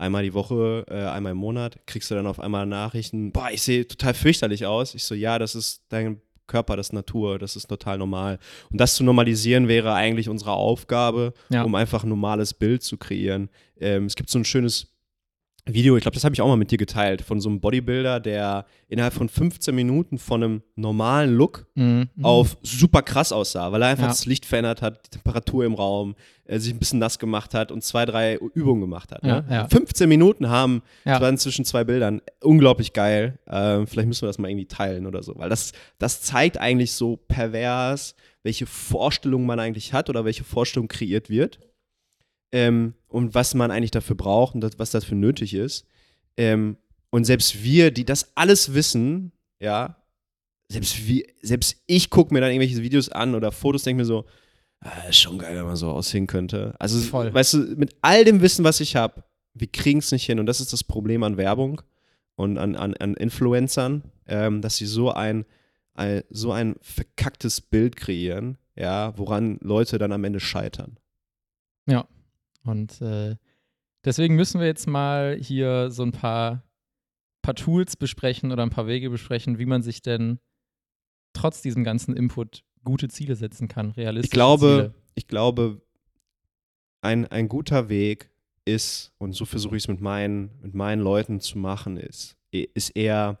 einmal 0.00 0.22
die 0.22 0.34
Woche, 0.34 0.84
äh, 0.88 0.94
einmal 1.08 1.32
im 1.32 1.38
Monat, 1.38 1.78
kriegst 1.86 2.10
du 2.10 2.14
dann 2.14 2.26
auf 2.26 2.40
einmal 2.40 2.66
Nachrichten, 2.66 3.32
boah, 3.32 3.48
ich 3.52 3.62
sehe 3.62 3.86
total 3.86 4.14
fürchterlich 4.14 4.66
aus. 4.66 4.94
Ich 4.94 5.04
so, 5.04 5.14
ja, 5.14 5.38
das 5.38 5.54
ist 5.54 5.82
dein 5.90 6.20
Körper, 6.46 6.76
das 6.76 6.88
ist 6.88 6.92
Natur, 6.94 7.38
das 7.38 7.54
ist 7.54 7.68
total 7.68 7.98
normal. 7.98 8.38
Und 8.72 8.80
das 8.80 8.96
zu 8.96 9.04
normalisieren 9.04 9.68
wäre 9.68 9.92
eigentlich 9.94 10.28
unsere 10.28 10.52
Aufgabe, 10.52 11.32
Ja. 11.50 11.62
um 11.62 11.74
einfach 11.76 12.02
ein 12.02 12.08
normales 12.08 12.54
Bild 12.54 12.82
zu 12.82 12.96
kreieren. 12.96 13.50
Ähm, 13.78 14.06
es 14.06 14.16
gibt 14.16 14.30
so 14.30 14.38
ein 14.38 14.44
schönes 14.44 14.88
Video, 15.66 15.96
ich 15.96 16.02
glaube, 16.02 16.14
das 16.14 16.24
habe 16.24 16.34
ich 16.34 16.40
auch 16.40 16.48
mal 16.48 16.56
mit 16.56 16.70
dir 16.70 16.78
geteilt, 16.78 17.22
von 17.22 17.40
so 17.40 17.48
einem 17.48 17.60
Bodybuilder, 17.60 18.18
der 18.20 18.64
innerhalb 18.88 19.12
von 19.14 19.28
15 19.28 19.74
Minuten 19.74 20.18
von 20.18 20.42
einem 20.42 20.62
normalen 20.74 21.34
Look 21.34 21.66
Mhm. 21.74 22.08
auf 22.22 22.56
super 22.62 23.02
krass 23.02 23.30
aussah, 23.32 23.70
weil 23.72 23.82
er 23.82 23.88
einfach 23.88 24.04
Ja. 24.04 24.08
das 24.08 24.26
Licht 24.26 24.46
verändert 24.46 24.82
hat, 24.82 25.06
die 25.06 25.10
Temperatur 25.10 25.64
im 25.64 25.74
Raum, 25.74 26.14
äh, 26.44 26.58
sich 26.58 26.72
ein 26.72 26.78
bisschen 26.78 26.98
nass 26.98 27.18
gemacht 27.18 27.54
hat 27.54 27.70
und 27.72 27.84
zwei, 27.84 28.04
drei 28.06 28.36
Übungen 28.36 28.80
gemacht 28.80 29.12
hat. 29.12 29.22
Ja, 29.24 29.42
ne? 29.42 29.46
ja. 29.50 29.68
15 29.68 30.08
Minuten 30.08 30.48
haben, 30.48 30.82
Ja. 31.04 31.20
waren 31.20 31.38
zwischen 31.38 31.64
zwei 31.64 31.84
Bildern, 31.84 32.20
unglaublich 32.42 32.92
geil. 32.92 33.38
Ähm, 33.48 33.86
vielleicht 33.86 34.08
müssen 34.08 34.22
wir 34.22 34.28
das 34.28 34.38
mal 34.38 34.48
irgendwie 34.50 34.66
teilen 34.66 35.06
oder 35.06 35.22
so, 35.22 35.34
weil 35.36 35.48
das, 35.50 35.72
das 35.98 36.22
zeigt 36.22 36.58
eigentlich 36.58 36.92
so 36.92 37.16
pervers, 37.16 38.14
welche 38.42 38.66
Vorstellung 38.66 39.46
man 39.46 39.60
eigentlich 39.60 39.92
hat 39.92 40.08
oder 40.10 40.24
welche 40.24 40.44
Vorstellung 40.44 40.88
kreiert 40.88 41.28
wird 41.30 41.60
ähm, 42.52 42.94
und 43.10 43.34
was 43.34 43.54
man 43.54 43.70
eigentlich 43.70 43.90
dafür 43.90 44.16
braucht 44.16 44.54
und 44.54 44.60
das, 44.60 44.78
was 44.78 44.90
dafür 44.90 45.16
nötig 45.16 45.54
ist. 45.54 45.84
Ähm, 46.36 46.76
und 47.10 47.24
selbst 47.24 47.62
wir, 47.62 47.90
die 47.90 48.04
das 48.04 48.36
alles 48.36 48.72
wissen, 48.72 49.32
ja, 49.58 49.96
selbst, 50.68 51.06
wir, 51.06 51.24
selbst 51.42 51.82
ich 51.86 52.10
gucke 52.10 52.32
mir 52.32 52.40
dann 52.40 52.50
irgendwelche 52.50 52.82
Videos 52.82 53.08
an 53.08 53.34
oder 53.34 53.50
Fotos, 53.50 53.82
denke 53.82 54.02
mir 54.02 54.06
so, 54.06 54.24
ah, 54.80 55.08
ist 55.08 55.18
schon 55.18 55.38
geil, 55.38 55.56
wenn 55.56 55.66
man 55.66 55.76
so 55.76 55.90
aussehen 55.90 56.28
könnte. 56.28 56.74
Also, 56.78 57.00
Voll. 57.00 57.34
weißt 57.34 57.54
du, 57.54 57.58
mit 57.76 57.96
all 58.02 58.24
dem 58.24 58.40
Wissen, 58.40 58.64
was 58.64 58.80
ich 58.80 58.94
habe, 58.94 59.24
wir 59.54 59.66
kriegen 59.66 59.98
es 59.98 60.12
nicht 60.12 60.26
hin. 60.26 60.38
Und 60.38 60.46
das 60.46 60.60
ist 60.60 60.72
das 60.72 60.84
Problem 60.84 61.24
an 61.24 61.36
Werbung 61.36 61.82
und 62.36 62.56
an, 62.56 62.76
an, 62.76 62.94
an 62.94 63.14
Influencern, 63.14 64.04
ähm, 64.28 64.62
dass 64.62 64.76
sie 64.76 64.86
so 64.86 65.10
ein, 65.10 65.44
ein, 65.94 66.22
so 66.30 66.52
ein 66.52 66.76
verkacktes 66.80 67.60
Bild 67.60 67.96
kreieren, 67.96 68.56
ja, 68.76 69.18
woran 69.18 69.58
Leute 69.60 69.98
dann 69.98 70.12
am 70.12 70.22
Ende 70.22 70.38
scheitern. 70.38 70.98
Und 72.64 73.00
äh, 73.00 73.36
deswegen 74.04 74.36
müssen 74.36 74.60
wir 74.60 74.66
jetzt 74.66 74.86
mal 74.86 75.36
hier 75.40 75.90
so 75.90 76.02
ein 76.02 76.12
paar, 76.12 76.64
paar 77.42 77.54
Tools 77.54 77.96
besprechen 77.96 78.52
oder 78.52 78.62
ein 78.62 78.70
paar 78.70 78.86
Wege 78.86 79.10
besprechen, 79.10 79.58
wie 79.58 79.66
man 79.66 79.82
sich 79.82 80.02
denn 80.02 80.38
trotz 81.32 81.62
diesem 81.62 81.84
ganzen 81.84 82.14
Input 82.16 82.64
gute 82.84 83.08
Ziele 83.08 83.36
setzen 83.36 83.68
kann, 83.68 83.90
realistische 83.90 84.26
Ich 84.28 84.32
glaube, 84.32 84.92
Ziele. 84.92 84.94
ich 85.14 85.26
glaube, 85.26 85.82
ein, 87.02 87.26
ein 87.26 87.48
guter 87.48 87.88
Weg 87.88 88.30
ist, 88.64 89.12
und 89.18 89.32
so 89.32 89.44
versuche 89.44 89.76
ich 89.76 89.84
es 89.84 89.88
mit 89.88 90.00
meinen, 90.00 90.50
mit 90.60 90.74
meinen 90.74 91.00
Leuten 91.00 91.40
zu 91.40 91.58
machen, 91.58 91.96
ist, 91.96 92.36
ist 92.50 92.90
eher, 92.90 93.38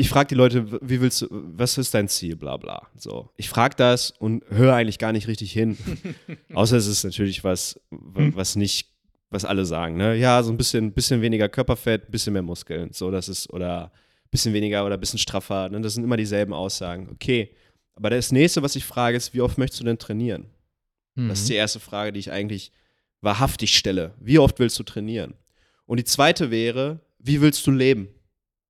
ich 0.00 0.08
frage 0.08 0.28
die 0.28 0.34
Leute, 0.34 0.78
wie 0.86 1.00
willst 1.00 1.22
du, 1.22 1.28
was 1.30 1.78
ist 1.78 1.94
dein 1.94 2.08
Ziel, 2.08 2.36
bla 2.36 2.56
bla. 2.56 2.88
So. 2.96 3.30
Ich 3.36 3.48
frage 3.48 3.76
das 3.76 4.10
und 4.12 4.42
höre 4.50 4.74
eigentlich 4.74 4.98
gar 4.98 5.12
nicht 5.12 5.28
richtig 5.28 5.52
hin. 5.52 5.76
Außer 6.54 6.76
es 6.76 6.86
ist 6.86 7.04
natürlich 7.04 7.44
was, 7.44 7.78
Hm. 7.90 8.34
was 8.34 8.56
nicht, 8.56 8.88
was 9.30 9.44
alle 9.44 9.64
sagen, 9.64 9.96
ne? 9.96 10.16
Ja, 10.16 10.42
so 10.42 10.50
ein 10.50 10.56
bisschen, 10.56 10.92
bisschen 10.92 11.22
weniger 11.22 11.48
Körperfett, 11.48 12.10
bisschen 12.10 12.32
mehr 12.32 12.42
Muskeln. 12.42 12.92
So, 12.92 13.10
das 13.10 13.28
ist, 13.28 13.48
oder 13.52 13.92
bisschen 14.30 14.52
weniger 14.54 14.84
oder 14.86 14.96
bisschen 14.96 15.18
straffer. 15.18 15.68
Ne? 15.68 15.80
Das 15.80 15.94
sind 15.94 16.04
immer 16.04 16.16
dieselben 16.16 16.52
Aussagen. 16.52 17.08
Okay. 17.12 17.50
Aber 17.94 18.10
das 18.10 18.32
nächste, 18.32 18.62
was 18.62 18.76
ich 18.76 18.84
frage, 18.84 19.16
ist, 19.16 19.34
wie 19.34 19.40
oft 19.40 19.58
möchtest 19.58 19.80
du 19.80 19.84
denn 19.84 19.98
trainieren? 19.98 20.46
Das 21.16 21.40
ist 21.40 21.48
die 21.48 21.52
Mhm. 21.54 21.58
erste 21.58 21.80
Frage, 21.80 22.12
die 22.12 22.20
ich 22.20 22.30
eigentlich 22.32 22.72
wahrhaftig 23.20 23.76
stelle. 23.76 24.14
Wie 24.20 24.38
oft 24.38 24.58
willst 24.58 24.78
du 24.78 24.84
trainieren? 24.84 25.34
Und 25.84 25.98
die 25.98 26.04
zweite 26.04 26.50
wäre, 26.50 27.00
wie 27.18 27.40
willst 27.42 27.66
du 27.66 27.70
leben? 27.72 28.08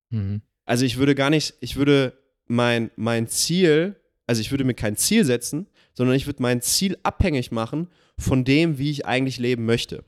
Mhm. 0.08 0.40
Also 0.70 0.84
ich 0.84 0.98
würde 0.98 1.16
gar 1.16 1.30
nicht, 1.30 1.54
ich 1.58 1.74
würde 1.74 2.16
mein, 2.46 2.92
mein 2.94 3.26
Ziel, 3.26 3.96
also 4.28 4.40
ich 4.40 4.52
würde 4.52 4.62
mir 4.62 4.74
kein 4.74 4.94
Ziel 4.94 5.24
setzen, 5.24 5.66
sondern 5.94 6.14
ich 6.14 6.26
würde 6.26 6.40
mein 6.40 6.62
Ziel 6.62 6.96
abhängig 7.02 7.50
machen 7.50 7.88
von 8.16 8.44
dem, 8.44 8.78
wie 8.78 8.92
ich 8.92 9.04
eigentlich 9.04 9.40
leben 9.40 9.66
möchte. 9.66 10.04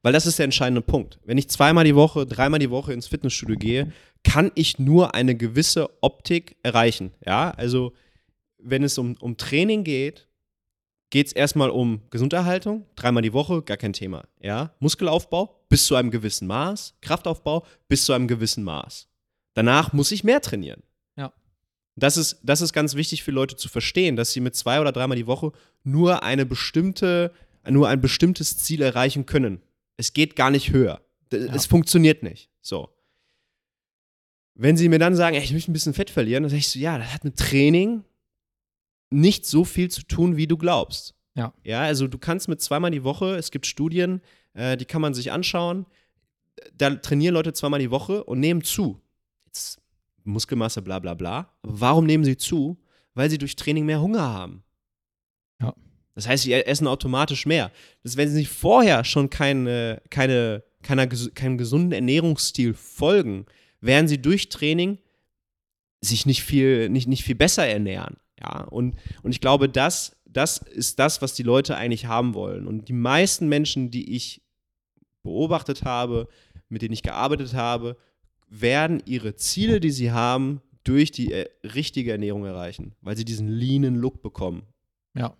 Weil 0.00 0.14
das 0.14 0.24
ist 0.24 0.38
der 0.38 0.44
entscheidende 0.44 0.80
Punkt. 0.80 1.20
Wenn 1.26 1.36
ich 1.36 1.50
zweimal 1.50 1.84
die 1.84 1.94
Woche, 1.94 2.24
dreimal 2.24 2.58
die 2.58 2.70
Woche 2.70 2.94
ins 2.94 3.06
Fitnessstudio 3.06 3.58
gehe, 3.58 3.92
kann 4.24 4.50
ich 4.54 4.78
nur 4.78 5.14
eine 5.14 5.34
gewisse 5.34 5.90
Optik 6.02 6.56
erreichen. 6.62 7.12
Ja, 7.26 7.50
also 7.50 7.92
wenn 8.56 8.82
es 8.82 8.96
um, 8.96 9.14
um 9.20 9.36
Training 9.36 9.84
geht, 9.84 10.26
geht 11.10 11.26
es 11.26 11.32
erstmal 11.34 11.68
um 11.68 12.00
Gesunderhaltung, 12.08 12.86
dreimal 12.96 13.22
die 13.22 13.34
Woche, 13.34 13.60
gar 13.60 13.76
kein 13.76 13.92
Thema. 13.92 14.26
Ja, 14.40 14.74
Muskelaufbau 14.80 15.55
bis 15.68 15.86
zu 15.86 15.94
einem 15.96 16.10
gewissen 16.10 16.46
Maß, 16.46 16.94
Kraftaufbau 17.00 17.66
bis 17.88 18.04
zu 18.04 18.12
einem 18.12 18.28
gewissen 18.28 18.62
Maß. 18.64 19.08
Danach 19.54 19.92
muss 19.92 20.12
ich 20.12 20.22
mehr 20.24 20.40
trainieren. 20.40 20.82
Ja. 21.16 21.32
Das 21.96 22.16
ist, 22.16 22.38
das 22.42 22.60
ist 22.60 22.72
ganz 22.72 22.94
wichtig 22.94 23.22
für 23.22 23.30
Leute 23.30 23.56
zu 23.56 23.68
verstehen, 23.68 24.16
dass 24.16 24.32
sie 24.32 24.40
mit 24.40 24.54
zwei 24.54 24.80
oder 24.80 24.92
dreimal 24.92 25.16
die 25.16 25.26
Woche 25.26 25.52
nur 25.82 26.22
eine 26.22 26.44
bestimmte, 26.46 27.32
nur 27.68 27.88
ein 27.88 28.00
bestimmtes 28.00 28.56
Ziel 28.58 28.82
erreichen 28.82 29.26
können. 29.26 29.62
Es 29.96 30.12
geht 30.12 30.36
gar 30.36 30.50
nicht 30.50 30.70
höher. 30.70 31.00
D- 31.32 31.48
Es 31.52 31.66
funktioniert 31.66 32.22
nicht. 32.22 32.50
So. 32.60 32.90
Wenn 34.54 34.76
sie 34.76 34.88
mir 34.88 34.98
dann 34.98 35.14
sagen, 35.16 35.36
ey, 35.36 35.42
ich 35.42 35.52
möchte 35.52 35.70
ein 35.70 35.74
bisschen 35.74 35.94
Fett 35.94 36.10
verlieren, 36.10 36.42
dann 36.42 36.50
sage 36.50 36.58
ich 36.60 36.68
so, 36.68 36.78
ja, 36.78 36.98
das 36.98 37.12
hat 37.12 37.24
mit 37.24 37.36
Training 37.36 38.04
nicht 39.10 39.46
so 39.46 39.64
viel 39.64 39.90
zu 39.90 40.02
tun, 40.02 40.36
wie 40.36 40.46
du 40.46 40.56
glaubst. 40.56 41.14
Ja. 41.34 41.52
Ja, 41.64 41.82
also 41.82 42.06
du 42.08 42.18
kannst 42.18 42.48
mit 42.48 42.60
zweimal 42.62 42.90
die 42.90 43.04
Woche, 43.04 43.36
es 43.36 43.50
gibt 43.50 43.66
Studien, 43.66 44.22
äh, 44.56 44.76
die 44.76 44.84
kann 44.84 45.02
man 45.02 45.14
sich 45.14 45.30
anschauen, 45.30 45.86
da 46.76 46.90
trainieren 46.90 47.34
Leute 47.34 47.52
zweimal 47.52 47.80
die 47.80 47.90
Woche 47.90 48.24
und 48.24 48.40
nehmen 48.40 48.62
zu. 48.64 49.00
Jetzt 49.46 49.80
Muskelmasse, 50.24 50.82
bla 50.82 50.98
bla 50.98 51.14
bla. 51.14 51.50
Aber 51.62 51.80
warum 51.80 52.06
nehmen 52.06 52.24
sie 52.24 52.36
zu? 52.36 52.78
Weil 53.14 53.30
sie 53.30 53.38
durch 53.38 53.56
Training 53.56 53.86
mehr 53.86 54.00
Hunger 54.00 54.22
haben. 54.22 54.64
Ja. 55.60 55.74
Das 56.14 56.26
heißt, 56.26 56.44
sie 56.44 56.52
essen 56.52 56.86
automatisch 56.86 57.46
mehr. 57.46 57.70
Das, 58.02 58.16
wenn 58.16 58.28
sie 58.28 58.36
sich 58.36 58.48
vorher 58.48 59.04
schon 59.04 59.30
keine, 59.30 60.02
keine, 60.10 60.64
keiner, 60.82 61.06
keinem 61.06 61.58
gesunden 61.58 61.92
Ernährungsstil 61.92 62.74
folgen, 62.74 63.46
werden 63.80 64.08
sie 64.08 64.20
durch 64.20 64.48
Training 64.48 64.98
sich 66.00 66.26
nicht 66.26 66.42
viel, 66.42 66.88
nicht, 66.88 67.08
nicht 67.08 67.24
viel 67.24 67.34
besser 67.34 67.66
ernähren. 67.66 68.16
Ja, 68.40 68.64
und, 68.64 68.96
und 69.22 69.30
ich 69.32 69.40
glaube, 69.40 69.68
das, 69.68 70.16
das 70.26 70.58
ist 70.58 70.98
das, 70.98 71.22
was 71.22 71.34
die 71.34 71.42
Leute 71.42 71.76
eigentlich 71.76 72.06
haben 72.06 72.34
wollen. 72.34 72.66
Und 72.66 72.88
die 72.88 72.92
meisten 72.92 73.48
Menschen, 73.48 73.90
die 73.90 74.14
ich 74.14 74.42
beobachtet 75.26 75.84
habe, 75.84 76.28
mit 76.68 76.82
denen 76.82 76.94
ich 76.94 77.02
gearbeitet 77.02 77.54
habe, 77.54 77.96
werden 78.48 79.02
ihre 79.04 79.36
Ziele, 79.36 79.80
die 79.80 79.90
sie 79.90 80.12
haben, 80.12 80.62
durch 80.84 81.10
die 81.10 81.32
äh, 81.32 81.48
richtige 81.64 82.12
Ernährung 82.12 82.44
erreichen, 82.44 82.94
weil 83.00 83.16
sie 83.16 83.24
diesen 83.24 83.48
leanen 83.48 83.96
Look 83.96 84.22
bekommen. 84.22 84.62
Ja. 85.14 85.36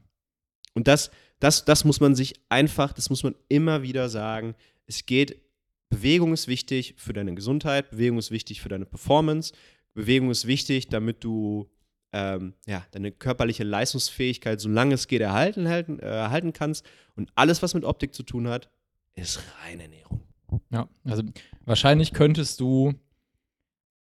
Und 0.74 0.88
das, 0.88 1.10
das, 1.38 1.64
das 1.64 1.84
muss 1.84 2.00
man 2.00 2.14
sich 2.14 2.34
einfach, 2.48 2.92
das 2.92 3.10
muss 3.10 3.22
man 3.22 3.34
immer 3.48 3.82
wieder 3.82 4.08
sagen. 4.08 4.54
Es 4.86 5.06
geht, 5.06 5.40
Bewegung 5.88 6.32
ist 6.32 6.48
wichtig 6.48 6.94
für 6.98 7.12
deine 7.12 7.34
Gesundheit, 7.34 7.90
Bewegung 7.90 8.18
ist 8.18 8.32
wichtig 8.32 8.60
für 8.60 8.68
deine 8.68 8.86
Performance, 8.86 9.54
Bewegung 9.94 10.30
ist 10.30 10.46
wichtig, 10.46 10.88
damit 10.88 11.22
du 11.22 11.70
ähm, 12.12 12.54
ja, 12.66 12.84
deine 12.90 13.12
körperliche 13.12 13.64
Leistungsfähigkeit, 13.64 14.60
solange 14.60 14.94
es 14.94 15.06
geht, 15.06 15.20
erhalten, 15.20 15.68
halten, 15.68 16.00
äh, 16.00 16.06
erhalten 16.06 16.52
kannst. 16.52 16.84
Und 17.14 17.30
alles, 17.34 17.62
was 17.62 17.74
mit 17.74 17.84
Optik 17.84 18.14
zu 18.14 18.22
tun 18.22 18.48
hat, 18.48 18.68
ist 19.16 19.40
reine 19.64 19.84
Ernährung. 19.84 20.20
Ja, 20.70 20.88
also 21.04 21.22
wahrscheinlich 21.64 22.12
könntest 22.12 22.60
du 22.60 22.94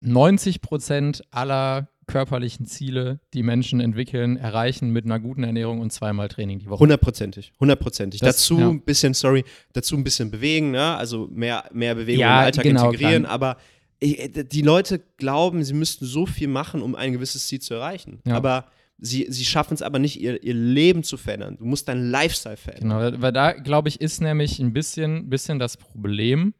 90 0.00 0.60
Prozent 0.60 1.22
aller 1.30 1.88
körperlichen 2.06 2.64
Ziele, 2.66 3.20
die 3.34 3.42
Menschen 3.42 3.80
entwickeln, 3.80 4.36
erreichen 4.38 4.90
mit 4.90 5.04
einer 5.04 5.20
guten 5.20 5.44
Ernährung 5.44 5.80
und 5.80 5.92
zweimal 5.92 6.28
Training 6.28 6.58
die 6.60 6.66
Woche. 6.70 6.80
Hundertprozentig, 6.80 7.52
hundertprozentig. 7.60 8.20
Das- 8.20 8.36
dazu 8.36 8.58
ja. 8.60 8.68
ein 8.68 8.80
bisschen, 8.80 9.12
sorry, 9.12 9.44
dazu 9.74 9.94
ein 9.96 10.04
bisschen 10.04 10.30
bewegen, 10.30 10.70
ne? 10.70 10.96
also 10.96 11.28
mehr, 11.30 11.64
mehr 11.72 11.94
Bewegung 11.94 12.20
Ja, 12.20 12.38
im 12.40 12.44
Alltag 12.46 12.62
genau, 12.64 12.86
integrieren, 12.86 13.24
klar. 13.24 13.34
aber 13.34 13.56
die 14.00 14.62
Leute 14.62 15.00
glauben, 15.16 15.64
sie 15.64 15.74
müssten 15.74 16.06
so 16.06 16.24
viel 16.24 16.48
machen, 16.48 16.82
um 16.82 16.94
ein 16.94 17.12
gewisses 17.12 17.46
Ziel 17.48 17.60
zu 17.60 17.74
erreichen. 17.74 18.20
Ja. 18.24 18.36
Aber 18.36 18.66
sie, 18.98 19.26
sie 19.28 19.44
schaffen 19.44 19.74
es 19.74 19.82
aber 19.82 19.98
nicht, 19.98 20.20
ihr, 20.20 20.42
ihr 20.42 20.54
Leben 20.54 21.02
zu 21.02 21.16
verändern. 21.16 21.56
Du 21.58 21.64
musst 21.64 21.88
deinen 21.88 22.10
Lifestyle 22.10 22.56
verändern. 22.56 22.88
Genau, 22.90 23.00
weil- 23.00 23.22
weil 23.22 23.32
da, 23.32 23.52
glaube 23.52 23.88
ich, 23.88 24.00
ist 24.00 24.20
nämlich 24.20 24.58
ein 24.58 24.72
bisschen, 24.72 25.28
bisschen 25.30 25.58
das 25.58 25.76
Problem, 25.76 26.54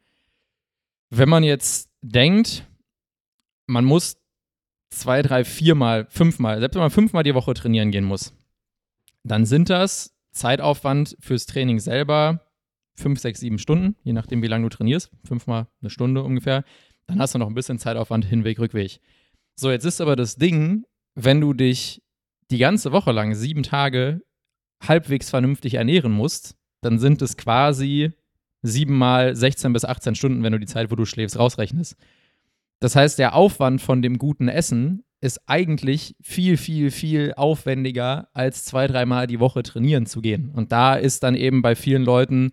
wenn 1.10 1.28
man 1.28 1.42
jetzt 1.42 1.88
denkt, 2.02 2.66
man 3.66 3.84
muss 3.84 4.18
zwei, 4.90 5.22
drei, 5.22 5.44
viermal, 5.44 6.06
fünfmal, 6.10 6.60
selbst 6.60 6.74
wenn 6.74 6.82
man 6.82 6.90
fünfmal 6.90 7.22
die 7.22 7.34
Woche 7.34 7.54
trainieren 7.54 7.90
gehen 7.90 8.04
muss, 8.04 8.32
dann 9.24 9.44
sind 9.46 9.68
das 9.70 10.14
Zeitaufwand 10.32 11.16
fürs 11.20 11.46
Training 11.46 11.80
selber 11.80 12.40
fünf, 12.94 13.20
sechs, 13.20 13.40
sieben 13.40 13.58
Stunden, 13.58 13.96
je 14.02 14.12
nachdem, 14.12 14.42
wie 14.42 14.46
lange 14.46 14.68
du 14.68 14.76
trainierst, 14.76 15.10
fünfmal 15.24 15.66
eine 15.80 15.90
Stunde 15.90 16.22
ungefähr. 16.22 16.64
Dann 17.06 17.18
hast 17.20 17.34
du 17.34 17.38
noch 17.38 17.48
ein 17.48 17.54
bisschen 17.54 17.78
Zeitaufwand 17.78 18.24
Hinweg, 18.24 18.58
Rückweg. 18.58 19.00
So, 19.54 19.70
jetzt 19.70 19.84
ist 19.84 20.00
aber 20.00 20.14
das 20.16 20.36
Ding, 20.36 20.84
wenn 21.14 21.40
du 21.40 21.52
dich 21.52 22.02
die 22.50 22.58
ganze 22.58 22.92
Woche 22.92 23.12
lang, 23.12 23.34
sieben 23.34 23.62
Tage, 23.62 24.22
halbwegs 24.86 25.30
vernünftig 25.30 25.74
ernähren 25.74 26.12
musst, 26.12 26.56
dann 26.80 26.98
sind 26.98 27.22
es 27.22 27.36
quasi 27.36 28.12
siebenmal 28.62 29.34
16 29.34 29.72
bis 29.72 29.84
18 29.84 30.14
Stunden, 30.14 30.42
wenn 30.42 30.52
du 30.52 30.60
die 30.60 30.66
Zeit, 30.66 30.90
wo 30.90 30.96
du 30.96 31.04
schläfst, 31.04 31.38
rausrechnest. 31.38 31.96
Das 32.80 32.96
heißt, 32.96 33.18
der 33.18 33.34
Aufwand 33.34 33.80
von 33.80 34.02
dem 34.02 34.18
guten 34.18 34.48
Essen 34.48 35.04
ist 35.20 35.40
eigentlich 35.46 36.14
viel, 36.20 36.56
viel, 36.56 36.90
viel 36.90 37.32
aufwendiger, 37.36 38.28
als 38.34 38.64
zwei, 38.64 38.86
dreimal 38.86 39.26
die 39.26 39.40
Woche 39.40 39.62
trainieren 39.62 40.06
zu 40.06 40.20
gehen. 40.20 40.50
Und 40.50 40.70
da 40.70 40.94
ist 40.94 41.24
dann 41.24 41.34
eben 41.34 41.60
bei 41.60 41.74
vielen 41.74 42.04
Leuten 42.04 42.52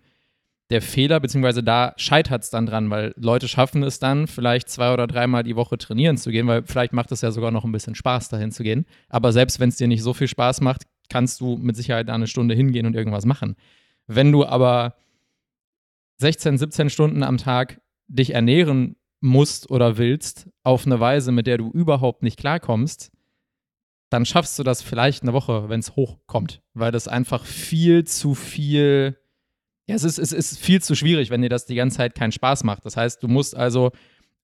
der 0.70 0.82
Fehler, 0.82 1.20
beziehungsweise 1.20 1.62
da 1.62 1.94
scheitert 1.96 2.42
es 2.42 2.50
dann 2.50 2.66
dran, 2.66 2.90
weil 2.90 3.14
Leute 3.16 3.46
schaffen 3.46 3.82
es 3.84 3.98
dann, 3.98 4.26
vielleicht 4.26 4.68
zwei 4.68 4.92
oder 4.92 5.06
dreimal 5.06 5.44
die 5.44 5.54
Woche 5.54 5.78
trainieren 5.78 6.16
zu 6.16 6.30
gehen, 6.30 6.46
weil 6.48 6.64
vielleicht 6.64 6.92
macht 6.92 7.12
es 7.12 7.20
ja 7.20 7.30
sogar 7.30 7.52
noch 7.52 7.64
ein 7.64 7.72
bisschen 7.72 7.94
Spaß, 7.94 8.28
dahin 8.28 8.50
zu 8.50 8.64
gehen. 8.64 8.84
Aber 9.08 9.32
selbst 9.32 9.60
wenn 9.60 9.68
es 9.68 9.76
dir 9.76 9.86
nicht 9.86 10.02
so 10.02 10.12
viel 10.12 10.28
Spaß 10.28 10.60
macht, 10.60 10.82
kannst 11.08 11.40
du 11.40 11.56
mit 11.56 11.76
Sicherheit 11.76 12.08
da 12.08 12.14
eine 12.14 12.26
Stunde 12.26 12.54
hingehen 12.54 12.86
und 12.86 12.96
irgendwas 12.96 13.26
machen. 13.26 13.54
Wenn 14.08 14.32
du 14.32 14.44
aber 14.44 14.94
16, 16.18 16.58
17 16.58 16.90
Stunden 16.90 17.22
am 17.22 17.38
Tag 17.38 17.80
dich 18.08 18.34
ernähren 18.34 18.96
musst 19.20 19.70
oder 19.70 19.98
willst, 19.98 20.48
auf 20.62 20.86
eine 20.86 21.00
Weise, 21.00 21.32
mit 21.32 21.46
der 21.46 21.58
du 21.58 21.70
überhaupt 21.70 22.22
nicht 22.22 22.38
klarkommst, 22.38 23.12
dann 24.10 24.24
schaffst 24.24 24.58
du 24.58 24.62
das 24.62 24.82
vielleicht 24.82 25.22
eine 25.22 25.32
Woche, 25.32 25.68
wenn 25.68 25.80
es 25.80 25.96
hochkommt, 25.96 26.62
weil 26.74 26.92
das 26.92 27.08
einfach 27.08 27.44
viel 27.44 28.04
zu 28.04 28.34
viel, 28.34 29.18
ja, 29.86 29.94
es 29.94 30.04
ist, 30.04 30.18
es 30.18 30.32
ist 30.32 30.58
viel 30.58 30.82
zu 30.82 30.94
schwierig, 30.94 31.30
wenn 31.30 31.42
dir 31.42 31.48
das 31.48 31.66
die 31.66 31.76
ganze 31.76 31.98
Zeit 31.98 32.14
keinen 32.14 32.32
Spaß 32.32 32.64
macht. 32.64 32.84
Das 32.84 32.96
heißt, 32.96 33.22
du 33.22 33.28
musst 33.28 33.56
also, 33.56 33.92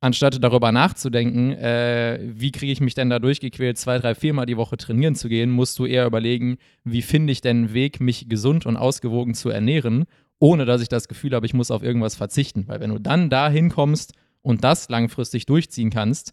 anstatt 0.00 0.42
darüber 0.42 0.70
nachzudenken, 0.70 1.52
äh, 1.52 2.20
wie 2.22 2.52
kriege 2.52 2.72
ich 2.72 2.80
mich 2.80 2.94
denn 2.94 3.10
da 3.10 3.18
durchgequält, 3.18 3.76
zwei, 3.76 3.98
drei, 3.98 4.14
viermal 4.14 4.46
die 4.46 4.56
Woche 4.56 4.76
trainieren 4.76 5.16
zu 5.16 5.28
gehen, 5.28 5.50
musst 5.50 5.78
du 5.78 5.86
eher 5.86 6.06
überlegen, 6.06 6.58
wie 6.84 7.02
finde 7.02 7.32
ich 7.32 7.40
denn 7.40 7.56
einen 7.58 7.74
Weg, 7.74 8.00
mich 8.00 8.28
gesund 8.28 8.66
und 8.66 8.76
ausgewogen 8.76 9.34
zu 9.34 9.48
ernähren, 9.48 10.04
ohne 10.38 10.64
dass 10.64 10.80
ich 10.80 10.88
das 10.88 11.08
Gefühl 11.08 11.34
habe, 11.34 11.46
ich 11.46 11.54
muss 11.54 11.72
auf 11.72 11.82
irgendwas 11.82 12.14
verzichten. 12.14 12.68
Weil 12.68 12.80
wenn 12.80 12.90
du 12.90 12.98
dann 12.98 13.28
da 13.28 13.48
hinkommst 13.48 14.12
und 14.42 14.62
das 14.62 14.88
langfristig 14.88 15.46
durchziehen 15.46 15.90
kannst, 15.90 16.32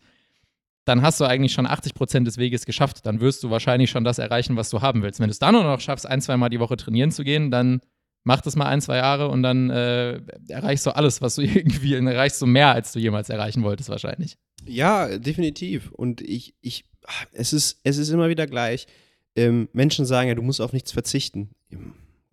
dann 0.86 1.02
hast 1.02 1.20
du 1.20 1.26
eigentlich 1.26 1.54
schon 1.54 1.68
80 1.68 1.94
Prozent 1.94 2.28
des 2.28 2.38
Weges 2.38 2.66
geschafft. 2.66 3.06
Dann 3.06 3.22
wirst 3.22 3.44
du 3.44 3.50
wahrscheinlich 3.50 3.90
schon 3.90 4.04
das 4.04 4.18
erreichen, 4.18 4.56
was 4.56 4.70
du 4.70 4.82
haben 4.82 5.04
willst. 5.04 5.20
Wenn 5.20 5.28
du 5.28 5.32
es 5.32 5.40
dann 5.40 5.54
nur 5.54 5.64
noch 5.64 5.80
schaffst, 5.80 6.08
ein, 6.08 6.22
zweimal 6.22 6.50
die 6.50 6.60
Woche 6.60 6.78
trainieren 6.78 7.12
zu 7.12 7.24
gehen, 7.24 7.52
dann 7.52 7.82
mach 8.24 8.42
das 8.42 8.56
mal 8.56 8.66
ein, 8.66 8.82
zwei 8.82 8.98
Jahre 8.98 9.30
und 9.30 9.44
dann 9.44 9.70
äh, 9.70 10.22
erreichst 10.48 10.86
du 10.86 10.92
alles, 10.92 11.22
was 11.22 11.36
du 11.36 11.42
irgendwie, 11.44 11.94
erreichst 11.94 12.42
du 12.42 12.46
mehr, 12.46 12.74
als 12.74 12.92
du 12.92 13.00
jemals 13.00 13.30
erreichen 13.30 13.64
wolltest, 13.64 13.90
wahrscheinlich. 13.90 14.38
Ja, 14.66 15.18
definitiv. 15.18 15.92
Und 15.92 16.22
ich, 16.22 16.56
ich, 16.62 16.86
es 17.32 17.54
ist, 17.54 17.80
es 17.84 17.98
ist 17.98 18.10
immer 18.10 18.30
wieder 18.30 18.48
gleich. 18.48 18.88
Ähm, 19.36 19.70
Menschen 19.74 20.06
sagen 20.06 20.28
ja, 20.28 20.36
du 20.36 20.42
musst 20.42 20.62
auf 20.62 20.74
nichts 20.74 20.92
verzichten. 20.92 21.50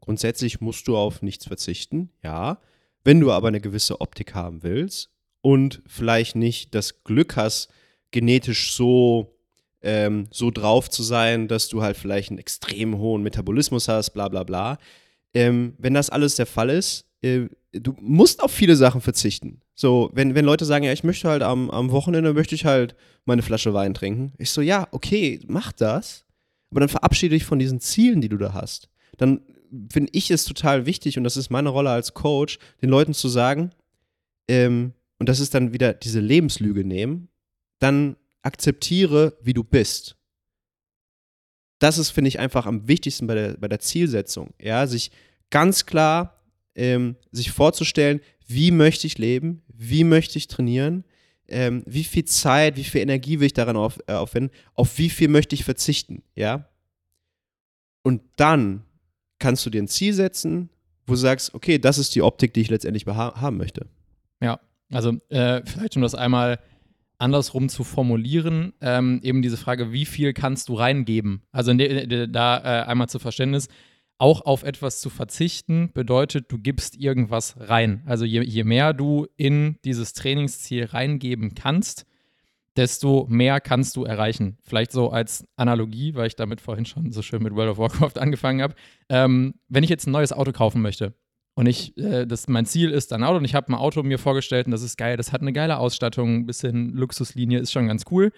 Grundsätzlich 0.00 0.60
musst 0.60 0.86
du 0.88 0.96
auf 0.96 1.22
nichts 1.22 1.46
verzichten, 1.46 2.10
ja. 2.22 2.60
Wenn 3.04 3.20
du 3.20 3.30
aber 3.30 3.48
eine 3.48 3.60
gewisse 3.60 4.00
Optik 4.00 4.34
haben 4.34 4.62
willst 4.64 5.10
und 5.40 5.82
vielleicht 5.86 6.34
nicht 6.34 6.74
das 6.74 7.04
Glück 7.04 7.36
hast, 7.36 7.68
genetisch 8.10 8.72
so, 8.72 9.36
ähm, 9.82 10.26
so 10.32 10.50
drauf 10.50 10.90
zu 10.90 11.02
sein, 11.02 11.46
dass 11.48 11.68
du 11.68 11.82
halt 11.82 11.96
vielleicht 11.96 12.30
einen 12.30 12.38
extrem 12.38 12.98
hohen 12.98 13.22
Metabolismus 13.22 13.88
hast, 13.88 14.10
bla 14.10 14.28
bla 14.28 14.42
bla. 14.42 14.78
Ähm, 15.36 15.74
wenn 15.76 15.92
das 15.92 16.08
alles 16.08 16.36
der 16.36 16.46
Fall 16.46 16.70
ist, 16.70 17.04
äh, 17.20 17.48
du 17.72 17.94
musst 18.00 18.42
auf 18.42 18.50
viele 18.50 18.74
Sachen 18.74 19.02
verzichten. 19.02 19.60
So, 19.74 20.10
wenn, 20.14 20.34
wenn 20.34 20.46
Leute 20.46 20.64
sagen, 20.64 20.86
ja, 20.86 20.94
ich 20.94 21.04
möchte 21.04 21.28
halt 21.28 21.42
am, 21.42 21.70
am 21.70 21.90
Wochenende, 21.90 22.32
möchte 22.32 22.54
ich 22.54 22.64
halt 22.64 22.96
meine 23.26 23.42
Flasche 23.42 23.74
Wein 23.74 23.92
trinken. 23.92 24.32
Ich 24.38 24.48
so, 24.48 24.62
ja, 24.62 24.88
okay, 24.92 25.40
mach 25.46 25.72
das. 25.72 26.24
Aber 26.70 26.80
dann 26.80 26.88
verabschiede 26.88 27.34
dich 27.34 27.44
von 27.44 27.58
diesen 27.58 27.80
Zielen, 27.80 28.22
die 28.22 28.30
du 28.30 28.38
da 28.38 28.54
hast. 28.54 28.88
Dann 29.18 29.42
finde 29.92 30.10
ich 30.14 30.30
es 30.30 30.46
total 30.46 30.86
wichtig, 30.86 31.18
und 31.18 31.24
das 31.24 31.36
ist 31.36 31.50
meine 31.50 31.68
Rolle 31.68 31.90
als 31.90 32.14
Coach, 32.14 32.58
den 32.80 32.88
Leuten 32.88 33.12
zu 33.12 33.28
sagen, 33.28 33.72
ähm, 34.48 34.94
und 35.18 35.28
das 35.28 35.38
ist 35.38 35.52
dann 35.52 35.74
wieder 35.74 35.92
diese 35.92 36.20
Lebenslüge 36.20 36.82
nehmen, 36.82 37.28
dann 37.78 38.16
akzeptiere, 38.40 39.36
wie 39.42 39.52
du 39.52 39.64
bist. 39.64 40.16
Das 41.78 41.98
ist, 41.98 42.08
finde 42.08 42.28
ich, 42.28 42.38
einfach 42.38 42.64
am 42.64 42.88
wichtigsten 42.88 43.26
bei 43.26 43.34
der, 43.34 43.56
bei 43.58 43.68
der 43.68 43.80
Zielsetzung. 43.80 44.54
Ja, 44.58 44.86
sich 44.86 45.10
ganz 45.50 45.86
klar 45.86 46.40
ähm, 46.74 47.16
sich 47.32 47.50
vorzustellen, 47.50 48.20
wie 48.46 48.70
möchte 48.70 49.06
ich 49.06 49.18
leben, 49.18 49.62
wie 49.68 50.04
möchte 50.04 50.38
ich 50.38 50.48
trainieren, 50.48 51.04
ähm, 51.48 51.82
wie 51.86 52.04
viel 52.04 52.24
Zeit, 52.24 52.76
wie 52.76 52.84
viel 52.84 53.00
Energie 53.00 53.40
will 53.40 53.46
ich 53.46 53.52
daran 53.52 53.76
auf, 53.76 53.98
äh, 54.06 54.12
aufwenden, 54.12 54.54
auf 54.74 54.98
wie 54.98 55.10
viel 55.10 55.28
möchte 55.28 55.54
ich 55.54 55.64
verzichten, 55.64 56.22
ja. 56.34 56.68
Und 58.02 58.22
dann 58.36 58.84
kannst 59.38 59.66
du 59.66 59.70
dir 59.70 59.82
ein 59.82 59.88
Ziel 59.88 60.12
setzen, 60.12 60.70
wo 61.06 61.14
du 61.14 61.18
sagst, 61.18 61.54
okay, 61.54 61.78
das 61.78 61.98
ist 61.98 62.14
die 62.14 62.22
Optik, 62.22 62.54
die 62.54 62.60
ich 62.60 62.70
letztendlich 62.70 63.06
haben 63.06 63.56
möchte. 63.56 63.86
Ja, 64.40 64.60
also 64.92 65.18
äh, 65.28 65.62
vielleicht 65.64 65.96
um 65.96 66.02
das 66.02 66.14
einmal 66.14 66.58
andersrum 67.18 67.68
zu 67.68 67.84
formulieren, 67.84 68.74
ähm, 68.80 69.20
eben 69.22 69.42
diese 69.42 69.56
Frage, 69.56 69.92
wie 69.92 70.04
viel 70.04 70.32
kannst 70.34 70.68
du 70.68 70.74
reingeben? 70.74 71.42
Also 71.50 71.72
da 71.72 72.58
äh, 72.58 72.86
einmal 72.86 73.08
zu 73.08 73.18
Verständnis, 73.18 73.68
auch 74.18 74.42
auf 74.42 74.62
etwas 74.62 75.00
zu 75.00 75.10
verzichten 75.10 75.90
bedeutet, 75.92 76.50
du 76.50 76.58
gibst 76.58 76.96
irgendwas 76.96 77.56
rein. 77.58 78.02
Also 78.06 78.24
je, 78.24 78.42
je 78.42 78.64
mehr 78.64 78.94
du 78.94 79.26
in 79.36 79.76
dieses 79.84 80.14
Trainingsziel 80.14 80.86
reingeben 80.86 81.54
kannst, 81.54 82.06
desto 82.76 83.26
mehr 83.28 83.60
kannst 83.60 83.96
du 83.96 84.04
erreichen. 84.04 84.58
Vielleicht 84.62 84.92
so 84.92 85.10
als 85.10 85.46
Analogie, 85.56 86.14
weil 86.14 86.26
ich 86.26 86.36
damit 86.36 86.60
vorhin 86.60 86.84
schon 86.84 87.12
so 87.12 87.22
schön 87.22 87.42
mit 87.42 87.54
World 87.54 87.70
of 87.70 87.78
Warcraft 87.78 88.12
angefangen 88.20 88.62
habe. 88.62 88.74
Ähm, 89.08 89.54
wenn 89.68 89.84
ich 89.84 89.90
jetzt 89.90 90.06
ein 90.06 90.12
neues 90.12 90.32
Auto 90.32 90.52
kaufen 90.52 90.82
möchte 90.82 91.14
und 91.54 91.66
ich, 91.66 91.96
äh, 91.98 92.26
das, 92.26 92.48
mein 92.48 92.66
Ziel 92.66 92.90
ist 92.90 93.12
ein 93.12 93.24
Auto 93.24 93.38
und 93.38 93.44
ich 93.44 93.54
habe 93.54 93.72
ein 93.72 93.74
Auto 93.74 94.02
mir 94.02 94.18
vorgestellt 94.18 94.66
und 94.66 94.72
das 94.72 94.82
ist 94.82 94.96
geil, 94.96 95.16
das 95.16 95.32
hat 95.32 95.40
eine 95.40 95.52
geile 95.52 95.78
Ausstattung, 95.78 96.36
ein 96.36 96.46
bisschen 96.46 96.92
Luxuslinie, 96.92 97.58
ist 97.58 97.72
schon 97.72 97.88
ganz 97.88 98.04
cool. 98.10 98.32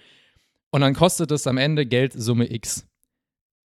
Und 0.71 0.81
dann 0.81 0.93
kostet 0.93 1.31
es 1.31 1.47
am 1.47 1.57
Ende 1.57 1.85
Geldsumme 1.85 2.51
X. 2.53 2.88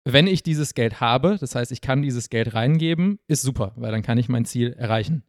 Wenn 0.05 0.27
ich 0.27 0.43
dieses 0.43 0.73
Geld 0.73 0.99
habe, 0.99 1.37
das 1.39 1.55
heißt, 1.55 1.71
ich 1.71 1.81
kann 1.81 2.01
dieses 2.01 2.29
Geld 2.29 2.53
reingeben, 2.53 3.19
ist 3.27 3.41
super, 3.41 3.71
weil 3.77 3.91
dann 3.91 4.01
kann 4.01 4.17
ich 4.17 4.27
mein 4.27 4.45
Ziel 4.45 4.73
erreichen. 4.73 5.23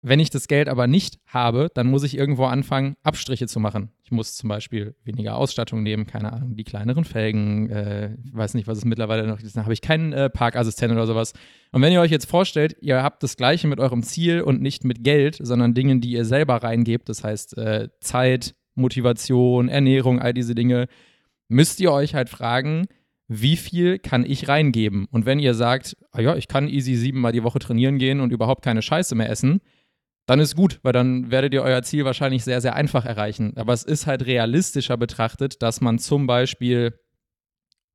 Wenn 0.00 0.20
ich 0.20 0.30
das 0.30 0.46
Geld 0.46 0.68
aber 0.68 0.86
nicht 0.86 1.18
habe, 1.26 1.70
dann 1.74 1.88
muss 1.88 2.04
ich 2.04 2.16
irgendwo 2.16 2.44
anfangen, 2.44 2.96
Abstriche 3.02 3.48
zu 3.48 3.58
machen. 3.58 3.90
Ich 4.04 4.12
muss 4.12 4.36
zum 4.36 4.48
Beispiel 4.48 4.94
weniger 5.02 5.36
Ausstattung 5.36 5.82
nehmen, 5.82 6.06
keine 6.06 6.32
Ahnung, 6.32 6.54
die 6.54 6.62
kleineren 6.62 7.04
Felgen, 7.04 7.68
äh, 7.68 8.14
ich 8.24 8.34
weiß 8.34 8.54
nicht, 8.54 8.68
was 8.68 8.78
es 8.78 8.84
mittlerweile 8.84 9.26
noch 9.26 9.40
ist, 9.40 9.56
dann 9.56 9.64
habe 9.64 9.72
ich 9.72 9.80
keinen 9.80 10.12
äh, 10.12 10.30
Parkassistent 10.30 10.92
oder 10.92 11.06
sowas. 11.06 11.32
Und 11.72 11.82
wenn 11.82 11.92
ihr 11.92 12.00
euch 12.00 12.12
jetzt 12.12 12.30
vorstellt, 12.30 12.76
ihr 12.80 13.02
habt 13.02 13.24
das 13.24 13.36
Gleiche 13.36 13.66
mit 13.66 13.80
eurem 13.80 14.04
Ziel 14.04 14.42
und 14.42 14.62
nicht 14.62 14.84
mit 14.84 15.02
Geld, 15.02 15.38
sondern 15.42 15.74
Dingen, 15.74 16.00
die 16.00 16.12
ihr 16.12 16.24
selber 16.24 16.62
reingebt, 16.62 17.08
das 17.08 17.24
heißt 17.24 17.58
äh, 17.58 17.88
Zeit, 18.00 18.54
Motivation, 18.76 19.68
Ernährung, 19.68 20.20
all 20.20 20.32
diese 20.32 20.54
Dinge, 20.54 20.86
müsst 21.48 21.80
ihr 21.80 21.90
euch 21.90 22.14
halt 22.14 22.28
fragen, 22.28 22.86
wie 23.28 23.56
viel 23.56 23.98
kann 23.98 24.24
ich 24.24 24.48
reingeben? 24.48 25.06
Und 25.10 25.26
wenn 25.26 25.38
ihr 25.38 25.54
sagt, 25.54 25.96
ah 26.12 26.20
ja, 26.20 26.34
ich 26.34 26.48
kann 26.48 26.66
easy 26.66 26.94
siebenmal 26.94 27.32
die 27.32 27.44
Woche 27.44 27.58
trainieren 27.58 27.98
gehen 27.98 28.20
und 28.20 28.32
überhaupt 28.32 28.64
keine 28.64 28.82
Scheiße 28.82 29.14
mehr 29.14 29.28
essen, 29.28 29.60
dann 30.26 30.40
ist 30.40 30.56
gut, 30.56 30.80
weil 30.82 30.92
dann 30.92 31.30
werdet 31.30 31.54
ihr 31.54 31.62
euer 31.62 31.82
Ziel 31.82 32.04
wahrscheinlich 32.04 32.44
sehr, 32.44 32.60
sehr 32.60 32.74
einfach 32.74 33.04
erreichen. 33.04 33.56
Aber 33.56 33.72
es 33.72 33.82
ist 33.84 34.06
halt 34.06 34.26
realistischer 34.26 34.96
betrachtet, 34.96 35.62
dass 35.62 35.80
man 35.80 35.98
zum 35.98 36.26
Beispiel 36.26 36.98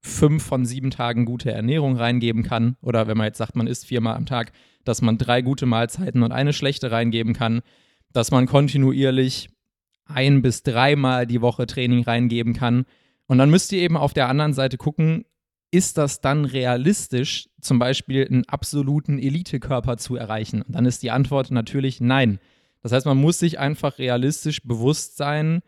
fünf 0.01 0.43
von 0.43 0.65
sieben 0.65 0.91
Tagen 0.91 1.25
gute 1.25 1.51
Ernährung 1.51 1.95
reingeben 1.95 2.43
kann. 2.43 2.75
Oder 2.81 3.07
wenn 3.07 3.17
man 3.17 3.27
jetzt 3.27 3.37
sagt, 3.37 3.55
man 3.55 3.67
isst 3.67 3.85
viermal 3.85 4.15
am 4.15 4.25
Tag, 4.25 4.51
dass 4.83 5.01
man 5.01 5.17
drei 5.17 5.41
gute 5.41 5.65
Mahlzeiten 5.65 6.23
und 6.23 6.31
eine 6.31 6.53
schlechte 6.53 6.91
reingeben 6.91 7.33
kann. 7.33 7.61
Dass 8.11 8.31
man 8.31 8.45
kontinuierlich 8.45 9.49
ein 10.05 10.41
bis 10.41 10.63
dreimal 10.63 11.25
die 11.25 11.41
Woche 11.41 11.65
Training 11.65 12.03
reingeben 12.03 12.53
kann. 12.53 12.85
Und 13.27 13.37
dann 13.37 13.49
müsst 13.49 13.71
ihr 13.71 13.79
eben 13.79 13.97
auf 13.97 14.13
der 14.13 14.29
anderen 14.29 14.53
Seite 14.53 14.77
gucken, 14.77 15.25
ist 15.71 15.97
das 15.97 16.21
dann 16.21 16.45
realistisch, 16.45 17.49
zum 17.59 17.79
Beispiel 17.79 18.27
einen 18.27 18.47
absoluten 18.47 19.17
Elitekörper 19.17 19.97
zu 19.97 20.15
erreichen? 20.15 20.61
Und 20.61 20.75
dann 20.75 20.85
ist 20.85 21.01
die 21.01 21.09
Antwort 21.11 21.49
natürlich 21.49 21.99
nein. 21.99 22.39
Das 22.81 22.91
heißt, 22.91 23.05
man 23.05 23.17
muss 23.17 23.39
sich 23.39 23.57
einfach 23.59 23.97
realistisch 23.97 24.61
bewusst 24.63 25.17
sein, 25.17 25.61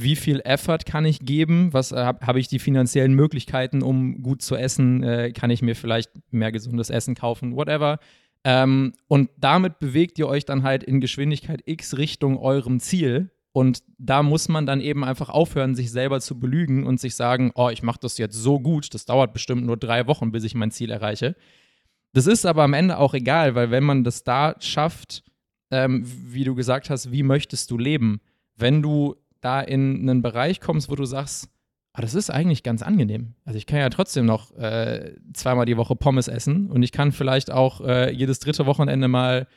wie 0.00 0.16
viel 0.16 0.40
Effort 0.44 0.78
kann 0.86 1.04
ich 1.04 1.20
geben? 1.20 1.72
Was 1.72 1.90
äh, 1.90 1.96
habe 1.96 2.24
hab 2.24 2.36
ich 2.36 2.46
die 2.46 2.60
finanziellen 2.60 3.14
Möglichkeiten, 3.14 3.82
um 3.82 4.22
gut 4.22 4.42
zu 4.42 4.54
essen? 4.54 5.02
Äh, 5.02 5.32
kann 5.32 5.50
ich 5.50 5.60
mir 5.60 5.74
vielleicht 5.74 6.10
mehr 6.30 6.52
gesundes 6.52 6.88
Essen 6.88 7.16
kaufen? 7.16 7.56
Whatever. 7.56 7.98
Ähm, 8.44 8.92
und 9.08 9.30
damit 9.36 9.80
bewegt 9.80 10.18
ihr 10.20 10.28
euch 10.28 10.44
dann 10.44 10.62
halt 10.62 10.84
in 10.84 11.00
Geschwindigkeit 11.00 11.62
X 11.66 11.98
Richtung 11.98 12.38
eurem 12.38 12.78
Ziel. 12.78 13.30
Und 13.58 13.82
da 13.98 14.22
muss 14.22 14.48
man 14.48 14.66
dann 14.66 14.80
eben 14.80 15.02
einfach 15.02 15.30
aufhören, 15.30 15.74
sich 15.74 15.90
selber 15.90 16.20
zu 16.20 16.38
belügen 16.38 16.86
und 16.86 17.00
sich 17.00 17.16
sagen, 17.16 17.50
oh, 17.56 17.70
ich 17.70 17.82
mache 17.82 17.98
das 18.00 18.16
jetzt 18.16 18.36
so 18.36 18.60
gut, 18.60 18.94
das 18.94 19.04
dauert 19.04 19.32
bestimmt 19.32 19.66
nur 19.66 19.76
drei 19.76 20.06
Wochen, 20.06 20.30
bis 20.30 20.44
ich 20.44 20.54
mein 20.54 20.70
Ziel 20.70 20.92
erreiche. 20.92 21.34
Das 22.12 22.28
ist 22.28 22.46
aber 22.46 22.62
am 22.62 22.72
Ende 22.72 22.98
auch 22.98 23.14
egal, 23.14 23.56
weil 23.56 23.72
wenn 23.72 23.82
man 23.82 24.04
das 24.04 24.22
da 24.22 24.54
schafft, 24.60 25.24
ähm, 25.72 26.04
wie 26.06 26.44
du 26.44 26.54
gesagt 26.54 26.88
hast, 26.88 27.10
wie 27.10 27.24
möchtest 27.24 27.72
du 27.72 27.78
leben? 27.78 28.20
Wenn 28.54 28.80
du 28.80 29.16
da 29.40 29.60
in 29.60 30.08
einen 30.08 30.22
Bereich 30.22 30.60
kommst, 30.60 30.88
wo 30.88 30.94
du 30.94 31.04
sagst, 31.04 31.48
ah, 31.94 32.00
das 32.00 32.14
ist 32.14 32.30
eigentlich 32.30 32.62
ganz 32.62 32.82
angenehm. 32.82 33.34
Also 33.44 33.56
ich 33.56 33.66
kann 33.66 33.80
ja 33.80 33.90
trotzdem 33.90 34.24
noch 34.24 34.56
äh, 34.56 35.16
zweimal 35.32 35.66
die 35.66 35.76
Woche 35.76 35.96
Pommes 35.96 36.28
essen 36.28 36.70
und 36.70 36.84
ich 36.84 36.92
kann 36.92 37.10
vielleicht 37.10 37.50
auch 37.50 37.80
äh, 37.80 38.12
jedes 38.12 38.38
dritte 38.38 38.66
Wochenende 38.66 39.08
mal 39.08 39.48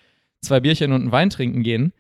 zwei 0.41 0.60
Bierchen 0.60 0.91
und 0.91 1.02
einen 1.02 1.12
Wein 1.12 1.30
trinken 1.30 1.62
gehen. 1.62 1.93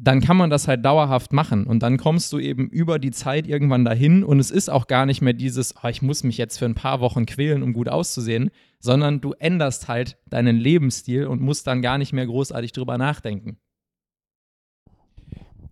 Dann 0.00 0.20
kann 0.20 0.36
man 0.36 0.48
das 0.48 0.68
halt 0.68 0.84
dauerhaft 0.84 1.32
machen 1.32 1.66
und 1.66 1.82
dann 1.82 1.96
kommst 1.96 2.32
du 2.32 2.38
eben 2.38 2.68
über 2.68 3.00
die 3.00 3.10
Zeit 3.10 3.48
irgendwann 3.48 3.84
dahin 3.84 4.22
und 4.22 4.38
es 4.38 4.52
ist 4.52 4.70
auch 4.70 4.86
gar 4.86 5.06
nicht 5.06 5.22
mehr 5.22 5.32
dieses, 5.32 5.74
oh, 5.82 5.88
ich 5.88 6.02
muss 6.02 6.22
mich 6.22 6.38
jetzt 6.38 6.56
für 6.56 6.66
ein 6.66 6.76
paar 6.76 7.00
Wochen 7.00 7.26
quälen, 7.26 7.64
um 7.64 7.72
gut 7.72 7.88
auszusehen, 7.88 8.50
sondern 8.78 9.20
du 9.20 9.32
änderst 9.32 9.88
halt 9.88 10.16
deinen 10.26 10.56
Lebensstil 10.56 11.26
und 11.26 11.40
musst 11.40 11.66
dann 11.66 11.82
gar 11.82 11.98
nicht 11.98 12.12
mehr 12.12 12.26
großartig 12.26 12.70
drüber 12.70 12.96
nachdenken. 12.96 13.58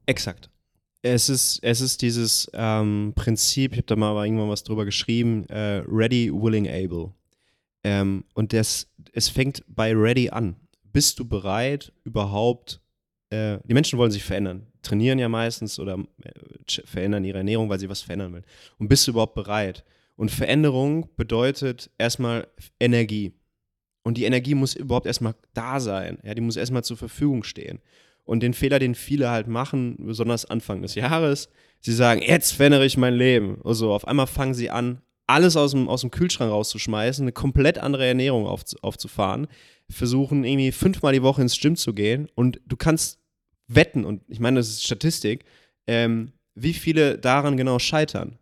Exakt. 0.06 0.50
Es 1.02 1.28
ist, 1.28 1.60
es 1.62 1.80
ist 1.80 2.02
dieses 2.02 2.50
ähm, 2.52 3.12
Prinzip, 3.14 3.72
ich 3.72 3.78
habe 3.78 3.86
da 3.86 3.94
mal 3.94 4.24
irgendwann 4.24 4.48
was 4.48 4.64
drüber 4.64 4.84
geschrieben, 4.84 5.48
äh, 5.48 5.84
ready, 5.86 6.32
willing, 6.32 6.66
able. 6.66 7.12
Ähm, 7.84 8.24
und 8.34 8.52
das, 8.52 8.88
es 9.12 9.28
fängt 9.28 9.62
bei 9.68 9.94
ready 9.94 10.30
an. 10.30 10.56
Bist 10.92 11.20
du 11.20 11.24
bereit, 11.24 11.92
überhaupt, 12.02 12.80
äh, 13.30 13.58
die 13.64 13.74
Menschen 13.74 13.98
wollen 13.98 14.10
sich 14.10 14.24
verändern, 14.24 14.66
trainieren 14.82 15.18
ja 15.18 15.28
meistens 15.28 15.78
oder 15.78 15.98
äh, 16.22 16.82
verändern 16.84 17.24
ihre 17.24 17.38
Ernährung, 17.38 17.68
weil 17.68 17.80
sie 17.80 17.88
was 17.88 18.02
verändern 18.02 18.32
wollen. 18.32 18.46
Und 18.78 18.88
bist 18.88 19.06
du 19.06 19.12
überhaupt 19.12 19.34
bereit? 19.34 19.84
Und 20.16 20.30
Veränderung 20.30 21.08
bedeutet 21.16 21.90
erstmal 21.98 22.46
Energie. 22.80 23.32
Und 24.02 24.16
die 24.16 24.24
Energie 24.24 24.54
muss 24.54 24.74
überhaupt 24.74 25.06
erstmal 25.06 25.34
da 25.52 25.80
sein. 25.80 26.18
Ja, 26.22 26.34
die 26.34 26.40
muss 26.40 26.56
erstmal 26.56 26.84
zur 26.84 26.96
Verfügung 26.96 27.42
stehen. 27.42 27.80
Und 28.24 28.42
den 28.42 28.54
Fehler, 28.54 28.78
den 28.78 28.94
viele 28.94 29.30
halt 29.30 29.46
machen, 29.46 29.96
besonders 29.98 30.44
Anfang 30.44 30.82
des 30.82 30.94
Jahres, 30.94 31.48
sie 31.80 31.92
sagen, 31.92 32.22
jetzt 32.22 32.52
verändere 32.52 32.86
ich 32.86 32.96
mein 32.96 33.14
Leben. 33.14 33.60
Also 33.64 33.92
auf 33.92 34.06
einmal 34.06 34.26
fangen 34.26 34.54
sie 34.54 34.70
an, 34.70 35.00
alles 35.26 35.56
aus 35.56 35.72
dem, 35.72 35.88
aus 35.88 36.00
dem 36.02 36.10
Kühlschrank 36.10 36.50
rauszuschmeißen, 36.50 37.24
eine 37.24 37.32
komplett 37.32 37.78
andere 37.78 38.06
Ernährung 38.06 38.46
auf, 38.46 38.62
aufzufahren, 38.82 39.48
versuchen 39.90 40.44
irgendwie 40.44 40.72
fünfmal 40.72 41.12
die 41.12 41.22
Woche 41.22 41.42
ins 41.42 41.58
Gym 41.58 41.76
zu 41.76 41.94
gehen 41.94 42.28
und 42.34 42.60
du 42.66 42.76
kannst 42.76 43.20
wetten, 43.68 44.04
und 44.04 44.22
ich 44.28 44.40
meine, 44.40 44.60
das 44.60 44.68
ist 44.68 44.84
Statistik, 44.84 45.44
ähm, 45.86 46.32
wie 46.54 46.74
viele 46.74 47.18
daran 47.18 47.56
genau 47.56 47.78
scheitern. 47.78 48.38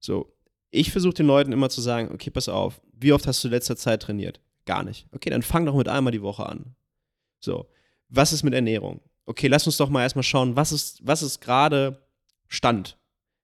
So, 0.00 0.32
ich 0.70 0.92
versuche 0.92 1.14
den 1.14 1.26
Leuten 1.26 1.52
immer 1.52 1.70
zu 1.70 1.80
sagen, 1.80 2.10
okay, 2.12 2.30
pass 2.30 2.48
auf, 2.48 2.80
wie 2.92 3.12
oft 3.12 3.26
hast 3.26 3.42
du 3.42 3.48
in 3.48 3.52
letzter 3.52 3.76
Zeit 3.76 4.02
trainiert? 4.02 4.40
Gar 4.64 4.84
nicht. 4.84 5.06
Okay, 5.12 5.30
dann 5.30 5.42
fang 5.42 5.66
doch 5.66 5.76
mit 5.76 5.88
einmal 5.88 6.12
die 6.12 6.22
Woche 6.22 6.46
an. 6.46 6.74
So, 7.40 7.68
was 8.08 8.32
ist 8.32 8.42
mit 8.42 8.54
Ernährung? 8.54 9.00
okay, 9.28 9.46
lass 9.46 9.66
uns 9.66 9.76
doch 9.76 9.90
mal 9.90 10.02
erstmal 10.02 10.22
schauen, 10.22 10.56
was 10.56 10.72
ist, 10.72 11.06
was 11.06 11.22
ist 11.22 11.40
gerade 11.40 12.00
Stand? 12.48 12.96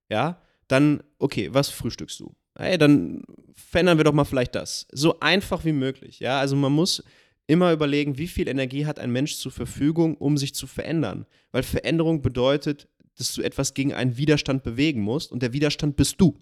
Ja, 0.09 0.41
dann, 0.67 1.03
okay, 1.19 1.53
was 1.53 1.69
frühstückst 1.69 2.21
du? 2.21 2.35
Hey, 2.57 2.79
dann 2.79 3.23
verändern 3.55 3.99
wir 3.99 4.05
doch 4.05 4.15
mal 4.15 4.25
vielleicht 4.25 4.55
das. 4.55 4.87
So 4.93 5.21
einfach 5.21 5.65
wie 5.65 5.73
möglich. 5.73 6.21
Ja, 6.21 6.41
also 6.41 6.57
man 6.57 6.73
muss 6.73 7.05
immer 7.47 7.73
überlegen, 7.73 8.19
wie 8.19 8.29
viel 8.29 8.49
Energie 8.49 8.87
hat 8.87 8.99
ein 8.99 9.13
Mensch 9.13 9.37
zur 9.37 9.53
Verfügung, 9.53 10.17
um 10.17 10.37
sich 10.37 10.55
zu 10.55 10.67
verändern. 10.67 11.27
Weil 11.53 11.63
Veränderung 11.63 12.23
bedeutet, 12.23 12.89
dass 13.17 13.35
du 13.35 13.43
etwas 13.43 13.75
gegen 13.75 13.93
einen 13.93 14.17
Widerstand 14.17 14.63
bewegen 14.63 15.01
musst 15.01 15.31
und 15.31 15.43
der 15.43 15.53
Widerstand 15.53 15.97
bist 15.97 16.21
du. 16.21 16.41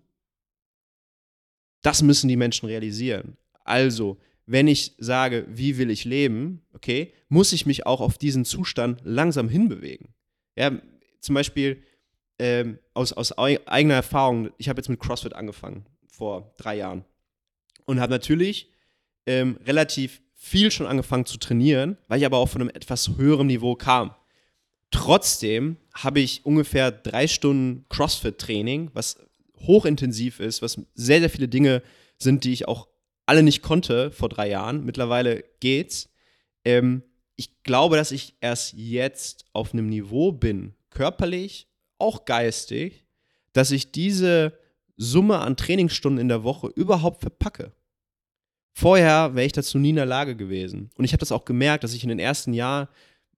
Das 1.83 2.03
müssen 2.03 2.29
die 2.29 2.37
Menschen 2.37 2.67
realisieren. 2.67 3.37
Also, 3.65 4.19
wenn 4.47 4.69
ich 4.69 4.95
sage, 4.99 5.47
wie 5.49 5.79
will 5.79 5.91
ich 5.91 6.05
leben, 6.05 6.63
okay, 6.73 7.13
muss 7.29 7.53
ich 7.53 7.67
mich 7.67 7.87
auch 7.87 8.01
auf 8.01 8.19
diesen 8.19 8.45
Zustand 8.45 9.01
langsam 9.05 9.49
hinbewegen. 9.49 10.15
Ja, 10.57 10.81
zum 11.21 11.35
Beispiel 11.35 11.83
ähm, 12.39 12.79
aus, 12.95 13.13
aus 13.13 13.37
eigener 13.39 13.95
Erfahrung, 13.95 14.51
ich 14.59 14.69
habe 14.69 14.79
jetzt 14.79 14.89
mit 14.89 15.01
CrossFit 15.01 15.35
angefangen 15.35 15.87
vor 16.07 16.55
drei 16.57 16.77
Jahren 16.77 17.05
und 17.85 18.01
habe 18.01 18.13
natürlich 18.13 18.71
ähm, 19.27 19.59
relativ 19.65 20.23
viel 20.45 20.73
schon 20.73 20.89
angefangen 20.89 21.25
zu 21.25 21.39
trainieren, 21.39 21.97
weil 22.09 22.19
ich 22.19 22.27
aber 22.27 22.39
auch 22.39 22.49
von 22.49 22.61
einem 22.61 22.71
etwas 22.71 23.17
höheren 23.17 23.47
Niveau 23.47 23.77
kam. 23.77 24.13
Trotzdem 24.91 25.77
habe 25.95 26.19
ich 26.19 26.45
ungefähr 26.45 26.91
drei 26.91 27.29
Stunden 27.29 27.87
CrossFit-Training, 27.89 28.91
was 28.93 29.19
hochintensiv 29.61 30.41
ist, 30.41 30.61
was 30.61 30.81
sehr, 30.95 31.21
sehr 31.21 31.31
viele 31.31 31.47
Dinge 31.47 31.81
sind, 32.19 32.43
die 32.43 32.53
ich 32.53 32.67
auch 32.67 32.89
alle 33.25 33.45
nicht 33.45 33.63
konnte 33.63 34.11
vor 34.11 34.29
drei 34.29 34.51
Jahren. 34.51 34.85
Mittlerweile 34.85 35.45
geht's. 35.61 36.11
Ähm, 36.65 37.05
ich 37.37 37.63
glaube, 37.63 37.97
dass 37.97 38.11
ich 38.11 38.35
erst 38.41 38.75
jetzt 38.75 39.45
auf 39.53 39.73
einem 39.73 39.89
Niveau 39.89 40.33
bin, 40.33 40.75
körperlich, 40.91 41.69
auch 41.99 42.25
geistig, 42.25 43.05
dass 43.53 43.71
ich 43.71 43.93
diese 43.93 44.59
Summe 44.97 45.39
an 45.39 45.57
Trainingsstunden 45.57 46.21
in 46.21 46.29
der 46.29 46.43
Woche 46.43 46.67
überhaupt 46.67 47.21
verpacke. 47.21 47.73
Vorher 48.73 49.35
wäre 49.35 49.47
ich 49.47 49.53
dazu 49.53 49.79
nie 49.79 49.91
in 49.91 49.97
der 49.97 50.07
Lage 50.07 50.35
gewesen. 50.35 50.91
Und 50.97 51.05
ich 51.05 51.13
habe 51.13 51.21
das 51.21 51.33
auch 51.33 51.45
gemerkt, 51.45 51.85
dass 51.85 51.95
ich 51.95 52.03
in 52.03 52.09
den 52.09 52.19
ersten 52.19 52.55
Jahren, 52.55 52.89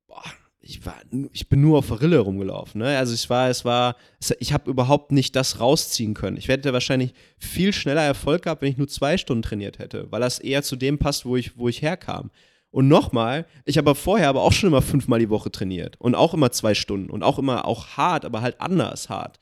boah, 0.06 0.22
ich 0.60 0.84
war, 0.86 0.96
ich 1.32 1.48
bin 1.48 1.60
nur 1.60 1.78
auf 1.78 1.88
der 1.88 2.00
Rille 2.00 2.18
rumgelaufen. 2.18 2.80
Ne? 2.80 2.96
Also 2.96 3.12
es 3.12 3.28
war, 3.28 3.50
es 3.50 3.64
war, 3.64 3.96
ich 4.38 4.52
habe 4.52 4.70
überhaupt 4.70 5.12
nicht 5.12 5.36
das 5.36 5.60
rausziehen 5.60 6.14
können. 6.14 6.36
Ich 6.36 6.48
hätte 6.48 6.72
wahrscheinlich 6.72 7.12
viel 7.36 7.72
schneller 7.72 8.02
Erfolg 8.02 8.42
gehabt, 8.42 8.62
wenn 8.62 8.70
ich 8.70 8.78
nur 8.78 8.88
zwei 8.88 9.18
Stunden 9.18 9.42
trainiert 9.42 9.78
hätte, 9.78 10.10
weil 10.10 10.20
das 10.20 10.38
eher 10.38 10.62
zu 10.62 10.76
dem 10.76 10.98
passt, 10.98 11.26
wo 11.26 11.36
ich, 11.36 11.58
wo 11.58 11.68
ich 11.68 11.82
herkam. 11.82 12.30
Und 12.74 12.88
nochmal, 12.88 13.46
ich 13.66 13.78
habe 13.78 13.94
vorher 13.94 14.28
aber 14.28 14.42
auch 14.42 14.50
schon 14.50 14.66
immer 14.66 14.82
fünfmal 14.82 15.20
die 15.20 15.30
Woche 15.30 15.48
trainiert 15.48 15.94
und 16.00 16.16
auch 16.16 16.34
immer 16.34 16.50
zwei 16.50 16.74
Stunden 16.74 17.08
und 17.08 17.22
auch 17.22 17.38
immer 17.38 17.66
auch 17.66 17.96
hart, 17.96 18.24
aber 18.24 18.42
halt 18.42 18.60
anders 18.60 19.08
hart. 19.08 19.38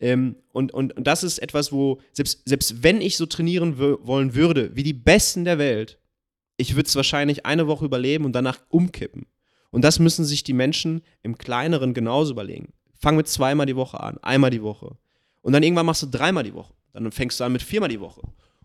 Ähm, 0.00 0.34
und, 0.50 0.74
und, 0.74 0.96
und 0.96 1.06
das 1.06 1.22
ist 1.22 1.38
etwas, 1.38 1.70
wo, 1.70 2.00
selbst, 2.12 2.42
selbst 2.44 2.82
wenn 2.82 3.00
ich 3.00 3.16
so 3.16 3.26
trainieren 3.26 3.78
wollen 3.78 4.34
würde, 4.34 4.74
wie 4.74 4.82
die 4.82 4.94
Besten 4.94 5.44
der 5.44 5.58
Welt, 5.58 6.00
ich 6.56 6.74
würde 6.74 6.88
es 6.88 6.96
wahrscheinlich 6.96 7.46
eine 7.46 7.68
Woche 7.68 7.84
überleben 7.84 8.24
und 8.24 8.32
danach 8.32 8.58
umkippen. 8.68 9.26
Und 9.70 9.84
das 9.84 10.00
müssen 10.00 10.24
sich 10.24 10.42
die 10.42 10.52
Menschen 10.52 11.02
im 11.22 11.38
Kleineren 11.38 11.94
genauso 11.94 12.32
überlegen. 12.32 12.72
Fang 12.98 13.14
mit 13.14 13.28
zweimal 13.28 13.66
die 13.66 13.76
Woche 13.76 14.00
an, 14.00 14.18
einmal 14.22 14.50
die 14.50 14.64
Woche. 14.64 14.96
Und 15.40 15.52
dann 15.52 15.62
irgendwann 15.62 15.86
machst 15.86 16.02
du 16.02 16.06
dreimal 16.06 16.42
die 16.42 16.54
Woche. 16.54 16.74
Dann 16.92 17.12
fängst 17.12 17.38
du 17.38 17.44
an 17.44 17.52
mit 17.52 17.62
viermal 17.62 17.90
die 17.90 18.00
Woche. 18.00 18.22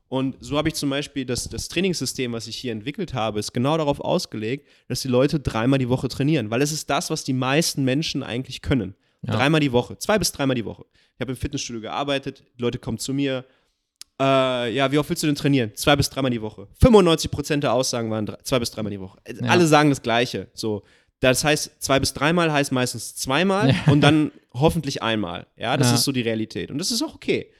Und 0.09 0.35
so 0.39 0.57
habe 0.57 0.69
ich 0.69 0.75
zum 0.75 0.89
Beispiel 0.89 1.25
das, 1.25 1.49
das 1.49 1.67
Trainingssystem, 1.67 2.31
was 2.31 2.47
ich 2.47 2.55
hier 2.55 2.71
entwickelt 2.71 3.13
habe, 3.13 3.39
ist 3.39 3.53
genau 3.53 3.77
darauf 3.77 3.99
ausgelegt, 3.99 4.67
dass 4.87 5.01
die 5.01 5.09
Leute 5.09 5.39
dreimal 5.39 5.79
die 5.79 5.89
Woche 5.89 6.07
trainieren. 6.07 6.49
Weil 6.49 6.61
es 6.61 6.71
ist 6.71 6.89
das, 6.89 7.09
was 7.09 7.23
die 7.25 7.33
meisten 7.33 7.83
Menschen 7.83 8.23
eigentlich 8.23 8.61
können. 8.61 8.95
Ja. 9.21 9.35
Dreimal 9.35 9.59
die 9.59 9.71
Woche. 9.73 9.97
Zwei 9.97 10.17
bis 10.17 10.31
dreimal 10.31 10.55
die 10.55 10.63
Woche. 10.65 10.85
Ich 11.15 11.21
habe 11.21 11.31
im 11.31 11.37
Fitnessstudio 11.37 11.81
gearbeitet, 11.81 12.43
die 12.57 12.61
Leute 12.61 12.79
kommen 12.79 12.99
zu 12.99 13.13
mir. 13.13 13.43
Äh, 14.19 14.73
ja, 14.73 14.91
wie 14.91 14.97
oft 14.97 15.09
willst 15.09 15.23
du 15.23 15.27
denn 15.27 15.35
trainieren? 15.35 15.71
Zwei 15.75 15.95
bis 15.95 16.09
dreimal 16.09 16.31
die 16.31 16.41
Woche. 16.41 16.67
95% 16.81 17.57
der 17.57 17.73
Aussagen 17.73 18.09
waren 18.09 18.25
drei, 18.25 18.37
zwei 18.43 18.59
bis 18.59 18.71
dreimal 18.71 18.91
die 18.91 18.99
Woche. 18.99 19.19
Äh, 19.25 19.33
Ja. 19.43 19.49
Alle 19.51 19.67
sagen 19.67 19.89
das 19.89 20.01
Gleiche. 20.01 20.47
So, 20.53 20.83
das 21.19 21.43
heißt, 21.43 21.81
zwei 21.83 21.99
bis 21.99 22.13
dreimal 22.13 22.51
heißt 22.51 22.71
meistens 22.71 23.15
zweimal 23.15 23.69
Ja. 23.71 23.91
und 23.91 24.01
dann 24.01 24.31
hoffentlich 24.53 25.01
einmal. 25.03 25.47
Ja, 25.57 25.75
das 25.77 25.91
ist 25.91 26.03
so 26.03 26.11
die 26.11 26.21
Realität. 26.21 26.71
Und 26.71 26.77
das 26.77 26.91
ist 26.91 27.01
auch 27.03 27.13
okay. 27.13 27.51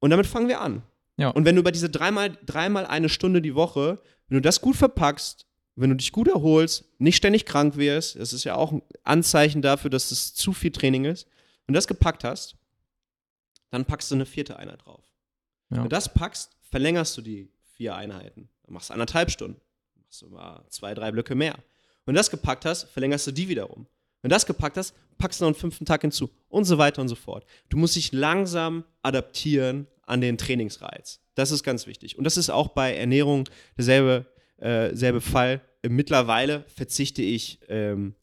Und 0.00 0.10
damit 0.10 0.26
fangen 0.26 0.48
wir 0.48 0.60
an. 0.60 0.82
Ja. 1.16 1.28
Und 1.28 1.44
wenn 1.44 1.54
du 1.54 1.60
über 1.60 1.72
diese 1.72 1.90
dreimal, 1.90 2.36
dreimal 2.44 2.86
eine 2.86 3.08
Stunde 3.08 3.42
die 3.42 3.54
Woche, 3.54 4.00
wenn 4.28 4.36
du 4.36 4.42
das 4.42 4.60
gut 4.60 4.76
verpackst, 4.76 5.46
wenn 5.76 5.90
du 5.90 5.96
dich 5.96 6.12
gut 6.12 6.28
erholst, 6.28 6.84
nicht 6.98 7.16
ständig 7.16 7.46
krank 7.46 7.76
wirst, 7.76 8.16
das 8.16 8.32
ist 8.32 8.44
ja 8.44 8.56
auch 8.56 8.72
ein 8.72 8.82
Anzeichen 9.04 9.62
dafür, 9.62 9.90
dass 9.90 10.10
es 10.10 10.34
zu 10.34 10.52
viel 10.52 10.70
Training 10.70 11.04
ist, 11.04 11.26
wenn 11.66 11.74
du 11.74 11.78
das 11.78 11.86
gepackt 11.86 12.24
hast, 12.24 12.56
dann 13.70 13.84
packst 13.84 14.10
du 14.10 14.16
eine 14.16 14.26
vierte 14.26 14.56
Einheit 14.58 14.84
drauf. 14.84 15.04
Ja. 15.70 15.76
Wenn 15.76 15.84
du 15.84 15.88
das 15.88 16.12
packst, 16.12 16.56
verlängerst 16.70 17.16
du 17.16 17.22
die 17.22 17.50
vier 17.72 17.94
Einheiten. 17.94 18.48
Dann 18.64 18.74
machst 18.74 18.90
du 18.90 18.94
anderthalb 18.94 19.30
Stunden. 19.30 19.60
Dann 19.94 20.04
machst 20.04 20.22
du 20.22 20.28
mal 20.28 20.64
zwei, 20.68 20.94
drei 20.94 21.10
Blöcke 21.10 21.34
mehr. 21.34 21.54
Wenn 22.04 22.14
du 22.14 22.18
das 22.18 22.30
gepackt 22.30 22.64
hast, 22.64 22.84
verlängerst 22.84 23.26
du 23.26 23.32
die 23.32 23.48
wiederum. 23.48 23.86
Wenn 24.20 24.28
du 24.28 24.34
das 24.34 24.46
gepackt 24.46 24.76
hast, 24.76 24.94
packst 25.18 25.40
du 25.40 25.44
noch 25.44 25.48
einen 25.48 25.60
fünften 25.60 25.86
Tag 25.86 26.02
hinzu 26.02 26.30
und 26.48 26.64
so 26.64 26.78
weiter 26.78 27.00
und 27.00 27.08
so 27.08 27.14
fort. 27.14 27.46
Du 27.68 27.76
musst 27.76 27.96
dich 27.96 28.12
langsam 28.12 28.84
adaptieren 29.02 29.86
an 30.06 30.20
den 30.20 30.38
Trainingsreiz. 30.38 31.20
Das 31.34 31.50
ist 31.50 31.62
ganz 31.62 31.86
wichtig. 31.86 32.18
Und 32.18 32.24
das 32.24 32.36
ist 32.36 32.50
auch 32.50 32.68
bei 32.68 32.94
Ernährung 32.96 33.48
derselbe 33.76 34.26
äh, 34.58 34.94
selbe 34.94 35.20
Fall. 35.20 35.60
Mittlerweile 35.86 36.64
verzichte 36.68 37.22
ich 37.22 37.58
ähm, 37.68 38.14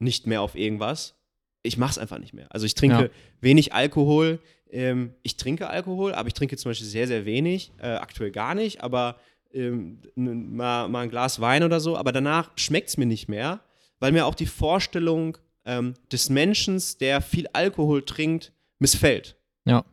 nicht 0.00 0.26
mehr 0.26 0.42
auf 0.42 0.56
irgendwas. 0.56 1.14
Ich 1.62 1.76
mache 1.76 1.92
es 1.92 1.98
einfach 1.98 2.18
nicht 2.18 2.34
mehr. 2.34 2.46
Also 2.50 2.66
ich 2.66 2.74
trinke 2.74 3.04
Ja. 3.04 3.10
wenig 3.40 3.72
Alkohol. 3.72 4.40
Ähm, 4.70 5.14
ich 5.22 5.36
trinke 5.36 5.68
Alkohol, 5.68 6.12
aber 6.14 6.26
ich 6.26 6.34
trinke 6.34 6.56
zum 6.56 6.70
Beispiel 6.70 6.86
sehr, 6.88 7.06
sehr 7.06 7.24
wenig. 7.24 7.72
Äh, 7.78 7.86
aktuell 7.88 8.32
gar 8.32 8.54
nicht, 8.54 8.82
aber 8.82 9.20
ähm, 9.52 10.00
mal, 10.16 10.88
mal 10.88 11.02
ein 11.02 11.10
Glas 11.10 11.40
Wein 11.40 11.62
oder 11.62 11.78
so. 11.78 11.96
Aber 11.96 12.10
danach 12.10 12.50
schmeckt 12.56 12.88
es 12.88 12.96
mir 12.96 13.06
nicht 13.06 13.28
mehr, 13.28 13.60
weil 14.00 14.10
mir 14.10 14.26
auch 14.26 14.34
die 14.34 14.46
Vorstellung 14.46 15.38
ähm, 15.64 15.94
des 16.10 16.28
Menschen, 16.28 16.82
der 17.00 17.20
viel 17.20 17.46
Alkohol 17.52 18.04
trinkt, 18.04 18.52
missfällt. 18.80 19.36
Ja. 19.64 19.84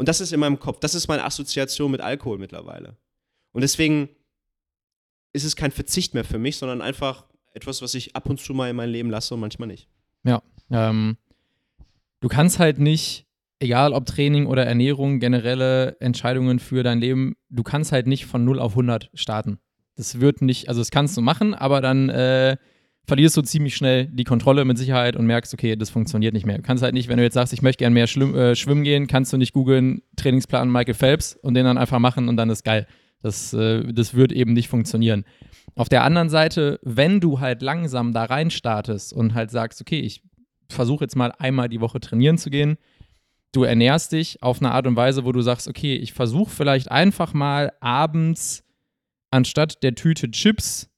Und 0.00 0.08
das 0.08 0.22
ist 0.22 0.32
in 0.32 0.40
meinem 0.40 0.58
Kopf. 0.58 0.80
Das 0.80 0.94
ist 0.94 1.08
meine 1.08 1.26
Assoziation 1.26 1.90
mit 1.90 2.00
Alkohol 2.00 2.38
mittlerweile. 2.38 2.96
Und 3.52 3.60
deswegen 3.60 4.08
ist 5.34 5.44
es 5.44 5.56
kein 5.56 5.72
Verzicht 5.72 6.14
mehr 6.14 6.24
für 6.24 6.38
mich, 6.38 6.56
sondern 6.56 6.80
einfach 6.80 7.26
etwas, 7.52 7.82
was 7.82 7.92
ich 7.92 8.16
ab 8.16 8.24
und 8.30 8.40
zu 8.40 8.54
mal 8.54 8.70
in 8.70 8.76
mein 8.76 8.88
Leben 8.88 9.10
lasse 9.10 9.34
und 9.34 9.40
manchmal 9.40 9.68
nicht. 9.68 9.90
Ähm, 10.70 11.18
du 12.20 12.28
kannst 12.28 12.58
halt 12.58 12.78
nicht, 12.78 13.26
egal 13.58 13.92
ob 13.92 14.06
Training 14.06 14.46
oder 14.46 14.64
Ernährung, 14.64 15.20
generelle 15.20 16.00
Entscheidungen 16.00 16.60
für 16.60 16.82
dein 16.82 16.98
Leben, 16.98 17.36
du 17.50 17.62
kannst 17.62 17.92
halt 17.92 18.06
nicht 18.06 18.24
von 18.24 18.42
0 18.42 18.58
auf 18.58 18.72
100 18.72 19.10
starten. 19.12 19.58
Das 19.96 20.18
wird 20.18 20.40
nicht, 20.40 20.70
also 20.70 20.80
das 20.80 20.90
kannst 20.90 21.14
du 21.18 21.20
machen, 21.20 21.52
aber 21.52 21.82
dann 21.82 22.08
äh, 22.08 22.56
verlierst 23.06 23.36
du 23.36 23.42
ziemlich 23.42 23.76
schnell 23.76 24.06
die 24.06 24.24
Kontrolle 24.24 24.64
mit 24.64 24.78
Sicherheit 24.78 25.16
und 25.16 25.26
merkst, 25.26 25.52
okay, 25.54 25.76
das 25.76 25.90
funktioniert 25.90 26.34
nicht 26.34 26.46
mehr. 26.46 26.56
Du 26.56 26.62
kannst 26.62 26.82
halt 26.82 26.94
nicht, 26.94 27.08
wenn 27.08 27.16
du 27.16 27.22
jetzt 27.22 27.34
sagst, 27.34 27.52
ich 27.52 27.62
möchte 27.62 27.82
gerne 27.82 27.94
mehr 27.94 28.06
schlimm, 28.06 28.34
äh, 28.34 28.54
schwimmen 28.54 28.84
gehen, 28.84 29.06
kannst 29.06 29.32
du 29.32 29.36
nicht 29.36 29.52
googeln, 29.52 30.02
Trainingsplan 30.16 30.70
Michael 30.70 30.94
Phelps 30.94 31.34
und 31.34 31.54
den 31.54 31.64
dann 31.64 31.78
einfach 31.78 31.98
machen 31.98 32.28
und 32.28 32.36
dann 32.36 32.50
ist 32.50 32.64
geil. 32.64 32.86
Das, 33.22 33.52
äh, 33.52 33.92
das 33.92 34.14
wird 34.14 34.32
eben 34.32 34.52
nicht 34.52 34.68
funktionieren. 34.68 35.24
Auf 35.74 35.88
der 35.88 36.04
anderen 36.04 36.28
Seite, 36.28 36.78
wenn 36.82 37.20
du 37.20 37.40
halt 37.40 37.62
langsam 37.62 38.12
da 38.12 38.24
rein 38.24 38.50
startest 38.50 39.12
und 39.12 39.34
halt 39.34 39.50
sagst, 39.50 39.80
okay, 39.80 40.00
ich 40.00 40.22
versuche 40.68 41.04
jetzt 41.04 41.16
mal 41.16 41.32
einmal 41.38 41.68
die 41.68 41.80
Woche 41.80 42.00
trainieren 42.00 42.38
zu 42.38 42.50
gehen, 42.50 42.76
du 43.52 43.64
ernährst 43.64 44.12
dich 44.12 44.42
auf 44.42 44.60
eine 44.60 44.72
Art 44.72 44.86
und 44.86 44.96
Weise, 44.96 45.24
wo 45.24 45.32
du 45.32 45.42
sagst, 45.42 45.68
okay, 45.68 45.96
ich 45.96 46.12
versuche 46.12 46.50
vielleicht 46.50 46.90
einfach 46.90 47.34
mal 47.34 47.72
abends 47.80 48.64
anstatt 49.30 49.82
der 49.82 49.94
Tüte 49.94 50.30
Chips 50.30 50.88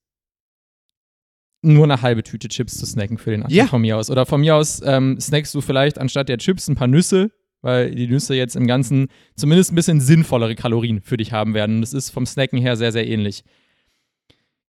nur 1.63 1.85
eine 1.85 2.03
halbe 2.03 2.23
Tüte 2.23 2.49
Chips 2.49 2.77
zu 2.79 2.85
snacken 2.87 3.19
für 3.19 3.31
den 3.31 3.43
Anfang 3.43 3.57
Ja. 3.57 3.67
von 3.67 3.81
mir 3.81 3.97
aus. 3.97 4.11
Oder 4.11 4.27
von 4.27 4.41
mir 4.41 4.57
aus 4.57 4.83
ähm, 4.85 5.19
snackst 5.21 5.55
du 5.55 5.61
vielleicht 5.61 5.99
anstatt 5.99 6.29
der 6.29 6.39
Chips 6.39 6.69
ein 6.69 6.75
paar 6.75 6.89
Nüsse, 6.89 7.31
weil 7.61 7.95
die 7.95 8.09
Nüsse 8.09 8.35
jetzt 8.35 8.57
im 8.57 8.67
Ganzen 8.67 9.09
zumindest 9.37 9.71
ein 9.73 9.77
bisschen 9.77 10.01
sinnvollere 10.01 10.55
Kalorien 10.57 11.01
für 11.01 11.17
dich 11.17 11.33
haben 11.33 11.55
werden. 11.55 11.77
Und 11.77 11.81
das 11.83 11.93
ist 11.93 12.11
vom 12.11 12.27
Snacken 12.27 12.59
her 12.59 12.77
sehr, 12.77 12.91
sehr 12.93 13.07
ähnlich. 13.07 13.45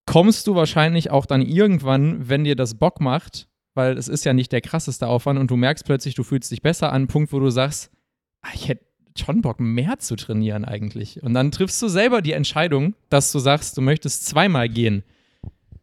Kommst 0.06 0.48
du 0.48 0.56
wahrscheinlich 0.56 1.12
auch 1.12 1.26
dann 1.26 1.42
irgendwann, 1.42 2.28
wenn 2.30 2.44
dir 2.44 2.56
das 2.56 2.76
Bock 2.76 3.00
macht, 3.00 3.48
weil 3.74 3.98
es 3.98 4.08
ist 4.08 4.26
ja 4.26 4.34
nicht 4.34 4.52
der 4.52 4.62
krasseste 4.62 5.08
Aufwand 5.08 5.40
und 5.40 5.50
du 5.50 5.56
merkst 5.56 5.86
plötzlich, 5.86 6.14
du 6.14 6.24
fühlst 6.24 6.52
dich 6.52 6.62
besser 6.62 6.92
an 6.92 7.08
Punkt, 7.08 7.32
wo 7.32 7.40
du 7.40 7.50
sagst, 7.50 7.90
ah, 8.42 8.50
ich 8.54 8.68
hätte 8.68 8.86
schon 9.18 9.42
Bock, 9.42 9.60
mehr 9.60 10.00
zu 10.00 10.16
trainieren 10.16 10.66
eigentlich. 10.66 11.24
Und 11.24 11.34
dann 11.34 11.52
triffst 11.52 11.82
du 11.82 11.88
selber 11.88 12.22
die 12.22 12.34
Entscheidung, 12.34 12.96
dass 13.10 13.32
du 13.32 13.40
sagst, 13.40 13.78
du 13.78 13.82
möchtest 13.82 14.26
zweimal 14.26 14.68
gehen. 14.70 15.04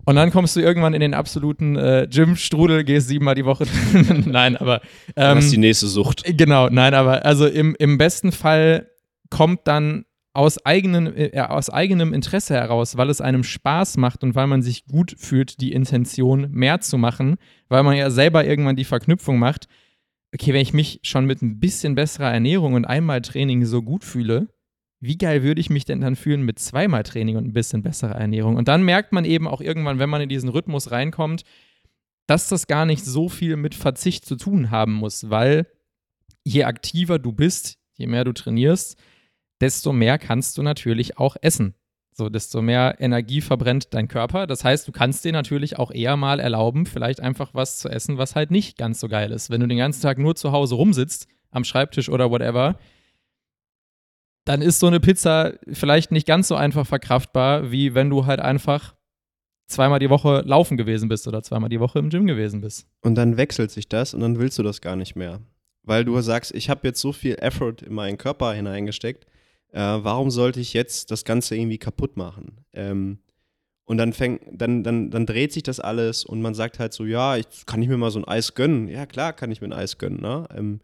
Und 0.05 0.16
dann 0.16 0.30
kommst 0.30 0.57
du 0.57 0.61
irgendwann 0.61 0.94
in 0.94 1.01
den 1.01 1.14
absoluten 1.14 1.76
äh, 1.76 2.09
Gym-Strudel, 2.11 2.84
gehst 2.84 3.09
siebenmal 3.09 3.34
die 3.34 3.44
Woche. 3.44 3.66
Nein, 4.26 4.57
aber. 4.57 4.80
Ähm, 5.16 5.36
das 5.36 5.44
ist 5.46 5.53
die 5.53 5.59
nächste 5.59 5.86
Sucht. 5.86 6.24
Genau, 6.36 6.68
nein, 6.68 6.94
aber 6.94 7.24
also 7.24 7.46
im, 7.46 7.76
im 7.78 7.98
besten 7.98 8.32
Fall 8.32 8.88
kommt 9.28 9.61
dann 9.64 10.05
aus, 10.32 10.64
eigenen, 10.64 11.14
äh, 11.16 11.38
aus 11.48 11.70
eigenem 11.70 12.12
Interesse 12.12 12.55
heraus, 12.55 12.96
weil 12.96 13.11
es 13.11 13.20
einem 13.20 13.42
Spaß 13.42 13.96
macht 13.96 14.22
und 14.22 14.34
weil 14.34 14.46
man 14.46 14.62
sich 14.62 14.86
gut 14.86 15.14
fühlt, 15.18 15.61
die 15.61 15.72
Intention 15.72 16.51
mehr 16.51 16.80
zu 16.80 16.98
machen, 16.98 17.36
weil 17.68 17.82
man 17.82 17.96
ja 17.96 18.11
selber 18.11 18.44
irgendwann 18.44 18.76
die 18.76 18.84
Verknüpfung 18.84 19.38
macht, 19.38 19.66
okay, 20.32 20.53
wenn 20.53 20.62
ich 20.62 20.72
mich 20.72 21.01
schon 21.03 21.26
mit 21.26 21.42
ein 21.42 21.59
bisschen 21.59 21.94
besserer 21.94 22.32
Ernährung 22.32 22.74
und 22.74 22.84
einmal 22.84 23.20
Training 23.22 23.64
so 23.64 23.82
gut 23.82 24.05
fühle, 24.05 24.48
wie 25.01 25.16
geil 25.16 25.42
würde 25.42 25.61
ich 25.61 25.70
mich 25.70 25.84
denn 25.84 26.03
dann 26.03 26.14
fühlen 26.14 26.42
mit 26.42 26.59
zweimal 26.59 27.03
Training 27.03 27.36
und 27.36 27.46
ein 27.46 27.53
bisschen 27.53 27.82
besserer 27.82 28.16
Ernährung? 28.16 28.57
Und 28.57 28.68
dann 28.68 28.82
merkt 28.82 29.12
man 29.12 29.24
eben 29.24 29.48
auch 29.48 29.61
irgendwann, 29.61 29.98
wenn 29.98 30.11
man 30.11 30.20
in 30.20 30.28
diesen 30.28 30.51
Rhythmus 30.51 30.90
reinkommt, 30.90 31.42
dass 32.26 32.48
das 32.48 32.66
gar 32.66 32.86
nicht 32.86 33.05
so 33.05 33.28
viel 33.28 33.57
mit 33.57 33.74
Verzicht 33.74 34.24
zu 34.24 34.36
tun 34.36 34.70
haben 34.70 34.92
muss, 34.92 35.30
weil 35.30 35.66
je 36.44 36.64
aktiver 36.64 37.18
du 37.18 37.32
bist, 37.32 37.78
je 37.96 38.07
mehr 38.07 38.24
du 38.24 38.32
trainierst, 38.32 38.98
desto 39.61 39.92
mehr 39.92 40.18
kannst 40.18 40.59
du 40.59 40.62
natürlich 40.62 41.18
auch 41.18 41.36
essen. 41.40 41.74
So, 42.12 42.28
desto 42.28 42.61
mehr 42.61 42.96
Energie 42.98 43.40
verbrennt 43.40 43.94
dein 43.94 44.07
Körper. 44.09 44.46
Das 44.46 44.64
heißt, 44.64 44.86
du 44.86 44.92
kannst 44.92 45.24
dir 45.24 45.32
natürlich 45.32 45.78
auch 45.78 45.90
eher 45.90 46.16
mal 46.16 46.38
erlauben, 46.40 46.84
vielleicht 46.84 47.20
einfach 47.20 47.55
was 47.55 47.78
zu 47.78 47.88
essen, 47.88 48.18
was 48.18 48.36
halt 48.36 48.51
nicht 48.51 48.76
ganz 48.76 49.01
so 49.01 49.09
geil 49.09 49.32
ist. 49.32 49.48
Wenn 49.48 49.61
du 49.61 49.66
den 49.66 49.78
ganzen 49.78 50.03
Tag 50.03 50.18
nur 50.18 50.34
zu 50.34 50.53
Hause 50.53 50.74
rumsitzt, 50.74 51.28
am 51.51 51.64
Schreibtisch 51.64 52.09
oder 52.09 52.30
whatever, 52.30 52.78
dann 54.45 54.62
ist 54.62 54.80
so 54.80 54.86
eine 54.86 55.01
Pizza 55.01 55.55
vielleicht 55.70 56.12
nicht 56.12 56.26
ganz 56.26 56.49
so 56.49 56.55
einfach 56.55 56.86
verkraftbar, 56.86 57.70
wie 57.70 57.95
wenn 57.95 58.11
du 58.11 58.26
halt 58.26 58.41
einfach 58.41 58.95
zweimal 59.66 60.01
die 60.01 60.11
Woche 60.11 60.43
laufen 60.45 60.76
gewesen 60.76 61.09
bist 61.09 61.28
oder 61.28 61.43
zweimal 61.43 61.68
die 61.68 61.80
Woche 61.80 61.99
im 61.99 62.11
Gym 62.11 62.26
gewesen 62.26 62.61
bist. 62.61 62.86
Und 63.03 63.14
dann 63.14 63.36
wechselt 63.36 63.70
sich 63.70 63.88
das 63.88 64.14
und 64.14 64.20
dann 64.20 64.38
willst 64.38 64.59
du 64.59 64.62
das 64.62 64.80
gar 64.80 64.97
nicht 64.97 65.14
mehr. 65.14 65.41
Weil 65.82 66.05
du 66.05 66.20
sagst, 66.20 66.55
ich 66.55 66.68
habe 66.68 66.86
jetzt 66.88 67.01
so 67.01 67.12
viel 67.12 67.36
Effort 67.36 67.76
in 67.86 67.95
meinen 67.95 68.18
Körper 68.18 68.53
hineingesteckt, 68.53 69.26
äh, 69.72 69.78
warum 69.80 70.30
sollte 70.30 70.61
ich 70.61 70.72
jetzt 70.72 71.11
das 71.11 71.24
Ganze 71.24 71.57
irgendwie 71.57 71.78
kaputt 71.78 72.16
machen? 72.16 72.64
Ähm, 72.72 73.18
und 73.84 73.99
dann 73.99 74.12
fängt, 74.12 74.43
dann, 74.53 74.84
dann, 74.84 75.11
dann 75.11 75.26
dreht 75.26 75.53
sich 75.53 75.62
das 75.62 75.80
alles 75.80 76.24
und 76.24 76.43
man 76.43 76.55
sagt 76.55 76.78
halt 76.78 76.93
so, 76.93 77.05
ja, 77.05 77.36
ich, 77.36 77.47
kann 77.66 77.82
ich 77.82 77.88
mir 77.88 77.97
mal 77.97 78.11
so 78.11 78.20
ein 78.20 78.28
Eis 78.28 78.55
gönnen? 78.55 78.88
Ja, 78.88 79.07
klar 79.07 79.32
kann 79.32 79.51
ich 79.51 79.61
mir 79.61 79.68
ein 79.68 79.72
Eis 79.72 79.99
gönnen, 79.99 80.20
ne? 80.20 80.47
Ähm, 80.55 80.80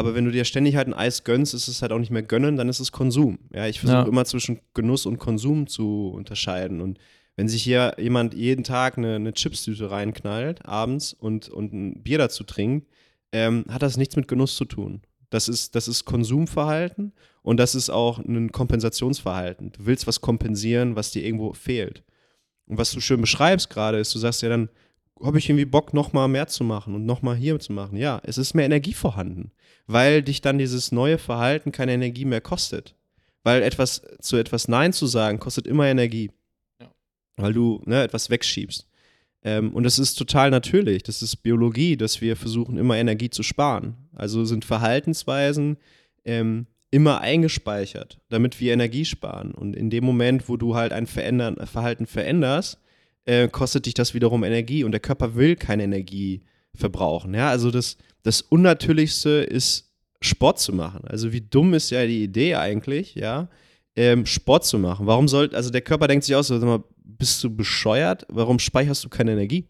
aber 0.00 0.14
wenn 0.14 0.24
du 0.24 0.32
dir 0.32 0.44
ständig 0.44 0.74
halt 0.76 0.88
ein 0.88 0.94
Eis 0.94 1.22
gönnst, 1.24 1.54
ist 1.54 1.68
es 1.68 1.80
halt 1.82 1.92
auch 1.92 1.98
nicht 1.98 2.10
mehr 2.10 2.22
gönnen, 2.22 2.56
dann 2.56 2.68
ist 2.68 2.80
es 2.80 2.90
Konsum. 2.92 3.38
Ja, 3.54 3.66
ich 3.66 3.78
versuche 3.80 3.98
Ja. 4.02 4.06
immer 4.08 4.24
zwischen 4.24 4.58
Genuss 4.74 5.06
und 5.06 5.18
Konsum 5.18 5.66
zu 5.68 6.10
unterscheiden. 6.14 6.80
Und 6.80 6.98
Wenn 7.36 7.48
sich 7.48 7.62
hier 7.62 7.94
jemand 7.98 8.34
jeden 8.34 8.64
Tag 8.64 8.98
eine, 8.98 9.14
eine 9.14 9.32
Chipstüte 9.32 9.90
reinknallt 9.90 10.66
abends 10.66 11.12
und, 11.14 11.48
und 11.48 11.72
ein 11.72 12.02
Bier 12.02 12.18
dazu 12.18 12.44
trinkt, 12.44 12.86
ähm, 13.32 13.64
hat 13.68 13.82
das 13.82 13.96
nichts 13.96 14.16
mit 14.16 14.28
Genuss 14.28 14.56
zu 14.56 14.64
tun. 14.66 15.00
Das 15.30 15.48
ist, 15.48 15.74
das 15.76 15.86
ist 15.88 16.04
Konsumverhalten 16.04 17.12
und 17.42 17.58
das 17.58 17.74
ist 17.76 17.88
auch 17.88 18.18
ein 18.18 18.50
Kompensationsverhalten. 18.52 19.72
Du 19.72 19.86
willst 19.86 20.06
was 20.06 20.20
kompensieren, 20.20 20.96
was 20.96 21.12
dir 21.12 21.24
irgendwo 21.24 21.52
fehlt. 21.52 22.02
Und 22.66 22.78
was 22.78 22.90
du 22.92 23.00
schön 23.00 23.20
beschreibst 23.20 23.70
gerade, 23.70 23.98
ist, 23.98 24.14
du 24.14 24.18
sagst 24.18 24.42
ja 24.42 24.48
dann, 24.48 24.68
habe 25.22 25.38
ich 25.38 25.48
irgendwie 25.48 25.64
Bock, 25.64 25.94
nochmal 25.94 26.28
mehr 26.28 26.46
zu 26.46 26.64
machen 26.64 26.94
und 26.94 27.06
nochmal 27.06 27.36
hier 27.36 27.58
zu 27.58 27.72
machen. 27.72 27.96
Ja, 27.96 28.20
es 28.24 28.38
ist 28.38 28.54
mehr 28.54 28.64
Energie 28.64 28.94
vorhanden, 28.94 29.52
weil 29.86 30.22
dich 30.22 30.40
dann 30.40 30.58
dieses 30.58 30.92
neue 30.92 31.18
Verhalten 31.18 31.72
keine 31.72 31.92
Energie 31.92 32.24
mehr 32.24 32.40
kostet. 32.40 32.94
Weil 33.42 33.62
etwas 33.62 34.02
zu 34.20 34.36
etwas 34.36 34.68
Nein 34.68 34.92
zu 34.92 35.06
sagen, 35.06 35.38
kostet 35.38 35.66
immer 35.66 35.86
Energie. 35.86 36.30
Ja. 36.80 36.90
Weil 37.36 37.52
du 37.52 37.82
ne, 37.86 38.02
etwas 38.02 38.28
wegschiebst. 38.28 38.86
Ähm, 39.42 39.72
und 39.72 39.84
das 39.84 39.98
ist 39.98 40.14
total 40.14 40.50
natürlich. 40.50 41.02
Das 41.02 41.22
ist 41.22 41.36
Biologie, 41.36 41.96
dass 41.96 42.20
wir 42.20 42.36
versuchen, 42.36 42.76
immer 42.76 42.96
Energie 42.96 43.30
zu 43.30 43.42
sparen. 43.42 43.96
Also 44.14 44.44
sind 44.44 44.64
Verhaltensweisen 44.64 45.78
ähm, 46.24 46.66
immer 46.90 47.20
eingespeichert, 47.20 48.18
damit 48.28 48.60
wir 48.60 48.72
Energie 48.72 49.04
sparen. 49.04 49.52
Und 49.52 49.76
in 49.76 49.90
dem 49.90 50.04
Moment, 50.04 50.48
wo 50.48 50.56
du 50.56 50.74
halt 50.74 50.92
ein 50.92 51.06
Verändern, 51.06 51.56
Verhalten 51.66 52.06
veränderst, 52.06 52.78
äh, 53.24 53.48
kostet 53.48 53.86
dich 53.86 53.94
das 53.94 54.14
wiederum 54.14 54.44
Energie 54.44 54.84
und 54.84 54.92
der 54.92 55.00
Körper 55.00 55.34
will 55.34 55.56
keine 55.56 55.84
Energie 55.84 56.42
verbrauchen. 56.74 57.34
Ja, 57.34 57.50
also 57.50 57.70
das, 57.70 57.96
das 58.22 58.42
Unnatürlichste 58.42 59.30
ist 59.30 59.90
Sport 60.22 60.58
zu 60.58 60.72
machen. 60.72 61.04
Also 61.06 61.32
wie 61.32 61.40
dumm 61.40 61.74
ist 61.74 61.90
ja 61.90 62.06
die 62.06 62.22
Idee 62.22 62.54
eigentlich, 62.54 63.14
ja, 63.14 63.48
ähm, 63.96 64.26
Sport 64.26 64.64
zu 64.64 64.78
machen. 64.78 65.06
Warum 65.06 65.28
soll, 65.28 65.54
also 65.54 65.70
der 65.70 65.80
Körper 65.80 66.06
denkt 66.08 66.24
sich 66.24 66.34
aus, 66.34 66.48
sag 66.48 66.62
mal, 66.62 66.84
bist 66.96 67.42
du 67.42 67.54
bescheuert? 67.54 68.26
Warum 68.28 68.58
speicherst 68.58 69.04
du 69.04 69.08
keine 69.08 69.32
Energie? 69.32 69.66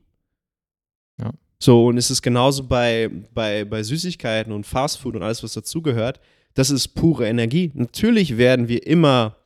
Ja. 1.20 1.32
So, 1.58 1.86
und 1.86 1.98
es 1.98 2.10
ist 2.10 2.22
genauso 2.22 2.64
bei, 2.64 3.10
bei, 3.34 3.64
bei 3.64 3.82
Süßigkeiten 3.82 4.52
und 4.52 4.66
Fastfood 4.66 5.16
und 5.16 5.22
alles, 5.22 5.42
was 5.42 5.52
dazugehört. 5.52 6.20
Das 6.54 6.70
ist 6.70 6.88
pure 6.88 7.28
Energie. 7.28 7.70
Natürlich 7.74 8.36
werden 8.36 8.68
wir 8.68 8.86
immer 8.86 9.36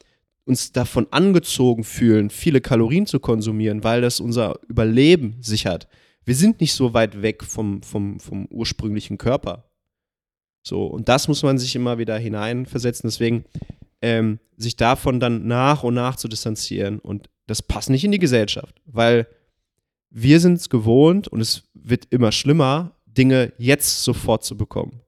uns 0.44 0.72
davon 0.72 1.06
angezogen 1.10 1.84
fühlen, 1.84 2.30
viele 2.30 2.60
Kalorien 2.60 3.06
zu 3.06 3.20
konsumieren, 3.20 3.82
weil 3.82 4.00
das 4.00 4.20
unser 4.20 4.60
Überleben 4.68 5.36
sichert. 5.40 5.88
Wir 6.24 6.34
sind 6.34 6.60
nicht 6.60 6.74
so 6.74 6.94
weit 6.94 7.22
weg 7.22 7.44
vom, 7.44 7.82
vom, 7.82 8.20
vom 8.20 8.46
ursprünglichen 8.46 9.18
Körper. 9.18 9.70
So, 10.62 10.86
und 10.86 11.08
das 11.08 11.28
muss 11.28 11.42
man 11.42 11.58
sich 11.58 11.76
immer 11.76 11.98
wieder 11.98 12.16
hineinversetzen. 12.16 13.08
Deswegen 13.08 13.44
ähm, 14.00 14.38
sich 14.56 14.76
davon 14.76 15.20
dann 15.20 15.46
nach 15.46 15.82
und 15.82 15.94
nach 15.94 16.16
zu 16.16 16.28
distanzieren. 16.28 16.98
Und 16.98 17.28
das 17.46 17.62
passt 17.62 17.90
nicht 17.90 18.04
in 18.04 18.12
die 18.12 18.18
Gesellschaft, 18.18 18.80
weil 18.86 19.26
wir 20.10 20.40
sind 20.40 20.54
es 20.54 20.70
gewohnt 20.70 21.28
und 21.28 21.40
es 21.40 21.64
wird 21.74 22.06
immer 22.10 22.32
schlimmer, 22.32 22.96
Dinge 23.06 23.52
jetzt 23.58 24.04
sofort 24.04 24.44
zu 24.44 24.56
bekommen. 24.56 25.00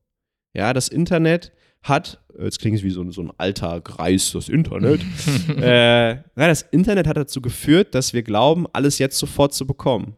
Ja, 0.52 0.72
das 0.72 0.88
Internet 0.88 1.52
hat, 1.88 2.20
jetzt 2.38 2.60
klingt 2.60 2.76
es 2.78 2.82
wie 2.82 2.90
so, 2.90 3.02
ein- 3.02 3.12
so 3.12 3.22
ein 3.22 3.32
alter 3.38 3.80
Greis, 3.80 4.32
das 4.32 4.48
Internet. 4.48 5.00
äh, 5.56 6.08
ja, 6.14 6.22
das 6.34 6.62
Internet 6.62 7.06
hat 7.06 7.16
dazu 7.16 7.40
geführt, 7.40 7.94
dass 7.94 8.12
wir 8.12 8.22
glauben, 8.22 8.66
alles 8.72 8.98
jetzt 8.98 9.18
sofort 9.18 9.54
zu 9.54 9.66
bekommen. 9.66 10.16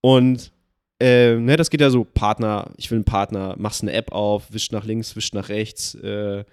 Und 0.00 0.52
äh, 1.00 1.36
ne, 1.36 1.56
das 1.56 1.70
geht 1.70 1.80
ja 1.80 1.90
so, 1.90 2.04
Partner, 2.04 2.70
ich 2.76 2.90
will 2.90 2.96
einen 2.98 3.04
Partner, 3.04 3.54
machst 3.58 3.82
eine 3.82 3.92
App 3.92 4.12
auf, 4.12 4.52
wischt 4.52 4.72
nach 4.72 4.84
links, 4.84 5.16
wischt 5.16 5.34
nach 5.34 5.48
rechts 5.48 5.94
äh, 5.94 6.44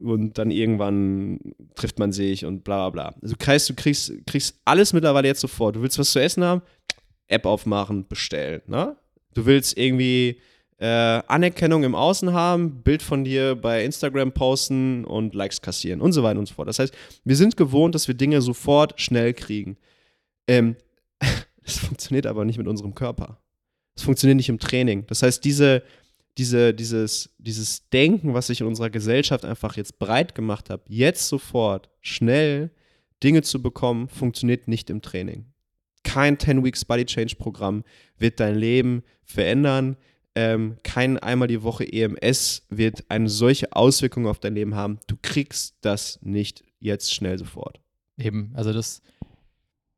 und 0.00 0.38
dann 0.38 0.50
irgendwann 0.50 1.38
trifft 1.74 1.98
man 1.98 2.10
sich 2.12 2.44
und 2.44 2.64
bla 2.64 2.88
bla 2.90 3.10
bla. 3.10 3.14
Also 3.22 3.36
kriegst, 3.38 3.68
du 3.68 3.74
kriegst, 3.74 4.12
kriegst 4.26 4.58
alles 4.64 4.92
mittlerweile 4.92 5.28
jetzt 5.28 5.40
sofort. 5.40 5.76
Du 5.76 5.82
willst 5.82 5.98
was 5.98 6.12
zu 6.12 6.20
essen 6.20 6.42
haben, 6.42 6.62
App 7.28 7.44
aufmachen, 7.46 8.06
bestellen. 8.08 8.62
Ne? 8.66 8.96
Du 9.34 9.44
willst 9.46 9.76
irgendwie 9.78 10.40
äh, 10.82 11.22
Anerkennung 11.28 11.84
im 11.84 11.94
Außen 11.94 12.32
haben, 12.32 12.82
Bild 12.82 13.02
von 13.02 13.22
dir 13.22 13.54
bei 13.54 13.84
Instagram 13.84 14.32
posten 14.32 15.04
und 15.04 15.32
Likes 15.32 15.62
kassieren 15.62 16.00
und 16.00 16.10
so 16.12 16.24
weiter 16.24 16.40
und 16.40 16.46
so 16.46 16.54
fort. 16.54 16.66
Das 16.66 16.80
heißt, 16.80 16.92
wir 17.22 17.36
sind 17.36 17.56
gewohnt, 17.56 17.94
dass 17.94 18.08
wir 18.08 18.16
Dinge 18.16 18.42
sofort 18.42 19.00
schnell 19.00 19.32
kriegen. 19.32 19.76
Ähm, 20.48 20.74
das 21.64 21.78
funktioniert 21.78 22.26
aber 22.26 22.44
nicht 22.44 22.58
mit 22.58 22.66
unserem 22.66 22.96
Körper. 22.96 23.38
Es 23.94 24.02
funktioniert 24.02 24.36
nicht 24.36 24.48
im 24.48 24.58
Training. 24.58 25.06
Das 25.06 25.22
heißt, 25.22 25.44
diese, 25.44 25.84
diese, 26.36 26.74
dieses, 26.74 27.30
dieses 27.38 27.88
Denken, 27.90 28.34
was 28.34 28.50
ich 28.50 28.60
in 28.60 28.66
unserer 28.66 28.90
Gesellschaft 28.90 29.44
einfach 29.44 29.76
jetzt 29.76 30.00
breit 30.00 30.34
gemacht 30.34 30.68
habe, 30.68 30.82
jetzt 30.88 31.28
sofort 31.28 31.90
schnell 32.00 32.72
Dinge 33.22 33.42
zu 33.42 33.62
bekommen, 33.62 34.08
funktioniert 34.08 34.66
nicht 34.66 34.90
im 34.90 35.00
Training. 35.00 35.46
Kein 36.02 36.40
10 36.40 36.64
Weeks 36.64 36.84
Body 36.84 37.04
Change 37.04 37.36
Programm 37.36 37.84
wird 38.18 38.40
dein 38.40 38.56
Leben 38.56 39.04
verändern. 39.22 39.96
Ähm, 40.34 40.78
kein 40.82 41.18
einmal 41.18 41.48
die 41.48 41.62
Woche 41.62 41.90
EMS 41.90 42.66
wird 42.70 43.04
eine 43.08 43.28
solche 43.28 43.74
Auswirkung 43.74 44.26
auf 44.26 44.38
dein 44.38 44.54
Leben 44.54 44.74
haben. 44.74 44.98
Du 45.06 45.16
kriegst 45.20 45.76
das 45.82 46.18
nicht 46.22 46.64
jetzt 46.80 47.14
schnell 47.14 47.38
sofort. 47.38 47.80
Eben, 48.18 48.52
also 48.54 48.72
das 48.72 49.02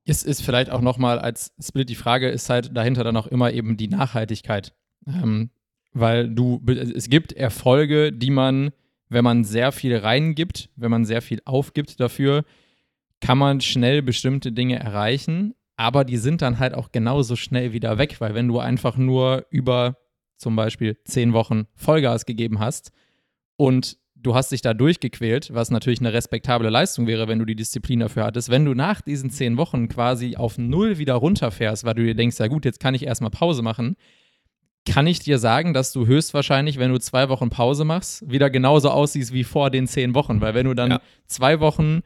ist, 0.05 0.24
ist 0.24 0.43
vielleicht 0.43 0.70
auch 0.70 0.80
nochmal 0.80 1.18
als 1.18 1.53
Split 1.61 1.89
die 1.89 1.95
Frage, 1.95 2.28
ist 2.28 2.51
halt 2.51 2.76
dahinter 2.76 3.05
dann 3.05 3.16
auch 3.16 3.26
immer 3.26 3.53
eben 3.53 3.76
die 3.76 3.89
Nachhaltigkeit. 3.89 4.74
Ähm, 5.07 5.51
weil 5.93 6.28
du, 6.28 6.61
es 6.66 7.09
gibt 7.09 7.32
Erfolge, 7.32 8.12
die 8.12 8.30
man, 8.30 8.72
wenn 9.09 9.24
man 9.24 9.45
sehr 9.45 9.70
viel 9.70 9.97
reingibt, 9.97 10.68
wenn 10.76 10.91
man 10.91 11.05
sehr 11.05 11.22
viel 11.22 11.41
aufgibt 11.45 12.01
dafür, 12.01 12.45
kann 13.20 13.39
man 13.39 13.61
schnell 13.61 14.03
bestimmte 14.03 14.53
Dinge 14.53 14.78
erreichen, 14.78 15.55
aber 15.76 16.05
die 16.05 16.16
sind 16.16 16.43
dann 16.43 16.59
halt 16.59 16.74
auch 16.74 16.93
genauso 16.93 17.37
schnell 17.37 17.72
wieder 17.72 17.97
weg, 17.97 18.16
weil 18.20 18.35
wenn 18.35 18.49
du 18.49 18.59
einfach 18.59 18.97
nur 18.97 19.47
über 19.51 19.97
zum 20.45 20.55
Beispiel 20.57 20.99
zehn 21.05 21.33
Wochen 21.33 21.65
Vollgas 21.75 22.27
gegeben 22.27 22.59
hast 22.61 22.93
und 23.57 23.97
du 24.15 24.35
hast 24.35 24.53
dich 24.53 24.61
da 24.61 24.75
durchgequält, 24.75 25.53
was 25.55 25.71
natürlich 25.71 26.01
eine 26.01 26.13
respektable 26.13 26.69
Leistung 26.71 27.07
wäre, 27.07 27.29
wenn 27.29 27.39
du 27.39 27.45
die 27.47 27.57
Disziplin 27.57 28.01
dafür 28.01 28.25
hattest. 28.25 28.51
Wenn 28.51 28.65
du 28.67 28.75
nach 28.75 29.01
diesen 29.01 29.31
zehn 29.31 29.57
Wochen 29.57 29.89
quasi 29.89 30.37
auf 30.37 30.59
null 30.59 30.99
wieder 30.99 31.15
runterfährst, 31.15 31.85
weil 31.85 31.95
du 31.95 32.05
dir 32.05 32.15
denkst, 32.15 32.39
ja 32.39 32.47
gut, 32.47 32.65
jetzt 32.67 32.79
kann 32.81 32.95
ich 32.95 33.05
erstmal 33.05 33.31
Pause 33.31 33.63
machen, 33.63 33.97
kann 34.87 35.07
ich 35.07 35.19
dir 35.21 35.39
sagen, 35.39 35.73
dass 35.73 35.93
du 35.95 36.07
höchstwahrscheinlich, 36.07 36.79
wenn 36.79 36.91
du 36.91 36.99
zwei 37.01 37.31
Wochen 37.31 37.49
Pause 37.49 37.85
machst, 37.87 38.31
wieder 38.31 38.51
genauso 38.51 38.91
aussiehst 38.91 39.33
wie 39.33 39.45
vor 39.45 39.71
den 39.71 39.87
zehn 39.87 40.15
Wochen. 40.15 40.43
Weil 40.43 40.53
wenn 40.55 40.67
du 40.67 40.75
dann 40.75 40.91
Ja. 40.91 41.01
zwei 41.27 41.61
Wochen 41.61 42.01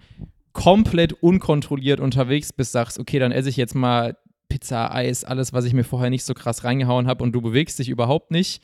komplett 0.53 1.12
unkontrolliert 1.12 1.99
unterwegs 2.01 2.53
bist, 2.53 2.72
sagst, 2.72 2.99
okay, 2.99 3.18
dann 3.18 3.32
esse 3.32 3.49
ich 3.49 3.57
jetzt 3.57 3.74
mal 3.74 4.16
Pizza, 4.49 4.94
Eis, 4.94 5.24
alles, 5.24 5.53
was 5.53 5.64
ich 5.64 5.74
mir 5.74 5.84
vorher 5.84 6.11
nicht 6.11 6.24
so 6.24 6.34
krass 6.34 6.64
reingehauen 6.64 7.07
habe 7.07 7.22
und 7.22 7.32
du 7.32 7.40
bewegst 7.40 7.78
dich 7.78 7.88
überhaupt 7.88 8.30
nicht, 8.30 8.62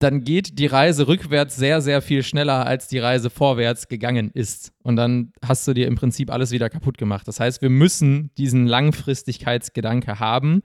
dann 0.00 0.24
geht 0.24 0.58
die 0.58 0.66
Reise 0.66 1.08
rückwärts 1.08 1.56
sehr, 1.56 1.82
sehr 1.82 2.00
viel 2.00 2.22
schneller, 2.22 2.66
als 2.66 2.88
die 2.88 2.98
Reise 2.98 3.28
vorwärts 3.28 3.86
gegangen 3.86 4.30
ist. 4.32 4.72
Und 4.82 4.96
dann 4.96 5.32
hast 5.44 5.68
du 5.68 5.74
dir 5.74 5.86
im 5.86 5.94
Prinzip 5.94 6.30
alles 6.30 6.52
wieder 6.52 6.70
kaputt 6.70 6.96
gemacht. 6.96 7.28
Das 7.28 7.38
heißt, 7.38 7.60
wir 7.60 7.68
müssen 7.68 8.30
diesen 8.38 8.66
Langfristigkeitsgedanke 8.66 10.18
haben 10.18 10.62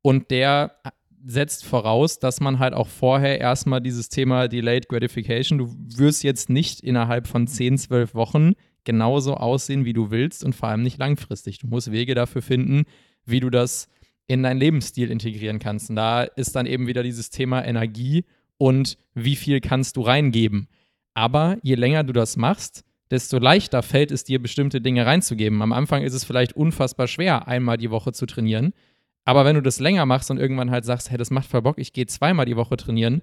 und 0.00 0.30
der 0.30 0.72
setzt 1.26 1.66
voraus, 1.66 2.18
dass 2.18 2.40
man 2.40 2.58
halt 2.58 2.72
auch 2.72 2.88
vorher 2.88 3.38
erstmal 3.38 3.82
dieses 3.82 4.08
Thema 4.08 4.48
Delayed 4.48 4.88
Gratification, 4.88 5.58
du 5.58 5.74
wirst 5.98 6.24
jetzt 6.24 6.48
nicht 6.48 6.80
innerhalb 6.80 7.26
von 7.26 7.46
10, 7.46 7.76
12 7.76 8.14
Wochen 8.14 8.52
genauso 8.84 9.34
aussehen, 9.34 9.84
wie 9.84 9.92
du 9.92 10.10
willst 10.10 10.44
und 10.44 10.54
vor 10.54 10.70
allem 10.70 10.82
nicht 10.82 10.98
langfristig. 10.98 11.58
Du 11.58 11.66
musst 11.66 11.92
Wege 11.92 12.14
dafür 12.14 12.40
finden, 12.40 12.84
wie 13.30 13.40
du 13.40 13.50
das 13.50 13.88
in 14.26 14.42
deinen 14.42 14.58
Lebensstil 14.58 15.10
integrieren 15.10 15.58
kannst. 15.58 15.90
Und 15.90 15.96
da 15.96 16.22
ist 16.22 16.54
dann 16.54 16.66
eben 16.66 16.86
wieder 16.86 17.02
dieses 17.02 17.30
Thema 17.30 17.64
Energie 17.64 18.24
und 18.58 18.98
wie 19.14 19.36
viel 19.36 19.60
kannst 19.60 19.96
du 19.96 20.02
reingeben. 20.02 20.68
Aber 21.14 21.56
je 21.62 21.74
länger 21.74 22.04
du 22.04 22.12
das 22.12 22.36
machst, 22.36 22.84
desto 23.10 23.38
leichter 23.38 23.82
fällt 23.82 24.10
es 24.10 24.24
dir, 24.24 24.40
bestimmte 24.40 24.80
Dinge 24.80 25.06
reinzugeben. 25.06 25.62
Am 25.62 25.72
Anfang 25.72 26.02
ist 26.02 26.12
es 26.12 26.24
vielleicht 26.24 26.52
unfassbar 26.52 27.08
schwer, 27.08 27.48
einmal 27.48 27.78
die 27.78 27.90
Woche 27.90 28.12
zu 28.12 28.26
trainieren. 28.26 28.74
Aber 29.24 29.44
wenn 29.44 29.56
du 29.56 29.62
das 29.62 29.80
länger 29.80 30.06
machst 30.06 30.30
und 30.30 30.38
irgendwann 30.38 30.70
halt 30.70 30.84
sagst, 30.84 31.10
hey, 31.10 31.18
das 31.18 31.30
macht 31.30 31.48
voll 31.48 31.62
Bock, 31.62 31.78
ich 31.78 31.92
gehe 31.92 32.06
zweimal 32.06 32.46
die 32.46 32.56
Woche 32.56 32.76
trainieren, 32.76 33.22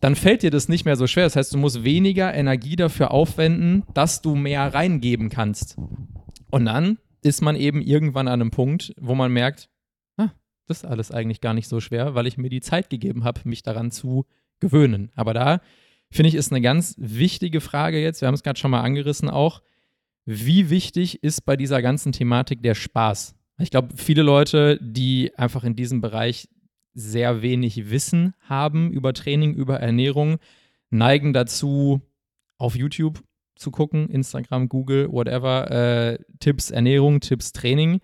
dann 0.00 0.16
fällt 0.16 0.42
dir 0.42 0.50
das 0.50 0.68
nicht 0.68 0.84
mehr 0.84 0.96
so 0.96 1.06
schwer. 1.06 1.24
Das 1.24 1.36
heißt, 1.36 1.52
du 1.52 1.58
musst 1.58 1.84
weniger 1.84 2.32
Energie 2.34 2.76
dafür 2.76 3.10
aufwenden, 3.10 3.84
dass 3.92 4.22
du 4.22 4.34
mehr 4.34 4.72
reingeben 4.72 5.28
kannst. 5.28 5.76
Und 6.50 6.64
dann 6.64 6.98
ist 7.22 7.42
man 7.42 7.56
eben 7.56 7.82
irgendwann 7.82 8.28
an 8.28 8.40
einem 8.40 8.50
Punkt, 8.50 8.94
wo 8.98 9.14
man 9.14 9.32
merkt, 9.32 9.68
ah, 10.16 10.30
das 10.66 10.78
ist 10.78 10.84
alles 10.84 11.10
eigentlich 11.10 11.40
gar 11.40 11.54
nicht 11.54 11.68
so 11.68 11.80
schwer, 11.80 12.14
weil 12.14 12.26
ich 12.26 12.38
mir 12.38 12.48
die 12.48 12.60
Zeit 12.60 12.90
gegeben 12.90 13.24
habe, 13.24 13.40
mich 13.44 13.62
daran 13.62 13.90
zu 13.90 14.26
gewöhnen. 14.60 15.10
Aber 15.14 15.34
da 15.34 15.60
finde 16.10 16.28
ich, 16.28 16.34
ist 16.34 16.52
eine 16.52 16.60
ganz 16.60 16.94
wichtige 16.98 17.60
Frage 17.60 18.00
jetzt, 18.00 18.20
wir 18.20 18.28
haben 18.28 18.34
es 18.34 18.42
gerade 18.42 18.58
schon 18.58 18.70
mal 18.70 18.82
angerissen 18.82 19.30
auch, 19.30 19.62
wie 20.26 20.70
wichtig 20.70 21.22
ist 21.22 21.44
bei 21.44 21.56
dieser 21.56 21.82
ganzen 21.82 22.12
Thematik 22.12 22.62
der 22.62 22.74
Spaß? 22.74 23.34
Ich 23.58 23.70
glaube, 23.70 23.96
viele 23.96 24.22
Leute, 24.22 24.78
die 24.80 25.32
einfach 25.36 25.64
in 25.64 25.76
diesem 25.76 26.00
Bereich 26.00 26.48
sehr 26.94 27.42
wenig 27.42 27.90
Wissen 27.90 28.34
haben 28.40 28.90
über 28.90 29.12
Training, 29.12 29.54
über 29.54 29.80
Ernährung, 29.80 30.38
neigen 30.90 31.32
dazu, 31.32 32.00
auf 32.58 32.76
YouTube 32.76 33.22
zu 33.60 33.70
gucken, 33.70 34.08
Instagram, 34.08 34.68
Google, 34.68 35.10
whatever, 35.10 35.70
äh, 35.70 36.18
Tipps 36.40 36.70
Ernährung, 36.70 37.20
Tipps 37.20 37.52
Training, 37.52 38.00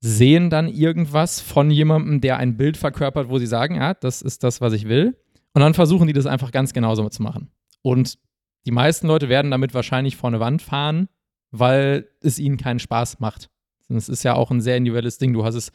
sehen 0.00 0.50
dann 0.50 0.68
irgendwas 0.68 1.40
von 1.40 1.70
jemandem, 1.70 2.20
der 2.20 2.38
ein 2.38 2.56
Bild 2.56 2.76
verkörpert, 2.76 3.28
wo 3.28 3.38
sie 3.38 3.46
sagen, 3.46 3.76
ja, 3.76 3.94
das 3.94 4.20
ist 4.20 4.42
das, 4.42 4.60
was 4.60 4.72
ich 4.72 4.88
will. 4.88 5.16
Und 5.54 5.60
dann 5.60 5.74
versuchen 5.74 6.06
die 6.06 6.12
das 6.12 6.26
einfach 6.26 6.50
ganz 6.50 6.72
genauso 6.72 7.08
zu 7.08 7.22
machen. 7.22 7.50
Und 7.82 8.18
die 8.66 8.72
meisten 8.72 9.06
Leute 9.06 9.28
werden 9.28 9.50
damit 9.50 9.74
wahrscheinlich 9.74 10.16
vor 10.16 10.28
eine 10.28 10.40
Wand 10.40 10.62
fahren, 10.62 11.08
weil 11.50 12.08
es 12.20 12.38
ihnen 12.38 12.56
keinen 12.56 12.80
Spaß 12.80 13.20
macht. 13.20 13.48
Und 13.88 13.96
es 13.96 14.08
ist 14.08 14.22
ja 14.22 14.34
auch 14.34 14.50
ein 14.50 14.60
sehr 14.60 14.76
individuelles 14.76 15.18
Ding. 15.18 15.32
Du 15.32 15.44
hast 15.44 15.54
es 15.54 15.70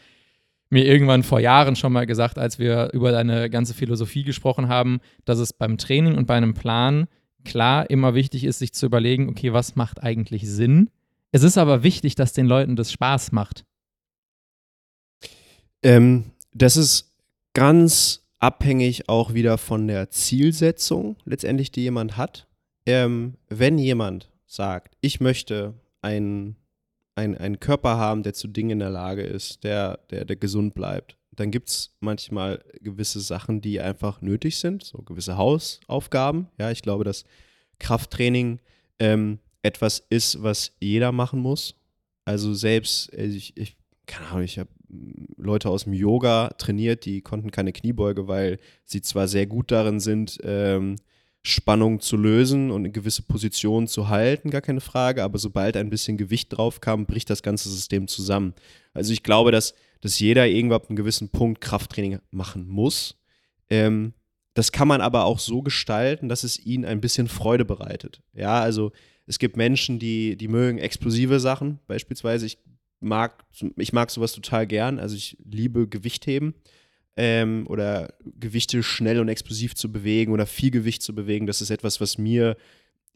mir 0.70 0.86
irgendwann 0.86 1.24
vor 1.24 1.40
Jahren 1.40 1.76
schon 1.76 1.94
mal 1.94 2.06
gesagt, 2.06 2.38
als 2.38 2.60
wir 2.60 2.90
über 2.92 3.12
deine 3.12 3.50
ganze 3.50 3.74
Philosophie 3.74 4.24
gesprochen 4.24 4.68
haben, 4.68 5.00
dass 5.24 5.40
es 5.40 5.54
beim 5.54 5.78
Training 5.78 6.16
und 6.16 6.26
bei 6.26 6.36
einem 6.36 6.54
Plan 6.54 7.08
klar 7.48 7.90
immer 7.90 8.14
wichtig 8.14 8.44
ist, 8.44 8.60
sich 8.60 8.74
zu 8.74 8.86
überlegen, 8.86 9.30
okay, 9.30 9.54
was 9.54 9.76
macht 9.76 10.04
eigentlich 10.04 10.48
Sinn? 10.48 10.90
Es 11.32 11.44
ist 11.44 11.58
aber 11.58 11.84
wichtig, 11.84 12.16
dass 12.16 12.34
den 12.34 12.46
Leuten 12.46 12.76
das 12.76 12.92
Spaß 12.92 13.32
macht. 13.32 13.66
Ähm, 15.84 16.32
das 16.54 16.78
ist 16.78 17.14
ganz 17.54 18.26
abhängig 18.40 19.10
auch 19.10 19.34
wieder 19.34 19.58
von 19.58 19.88
der 19.88 20.10
Zielsetzung 20.10 21.16
letztendlich, 21.26 21.72
die 21.72 21.82
jemand 21.82 22.18
hat. 22.18 22.48
Ähm, 22.86 23.36
wenn 23.50 23.78
jemand 23.78 24.30
sagt, 24.46 24.96
ich 25.02 25.20
möchte 25.20 25.74
einen, 26.02 26.56
einen, 27.16 27.36
einen 27.36 27.60
Körper 27.60 27.98
haben, 27.98 28.24
der 28.24 28.34
zu 28.34 28.48
Dingen 28.48 28.72
in 28.72 28.80
der 28.80 28.90
Lage 28.90 29.24
ist, 29.24 29.64
der, 29.64 30.00
der, 30.10 30.26
der 30.26 30.36
gesund 30.36 30.74
bleibt, 30.74 31.18
dann 31.38 31.52
gibt 31.52 31.70
es 31.70 31.96
manchmal 32.00 32.64
gewisse 32.82 33.22
Sachen, 33.22 33.62
die 33.62 33.80
einfach 33.80 34.22
nötig 34.22 34.58
sind, 34.58 34.84
so 34.84 34.98
gewisse 34.98 35.38
Hausaufgaben. 35.38 36.48
Ja, 36.60 36.72
ich 36.72 36.82
glaube, 36.82 37.04
dass 37.04 37.24
Krafttraining 37.80 38.60
ähm, 39.00 39.40
etwas 39.62 40.04
ist, 40.10 40.42
was 40.44 40.74
jeder 40.80 41.12
machen 41.12 41.40
muss. 41.40 41.76
Also 42.26 42.54
selbst, 42.54 43.14
äh, 43.14 43.26
ich, 43.26 43.56
ich 43.56 43.78
keine 44.08 44.28
Ahnung, 44.28 44.44
ich 44.44 44.58
habe 44.58 44.70
Leute 45.38 45.70
aus 45.70 45.84
dem 45.84 45.94
Yoga 45.94 46.50
trainiert, 46.58 47.06
die 47.06 47.22
konnten 47.22 47.52
keine 47.52 47.74
Kniebeuge, 47.74 48.28
weil 48.28 48.58
sie 48.86 49.02
zwar 49.02 49.28
sehr 49.28 49.46
gut 49.46 49.72
darin 49.72 50.00
sind, 50.00 50.40
ähm, 50.44 50.96
Spannung 51.44 52.00
zu 52.00 52.18
lösen 52.18 52.72
und 52.72 52.82
eine 52.82 52.92
gewisse 52.92 53.22
Position 53.22 53.88
zu 53.88 54.10
halten, 54.10 54.50
gar 54.50 54.62
keine 54.62 54.82
Frage, 54.82 55.24
aber 55.24 55.38
sobald 55.38 55.78
ein 55.78 55.90
bisschen 55.90 56.18
Gewicht 56.18 56.58
drauf 56.58 56.82
kam, 56.82 57.06
bricht 57.06 57.30
das 57.30 57.44
ganze 57.44 57.70
System 57.70 58.08
zusammen. 58.08 58.54
Also 58.94 59.14
ich 59.14 59.24
glaube, 59.24 59.52
dass, 59.52 59.74
dass 60.02 60.20
jeder 60.20 60.48
irgendwann 60.48 60.78
ab 60.78 60.90
einem 60.90 60.96
gewissen 60.96 61.30
Punkt 61.30 61.62
Krafttraining 61.62 62.20
machen 62.32 62.68
muss. 62.68 63.18
Ähm, 63.70 64.14
das 64.54 64.72
kann 64.72 64.88
man 64.88 65.02
aber 65.02 65.26
auch 65.26 65.40
so 65.40 65.62
gestalten, 65.62 66.30
dass 66.30 66.44
es 66.44 66.58
ihnen 66.66 66.86
ein 66.86 67.02
bisschen 67.02 67.28
Freude 67.28 67.66
bereitet. 67.66 68.22
Ja, 68.34 68.60
also 68.60 68.92
es 69.28 69.40
gibt 69.40 69.58
Menschen, 69.58 70.00
die, 70.00 70.36
die 70.36 70.48
mögen 70.48 70.80
explosive 70.80 71.40
Sachen, 71.40 71.80
beispielsweise. 71.86 72.46
Ich 72.46 72.58
mag, 73.00 73.46
ich 73.76 73.94
mag 73.94 74.10
sowas 74.10 74.32
total 74.34 74.66
gern. 74.66 75.00
Also 75.00 75.16
ich 75.16 75.38
liebe 75.44 75.88
Gewichtheben 75.88 76.56
ähm, 77.16 77.66
oder 77.68 78.14
Gewichte 78.40 78.82
schnell 78.84 79.20
und 79.20 79.30
explosiv 79.30 79.76
zu 79.76 79.92
bewegen 79.92 80.32
oder 80.32 80.46
viel 80.46 80.72
Gewicht 80.72 81.02
zu 81.02 81.14
bewegen. 81.14 81.48
Das 81.48 81.62
ist 81.62 81.70
etwas, 81.70 82.00
was 82.02 82.18
mir 82.18 82.58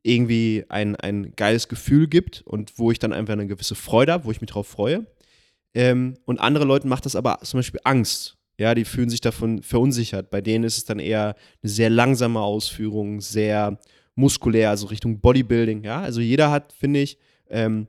irgendwie 0.04 0.66
ein, 0.70 0.96
ein 0.96 1.34
geiles 1.36 1.68
Gefühl 1.68 2.08
gibt 2.08 2.42
und 2.46 2.78
wo 2.78 2.92
ich 2.92 3.00
dann 3.00 3.14
einfach 3.14 3.34
eine 3.34 3.48
gewisse 3.48 3.76
Freude 3.76 4.12
habe, 4.12 4.26
wo 4.26 4.32
ich 4.32 4.42
mich 4.42 4.50
drauf 4.50 4.68
freue. 4.68 5.06
Ähm, 5.74 6.18
und 6.26 6.40
andere 6.40 6.66
Leuten 6.66 6.90
macht 6.90 7.06
das 7.06 7.16
aber 7.16 7.40
zum 7.44 7.60
Beispiel 7.60 7.80
Angst. 7.84 8.38
Ja, 8.58 8.76
die 8.76 8.86
fühlen 8.86 9.10
sich 9.10 9.22
davon 9.22 9.64
verunsichert. 9.64 10.30
Bei 10.30 10.42
denen 10.42 10.64
ist 10.64 10.78
es 10.78 10.86
dann 10.86 11.00
eher 11.00 11.36
eine 11.64 11.70
sehr 11.72 11.90
langsame 11.90 12.40
Ausführung, 12.40 13.22
sehr 13.22 13.80
muskulär, 14.16 14.70
also 14.70 14.88
Richtung 14.88 15.20
Bodybuilding. 15.20 15.84
Ja, 15.84 16.02
also 16.02 16.22
jeder 16.22 16.52
hat, 16.52 16.74
finde 16.74 17.00
ich, 17.00 17.18
ähm, 17.50 17.88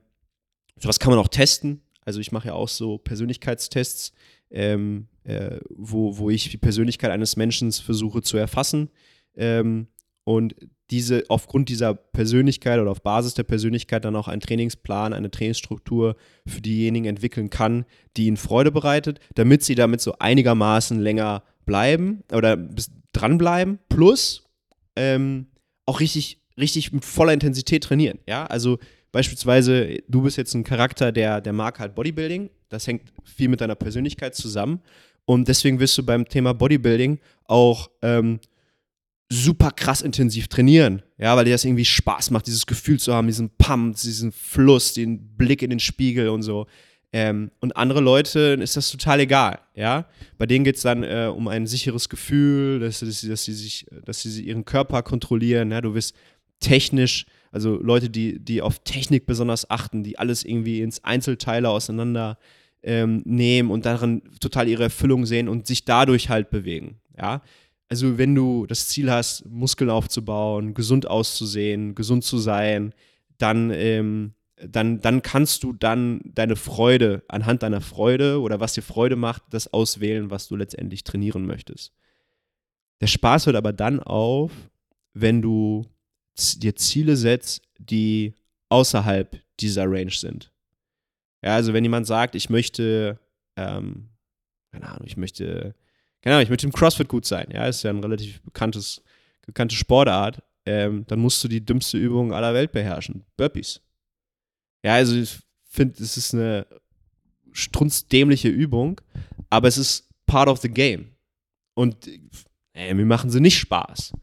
sowas 0.79 0.99
kann 0.99 1.11
man 1.11 1.19
auch 1.19 1.27
testen. 1.27 1.81
Also 2.05 2.19
ich 2.19 2.31
mache 2.31 2.47
ja 2.47 2.53
auch 2.53 2.69
so 2.69 2.97
Persönlichkeitstests, 2.97 4.13
ähm, 4.49 5.07
äh, 5.23 5.59
wo, 5.69 6.17
wo 6.17 6.29
ich 6.29 6.49
die 6.49 6.57
Persönlichkeit 6.57 7.11
eines 7.11 7.35
Menschen 7.35 7.71
versuche 7.71 8.21
zu 8.21 8.37
erfassen. 8.37 8.89
Ähm, 9.35 9.87
und 10.23 10.55
diese, 10.89 11.23
aufgrund 11.29 11.69
dieser 11.69 11.95
Persönlichkeit 11.95 12.79
oder 12.79 12.91
auf 12.91 13.01
Basis 13.01 13.33
der 13.33 13.43
Persönlichkeit 13.43 14.05
dann 14.05 14.15
auch 14.15 14.27
einen 14.27 14.41
Trainingsplan, 14.41 15.13
eine 15.13 15.31
Trainingsstruktur 15.31 16.15
für 16.45 16.61
diejenigen 16.61 17.05
entwickeln 17.05 17.49
kann, 17.49 17.85
die 18.15 18.27
ihnen 18.27 18.37
Freude 18.37 18.71
bereitet, 18.71 19.19
damit 19.35 19.63
sie 19.63 19.75
damit 19.75 20.01
so 20.01 20.15
einigermaßen 20.19 20.99
länger 20.99 21.43
bleiben 21.65 22.23
oder 22.31 22.57
dranbleiben, 23.13 23.79
plus 23.89 24.43
ähm, 24.95 25.47
auch 25.85 25.99
richtig, 25.99 26.39
richtig 26.57 26.91
mit 26.93 27.05
voller 27.05 27.33
Intensität 27.33 27.83
trainieren. 27.83 28.19
Ja, 28.27 28.45
also 28.45 28.77
beispielsweise, 29.11 29.97
du 30.07 30.21
bist 30.21 30.37
jetzt 30.37 30.53
ein 30.53 30.63
Charakter, 30.63 31.11
der, 31.11 31.41
der 31.41 31.53
mag 31.53 31.79
halt 31.79 31.95
Bodybuilding, 31.95 32.49
das 32.69 32.87
hängt 32.87 33.13
viel 33.23 33.49
mit 33.49 33.61
deiner 33.61 33.75
Persönlichkeit 33.75 34.35
zusammen 34.35 34.81
und 35.25 35.47
deswegen 35.47 35.79
wirst 35.79 35.97
du 35.97 36.03
beim 36.03 36.27
Thema 36.27 36.53
Bodybuilding 36.53 37.19
auch 37.45 37.89
ähm, 38.01 38.39
super 39.33 39.71
krass 39.71 40.01
intensiv 40.01 40.47
trainieren, 40.47 41.01
ja, 41.17 41.35
weil 41.35 41.45
dir 41.45 41.51
das 41.51 41.65
irgendwie 41.65 41.85
Spaß 41.85 42.31
macht, 42.31 42.47
dieses 42.47 42.65
Gefühl 42.65 42.99
zu 42.99 43.13
haben, 43.13 43.27
diesen 43.27 43.49
Pump, 43.57 43.95
diesen 43.95 44.31
Fluss, 44.31 44.93
den 44.93 45.35
Blick 45.35 45.61
in 45.61 45.69
den 45.69 45.79
Spiegel 45.79 46.29
und 46.29 46.43
so. 46.43 46.67
Ähm, 47.11 47.51
und 47.59 47.75
andere 47.77 48.01
Leute 48.01 48.57
ist 48.61 48.77
das 48.77 48.89
total 48.89 49.19
egal, 49.19 49.59
ja. 49.75 50.05
Bei 50.37 50.45
denen 50.45 50.63
geht 50.63 50.77
es 50.77 50.81
dann 50.81 51.03
äh, 51.03 51.31
um 51.33 51.47
ein 51.47 51.67
sicheres 51.67 52.09
Gefühl, 52.09 52.79
dass, 52.79 52.99
dass, 52.99 53.21
sie, 53.21 53.29
dass, 53.29 53.43
sie 53.43 53.53
sich, 53.53 53.85
dass 54.05 54.21
sie 54.21 54.43
ihren 54.43 54.65
Körper 54.65 55.03
kontrollieren, 55.03 55.71
ja. 55.71 55.81
Du 55.81 55.93
wirst 55.93 56.15
technisch, 56.59 57.25
also 57.51 57.79
Leute, 57.81 58.09
die, 58.09 58.39
die 58.39 58.61
auf 58.61 58.79
Technik 58.79 59.25
besonders 59.25 59.69
achten, 59.69 60.03
die 60.03 60.17
alles 60.17 60.43
irgendwie 60.43 60.81
ins 60.81 61.03
Einzelteile 61.03 61.69
auseinander 61.69 62.37
ähm, 62.81 63.21
nehmen 63.25 63.69
und 63.69 63.85
darin 63.85 64.23
total 64.39 64.67
ihre 64.67 64.83
Erfüllung 64.83 65.25
sehen 65.25 65.49
und 65.49 65.67
sich 65.67 65.85
dadurch 65.85 66.29
halt 66.29 66.49
bewegen, 66.49 66.99
ja 67.17 67.41
also 67.93 68.17
wenn 68.17 68.33
du 68.33 68.65
das 68.65 68.87
Ziel 68.87 69.11
hast, 69.11 69.45
Muskeln 69.45 69.91
aufzubauen, 69.91 70.73
gesund 70.73 71.05
auszusehen, 71.05 71.93
gesund 71.93 72.23
zu 72.23 72.39
sein, 72.39 72.91
dann, 73.37 73.69
ähm, 73.69 74.33
dann, 74.55 74.99
dann 74.99 75.21
kannst 75.21 75.61
du 75.61 75.73
dann 75.73 76.19
deine 76.25 76.55
Freude, 76.55 77.21
anhand 77.27 77.61
deiner 77.61 77.81
Freude 77.81 78.41
oder 78.41 78.59
was 78.59 78.73
dir 78.73 78.81
Freude 78.81 79.15
macht, 79.15 79.43
das 79.51 79.71
auswählen, 79.71 80.31
was 80.31 80.47
du 80.47 80.55
letztendlich 80.55 81.03
trainieren 81.03 81.45
möchtest. 81.45 81.93
Der 82.99 83.05
Spaß 83.05 83.45
hört 83.45 83.57
aber 83.57 83.73
dann 83.73 83.99
auf, 83.99 84.51
wenn 85.13 85.43
du 85.43 85.85
dir 86.57 86.75
Ziele 86.75 87.15
setzt, 87.15 87.61
die 87.77 88.33
außerhalb 88.69 89.39
dieser 89.59 89.83
Range 89.85 90.09
sind. 90.09 90.51
Ja, 91.43 91.53
also 91.53 91.73
wenn 91.73 91.83
jemand 91.83 92.07
sagt, 92.07 92.33
ich 92.33 92.49
möchte, 92.49 93.19
ähm, 93.55 94.09
keine 94.71 94.87
Ahnung, 94.87 95.05
ich 95.05 95.15
möchte 95.15 95.75
keine 96.23 96.35
Ahnung, 96.35 96.43
ich 96.43 96.49
möchte 96.49 96.65
im 96.65 96.71
CrossFit 96.71 97.09
gut 97.09 97.25
sein. 97.25 97.49
Ja, 97.51 97.67
ist 97.67 97.83
ja 97.83 97.89
ein 97.89 97.99
relativ 97.99 98.41
bekanntes, 98.43 99.01
bekannte 99.45 99.75
Sportart. 99.75 100.41
Ähm, 100.65 101.03
dann 101.07 101.19
musst 101.19 101.43
du 101.43 101.49
die 101.49 101.63
dümmste 101.63 101.97
Übung 101.97 102.33
aller 102.33 102.53
Welt 102.53 102.71
beherrschen. 102.71 103.25
Burpees. 103.35 103.81
Ja, 104.85 104.93
also 104.93 105.15
ich 105.15 105.37
finde, 105.65 106.01
es 106.01 106.15
ist 106.15 106.33
eine 106.33 106.65
strunzdämliche 107.51 108.47
Übung, 108.47 109.01
aber 109.49 109.67
es 109.67 109.77
ist 109.77 110.07
part 110.25 110.47
of 110.47 110.59
the 110.59 110.69
game. 110.69 111.09
Und 111.73 112.09
ey, 112.71 112.93
mir 112.93 113.05
machen 113.05 113.29
sie 113.29 113.41
nicht 113.41 113.59
Spaß. 113.59 114.13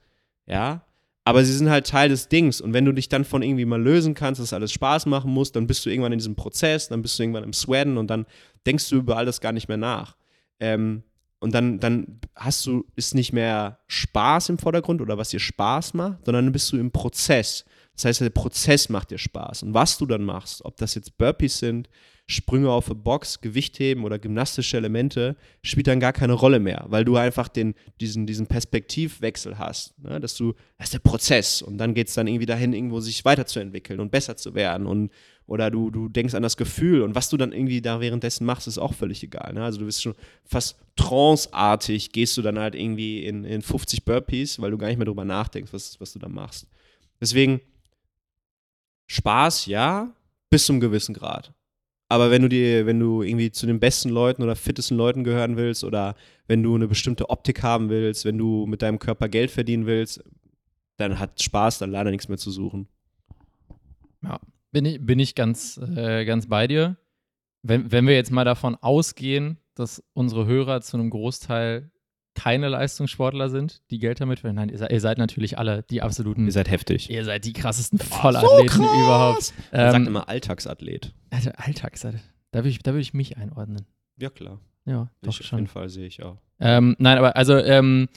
Ja, 0.46 0.86
aber 1.24 1.44
sie 1.44 1.53
sind 1.53 1.68
halt 1.68 1.86
Teil 1.86 2.09
des 2.09 2.28
Dings. 2.28 2.62
Und 2.62 2.72
wenn 2.72 2.86
du 2.86 2.92
dich 2.92 3.11
dann 3.11 3.26
von 3.26 3.42
irgendwie 3.42 3.66
mal 3.66 3.80
lösen 3.80 4.14
kannst, 4.14 4.40
dass 4.40 4.55
alles 4.55 4.72
Spaß 4.72 5.05
machen 5.05 5.30
muss, 5.30 5.53
dann 5.53 5.66
bist 5.66 5.84
du 5.84 5.90
irgendwann 5.90 6.12
in 6.12 6.18
diesem 6.18 6.34
Prozess, 6.34 6.88
dann 6.88 7.03
bist 7.03 7.18
du 7.18 7.24
irgendwann 7.24 7.44
im 7.44 7.53
Sweaten 7.53 7.98
und 7.98 8.09
dann 8.09 8.24
denkst 8.66 8.88
du 8.88 8.96
über 8.96 9.18
alles 9.18 9.42
gar 9.42 9.53
nicht 9.53 9.68
mehr 9.68 9.76
nach. 9.76 10.16
Ähm, 10.61 11.03
und 11.41 11.53
dann, 11.55 11.80
dann 11.80 12.20
hast 12.36 12.64
du, 12.66 12.84
ist 12.97 13.14
nicht 13.14 13.32
mehr 13.32 13.80
Spaß 13.88 14.51
im 14.51 14.59
Vordergrund 14.59 15.01
oder 15.01 15.18
was 15.18 15.30
dir 15.30 15.41
Spaß 15.41 15.95
macht, 15.95 16.26
sondern 16.26 16.47
dann 16.47 16.53
bist 16.53 16.70
du 16.70 16.76
im 16.76 16.91
Prozess. 16.91 17.64
Das 17.95 18.05
heißt, 18.05 18.20
der 18.20 18.30
Prozess 18.30 18.88
macht 18.88 19.11
dir 19.11 19.18
Spaß. 19.18 19.62
Und 19.62 19.74
was 19.74 19.99
du 19.99 20.07
dann 20.07 20.22
machst, 20.22 20.64
ob 20.64 20.76
das 20.76 20.95
jetzt 20.95 21.18
Burpees 21.18 21.59
sind, 21.59 21.88
Sprünge 22.26 22.70
auf 22.70 22.86
eine 22.86 22.95
Box, 22.95 23.41
Gewichtheben 23.41 24.05
oder 24.05 24.18
gymnastische 24.18 24.76
Elemente, 24.76 25.36
spielt 25.62 25.86
dann 25.88 25.99
gar 25.99 26.12
keine 26.12 26.34
Rolle 26.34 26.61
mehr, 26.61 26.84
weil 26.88 27.05
du 27.05 27.16
einfach 27.16 27.49
den, 27.49 27.74
diesen, 28.01 28.26
diesen 28.26 28.47
Perspektivwechsel 28.47 29.59
hast. 29.59 29.99
Ne? 29.99 30.20
Dass 30.20 30.34
du, 30.34 30.55
das 30.78 30.88
ist 30.88 30.95
der 30.95 31.01
Prozess 31.01 31.61
und 31.61 31.78
dann 31.78 31.95
geht 31.95 32.09
es 32.09 32.14
dann 32.14 32.28
irgendwie 32.28 32.47
dahin, 32.47 32.72
irgendwo 32.72 33.01
sich 33.01 33.24
weiterzuentwickeln 33.24 33.99
und 33.99 34.11
besser 34.11 34.36
zu 34.36 34.55
werden 34.55 34.86
und 34.86 35.11
oder 35.51 35.68
du, 35.68 35.90
du 35.90 36.09
denkst 36.09 36.34
an 36.34 36.44
das 36.44 36.57
Gefühl 36.57 37.03
und 37.03 37.16
was 37.16 37.28
du 37.28 37.36
dann 37.36 37.51
irgendwie 37.51 37.82
da 37.82 38.01
währenddessen 38.01 38.46
machst, 38.46 38.68
ist 38.68 38.78
auch 38.78 38.94
völlig 38.94 39.20
egal. 39.24 39.53
Ne? 39.53 39.64
Also 39.64 39.80
du 39.80 39.84
bist 39.86 40.01
schon 40.01 40.14
fast 40.44 40.78
tranceartig, 40.94 42.12
gehst 42.12 42.36
du 42.36 42.42
dann 42.42 42.57
halt 42.57 42.76
irgendwie 42.76 43.24
in, 43.24 43.42
in 43.42 43.61
50 43.61 44.05
Burpees, 44.05 44.61
weil 44.61 44.70
du 44.70 44.78
gar 44.78 44.86
nicht 44.86 44.98
mehr 44.98 45.07
drüber 45.07 45.24
nachdenkst, 45.24 45.72
was, 45.72 46.01
was 46.01 46.12
du 46.12 46.20
da 46.20 46.28
machst. 46.28 46.68
Deswegen 47.20 47.61
Spaß, 49.09 49.66
ja, 49.66 50.14
bis 50.51 50.66
zum 50.66 50.78
gewissen 50.78 51.14
Grad. 51.14 51.53
Aber 52.09 52.30
wenn 52.30 52.42
du 52.42 52.48
dir, 52.48 52.86
wenn 52.86 53.01
du 53.01 53.22
irgendwie 53.22 53.51
zu 53.51 53.66
den 53.66 53.80
besten 53.80 54.11
Leuten 54.11 54.44
oder 54.44 54.55
fittesten 54.55 54.96
Leuten 54.96 55.24
gehören 55.24 55.57
willst 55.57 55.82
oder 55.82 56.14
wenn 56.46 56.62
du 56.62 56.76
eine 56.76 56.86
bestimmte 56.86 57.28
Optik 57.28 57.64
haben 57.64 57.88
willst, 57.88 58.24
wenn 58.24 58.38
du 58.38 58.66
mit 58.66 58.82
deinem 58.82 59.01
Körper 59.01 59.28
Geld 59.28 59.51
verdienen 59.51 59.86
willst, 59.86 60.22
dann 60.96 61.18
hat 61.18 61.42
Spaß 61.42 61.78
dann 61.78 61.90
leider 61.90 62.12
nichts 62.12 62.28
mehr 62.28 62.38
zu 62.38 62.53
suchen. 62.53 62.86
Bin 64.73 64.85
ich, 64.85 65.05
bin 65.05 65.18
ich 65.18 65.35
ganz, 65.35 65.79
äh, 65.97 66.25
ganz 66.25 66.47
bei 66.49 66.66
dir. 66.66 66.97
Wenn, 67.62 67.91
wenn 67.93 68.07
wir 68.07 68.14
jetzt 68.14 68.31
mal 68.31 68.45
davon 68.45 68.77
ausgehen, 68.77 69.59
dass 69.75 70.03
unsere 70.12 70.47
Hörer 70.47 70.81
zu 70.81 70.97
einem 70.97 71.11
Großteil 71.11 71.91
keine 72.35 72.68
Leistungssportler 72.68 73.51
sind, 73.51 73.83
die 73.91 73.99
Geld 73.99 74.21
damit 74.21 74.41
verdienen. 74.41 74.57
Nein, 74.57 74.68
ihr 74.71 74.79
seid, 74.79 74.93
ihr 74.93 75.01
seid 75.01 75.18
natürlich 75.18 75.59
alle 75.59 75.83
die 75.83 76.01
absoluten. 76.01 76.47
Ihr 76.47 76.53
seid 76.53 76.71
heftig. 76.71 77.11
ihr 77.11 77.25
seid 77.25 77.45
die 77.45 77.53
krassesten 77.53 77.99
Vollathleten 77.99 78.83
überhaupt. 78.85 79.53
Man 79.73 79.81
sagt 79.91 79.97
Ähm, 79.97 80.07
immer 80.07 80.29
Alltagsathlet. 80.29 81.12
also 81.31 81.51
Alltags, 81.57 82.01
da 82.03 82.12
würde 82.53 82.68
ich, 82.68 82.79
da 82.79 82.93
würd 82.93 83.03
ich 83.03 83.14
mich 83.14 83.37
einordnen. 83.37 83.85
Ja, 84.16 84.31
klar. 84.31 84.61
Ja, 84.87 85.11
doch 85.23 85.33
ich, 85.35 85.41
auf 85.41 85.47
schon. 85.47 85.59
jeden 85.59 85.68
Fall 85.68 85.89
sehe 85.89 86.07
ich 86.07 86.23
auch. 86.23 86.39
Ähm, 86.61 86.97
nein, 86.99 87.18
aber 87.18 87.37
also, 87.37 87.57
ähm, 87.59 88.09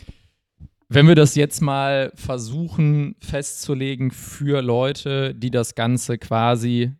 wenn 0.93 1.07
wir 1.07 1.15
das 1.15 1.33
jetzt 1.33 1.61
mal 1.61 2.11
versuchen 2.13 3.15
festzulegen 3.19 4.11
für 4.11 4.61
Leute, 4.61 5.33
die 5.33 5.49
das 5.49 5.73
Ganze 5.73 6.19
quasi 6.19 6.91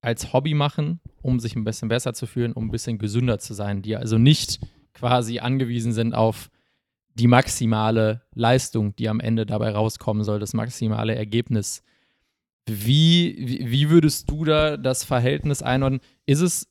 als 0.00 0.32
Hobby 0.32 0.54
machen, 0.54 1.00
um 1.20 1.38
sich 1.38 1.54
ein 1.54 1.64
bisschen 1.64 1.88
besser 1.88 2.14
zu 2.14 2.26
fühlen, 2.26 2.54
um 2.54 2.66
ein 2.66 2.70
bisschen 2.70 2.96
gesünder 2.96 3.38
zu 3.38 3.52
sein, 3.52 3.82
die 3.82 3.96
also 3.96 4.16
nicht 4.16 4.60
quasi 4.94 5.40
angewiesen 5.40 5.92
sind 5.92 6.14
auf 6.14 6.48
die 7.14 7.26
maximale 7.26 8.22
Leistung, 8.34 8.96
die 8.96 9.10
am 9.10 9.20
Ende 9.20 9.44
dabei 9.44 9.72
rauskommen 9.72 10.24
soll, 10.24 10.38
das 10.38 10.54
maximale 10.54 11.14
Ergebnis. 11.14 11.82
Wie, 12.66 13.60
wie, 13.70 13.90
würdest 13.90 14.30
du 14.30 14.44
da 14.44 14.76
das 14.78 15.04
Verhältnis 15.04 15.62
einordnen? 15.62 16.00
Ist 16.24 16.40
es, 16.40 16.68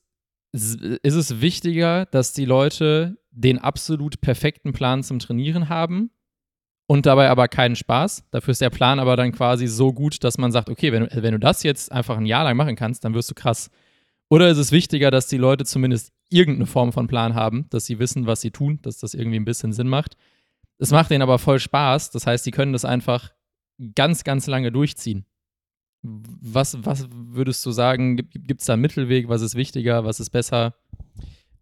ist 0.52 1.14
es 1.14 1.40
wichtiger, 1.40 2.06
dass 2.06 2.32
die 2.32 2.46
Leute 2.46 3.18
den 3.30 3.58
absolut 3.58 4.20
perfekten 4.20 4.72
Plan 4.72 5.04
zum 5.04 5.18
Trainieren 5.20 5.68
haben 5.68 6.10
und 6.88 7.06
dabei 7.06 7.28
aber 7.30 7.46
keinen 7.46 7.76
Spaß? 7.76 8.24
Dafür 8.32 8.50
ist 8.52 8.60
der 8.60 8.70
Plan 8.70 8.98
aber 8.98 9.14
dann 9.16 9.30
quasi 9.30 9.68
so 9.68 9.92
gut, 9.92 10.24
dass 10.24 10.38
man 10.38 10.50
sagt, 10.50 10.68
okay, 10.70 10.90
wenn, 10.90 11.04
du- 11.06 11.22
wenn 11.22 11.32
du 11.32 11.38
das 11.38 11.62
jetzt 11.62 11.92
einfach 11.92 12.16
ein 12.16 12.26
Jahr 12.26 12.42
lang 12.44 12.56
machen 12.56 12.74
kannst, 12.74 13.04
dann 13.04 13.14
wirst 13.14 13.30
du 13.30 13.34
krass. 13.34 13.70
Oder 14.30 14.48
ist 14.48 14.58
es 14.58 14.72
wichtiger, 14.72 15.10
dass 15.10 15.28
die 15.28 15.36
Leute 15.36 15.64
zumindest 15.64 16.12
irgendeine 16.30 16.66
Form 16.66 16.92
von 16.92 17.06
Plan 17.06 17.34
haben, 17.34 17.66
dass 17.70 17.86
sie 17.86 17.98
wissen, 17.98 18.26
was 18.26 18.40
sie 18.40 18.50
tun, 18.50 18.80
dass 18.82 18.98
das 18.98 19.14
irgendwie 19.14 19.38
ein 19.38 19.44
bisschen 19.44 19.72
Sinn 19.72 19.88
macht? 19.88 20.16
Es 20.78 20.90
macht 20.90 21.10
denen 21.10 21.22
aber 21.22 21.38
voll 21.38 21.58
Spaß. 21.60 22.10
Das 22.10 22.26
heißt, 22.26 22.44
die 22.46 22.50
können 22.50 22.72
das 22.72 22.84
einfach 22.84 23.32
ganz, 23.94 24.24
ganz 24.24 24.46
lange 24.46 24.70
durchziehen. 24.72 25.24
Was, 26.02 26.76
was 26.84 27.08
würdest 27.10 27.64
du 27.66 27.70
sagen? 27.72 28.16
Gibt 28.16 28.60
es 28.60 28.66
da 28.66 28.74
einen 28.74 28.82
Mittelweg? 28.82 29.28
Was 29.28 29.42
ist 29.42 29.54
wichtiger? 29.56 30.04
Was 30.04 30.20
ist 30.20 30.30
besser? 30.30 30.74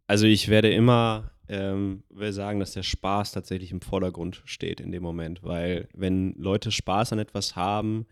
Also 0.07 0.27
ich 0.27 0.49
werde 0.49 0.71
immer 0.73 1.31
ähm, 1.49 2.03
will 2.11 2.33
sagen, 2.33 2.61
dass 2.61 2.73
der 2.73 2.83
Spaß 2.83 3.33
tatsächlich 3.33 3.73
im 3.73 3.81
Vordergrund 3.81 4.43
steht 4.45 4.81
in 4.81 4.93
dem 4.93 5.03
Moment, 5.03 5.43
weil 5.43 5.89
wenn 5.95 6.35
Leute 6.35 6.71
Spaß 6.71 7.13
an 7.13 7.19
etwas 7.19 7.57
haben, 7.57 8.07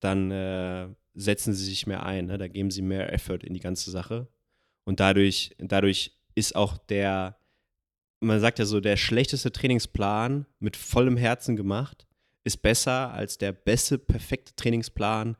dann 0.00 0.30
äh, 0.30 0.88
setzen 1.14 1.52
sie 1.52 1.64
sich 1.64 1.86
mehr 1.86 2.04
ein, 2.04 2.26
ne? 2.26 2.38
da 2.38 2.48
geben 2.48 2.70
sie 2.70 2.82
mehr 2.82 3.12
Effort 3.12 3.42
in 3.42 3.54
die 3.54 3.60
ganze 3.60 3.90
Sache 3.90 4.28
und 4.88 5.00
dadurch, 5.00 5.54
dadurch 5.58 6.18
ist 6.34 6.56
auch 6.56 6.78
der, 6.78 7.36
man 8.20 8.40
sagt 8.40 8.58
ja 8.58 8.64
so, 8.64 8.80
der 8.80 8.96
schlechteste 8.96 9.52
Trainingsplan 9.52 10.46
mit 10.60 10.76
vollem 10.78 11.18
Herzen 11.18 11.56
gemacht, 11.56 12.06
ist 12.42 12.62
besser 12.62 13.12
als 13.12 13.36
der 13.36 13.52
beste, 13.52 13.98
perfekte 13.98 14.54
Trainingsplan, 14.56 15.36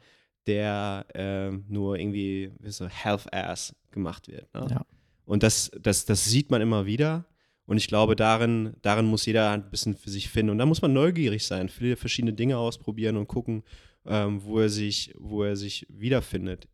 der 0.47 1.07
äh, 1.15 1.51
nur 1.51 1.99
irgendwie 1.99 2.53
wie 2.59 2.71
so 2.71 2.91
half-ass 2.91 3.75
gemacht 3.91 4.29
wird. 4.29 4.53
Ne? 4.53 4.67
Ja. 4.71 4.87
Und 5.25 5.43
das, 5.43 5.71
das, 5.81 6.05
das 6.05 6.27
sieht 6.27 6.51
man 6.51 6.61
immer 6.61 6.85
wieder. 6.85 7.25
Und 7.69 7.77
ich 7.77 7.87
glaube, 7.87 8.17
darin, 8.17 8.73
darin 8.81 9.05
muss 9.05 9.27
jeder 9.27 9.51
ein 9.51 9.69
bisschen 9.69 9.95
für 9.95 10.09
sich 10.09 10.31
finden. 10.31 10.53
Und 10.53 10.57
da 10.57 10.65
muss 10.65 10.81
man 10.81 10.95
neugierig 10.95 11.47
sein, 11.47 11.69
viele 11.69 11.97
verschiedene 11.97 12.33
Dinge 12.33 12.57
ausprobieren 12.57 13.19
und 13.19 13.29
gucken, 13.29 13.63
ähm, 14.07 14.43
wo, 14.43 14.59
er 14.59 14.71
sich, 14.71 15.13
wo 15.19 15.43
er 15.43 15.55
sich 15.55 15.87
wiederfindet. 15.91 16.67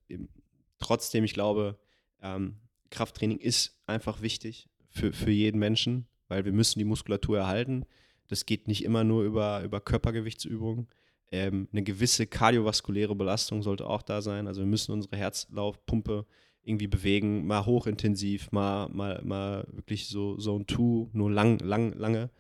Trotzdem, 0.79 1.25
ich 1.25 1.35
glaube, 1.35 1.81
ähm, 2.23 2.59
Krafttraining 2.91 3.39
ist 3.39 3.77
einfach 3.89 4.23
wichtig 4.23 4.69
für, 4.89 5.13
für 5.13 5.33
jeden 5.33 5.59
Menschen, 5.59 6.07
weil 6.29 6.45
wir 6.45 6.53
müssen 6.53 6.79
die 6.79 6.85
Muskulatur 6.85 7.39
erhalten. 7.39 7.87
Das 8.29 8.47
geht 8.47 8.69
nicht 8.69 8.85
immer 8.85 9.03
nur 9.03 9.25
über, 9.25 9.65
über 9.65 9.81
Körpergewichtsübungen. 9.81 10.87
Ähm, 11.33 11.67
eine 11.73 11.83
gewisse 11.83 12.29
kardiovaskuläre 12.29 13.17
Belastung 13.17 13.65
sollte 13.65 13.89
auch 13.89 14.03
da 14.03 14.23
sein. 14.23 14.47
Also 14.47 14.61
wir 14.61 14.69
müssen 14.69 14.93
unsere 14.93 15.17
Herzlaufpumpe 15.17 16.25
irgendwie 16.65 16.87
bewegen, 16.89 17.47
mal 17.47 17.67
hochintensiv, 17.67 18.53
mal, 18.53 18.89
mal, 18.91 19.21
mal 19.25 19.67
wirklich 19.73 20.09
so 20.09 20.37
Zone 20.37 20.67
2, 20.67 21.09
nur 21.13 21.31
lang, 21.31 21.59
lang, 21.61 21.93
lange. 21.95 22.31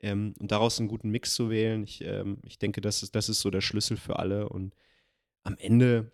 Ähm, 0.00 0.34
und 0.40 0.52
daraus 0.52 0.78
einen 0.80 0.88
guten 0.88 1.10
Mix 1.10 1.34
zu 1.34 1.50
wählen, 1.50 1.84
ich, 1.84 2.02
ähm, 2.04 2.38
ich 2.44 2.58
denke, 2.58 2.80
das 2.80 3.02
ist, 3.02 3.14
das 3.16 3.28
ist 3.28 3.40
so 3.40 3.50
der 3.50 3.60
Schlüssel 3.62 3.96
für 3.96 4.18
alle. 4.18 4.48
Und 4.48 4.74
am 5.44 5.56
Ende 5.58 6.12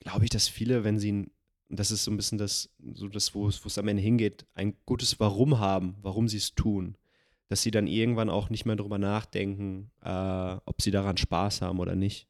glaube 0.00 0.24
ich, 0.24 0.30
dass 0.30 0.48
viele, 0.48 0.84
wenn 0.84 0.98
sie, 0.98 1.12
ein- 1.12 1.30
das 1.68 1.90
ist 1.90 2.04
so 2.04 2.10
ein 2.10 2.16
bisschen 2.16 2.38
das, 2.38 2.70
so 2.94 3.08
das 3.08 3.34
wo 3.34 3.48
es 3.48 3.62
wo 3.64 3.66
es 3.68 3.78
am 3.78 3.88
Ende 3.88 4.02
hingeht, 4.02 4.46
ein 4.54 4.74
gutes 4.86 5.20
Warum 5.20 5.58
haben, 5.58 5.96
warum 6.02 6.28
sie 6.28 6.38
es 6.38 6.54
tun, 6.54 6.96
dass 7.48 7.62
sie 7.62 7.70
dann 7.70 7.86
irgendwann 7.86 8.30
auch 8.30 8.50
nicht 8.50 8.64
mehr 8.64 8.76
darüber 8.76 8.98
nachdenken, 8.98 9.90
äh, 10.02 10.56
ob 10.64 10.80
sie 10.82 10.90
daran 10.90 11.16
Spaß 11.16 11.62
haben 11.62 11.78
oder 11.80 11.94
nicht. 11.94 12.26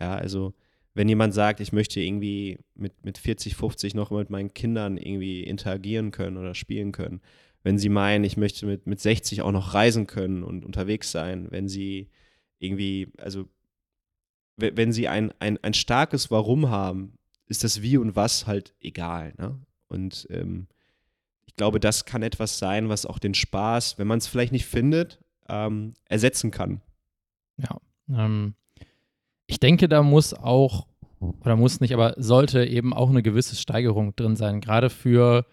Ja, 0.00 0.14
also 0.16 0.54
wenn 0.94 1.08
jemand 1.08 1.34
sagt, 1.34 1.60
ich 1.60 1.72
möchte 1.72 2.00
irgendwie 2.00 2.58
mit, 2.74 3.04
mit 3.04 3.18
40, 3.18 3.56
50 3.56 3.94
noch 3.94 4.10
mit 4.10 4.30
meinen 4.30 4.54
Kindern 4.54 4.96
irgendwie 4.96 5.42
interagieren 5.42 6.10
können 6.12 6.36
oder 6.36 6.54
spielen 6.54 6.92
können, 6.92 7.20
wenn 7.62 7.78
sie 7.78 7.88
meinen, 7.88 8.24
ich 8.24 8.36
möchte 8.36 8.66
mit, 8.66 8.86
mit 8.86 9.00
60 9.00 9.42
auch 9.42 9.52
noch 9.52 9.74
reisen 9.74 10.06
können 10.06 10.42
und 10.44 10.64
unterwegs 10.64 11.10
sein, 11.10 11.50
wenn 11.50 11.68
sie 11.68 12.10
irgendwie, 12.58 13.08
also 13.18 13.48
we- 14.56 14.76
wenn 14.76 14.92
sie 14.92 15.08
ein, 15.08 15.32
ein, 15.40 15.58
ein 15.62 15.74
starkes 15.74 16.30
Warum 16.30 16.70
haben, 16.70 17.14
ist 17.46 17.64
das 17.64 17.82
Wie 17.82 17.96
und 17.96 18.16
Was 18.16 18.46
halt 18.46 18.74
egal. 18.80 19.34
Ne? 19.38 19.60
Und 19.88 20.26
ähm, 20.30 20.66
ich 21.46 21.56
glaube, 21.56 21.80
das 21.80 22.04
kann 22.04 22.22
etwas 22.22 22.58
sein, 22.58 22.88
was 22.88 23.06
auch 23.06 23.18
den 23.18 23.34
Spaß, 23.34 23.98
wenn 23.98 24.06
man 24.06 24.18
es 24.18 24.26
vielleicht 24.26 24.52
nicht 24.52 24.66
findet, 24.66 25.20
ähm, 25.48 25.94
ersetzen 26.06 26.50
kann. 26.50 26.80
Ja. 27.56 27.80
Ähm, 28.08 28.54
ich 29.54 29.60
denke, 29.60 29.88
da 29.88 30.02
muss 30.02 30.34
auch, 30.34 30.88
oder 31.20 31.54
muss 31.54 31.80
nicht, 31.80 31.94
aber 31.94 32.14
sollte 32.16 32.64
eben 32.64 32.92
auch 32.92 33.08
eine 33.08 33.22
gewisse 33.22 33.54
Steigerung 33.54 34.16
drin 34.16 34.34
sein. 34.34 34.60
Gerade 34.60 34.90
für 34.90 35.46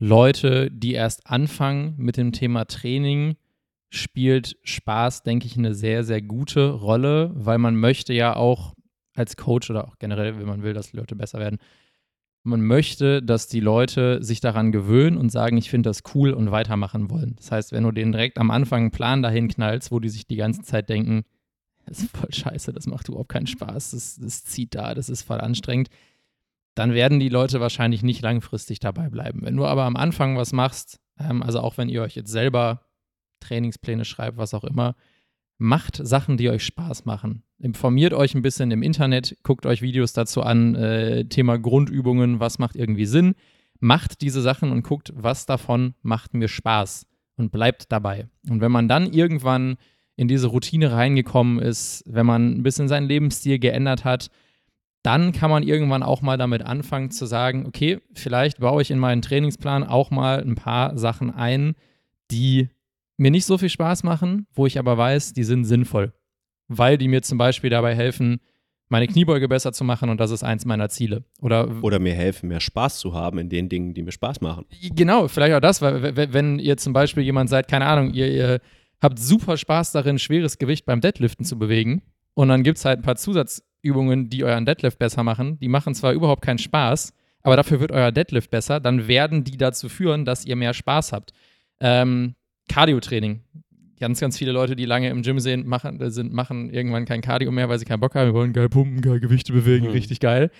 Leute, 0.00 0.72
die 0.72 0.94
erst 0.94 1.28
anfangen 1.28 1.94
mit 1.98 2.16
dem 2.16 2.32
Thema 2.32 2.64
Training, 2.64 3.36
spielt 3.90 4.56
Spaß, 4.64 5.22
denke 5.22 5.46
ich, 5.46 5.56
eine 5.56 5.72
sehr, 5.74 6.02
sehr 6.02 6.20
gute 6.20 6.70
Rolle, 6.70 7.30
weil 7.32 7.58
man 7.58 7.76
möchte 7.76 8.12
ja 8.12 8.34
auch 8.34 8.74
als 9.14 9.36
Coach 9.36 9.70
oder 9.70 9.86
auch 9.86 10.00
generell, 10.00 10.40
wenn 10.40 10.48
man 10.48 10.64
will, 10.64 10.74
dass 10.74 10.92
Leute 10.92 11.14
besser 11.14 11.38
werden, 11.38 11.58
man 12.42 12.60
möchte, 12.60 13.22
dass 13.22 13.46
die 13.46 13.60
Leute 13.60 14.20
sich 14.20 14.40
daran 14.40 14.72
gewöhnen 14.72 15.16
und 15.16 15.30
sagen, 15.30 15.58
ich 15.58 15.70
finde 15.70 15.90
das 15.90 16.02
cool 16.12 16.32
und 16.32 16.50
weitermachen 16.50 17.08
wollen. 17.08 17.36
Das 17.36 17.52
heißt, 17.52 17.70
wenn 17.70 17.84
du 17.84 17.92
denen 17.92 18.10
direkt 18.10 18.36
am 18.38 18.50
Anfang 18.50 18.80
einen 18.80 18.90
Plan 18.90 19.22
dahin 19.22 19.46
knallst, 19.46 19.92
wo 19.92 20.00
die 20.00 20.08
sich 20.08 20.26
die 20.26 20.36
ganze 20.36 20.62
Zeit 20.62 20.88
denken, 20.88 21.22
das 21.88 22.00
ist 22.00 22.16
voll 22.16 22.32
scheiße, 22.32 22.72
das 22.72 22.86
macht 22.86 23.08
überhaupt 23.08 23.30
keinen 23.30 23.46
Spaß, 23.46 23.92
das, 23.92 24.16
das 24.16 24.44
zieht 24.44 24.74
da, 24.74 24.94
das 24.94 25.08
ist 25.08 25.22
voll 25.22 25.40
anstrengend, 25.40 25.88
dann 26.74 26.94
werden 26.94 27.18
die 27.18 27.28
Leute 27.28 27.60
wahrscheinlich 27.60 28.02
nicht 28.02 28.22
langfristig 28.22 28.78
dabei 28.78 29.08
bleiben. 29.08 29.40
Wenn 29.42 29.56
du 29.56 29.66
aber 29.66 29.84
am 29.84 29.96
Anfang 29.96 30.36
was 30.36 30.52
machst, 30.52 31.00
ähm, 31.18 31.42
also 31.42 31.60
auch 31.60 31.76
wenn 31.76 31.88
ihr 31.88 32.02
euch 32.02 32.14
jetzt 32.14 32.30
selber 32.30 32.82
Trainingspläne 33.40 34.04
schreibt, 34.04 34.36
was 34.36 34.54
auch 34.54 34.64
immer, 34.64 34.94
macht 35.58 35.96
Sachen, 35.96 36.36
die 36.36 36.50
euch 36.50 36.64
Spaß 36.64 37.04
machen. 37.04 37.42
Informiert 37.58 38.14
euch 38.14 38.34
ein 38.34 38.42
bisschen 38.42 38.70
im 38.70 38.82
Internet, 38.82 39.36
guckt 39.42 39.66
euch 39.66 39.82
Videos 39.82 40.12
dazu 40.12 40.42
an, 40.42 40.76
äh, 40.76 41.24
Thema 41.24 41.58
Grundübungen, 41.58 42.38
was 42.38 42.60
macht 42.60 42.76
irgendwie 42.76 43.06
Sinn. 43.06 43.34
Macht 43.80 44.20
diese 44.20 44.40
Sachen 44.40 44.70
und 44.70 44.82
guckt, 44.82 45.12
was 45.16 45.46
davon 45.46 45.94
macht 46.02 46.34
mir 46.34 46.48
Spaß 46.48 47.06
und 47.36 47.50
bleibt 47.50 47.90
dabei. 47.90 48.28
Und 48.48 48.60
wenn 48.60 48.72
man 48.72 48.88
dann 48.88 49.12
irgendwann 49.12 49.76
in 50.18 50.26
diese 50.26 50.48
Routine 50.48 50.90
reingekommen 50.90 51.60
ist, 51.60 52.02
wenn 52.04 52.26
man 52.26 52.50
ein 52.50 52.64
bisschen 52.64 52.88
seinen 52.88 53.06
Lebensstil 53.06 53.60
geändert 53.60 54.04
hat, 54.04 54.30
dann 55.04 55.30
kann 55.30 55.48
man 55.48 55.62
irgendwann 55.62 56.02
auch 56.02 56.22
mal 56.22 56.36
damit 56.36 56.62
anfangen 56.62 57.12
zu 57.12 57.24
sagen, 57.24 57.66
okay, 57.66 58.00
vielleicht 58.14 58.58
baue 58.58 58.82
ich 58.82 58.90
in 58.90 58.98
meinen 58.98 59.22
Trainingsplan 59.22 59.84
auch 59.84 60.10
mal 60.10 60.42
ein 60.42 60.56
paar 60.56 60.98
Sachen 60.98 61.32
ein, 61.32 61.76
die 62.32 62.68
mir 63.16 63.30
nicht 63.30 63.46
so 63.46 63.58
viel 63.58 63.68
Spaß 63.68 64.02
machen, 64.02 64.48
wo 64.52 64.66
ich 64.66 64.80
aber 64.80 64.98
weiß, 64.98 65.34
die 65.34 65.44
sind 65.44 65.64
sinnvoll, 65.64 66.12
weil 66.66 66.98
die 66.98 67.06
mir 67.06 67.22
zum 67.22 67.38
Beispiel 67.38 67.70
dabei 67.70 67.94
helfen, 67.94 68.40
meine 68.88 69.06
Kniebeuge 69.06 69.46
besser 69.46 69.72
zu 69.72 69.84
machen 69.84 70.10
und 70.10 70.18
das 70.18 70.32
ist 70.32 70.42
eins 70.42 70.64
meiner 70.64 70.88
Ziele. 70.88 71.22
Oder 71.40 71.68
Oder 71.82 72.00
mir 72.00 72.14
helfen, 72.14 72.48
mehr 72.48 72.60
Spaß 72.60 72.98
zu 72.98 73.14
haben 73.14 73.38
in 73.38 73.48
den 73.48 73.68
Dingen, 73.68 73.94
die 73.94 74.02
mir 74.02 74.12
Spaß 74.12 74.40
machen. 74.40 74.66
Genau, 74.96 75.28
vielleicht 75.28 75.54
auch 75.54 75.60
das, 75.60 75.80
weil 75.80 76.32
wenn 76.32 76.58
ihr 76.58 76.76
zum 76.76 76.92
Beispiel 76.92 77.22
jemand 77.22 77.50
seid, 77.50 77.68
keine 77.68 77.86
Ahnung, 77.86 78.12
ihr, 78.12 78.32
ihr 78.32 78.60
habt 79.00 79.18
super 79.18 79.56
Spaß 79.56 79.92
darin, 79.92 80.18
schweres 80.18 80.58
Gewicht 80.58 80.84
beim 80.86 81.00
Deadliften 81.00 81.44
zu 81.44 81.58
bewegen 81.58 82.02
und 82.34 82.48
dann 82.48 82.62
gibt 82.62 82.78
es 82.78 82.84
halt 82.84 83.00
ein 83.00 83.02
paar 83.02 83.16
Zusatzübungen, 83.16 84.28
die 84.30 84.44
euren 84.44 84.66
Deadlift 84.66 84.98
besser 84.98 85.22
machen. 85.22 85.58
Die 85.60 85.68
machen 85.68 85.94
zwar 85.94 86.12
überhaupt 86.12 86.42
keinen 86.42 86.58
Spaß, 86.58 87.12
aber 87.42 87.56
dafür 87.56 87.80
wird 87.80 87.92
euer 87.92 88.12
Deadlift 88.12 88.50
besser, 88.50 88.80
dann 88.80 89.08
werden 89.08 89.44
die 89.44 89.56
dazu 89.56 89.88
führen, 89.88 90.24
dass 90.24 90.44
ihr 90.44 90.56
mehr 90.56 90.74
Spaß 90.74 91.12
habt. 91.12 91.32
Ähm, 91.80 92.34
Cardio-Training, 92.68 93.40
ganz, 93.98 94.20
ganz 94.20 94.36
viele 94.36 94.52
Leute, 94.52 94.76
die 94.76 94.84
lange 94.84 95.08
im 95.10 95.22
Gym 95.22 95.38
sehen, 95.40 95.66
machen, 95.66 96.00
äh, 96.00 96.10
sind, 96.10 96.32
machen 96.32 96.70
irgendwann 96.70 97.04
kein 97.06 97.20
Cardio 97.20 97.50
mehr, 97.50 97.68
weil 97.68 97.78
sie 97.78 97.84
keinen 97.84 98.00
Bock 98.00 98.14
haben. 98.14 98.26
Wir 98.26 98.34
wollen 98.34 98.52
geil 98.52 98.68
pumpen, 98.68 99.00
geil 99.00 99.20
Gewichte 99.20 99.52
bewegen, 99.52 99.86
Mhm. 99.86 99.92
richtig 99.92 100.20
geil. 100.20 100.50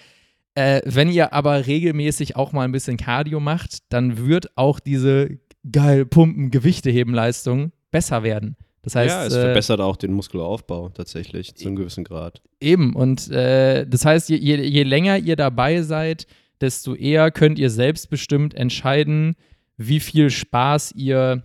Äh, 0.55 0.81
wenn 0.85 1.11
ihr 1.11 1.33
aber 1.33 1.67
regelmäßig 1.67 2.35
auch 2.37 2.53
mal 2.53 2.65
ein 2.65 2.73
bisschen 2.73 2.97
Cardio 2.97 3.39
macht, 3.41 3.79
dann 3.93 4.27
wird 4.27 4.57
auch 4.57 4.81
diese 4.81 5.39
geil 5.71 6.07
pumpen, 6.07 6.51
Gewichte 6.51 6.91
heben 6.91 7.13
Leistung 7.15 7.73
besser 7.91 8.23
werden. 8.23 8.57
Das 8.83 8.95
heißt, 8.95 9.15
ja, 9.15 9.27
es 9.27 9.35
äh, 9.35 9.41
verbessert 9.43 9.81
auch 9.81 9.97
den 9.97 10.13
Muskelaufbau 10.13 10.89
tatsächlich 10.91 11.55
zu 11.55 11.67
einem 11.67 11.77
gewissen 11.77 12.05
Grad. 12.05 12.41
Eben, 12.61 12.95
und 12.95 13.31
äh, 13.31 13.87
das 13.87 14.05
heißt, 14.05 14.29
je, 14.29 14.37
je, 14.37 14.57
je 14.57 14.83
länger 14.83 15.19
ihr 15.19 15.37
dabei 15.37 15.83
seid, 15.83 16.27
desto 16.61 16.95
eher 16.95 17.31
könnt 17.31 17.59
ihr 17.59 17.71
selbstbestimmt 17.71 18.55
entscheiden, 18.55 19.37
wie 19.77 20.01
viel 20.01 20.31
Spaß 20.31 20.93
ihr, 20.93 21.45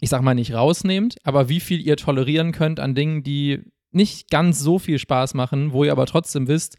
ich 0.00 0.10
sag 0.10 0.22
mal, 0.22 0.34
nicht 0.34 0.54
rausnehmt, 0.54 1.16
aber 1.22 1.48
wie 1.48 1.60
viel 1.60 1.80
ihr 1.80 1.96
tolerieren 1.96 2.52
könnt 2.52 2.80
an 2.80 2.94
Dingen, 2.94 3.22
die 3.22 3.60
nicht 3.92 4.30
ganz 4.30 4.60
so 4.60 4.78
viel 4.78 4.98
Spaß 4.98 5.34
machen, 5.34 5.72
wo 5.72 5.84
ihr 5.84 5.92
aber 5.92 6.06
trotzdem 6.06 6.48
wisst, 6.48 6.76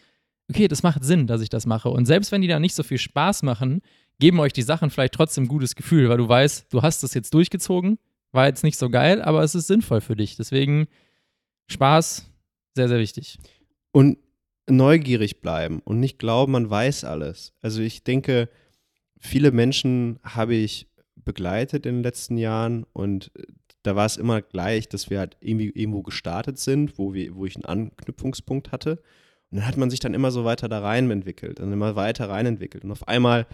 okay, 0.50 0.68
das 0.68 0.84
macht 0.84 1.04
Sinn, 1.04 1.28
dass 1.28 1.42
ich 1.42 1.50
das 1.50 1.66
mache. 1.66 1.90
Und 1.90 2.06
selbst 2.06 2.32
wenn 2.32 2.42
die 2.42 2.48
dann 2.48 2.62
nicht 2.62 2.76
so 2.76 2.84
viel 2.84 2.98
Spaß 2.98 3.44
machen, 3.44 3.82
geben 4.20 4.40
euch 4.40 4.54
die 4.54 4.62
Sachen 4.62 4.90
vielleicht 4.90 5.14
trotzdem 5.14 5.46
ein 5.46 5.50
gutes 5.50 5.76
Gefühl, 5.76 6.10
weil 6.10 6.18
du 6.18 6.28
weißt, 6.28 6.72
du 6.72 6.82
hast 6.82 7.04
das 7.04 7.14
jetzt 7.14 7.34
durchgezogen, 7.34 7.98
war 8.32 8.48
jetzt 8.48 8.64
nicht 8.64 8.78
so 8.78 8.90
geil, 8.90 9.22
aber 9.22 9.44
es 9.44 9.56
ist 9.56 9.68
sinnvoll 9.68 10.02
für 10.02 10.16
dich. 10.16 10.36
Deswegen 10.38 10.88
Spaß, 11.68 12.30
sehr, 12.76 12.88
sehr 12.88 13.00
wichtig. 13.00 13.40
Und 13.92 14.18
neugierig 14.70 15.42
bleiben 15.42 15.80
und 15.80 16.00
nicht 16.00 16.20
glauben, 16.20 16.54
man 16.54 16.70
weiß 16.70 17.04
alles. 17.04 17.54
Also 17.62 17.82
ich 17.82 18.04
denke, 18.04 18.50
viele 19.20 19.52
Menschen 19.52 20.20
habe 20.24 20.56
ich 20.56 20.88
begleitet 21.16 21.86
in 21.86 21.96
den 21.96 22.04
letzten 22.04 22.38
Jahren 22.38 22.86
und 22.94 23.32
äh, 23.36 23.44
da 23.84 23.96
war 23.96 24.06
es 24.06 24.18
immer 24.18 24.42
gleich, 24.42 24.90
dass 24.90 25.10
wir 25.10 25.20
halt 25.20 25.38
irgendwie 25.40 25.70
irgendwo 25.70 26.04
gestartet 26.04 26.60
sind, 26.60 26.98
wo, 27.00 27.14
wir, 27.14 27.36
wo 27.36 27.46
ich 27.46 27.56
einen 27.56 27.66
Anknüpfungspunkt 27.66 28.72
hatte. 28.72 29.02
Und 29.50 29.58
dann 29.58 29.68
hat 29.68 29.76
man 29.76 29.90
sich 29.90 30.00
dann 30.00 30.14
immer 30.14 30.32
so 30.32 30.46
weiter 30.46 30.70
da 30.70 30.80
rein 30.80 31.10
entwickelt 31.10 31.60
und 31.60 31.74
immer 31.74 31.96
weiter 31.96 32.30
rein 32.30 32.46
entwickelt. 32.46 32.84
Und 32.84 32.92
auf 32.92 33.08
einmal 33.08 33.48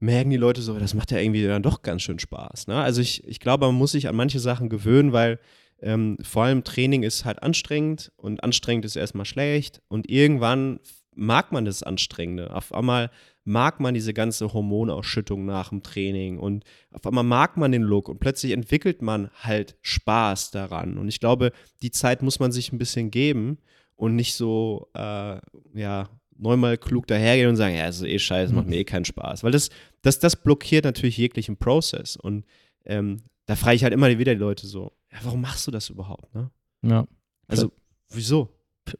merken 0.00 0.30
die 0.30 0.36
Leute 0.36 0.62
so, 0.62 0.78
das 0.78 0.94
macht 0.94 1.10
ja 1.10 1.18
irgendwie 1.18 1.46
dann 1.46 1.62
doch 1.62 1.82
ganz 1.82 2.02
schön 2.02 2.18
Spaß. 2.18 2.66
Ne? 2.66 2.76
Also 2.76 3.00
ich, 3.00 3.26
ich 3.26 3.38
glaube, 3.38 3.66
man 3.66 3.74
muss 3.74 3.92
sich 3.92 4.08
an 4.08 4.16
manche 4.16 4.40
Sachen 4.40 4.68
gewöhnen, 4.68 5.12
weil 5.12 5.38
ähm, 5.82 6.16
vor 6.22 6.44
allem 6.44 6.64
Training 6.64 7.02
ist 7.02 7.24
halt 7.24 7.42
anstrengend 7.42 8.12
und 8.16 8.42
anstrengend 8.42 8.84
ist 8.84 8.96
erstmal 8.96 9.26
schlecht 9.26 9.82
und 9.88 10.10
irgendwann 10.10 10.80
mag 11.14 11.52
man 11.52 11.64
das 11.64 11.82
Anstrengende. 11.82 12.54
Auf 12.54 12.72
einmal 12.72 13.10
mag 13.44 13.80
man 13.80 13.94
diese 13.94 14.14
ganze 14.14 14.52
Hormonausschüttung 14.52 15.44
nach 15.44 15.70
dem 15.70 15.82
Training 15.82 16.38
und 16.38 16.64
auf 16.92 17.06
einmal 17.06 17.24
mag 17.24 17.56
man 17.56 17.72
den 17.72 17.82
Look 17.82 18.08
und 18.08 18.20
plötzlich 18.20 18.52
entwickelt 18.52 19.02
man 19.02 19.30
halt 19.34 19.76
Spaß 19.82 20.50
daran. 20.50 20.98
Und 20.98 21.08
ich 21.08 21.20
glaube, 21.20 21.52
die 21.82 21.90
Zeit 21.90 22.22
muss 22.22 22.38
man 22.38 22.52
sich 22.52 22.72
ein 22.72 22.78
bisschen 22.78 23.10
geben 23.10 23.58
und 23.96 24.14
nicht 24.14 24.34
so, 24.34 24.88
äh, 24.94 25.40
ja, 25.74 26.08
neunmal 26.40 26.78
klug 26.78 27.06
dahergehen 27.06 27.48
und 27.48 27.56
sagen, 27.56 27.76
ja, 27.76 27.86
ist 27.86 28.02
eh 28.02 28.18
scheiße, 28.18 28.54
macht 28.54 28.66
mir 28.66 28.76
eh 28.78 28.84
keinen 28.84 29.04
Spaß. 29.04 29.44
Weil 29.44 29.52
das, 29.52 29.68
das, 30.02 30.18
das 30.18 30.36
blockiert 30.36 30.84
natürlich 30.84 31.16
jeglichen 31.16 31.56
Prozess. 31.56 32.16
Und 32.16 32.44
ähm, 32.84 33.22
da 33.46 33.56
frage 33.56 33.76
ich 33.76 33.82
halt 33.82 33.92
immer 33.92 34.08
wieder 34.18 34.34
die 34.34 34.40
Leute 34.40 34.66
so, 34.66 34.92
ja, 35.12 35.18
warum 35.22 35.40
machst 35.40 35.66
du 35.66 35.70
das 35.70 35.90
überhaupt? 35.90 36.34
Ne? 36.34 36.50
Ja. 36.82 37.06
Also, 37.48 37.72
wieso? 38.10 38.48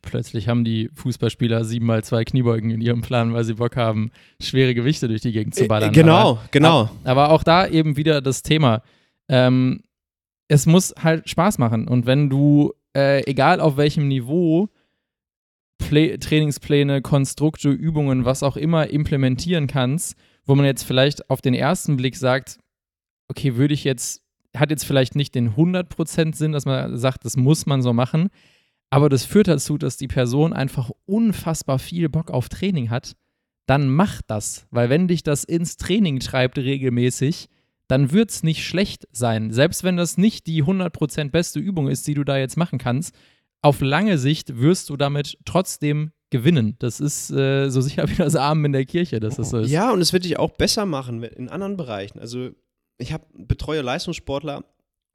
Plötzlich 0.02 0.48
haben 0.48 0.62
die 0.62 0.90
Fußballspieler 0.94 1.64
siebenmal 1.64 2.04
zwei 2.04 2.24
Kniebeugen 2.24 2.70
in 2.70 2.80
ihrem 2.80 3.00
Plan, 3.00 3.32
weil 3.32 3.44
sie 3.44 3.54
Bock 3.54 3.76
haben, 3.76 4.10
schwere 4.40 4.74
Gewichte 4.74 5.08
durch 5.08 5.22
die 5.22 5.32
Gegend 5.32 5.54
zu 5.54 5.66
ballern. 5.66 5.92
Genau, 5.92 6.32
Aber, 6.32 6.48
genau. 6.50 6.90
aber 7.04 7.30
auch 7.30 7.42
da 7.42 7.66
eben 7.66 7.96
wieder 7.96 8.20
das 8.20 8.42
Thema. 8.42 8.82
Ähm, 9.28 9.82
es 10.48 10.66
muss 10.66 10.94
halt 11.00 11.28
Spaß 11.28 11.58
machen. 11.58 11.88
Und 11.88 12.06
wenn 12.06 12.28
du, 12.28 12.72
äh, 12.94 13.24
egal 13.28 13.60
auf 13.60 13.76
welchem 13.76 14.06
Niveau, 14.08 14.68
Play 15.78 16.18
Trainingspläne, 16.18 17.02
Konstrukte, 17.02 17.70
Übungen, 17.70 18.24
was 18.24 18.42
auch 18.42 18.56
immer 18.56 18.90
implementieren 18.90 19.66
kannst, 19.66 20.16
wo 20.50 20.54
man 20.56 20.66
jetzt 20.66 20.82
vielleicht 20.82 21.30
auf 21.30 21.40
den 21.40 21.54
ersten 21.54 21.96
Blick 21.96 22.16
sagt, 22.16 22.58
okay, 23.28 23.56
würde 23.56 23.72
ich 23.72 23.84
jetzt, 23.84 24.22
hat 24.54 24.70
jetzt 24.70 24.84
vielleicht 24.84 25.14
nicht 25.14 25.34
den 25.34 25.54
100% 25.54 26.34
Sinn, 26.34 26.52
dass 26.52 26.66
man 26.66 26.98
sagt, 26.98 27.24
das 27.24 27.36
muss 27.36 27.66
man 27.66 27.82
so 27.82 27.92
machen, 27.92 28.28
aber 28.90 29.08
das 29.08 29.24
führt 29.24 29.46
dazu, 29.46 29.78
dass 29.78 29.96
die 29.96 30.08
Person 30.08 30.52
einfach 30.52 30.90
unfassbar 31.06 31.78
viel 31.78 32.08
Bock 32.08 32.32
auf 32.32 32.48
Training 32.48 32.90
hat, 32.90 33.14
dann 33.66 33.88
mach 33.88 34.20
das, 34.26 34.66
weil 34.72 34.90
wenn 34.90 35.06
dich 35.06 35.22
das 35.22 35.44
ins 35.44 35.76
Training 35.76 36.18
treibt 36.18 36.58
regelmäßig, 36.58 37.48
dann 37.86 38.10
wird 38.10 38.30
es 38.30 38.42
nicht 38.42 38.64
schlecht 38.64 39.06
sein. 39.12 39.52
Selbst 39.52 39.84
wenn 39.84 39.96
das 39.96 40.18
nicht 40.18 40.48
die 40.48 40.64
100% 40.64 41.30
beste 41.30 41.60
Übung 41.60 41.86
ist, 41.86 42.08
die 42.08 42.14
du 42.14 42.24
da 42.24 42.36
jetzt 42.36 42.56
machen 42.56 42.80
kannst, 42.80 43.14
auf 43.62 43.80
lange 43.80 44.18
Sicht 44.18 44.60
wirst 44.60 44.88
du 44.90 44.96
damit 44.96 45.38
trotzdem 45.44 46.12
gewinnen. 46.30 46.76
Das 46.78 47.00
ist 47.00 47.30
äh, 47.30 47.68
so 47.68 47.80
sicher 47.80 48.08
wie 48.08 48.14
das 48.14 48.36
Amen 48.36 48.66
in 48.66 48.72
der 48.72 48.86
Kirche, 48.86 49.20
dass 49.20 49.36
das 49.36 49.50
so 49.50 49.58
ist. 49.58 49.70
Ja, 49.70 49.92
und 49.92 50.00
es 50.00 50.12
wird 50.12 50.24
dich 50.24 50.38
auch 50.38 50.50
besser 50.50 50.86
machen 50.86 51.22
in 51.22 51.48
anderen 51.48 51.76
Bereichen. 51.76 52.18
Also 52.18 52.50
ich 52.98 53.12
habe 53.12 53.26
betreue 53.34 53.82
Leistungssportler 53.82 54.64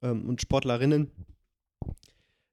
ähm, 0.01 0.27
und 0.27 0.41
Sportlerinnen. 0.41 1.11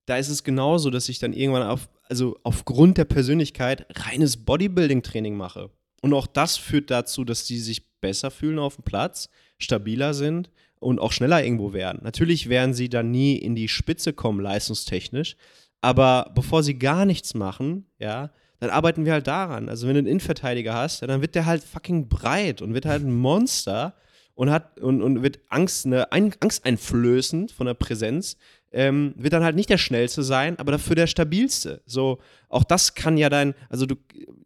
Da 0.06 0.16
ist 0.16 0.28
es 0.28 0.44
genauso, 0.44 0.90
dass 0.90 1.08
ich 1.08 1.18
dann 1.18 1.32
irgendwann 1.32 1.62
auf, 1.62 1.88
also 2.08 2.38
aufgrund 2.42 2.98
der 2.98 3.04
Persönlichkeit 3.04 3.86
reines 4.06 4.36
Bodybuilding-Training 4.44 5.36
mache. 5.36 5.70
Und 6.00 6.12
auch 6.14 6.26
das 6.26 6.56
führt 6.56 6.90
dazu, 6.90 7.24
dass 7.24 7.44
die 7.44 7.58
sich 7.58 8.00
besser 8.00 8.30
fühlen 8.30 8.58
auf 8.58 8.76
dem 8.76 8.84
Platz, 8.84 9.28
stabiler 9.58 10.12
sind 10.12 10.50
und 10.80 10.98
auch 10.98 11.12
schneller 11.12 11.44
irgendwo 11.44 11.72
werden. 11.72 12.00
Natürlich 12.02 12.48
werden 12.48 12.74
sie 12.74 12.88
dann 12.88 13.12
nie 13.12 13.36
in 13.36 13.54
die 13.54 13.68
Spitze 13.68 14.12
kommen, 14.12 14.40
leistungstechnisch. 14.40 15.36
Aber 15.82 16.30
bevor 16.34 16.62
sie 16.62 16.78
gar 16.78 17.04
nichts 17.04 17.34
machen, 17.34 17.86
ja, 17.98 18.30
dann 18.60 18.70
arbeiten 18.70 19.04
wir 19.04 19.12
halt 19.12 19.26
daran. 19.26 19.68
Also 19.68 19.86
wenn 19.86 19.94
du 19.94 19.98
einen 19.98 20.06
Innenverteidiger 20.06 20.72
hast, 20.72 21.02
ja, 21.02 21.08
dann 21.08 21.20
wird 21.20 21.34
der 21.34 21.44
halt 21.44 21.64
fucking 21.64 22.08
breit 22.08 22.62
und 22.62 22.72
wird 22.72 22.86
halt 22.86 23.02
ein 23.02 23.12
Monster 23.12 23.94
und 24.34 24.50
hat 24.50 24.80
und, 24.80 25.02
und 25.02 25.22
wird 25.22 25.40
Angst, 25.48 25.84
eine 25.84 26.12
ein, 26.12 26.32
Angst 26.40 26.64
einflößend 26.64 27.50
von 27.50 27.66
der 27.66 27.74
Präsenz, 27.74 28.36
ähm, 28.70 29.12
wird 29.16 29.32
dann 29.32 29.42
halt 29.42 29.56
nicht 29.56 29.68
der 29.68 29.78
schnellste 29.78 30.22
sein, 30.22 30.58
aber 30.60 30.72
dafür 30.72 30.94
der 30.94 31.08
stabilste. 31.08 31.82
So, 31.84 32.20
auch 32.48 32.62
das 32.62 32.94
kann 32.94 33.18
ja 33.18 33.28
dein, 33.28 33.54
also 33.68 33.84
du, 33.84 33.96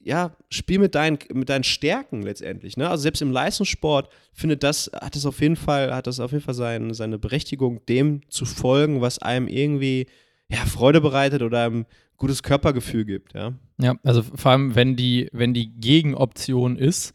ja, 0.00 0.34
spiel 0.48 0.78
mit 0.78 0.94
deinen, 0.94 1.18
mit 1.34 1.50
deinen 1.50 1.64
Stärken 1.64 2.22
letztendlich. 2.22 2.78
Ne? 2.78 2.88
Also 2.88 3.02
selbst 3.02 3.20
im 3.20 3.30
Leistungssport 3.30 4.08
findet 4.32 4.62
das, 4.62 4.90
hat 4.94 5.14
das 5.14 5.26
auf 5.26 5.40
jeden 5.40 5.56
Fall, 5.56 5.94
hat 5.94 6.06
das 6.06 6.18
auf 6.18 6.32
jeden 6.32 6.42
Fall 6.42 6.54
sein, 6.54 6.94
seine 6.94 7.18
Berechtigung, 7.18 7.84
dem 7.86 8.22
zu 8.30 8.46
folgen, 8.46 9.02
was 9.02 9.18
einem 9.18 9.46
irgendwie 9.46 10.06
ja, 10.48 10.58
Freude 10.58 11.00
bereitet 11.00 11.42
oder 11.42 11.64
einem 11.64 11.86
gutes 12.16 12.42
Körpergefühl 12.42 13.04
gibt, 13.04 13.34
ja. 13.34 13.52
Ja, 13.78 13.94
also 14.04 14.22
vor 14.22 14.52
allem, 14.52 14.74
wenn 14.74 14.96
die, 14.96 15.28
wenn 15.32 15.52
die 15.52 15.68
Gegenoption 15.68 16.76
ist, 16.76 17.12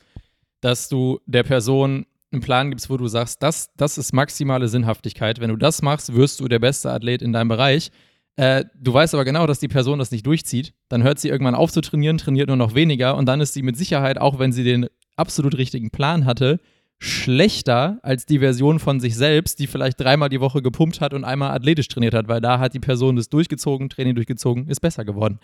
dass 0.60 0.90
du 0.90 1.20
der 1.26 1.44
Person 1.44 2.06
einen 2.32 2.42
Plan 2.42 2.70
gibst, 2.70 2.90
wo 2.90 2.98
du 2.98 3.08
sagst, 3.08 3.42
das, 3.44 3.74
das 3.76 3.98
ist 3.98 4.14
maximale 4.14 4.68
Sinnhaftigkeit. 4.68 5.40
Wenn 5.40 5.50
du 5.50 5.58
das 5.58 5.82
machst, 5.82 6.14
wirst 6.14 6.40
du 6.40 6.48
der 6.48 6.60
beste 6.60 6.92
Athlet 6.92 7.22
in 7.22 7.34
deinem 7.34 7.50
Bereich. 7.50 7.92
Äh, 8.38 8.66
du 8.80 8.94
weißt 8.94 9.14
aber 9.14 9.26
genau, 9.26 9.48
dass 9.48 9.60
die 9.60 9.68
Person 9.68 10.00
das 10.00 10.12
nicht 10.12 10.26
durchzieht. 10.26 10.74
Dann 10.88 11.04
hört 11.04 11.20
sie 11.20 11.30
irgendwann 11.30 11.56
auf 11.56 11.72
zu 11.72 11.82
trainieren, 11.82 12.18
trainiert 12.18 12.48
nur 12.48 12.58
noch 12.58 12.76
weniger 12.76 13.18
und 13.18 13.26
dann 13.26 13.42
ist 13.42 13.54
sie 13.54 13.64
mit 13.64 13.76
Sicherheit, 13.76 14.18
auch 14.18 14.40
wenn 14.40 14.54
sie 14.54 14.64
den 14.64 14.88
absolut 15.16 15.58
richtigen 15.58 15.92
Plan 15.92 16.26
hatte, 16.26 16.60
schlechter 17.04 17.99
als 18.04 18.28
die 18.28 18.38
Version 18.38 18.78
von 18.78 18.99
sich 18.99 19.16
selbst, 19.16 19.58
die 19.58 19.66
vielleicht 19.66 19.99
dreimal 19.99 20.30
die 20.30 20.39
Woche 20.39 20.62
gepumpt 20.62 21.02
hat 21.02 21.16
und 21.16 21.24
einmal 21.24 21.49
athletisch 21.49 21.88
trainiert 21.88 22.14
hat, 22.14 22.28
weil 22.28 22.41
da 22.41 22.60
hat 22.60 22.76
die 22.76 22.80
Person 22.80 23.16
das 23.16 23.28
durchgezogen, 23.28 23.89
Training 23.89 24.14
durchgezogen, 24.14 24.68
ist 24.68 24.82
besser 24.82 25.04
geworden. 25.04 25.39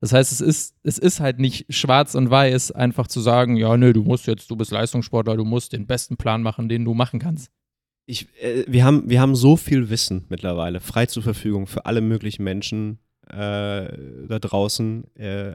Das 0.00 0.12
heißt, 0.12 0.30
es 0.32 0.42
ist, 0.42 0.74
es 0.82 0.98
ist 0.98 1.20
halt 1.20 1.38
nicht 1.38 1.64
schwarz 1.74 2.14
und 2.14 2.28
weiß, 2.28 2.72
einfach 2.72 3.06
zu 3.06 3.20
sagen, 3.20 3.56
ja, 3.56 3.74
nö, 3.78 3.94
du 3.94 4.02
musst 4.02 4.26
jetzt, 4.26 4.50
du 4.50 4.56
bist 4.56 4.70
Leistungssportler, 4.70 5.38
du 5.38 5.46
musst 5.46 5.72
den 5.72 5.86
besten 5.86 6.18
Plan 6.18 6.42
machen, 6.42 6.68
den 6.68 6.84
du 6.84 6.92
machen 6.92 7.18
kannst. 7.18 7.50
Ich, 8.04 8.28
äh, 8.42 8.64
wir, 8.68 8.84
haben, 8.84 9.08
wir 9.08 9.22
haben 9.22 9.34
so 9.34 9.56
viel 9.56 9.88
Wissen 9.88 10.26
mittlerweile 10.28 10.80
frei 10.80 11.06
zur 11.06 11.22
Verfügung 11.22 11.66
für 11.66 11.86
alle 11.86 12.02
möglichen 12.02 12.44
Menschen 12.44 12.98
äh, 13.26 13.88
da 14.28 14.38
draußen. 14.38 15.04
Äh, 15.16 15.54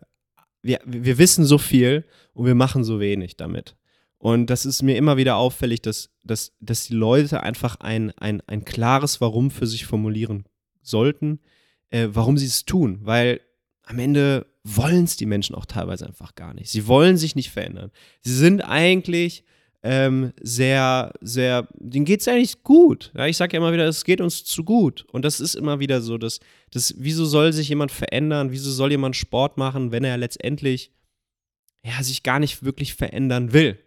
wir, 0.64 0.80
wir 0.84 1.20
wissen 1.20 1.46
so 1.46 1.60
viel 1.60 2.06
und 2.34 2.48
wir 2.48 2.56
machen 2.56 2.84
so 2.84 3.00
wenig 3.00 3.38
damit. 3.38 3.76
Und 4.24 4.50
das 4.50 4.66
ist 4.66 4.84
mir 4.84 4.96
immer 4.96 5.18
wieder 5.18 5.36
auffällig, 5.36 5.82
dass, 5.82 6.10
dass, 6.24 6.54
dass 6.62 6.88
die 6.88 6.94
Leute 6.94 7.44
einfach 7.44 7.82
ein, 7.82 8.12
ein, 8.12 8.42
ein 8.48 8.64
klares 8.64 9.20
Warum 9.20 9.52
für 9.52 9.68
sich 9.68 9.86
formulieren 9.86 10.46
sollten, 10.82 11.42
äh, 11.90 12.08
warum 12.10 12.38
sie 12.38 12.46
es 12.46 12.64
tun. 12.64 13.00
Weil 13.02 13.42
am 13.84 14.00
Ende 14.00 14.46
wollen 14.64 15.04
es 15.04 15.18
die 15.18 15.26
Menschen 15.26 15.56
auch 15.56 15.66
teilweise 15.66 16.08
einfach 16.08 16.36
gar 16.36 16.54
nicht. 16.54 16.70
Sie 16.70 16.88
wollen 16.88 17.18
sich 17.18 17.36
nicht 17.36 17.52
verändern. 17.52 17.92
Sie 18.22 18.34
sind 18.34 18.62
eigentlich 18.62 19.44
ähm, 19.84 20.32
sehr, 20.42 21.12
sehr, 21.20 21.68
denen 21.74 22.06
geht 22.06 22.22
es 22.22 22.28
eigentlich 22.30 22.64
gut. 22.64 23.12
Ja, 23.18 23.28
ich 23.28 23.36
sage 23.36 23.58
ja 23.58 23.62
immer 23.62 23.74
wieder, 23.74 23.90
es 23.90 24.06
geht 24.06 24.22
uns 24.22 24.46
zu 24.46 24.64
gut. 24.64 25.06
Und 25.12 25.26
das 25.26 25.42
ist 25.42 25.56
immer 25.56 25.82
wieder 25.82 26.02
so, 26.02 26.18
dass, 26.18 26.40
dass, 26.72 26.94
wieso 26.98 27.26
soll 27.26 27.52
sich 27.52 27.68
jemand 27.68 27.92
verändern, 27.92 28.52
wieso 28.52 28.72
soll 28.72 28.92
jemand 28.92 29.18
Sport 29.18 29.58
machen, 29.58 29.92
wenn 29.92 30.06
er 30.06 30.16
letztendlich 30.16 30.94
ja, 31.84 32.02
sich 32.02 32.24
gar 32.24 32.40
nicht 32.40 32.64
wirklich 32.64 32.94
verändern 32.94 33.52
will. 33.52 33.83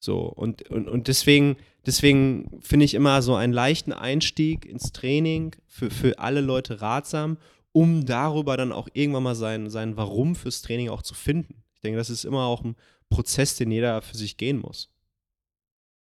So, 0.00 0.20
und, 0.20 0.68
und, 0.70 0.88
und 0.88 1.08
deswegen, 1.08 1.56
deswegen 1.84 2.60
finde 2.60 2.84
ich 2.84 2.94
immer 2.94 3.20
so 3.22 3.34
einen 3.34 3.52
leichten 3.52 3.92
Einstieg 3.92 4.64
ins 4.64 4.92
Training 4.92 5.56
für, 5.66 5.90
für 5.90 6.18
alle 6.18 6.40
Leute 6.40 6.80
ratsam, 6.80 7.38
um 7.72 8.06
darüber 8.06 8.56
dann 8.56 8.72
auch 8.72 8.88
irgendwann 8.92 9.24
mal 9.24 9.34
sein, 9.34 9.70
sein 9.70 9.96
Warum 9.96 10.34
fürs 10.34 10.62
Training 10.62 10.88
auch 10.88 11.02
zu 11.02 11.14
finden. 11.14 11.62
Ich 11.74 11.80
denke, 11.80 11.98
das 11.98 12.10
ist 12.10 12.24
immer 12.24 12.44
auch 12.46 12.64
ein 12.64 12.76
Prozess, 13.08 13.56
den 13.56 13.70
jeder 13.70 14.02
für 14.02 14.16
sich 14.16 14.36
gehen 14.36 14.60
muss. 14.60 14.90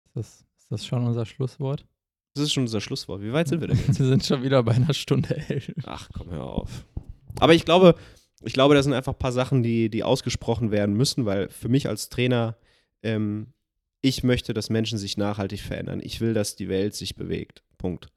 Ist 0.05 0.15
das, 0.15 0.45
ist 0.57 0.71
das 0.71 0.85
schon 0.85 1.05
unser 1.05 1.25
Schlusswort? 1.25 1.85
Das 2.33 2.43
ist 2.43 2.53
schon 2.53 2.63
unser 2.63 2.81
Schlusswort. 2.81 3.21
Wie 3.21 3.33
weit 3.33 3.47
sind 3.47 3.61
wir 3.61 3.67
denn 3.67 3.77
jetzt? 3.87 3.99
Wir 3.99 4.07
sind 4.07 4.25
schon 4.25 4.43
wieder 4.43 4.63
bei 4.63 4.73
einer 4.73 4.93
Stunde 4.93 5.35
elf. 5.49 5.71
Ach, 5.85 6.09
komm, 6.13 6.29
hör 6.29 6.45
auf. 6.45 6.85
Aber 7.39 7.53
ich 7.53 7.65
glaube, 7.65 7.95
ich 8.43 8.53
glaube, 8.53 8.75
das 8.75 8.85
sind 8.85 8.93
einfach 8.93 9.13
ein 9.13 9.19
paar 9.19 9.31
Sachen, 9.31 9.63
die, 9.63 9.89
die 9.89 10.03
ausgesprochen 10.03 10.71
werden 10.71 10.95
müssen, 10.95 11.25
weil 11.25 11.49
für 11.49 11.69
mich 11.69 11.87
als 11.87 12.09
Trainer, 12.09 12.57
ähm, 13.03 13.53
ich 14.01 14.23
möchte, 14.23 14.53
dass 14.53 14.69
Menschen 14.69 14.97
sich 14.97 15.17
nachhaltig 15.17 15.61
verändern. 15.61 16.01
Ich 16.03 16.21
will, 16.21 16.33
dass 16.33 16.55
die 16.55 16.69
Welt 16.69 16.95
sich 16.95 17.15
bewegt. 17.15 17.63
Punkt. 17.77 18.09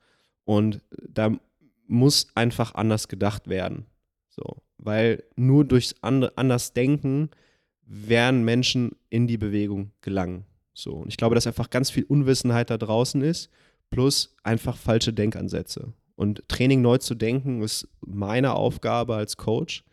Und 0.45 0.81
da 0.91 1.39
muss 1.87 2.29
einfach 2.35 2.75
anders 2.75 3.09
gedacht 3.09 3.49
werden. 3.49 3.87
So. 4.31 4.63
Weil 4.79 5.23
nur 5.37 5.65
durchs 5.65 5.95
and 6.03 6.37
anders 6.37 6.73
Denken 6.73 7.31
werden 7.87 8.45
Menschen 8.45 8.97
in 9.11 9.27
die 9.27 9.39
Bewegung 9.39 9.93
gelangen. 10.01 10.45
So. 10.73 10.95
Und 10.95 11.09
ich 11.09 11.17
glaube, 11.17 11.35
dass 11.35 11.47
einfach 11.47 11.71
ganz 11.71 11.91
viel 11.91 12.05
Unwissenheit 12.05 12.71
da 12.71 12.79
draußen 12.79 13.21
ist, 13.23 13.51
plus 13.91 14.35
einfach 14.43 14.77
falsche 14.77 15.13
Denkansätze. 15.13 15.93
Und 16.17 16.49
Training 16.49 16.81
neu 16.81 16.99
zu 16.99 17.15
denken 17.15 17.63
ist 17.63 17.89
meine 18.01 18.55
Aufgabe 18.55 19.17
als 19.17 19.37
Coach, 19.37 19.85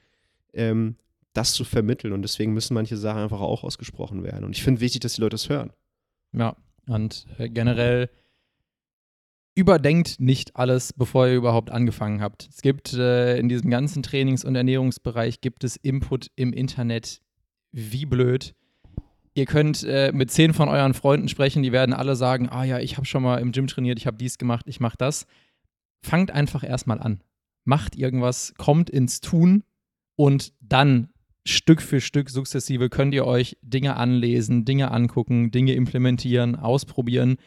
ähm, 0.53 0.95
das 1.33 1.53
zu 1.53 1.63
vermitteln. 1.63 2.13
Und 2.13 2.21
deswegen 2.21 2.53
müssen 2.53 2.73
manche 2.73 2.97
Sachen 2.97 3.21
einfach 3.21 3.41
auch 3.41 3.63
ausgesprochen 3.63 4.23
werden. 4.23 4.45
Und 4.45 4.55
ich 4.55 4.63
finde 4.63 4.81
wichtig, 4.81 5.01
dass 5.01 5.15
die 5.15 5.21
Leute 5.21 5.35
das 5.35 5.49
hören. 5.49 5.71
Ja, 6.33 6.55
und 6.87 7.25
äh, 7.37 7.49
generell 7.49 8.09
überdenkt 9.55 10.19
nicht 10.19 10.55
alles, 10.55 10.93
bevor 10.93 11.27
ihr 11.27 11.35
überhaupt 11.35 11.71
angefangen 11.71 12.21
habt. 12.21 12.47
Es 12.49 12.61
gibt 12.61 12.93
äh, 12.93 13.37
in 13.37 13.49
diesem 13.49 13.69
ganzen 13.69 14.01
Trainings- 14.01 14.45
und 14.45 14.55
Ernährungsbereich 14.55 15.41
gibt 15.41 15.63
es 15.63 15.75
Input 15.75 16.31
im 16.35 16.53
Internet 16.53 17.21
wie 17.71 18.05
blöd. 18.05 18.55
Ihr 19.33 19.45
könnt 19.45 19.83
äh, 19.83 20.11
mit 20.13 20.31
zehn 20.31 20.53
von 20.53 20.69
euren 20.69 20.93
Freunden 20.93 21.29
sprechen, 21.29 21.63
die 21.63 21.71
werden 21.71 21.93
alle 21.93 22.15
sagen, 22.15 22.49
ah 22.49 22.63
ja, 22.63 22.79
ich 22.79 22.97
habe 22.97 23.05
schon 23.05 23.23
mal 23.23 23.37
im 23.37 23.51
Gym 23.51 23.67
trainiert, 23.67 23.97
ich 23.97 24.07
habe 24.07 24.17
dies 24.17 24.37
gemacht, 24.37 24.65
ich 24.67 24.79
mache 24.79 24.97
das. 24.97 25.25
Fangt 26.03 26.31
einfach 26.31 26.63
erstmal 26.63 26.99
an. 26.99 27.21
Macht 27.63 27.95
irgendwas, 27.95 28.53
kommt 28.57 28.89
ins 28.89 29.21
Tun 29.21 29.63
und 30.15 30.53
dann 30.59 31.09
Stück 31.45 31.81
für 31.81 32.01
Stück 32.01 32.29
sukzessive 32.29 32.89
könnt 32.89 33.13
ihr 33.13 33.25
euch 33.25 33.57
Dinge 33.61 33.95
anlesen, 33.95 34.65
Dinge 34.65 34.91
angucken, 34.91 35.51
Dinge 35.51 35.73
implementieren, 35.73 36.55
ausprobieren. 36.55 37.37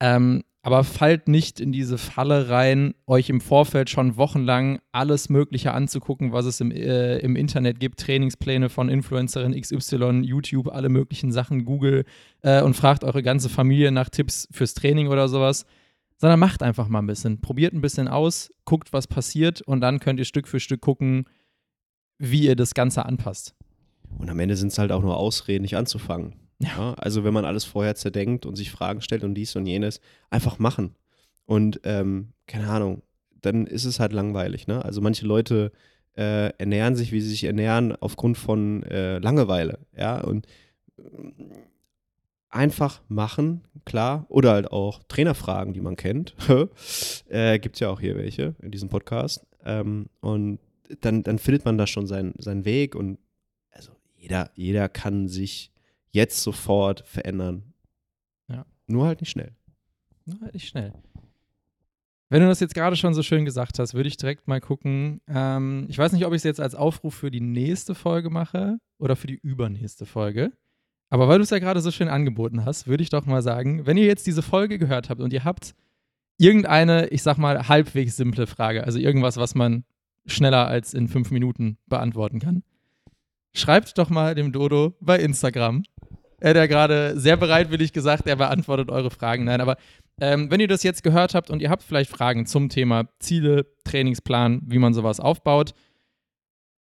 Ähm, 0.00 0.42
aber 0.66 0.82
fallt 0.82 1.28
nicht 1.28 1.60
in 1.60 1.70
diese 1.70 1.96
Falle 1.96 2.48
rein, 2.48 2.94
euch 3.06 3.28
im 3.28 3.40
Vorfeld 3.40 3.88
schon 3.88 4.16
wochenlang 4.16 4.80
alles 4.90 5.28
Mögliche 5.28 5.72
anzugucken, 5.72 6.32
was 6.32 6.44
es 6.44 6.60
im, 6.60 6.72
äh, 6.72 7.18
im 7.18 7.36
Internet 7.36 7.78
gibt. 7.78 8.00
Trainingspläne 8.00 8.68
von 8.68 8.88
Influencerin 8.88 9.54
XY, 9.54 10.22
YouTube, 10.24 10.66
alle 10.66 10.88
möglichen 10.88 11.30
Sachen, 11.30 11.64
Google 11.64 12.04
äh, 12.42 12.62
und 12.62 12.74
fragt 12.74 13.04
eure 13.04 13.22
ganze 13.22 13.48
Familie 13.48 13.92
nach 13.92 14.10
Tipps 14.10 14.48
fürs 14.50 14.74
Training 14.74 15.06
oder 15.06 15.28
sowas. 15.28 15.66
Sondern 16.16 16.40
macht 16.40 16.64
einfach 16.64 16.88
mal 16.88 16.98
ein 16.98 17.06
bisschen. 17.06 17.40
Probiert 17.40 17.72
ein 17.72 17.80
bisschen 17.80 18.08
aus, 18.08 18.50
guckt, 18.64 18.92
was 18.92 19.06
passiert 19.06 19.62
und 19.62 19.80
dann 19.82 20.00
könnt 20.00 20.18
ihr 20.18 20.24
Stück 20.24 20.48
für 20.48 20.58
Stück 20.58 20.80
gucken, 20.80 21.26
wie 22.18 22.44
ihr 22.44 22.56
das 22.56 22.74
Ganze 22.74 23.04
anpasst. 23.04 23.54
Und 24.18 24.30
am 24.30 24.38
Ende 24.38 24.56
sind 24.56 24.72
es 24.72 24.78
halt 24.78 24.92
auch 24.92 25.02
nur 25.02 25.16
Ausreden, 25.16 25.62
nicht 25.62 25.76
anzufangen. 25.76 26.36
Ja. 26.58 26.94
also 26.94 27.22
wenn 27.22 27.34
man 27.34 27.44
alles 27.44 27.64
vorher 27.64 27.96
zerdenkt 27.96 28.46
und 28.46 28.56
sich 28.56 28.70
Fragen 28.70 29.02
stellt 29.02 29.24
und 29.24 29.34
dies 29.34 29.54
und 29.56 29.66
jenes, 29.66 30.00
einfach 30.30 30.58
machen. 30.58 30.94
Und 31.44 31.80
ähm, 31.84 32.32
keine 32.46 32.68
Ahnung, 32.68 33.02
dann 33.42 33.66
ist 33.66 33.84
es 33.84 34.00
halt 34.00 34.12
langweilig. 34.12 34.66
Ne? 34.66 34.84
Also 34.84 35.00
manche 35.00 35.26
Leute 35.26 35.70
äh, 36.16 36.50
ernähren 36.58 36.96
sich, 36.96 37.12
wie 37.12 37.20
sie 37.20 37.28
sich 37.28 37.44
ernähren, 37.44 37.94
aufgrund 37.94 38.38
von 38.38 38.82
äh, 38.84 39.18
Langeweile. 39.18 39.78
Ja, 39.96 40.20
und 40.22 40.46
äh, 40.98 41.02
einfach 42.48 43.02
machen, 43.08 43.62
klar. 43.84 44.24
Oder 44.28 44.52
halt 44.52 44.72
auch 44.72 45.02
Trainerfragen, 45.08 45.74
die 45.74 45.80
man 45.80 45.96
kennt. 45.96 46.34
äh, 47.28 47.58
Gibt 47.58 47.76
es 47.76 47.80
ja 47.80 47.90
auch 47.90 48.00
hier 48.00 48.16
welche 48.16 48.54
in 48.60 48.70
diesem 48.70 48.88
Podcast. 48.88 49.46
Ähm, 49.64 50.06
und 50.20 50.58
dann, 51.00 51.22
dann 51.22 51.38
findet 51.38 51.64
man 51.64 51.78
da 51.78 51.86
schon 51.86 52.06
seinen, 52.06 52.34
seinen 52.38 52.64
Weg 52.64 52.94
und 52.94 53.18
also 53.70 53.92
jeder, 54.14 54.50
jeder 54.54 54.88
kann 54.88 55.28
sich 55.28 55.72
jetzt 56.10 56.42
sofort 56.42 57.06
verändern. 57.06 57.74
Ja. 58.48 58.64
Nur 58.86 59.06
halt 59.06 59.20
nicht 59.20 59.30
schnell. 59.30 59.52
Na, 60.24 60.40
halt 60.40 60.54
nicht 60.54 60.68
schnell. 60.68 60.92
Wenn 62.28 62.42
du 62.42 62.48
das 62.48 62.58
jetzt 62.58 62.74
gerade 62.74 62.96
schon 62.96 63.14
so 63.14 63.22
schön 63.22 63.44
gesagt 63.44 63.78
hast, 63.78 63.94
würde 63.94 64.08
ich 64.08 64.16
direkt 64.16 64.48
mal 64.48 64.60
gucken. 64.60 65.20
Ähm, 65.28 65.86
ich 65.88 65.98
weiß 65.98 66.12
nicht, 66.12 66.26
ob 66.26 66.32
ich 66.32 66.38
es 66.38 66.44
jetzt 66.44 66.60
als 66.60 66.74
Aufruf 66.74 67.14
für 67.14 67.30
die 67.30 67.40
nächste 67.40 67.94
Folge 67.94 68.30
mache 68.30 68.78
oder 68.98 69.14
für 69.14 69.28
die 69.28 69.38
übernächste 69.40 70.06
Folge. 70.06 70.52
Aber 71.08 71.28
weil 71.28 71.38
du 71.38 71.44
es 71.44 71.50
ja 71.50 71.60
gerade 71.60 71.80
so 71.80 71.92
schön 71.92 72.08
angeboten 72.08 72.64
hast, 72.64 72.88
würde 72.88 73.02
ich 73.04 73.10
doch 73.10 73.26
mal 73.26 73.42
sagen, 73.42 73.86
wenn 73.86 73.96
ihr 73.96 74.06
jetzt 74.06 74.26
diese 74.26 74.42
Folge 74.42 74.78
gehört 74.78 75.08
habt 75.08 75.20
und 75.20 75.32
ihr 75.32 75.44
habt 75.44 75.76
irgendeine, 76.38 77.06
ich 77.08 77.22
sag 77.22 77.38
mal, 77.38 77.68
halbwegs 77.68 78.16
simple 78.16 78.48
Frage, 78.48 78.82
also 78.82 78.98
irgendwas, 78.98 79.36
was 79.36 79.54
man 79.54 79.84
schneller 80.26 80.66
als 80.66 80.94
in 80.94 81.08
fünf 81.08 81.30
Minuten 81.30 81.78
beantworten 81.86 82.38
kann, 82.38 82.62
schreibt 83.54 83.96
doch 83.98 84.10
mal 84.10 84.34
dem 84.34 84.52
Dodo 84.52 84.94
bei 85.00 85.18
Instagram. 85.18 85.82
Er 86.38 86.50
hat 86.50 86.56
ja 86.56 86.66
gerade 86.66 87.18
sehr 87.18 87.36
bereitwillig 87.36 87.92
gesagt, 87.92 88.26
er 88.26 88.36
beantwortet 88.36 88.90
eure 88.90 89.10
Fragen. 89.10 89.44
Nein, 89.44 89.60
aber 89.60 89.76
ähm, 90.20 90.50
wenn 90.50 90.60
ihr 90.60 90.68
das 90.68 90.82
jetzt 90.82 91.02
gehört 91.02 91.34
habt 91.34 91.50
und 91.50 91.62
ihr 91.62 91.70
habt 91.70 91.82
vielleicht 91.82 92.10
Fragen 92.10 92.46
zum 92.46 92.68
Thema 92.68 93.08
Ziele, 93.18 93.66
Trainingsplan, 93.84 94.62
wie 94.66 94.78
man 94.78 94.92
sowas 94.92 95.18
aufbaut, 95.20 95.72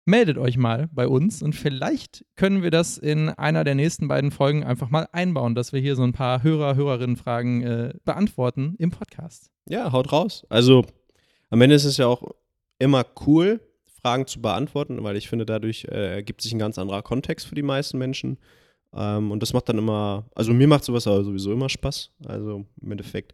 meldet 0.06 0.38
euch 0.38 0.58
mal 0.58 0.90
bei 0.94 1.08
uns 1.08 1.42
und 1.42 1.54
vielleicht 1.54 2.26
können 2.36 2.64
wir 2.64 2.72
das 2.72 2.98
in 2.98 3.30
einer 3.30 3.64
der 3.64 3.76
nächsten 3.76 4.08
beiden 4.08 4.32
Folgen 4.32 4.64
einfach 4.64 4.90
mal 4.90 5.08
einbauen, 5.12 5.54
dass 5.54 5.74
wir 5.74 5.82
hier 5.82 5.96
so 5.96 6.04
ein 6.04 6.14
paar 6.14 6.44
Hörer, 6.44 6.76
Hörerinnen-Fragen 6.76 7.62
äh, 7.64 7.94
beantworten 8.06 8.76
im 8.80 8.90
Podcast. 8.90 9.52
Ja, 9.68 9.92
haut 9.92 10.12
raus. 10.14 10.46
Also 10.50 10.86
am 11.50 11.62
Ende 11.62 11.76
ist 11.76 11.84
es 11.84 11.98
ja 11.98 12.08
auch 12.08 12.24
immer 12.80 13.06
cool, 13.26 13.60
Fragen 14.02 14.28
zu 14.28 14.42
beantworten, 14.42 15.04
weil 15.04 15.18
ich 15.18 15.28
finde, 15.28 15.46
dadurch 15.46 15.86
äh, 15.86 16.16
ergibt 16.16 16.42
sich 16.42 16.54
ein 16.54 16.60
ganz 16.60 16.78
anderer 16.78 17.02
Kontext 17.02 17.48
für 17.48 17.56
die 17.56 17.64
meisten 17.64 17.98
Menschen. 17.98 18.38
Ähm, 18.94 19.32
und 19.32 19.42
das 19.42 19.54
macht 19.54 19.70
dann 19.70 19.78
immer, 19.78 20.26
also 20.36 20.54
mir 20.54 20.68
macht 20.68 20.84
sowas 20.84 21.08
aber 21.08 21.24
sowieso 21.24 21.52
immer 21.52 21.70
Spaß. 21.70 22.12
Also 22.26 22.66
im 22.82 22.92
Endeffekt, 22.92 23.34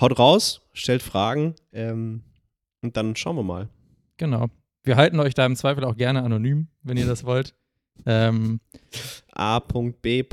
haut 0.00 0.18
raus, 0.18 0.62
stellt 0.72 1.02
Fragen 1.02 1.54
ähm, 1.72 2.22
und 2.82 2.96
dann 2.96 3.16
schauen 3.16 3.36
wir 3.36 3.42
mal. 3.42 3.68
Genau. 4.16 4.48
Wir 4.82 4.96
halten 4.96 5.18
euch 5.20 5.34
da 5.34 5.46
im 5.46 5.56
Zweifel 5.56 5.84
auch 5.84 5.96
gerne 5.96 6.22
anonym, 6.22 6.68
wenn 6.82 6.96
ihr 6.96 7.06
das 7.06 7.24
wollt. 7.24 7.54
Ähm, 8.06 8.60
A.B. 9.32 10.24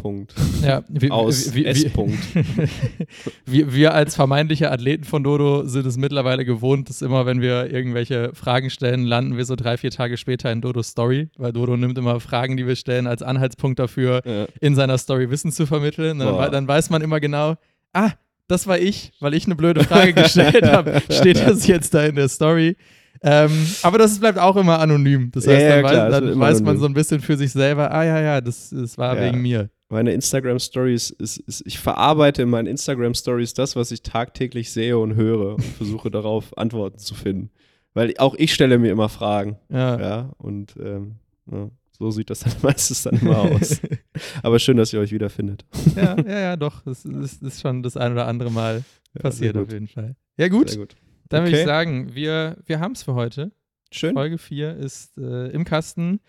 ja, 0.62 0.84
wir, 0.88 1.12
aus 1.14 1.54
wir, 1.56 1.68
S. 1.68 1.86
wir, 3.46 3.74
wir, 3.74 3.94
als 3.94 4.16
vermeintliche 4.16 4.72
Athleten 4.72 5.04
von 5.06 5.24
Dodo 5.24 5.66
sind 5.66 5.86
es 5.88 5.98
mittlerweile 5.98 6.46
gewohnt, 6.46 6.90
dass 6.90 7.02
immer, 7.02 7.26
wenn 7.26 7.42
wir 7.42 7.72
irgendwelche 7.72 8.32
Fragen 8.36 8.70
stellen, 8.70 9.06
landen 9.06 9.38
wir 9.38 9.46
so 9.46 9.56
drei, 9.56 9.78
vier 9.78 9.90
Tage 9.90 10.18
später 10.18 10.52
in 10.52 10.62
Dodos 10.62 10.90
Story, 10.90 11.30
weil 11.38 11.52
Dodo 11.52 11.78
nimmt 11.78 11.98
immer 11.98 12.20
Fragen, 12.20 12.58
die 12.58 12.68
wir 12.68 12.76
stellen, 12.76 13.08
als 13.08 13.24
Anhaltspunkt 13.24 13.80
dafür, 13.80 14.22
Ja. 14.26 14.48
in 14.60 14.76
seiner 14.76 14.98
Story 14.98 15.32
Wissen 15.32 15.52
zu 15.52 15.66
vermitteln. 15.66 16.20
Dann, 16.20 16.52
dann 16.52 16.68
weiß 16.68 16.92
man 16.92 17.02
immer 17.02 17.20
genau, 17.20 17.56
ah, 17.94 18.12
das 18.48 18.68
war 18.68 18.78
ich, 18.78 19.14
weil 19.20 19.34
ich 19.34 19.46
eine 19.46 19.56
blöde 19.56 19.84
Frage 19.84 20.14
gestellt 20.14 20.64
habe, 20.72 21.02
steht 21.10 21.40
das 21.40 21.66
jetzt 21.66 21.94
da 21.94 22.06
in 22.06 22.16
der 22.16 22.28
Story. 22.28 22.76
Ähm, 23.23 23.52
aber 23.84 23.98
das 23.99 24.19
bleibt 24.19 24.39
auch 24.39 24.56
immer 24.56 24.80
anonym. 24.80 25.30
Das 25.31 25.45
heißt, 25.48 25.61
Ja, 25.61 25.68
ja, 25.77 25.81
dann, 25.81 25.91
klar, 25.91 25.93
weiß, 26.06 26.11
das 26.11 26.30
dann 26.31 26.39
weiß 26.39 26.61
man 26.64 26.77
so 26.80 26.85
ein 26.88 26.93
bisschen 26.93 27.22
für 27.22 27.38
sich 27.38 27.52
selber, 27.52 27.91
ah 27.91 28.03
ja, 28.03 28.19
ja, 28.19 28.41
das, 28.41 28.72
das 28.72 28.98
war 28.98 29.15
Ja. 29.15 29.23
wegen 29.27 29.41
mir. 29.41 29.69
Meine 29.89 30.14
Instagram-Stories, 30.14 31.10
ist, 31.11 31.38
ist, 31.38 31.64
ich 31.68 31.77
verarbeite 31.77 32.41
in 32.43 32.49
meinen 32.49 32.68
Instagram-Stories 32.68 33.53
das, 33.53 33.76
was 33.76 33.91
ich 33.91 34.02
tagtäglich 34.02 34.72
sehe 34.72 34.98
und 34.98 35.15
höre 35.15 35.56
und 35.56 35.64
versuche 35.77 36.10
darauf 36.10 36.57
Antworten 36.57 36.98
zu 36.98 37.14
finden. 37.14 37.52
Weil 37.93 38.14
auch 38.18 38.35
ich 38.35 38.53
stelle 38.53 38.77
mir 38.80 38.91
immer 38.91 39.10
Fragen. 39.10 39.57
Ja. 39.69 39.99
Ja, 39.99 40.31
und 40.38 40.76
ähm, 40.81 41.15
ja, 41.52 41.69
so 41.91 42.10
sieht 42.10 42.30
das 42.30 42.39
dann 42.39 42.53
meistens 42.64 43.03
dann 43.03 43.19
immer 43.19 43.38
aus. 43.39 43.81
Aber 44.43 44.57
schön, 44.60 44.77
dass 44.77 44.93
ihr 44.93 44.99
euch 45.02 45.11
wiederfindet. 45.11 45.65
ja, 45.95 46.15
ja, 46.26 46.39
ja, 46.39 46.56
doch. 46.56 46.81
Das 46.85 47.03
ist, 47.06 47.43
ist 47.43 47.61
schon 47.61 47.84
das 47.84 47.98
ein 47.98 48.14
oder 48.14 48.27
andere 48.27 48.49
Mal 48.49 48.84
passiert 49.19 49.57
auf 49.57 49.69
jeden 49.72 49.89
Fall. 49.89 50.15
Ja, 50.38 50.48
gut. 50.48 50.69
Sehr 50.69 50.80
gut. 50.80 50.95
Dann 51.32 51.44
würde 51.44 51.49
ich 51.52 51.56
Okay. 51.64 51.66
sagen, 51.66 52.14
wir, 52.14 52.58
wir 52.66 52.80
haben 52.80 52.91
es 52.91 53.03
für 53.03 53.16
heute. 53.16 53.52
Schön. 53.91 54.14
Folge 54.14 54.38
4 54.38 54.76
ist 54.78 55.18
äh, 55.18 55.48
im 55.49 55.66
Kasten. 55.66 56.22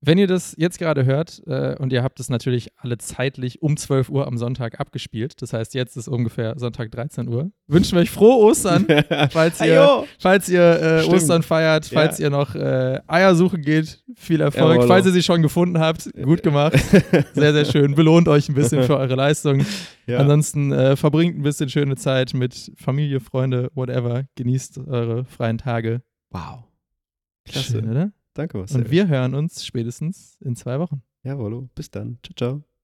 Wenn 0.00 0.16
ihr 0.16 0.28
das 0.28 0.54
jetzt 0.56 0.78
gerade 0.78 1.04
hört 1.04 1.42
äh, 1.48 1.74
und 1.76 1.92
ihr 1.92 2.04
habt 2.04 2.20
es 2.20 2.28
natürlich 2.28 2.68
alle 2.76 2.98
zeitlich 2.98 3.62
um 3.62 3.76
12 3.76 4.10
Uhr 4.10 4.28
am 4.28 4.38
Sonntag 4.38 4.78
abgespielt, 4.78 5.42
das 5.42 5.52
heißt, 5.52 5.74
jetzt 5.74 5.96
ist 5.96 6.06
ungefähr 6.06 6.56
Sonntag 6.56 6.92
13 6.92 7.26
Uhr, 7.28 7.50
wünschen 7.66 7.96
wir 7.96 8.02
euch 8.02 8.10
frohe 8.10 8.36
Ostern, 8.44 8.86
falls 9.30 9.60
ihr, 9.60 10.04
falls 10.20 10.48
ihr 10.48 11.02
äh. 11.02 11.04
Ostern 11.12 11.42
feiert, 11.42 11.86
falls 11.86 12.18
Ja. 12.18 12.26
ihr 12.26 12.30
noch 12.30 12.54
äh, 12.54 13.00
Eier 13.08 13.34
suchen 13.34 13.60
geht, 13.62 14.04
viel 14.14 14.40
Erfolg. 14.40 14.74
Jawollo. 14.74 14.86
Falls 14.86 15.06
ihr 15.06 15.12
sie 15.12 15.22
schon 15.24 15.42
gefunden 15.42 15.80
habt, 15.80 16.08
gut 16.22 16.44
gemacht. 16.44 16.78
Sehr, 17.34 17.52
sehr 17.52 17.64
schön. 17.64 17.94
Belohnt 17.96 18.28
euch 18.28 18.48
ein 18.48 18.54
bisschen 18.54 18.84
für 18.84 18.96
eure 18.96 19.16
Leistung. 19.16 19.64
Ja. 20.06 20.18
Ansonsten 20.18 20.70
äh, 20.70 20.94
verbringt 20.96 21.36
ein 21.36 21.42
bisschen 21.42 21.68
schöne 21.68 21.96
Zeit 21.96 22.34
mit 22.34 22.70
Familie, 22.76 23.18
Freunde, 23.18 23.70
whatever. 23.74 24.24
Genießt 24.36 24.78
eure 24.86 25.24
freien 25.24 25.58
Tage. 25.58 26.02
wow. 26.30 26.62
Klasse, 27.44 27.72
Schön. 27.80 27.90
oder? 27.90 28.12
Danke, 28.38 28.56
Marcel. 28.56 28.82
Und 28.82 28.90
wir 28.92 29.08
hören 29.08 29.34
uns 29.34 29.66
spätestens 29.66 30.38
in 30.40 30.54
zwei 30.54 30.78
Wochen. 30.78 31.02
Jawohl. 31.24 31.68
Bis 31.74 31.90
dann. 31.90 32.20
Ciao, 32.22 32.34
ciao. 32.36 32.77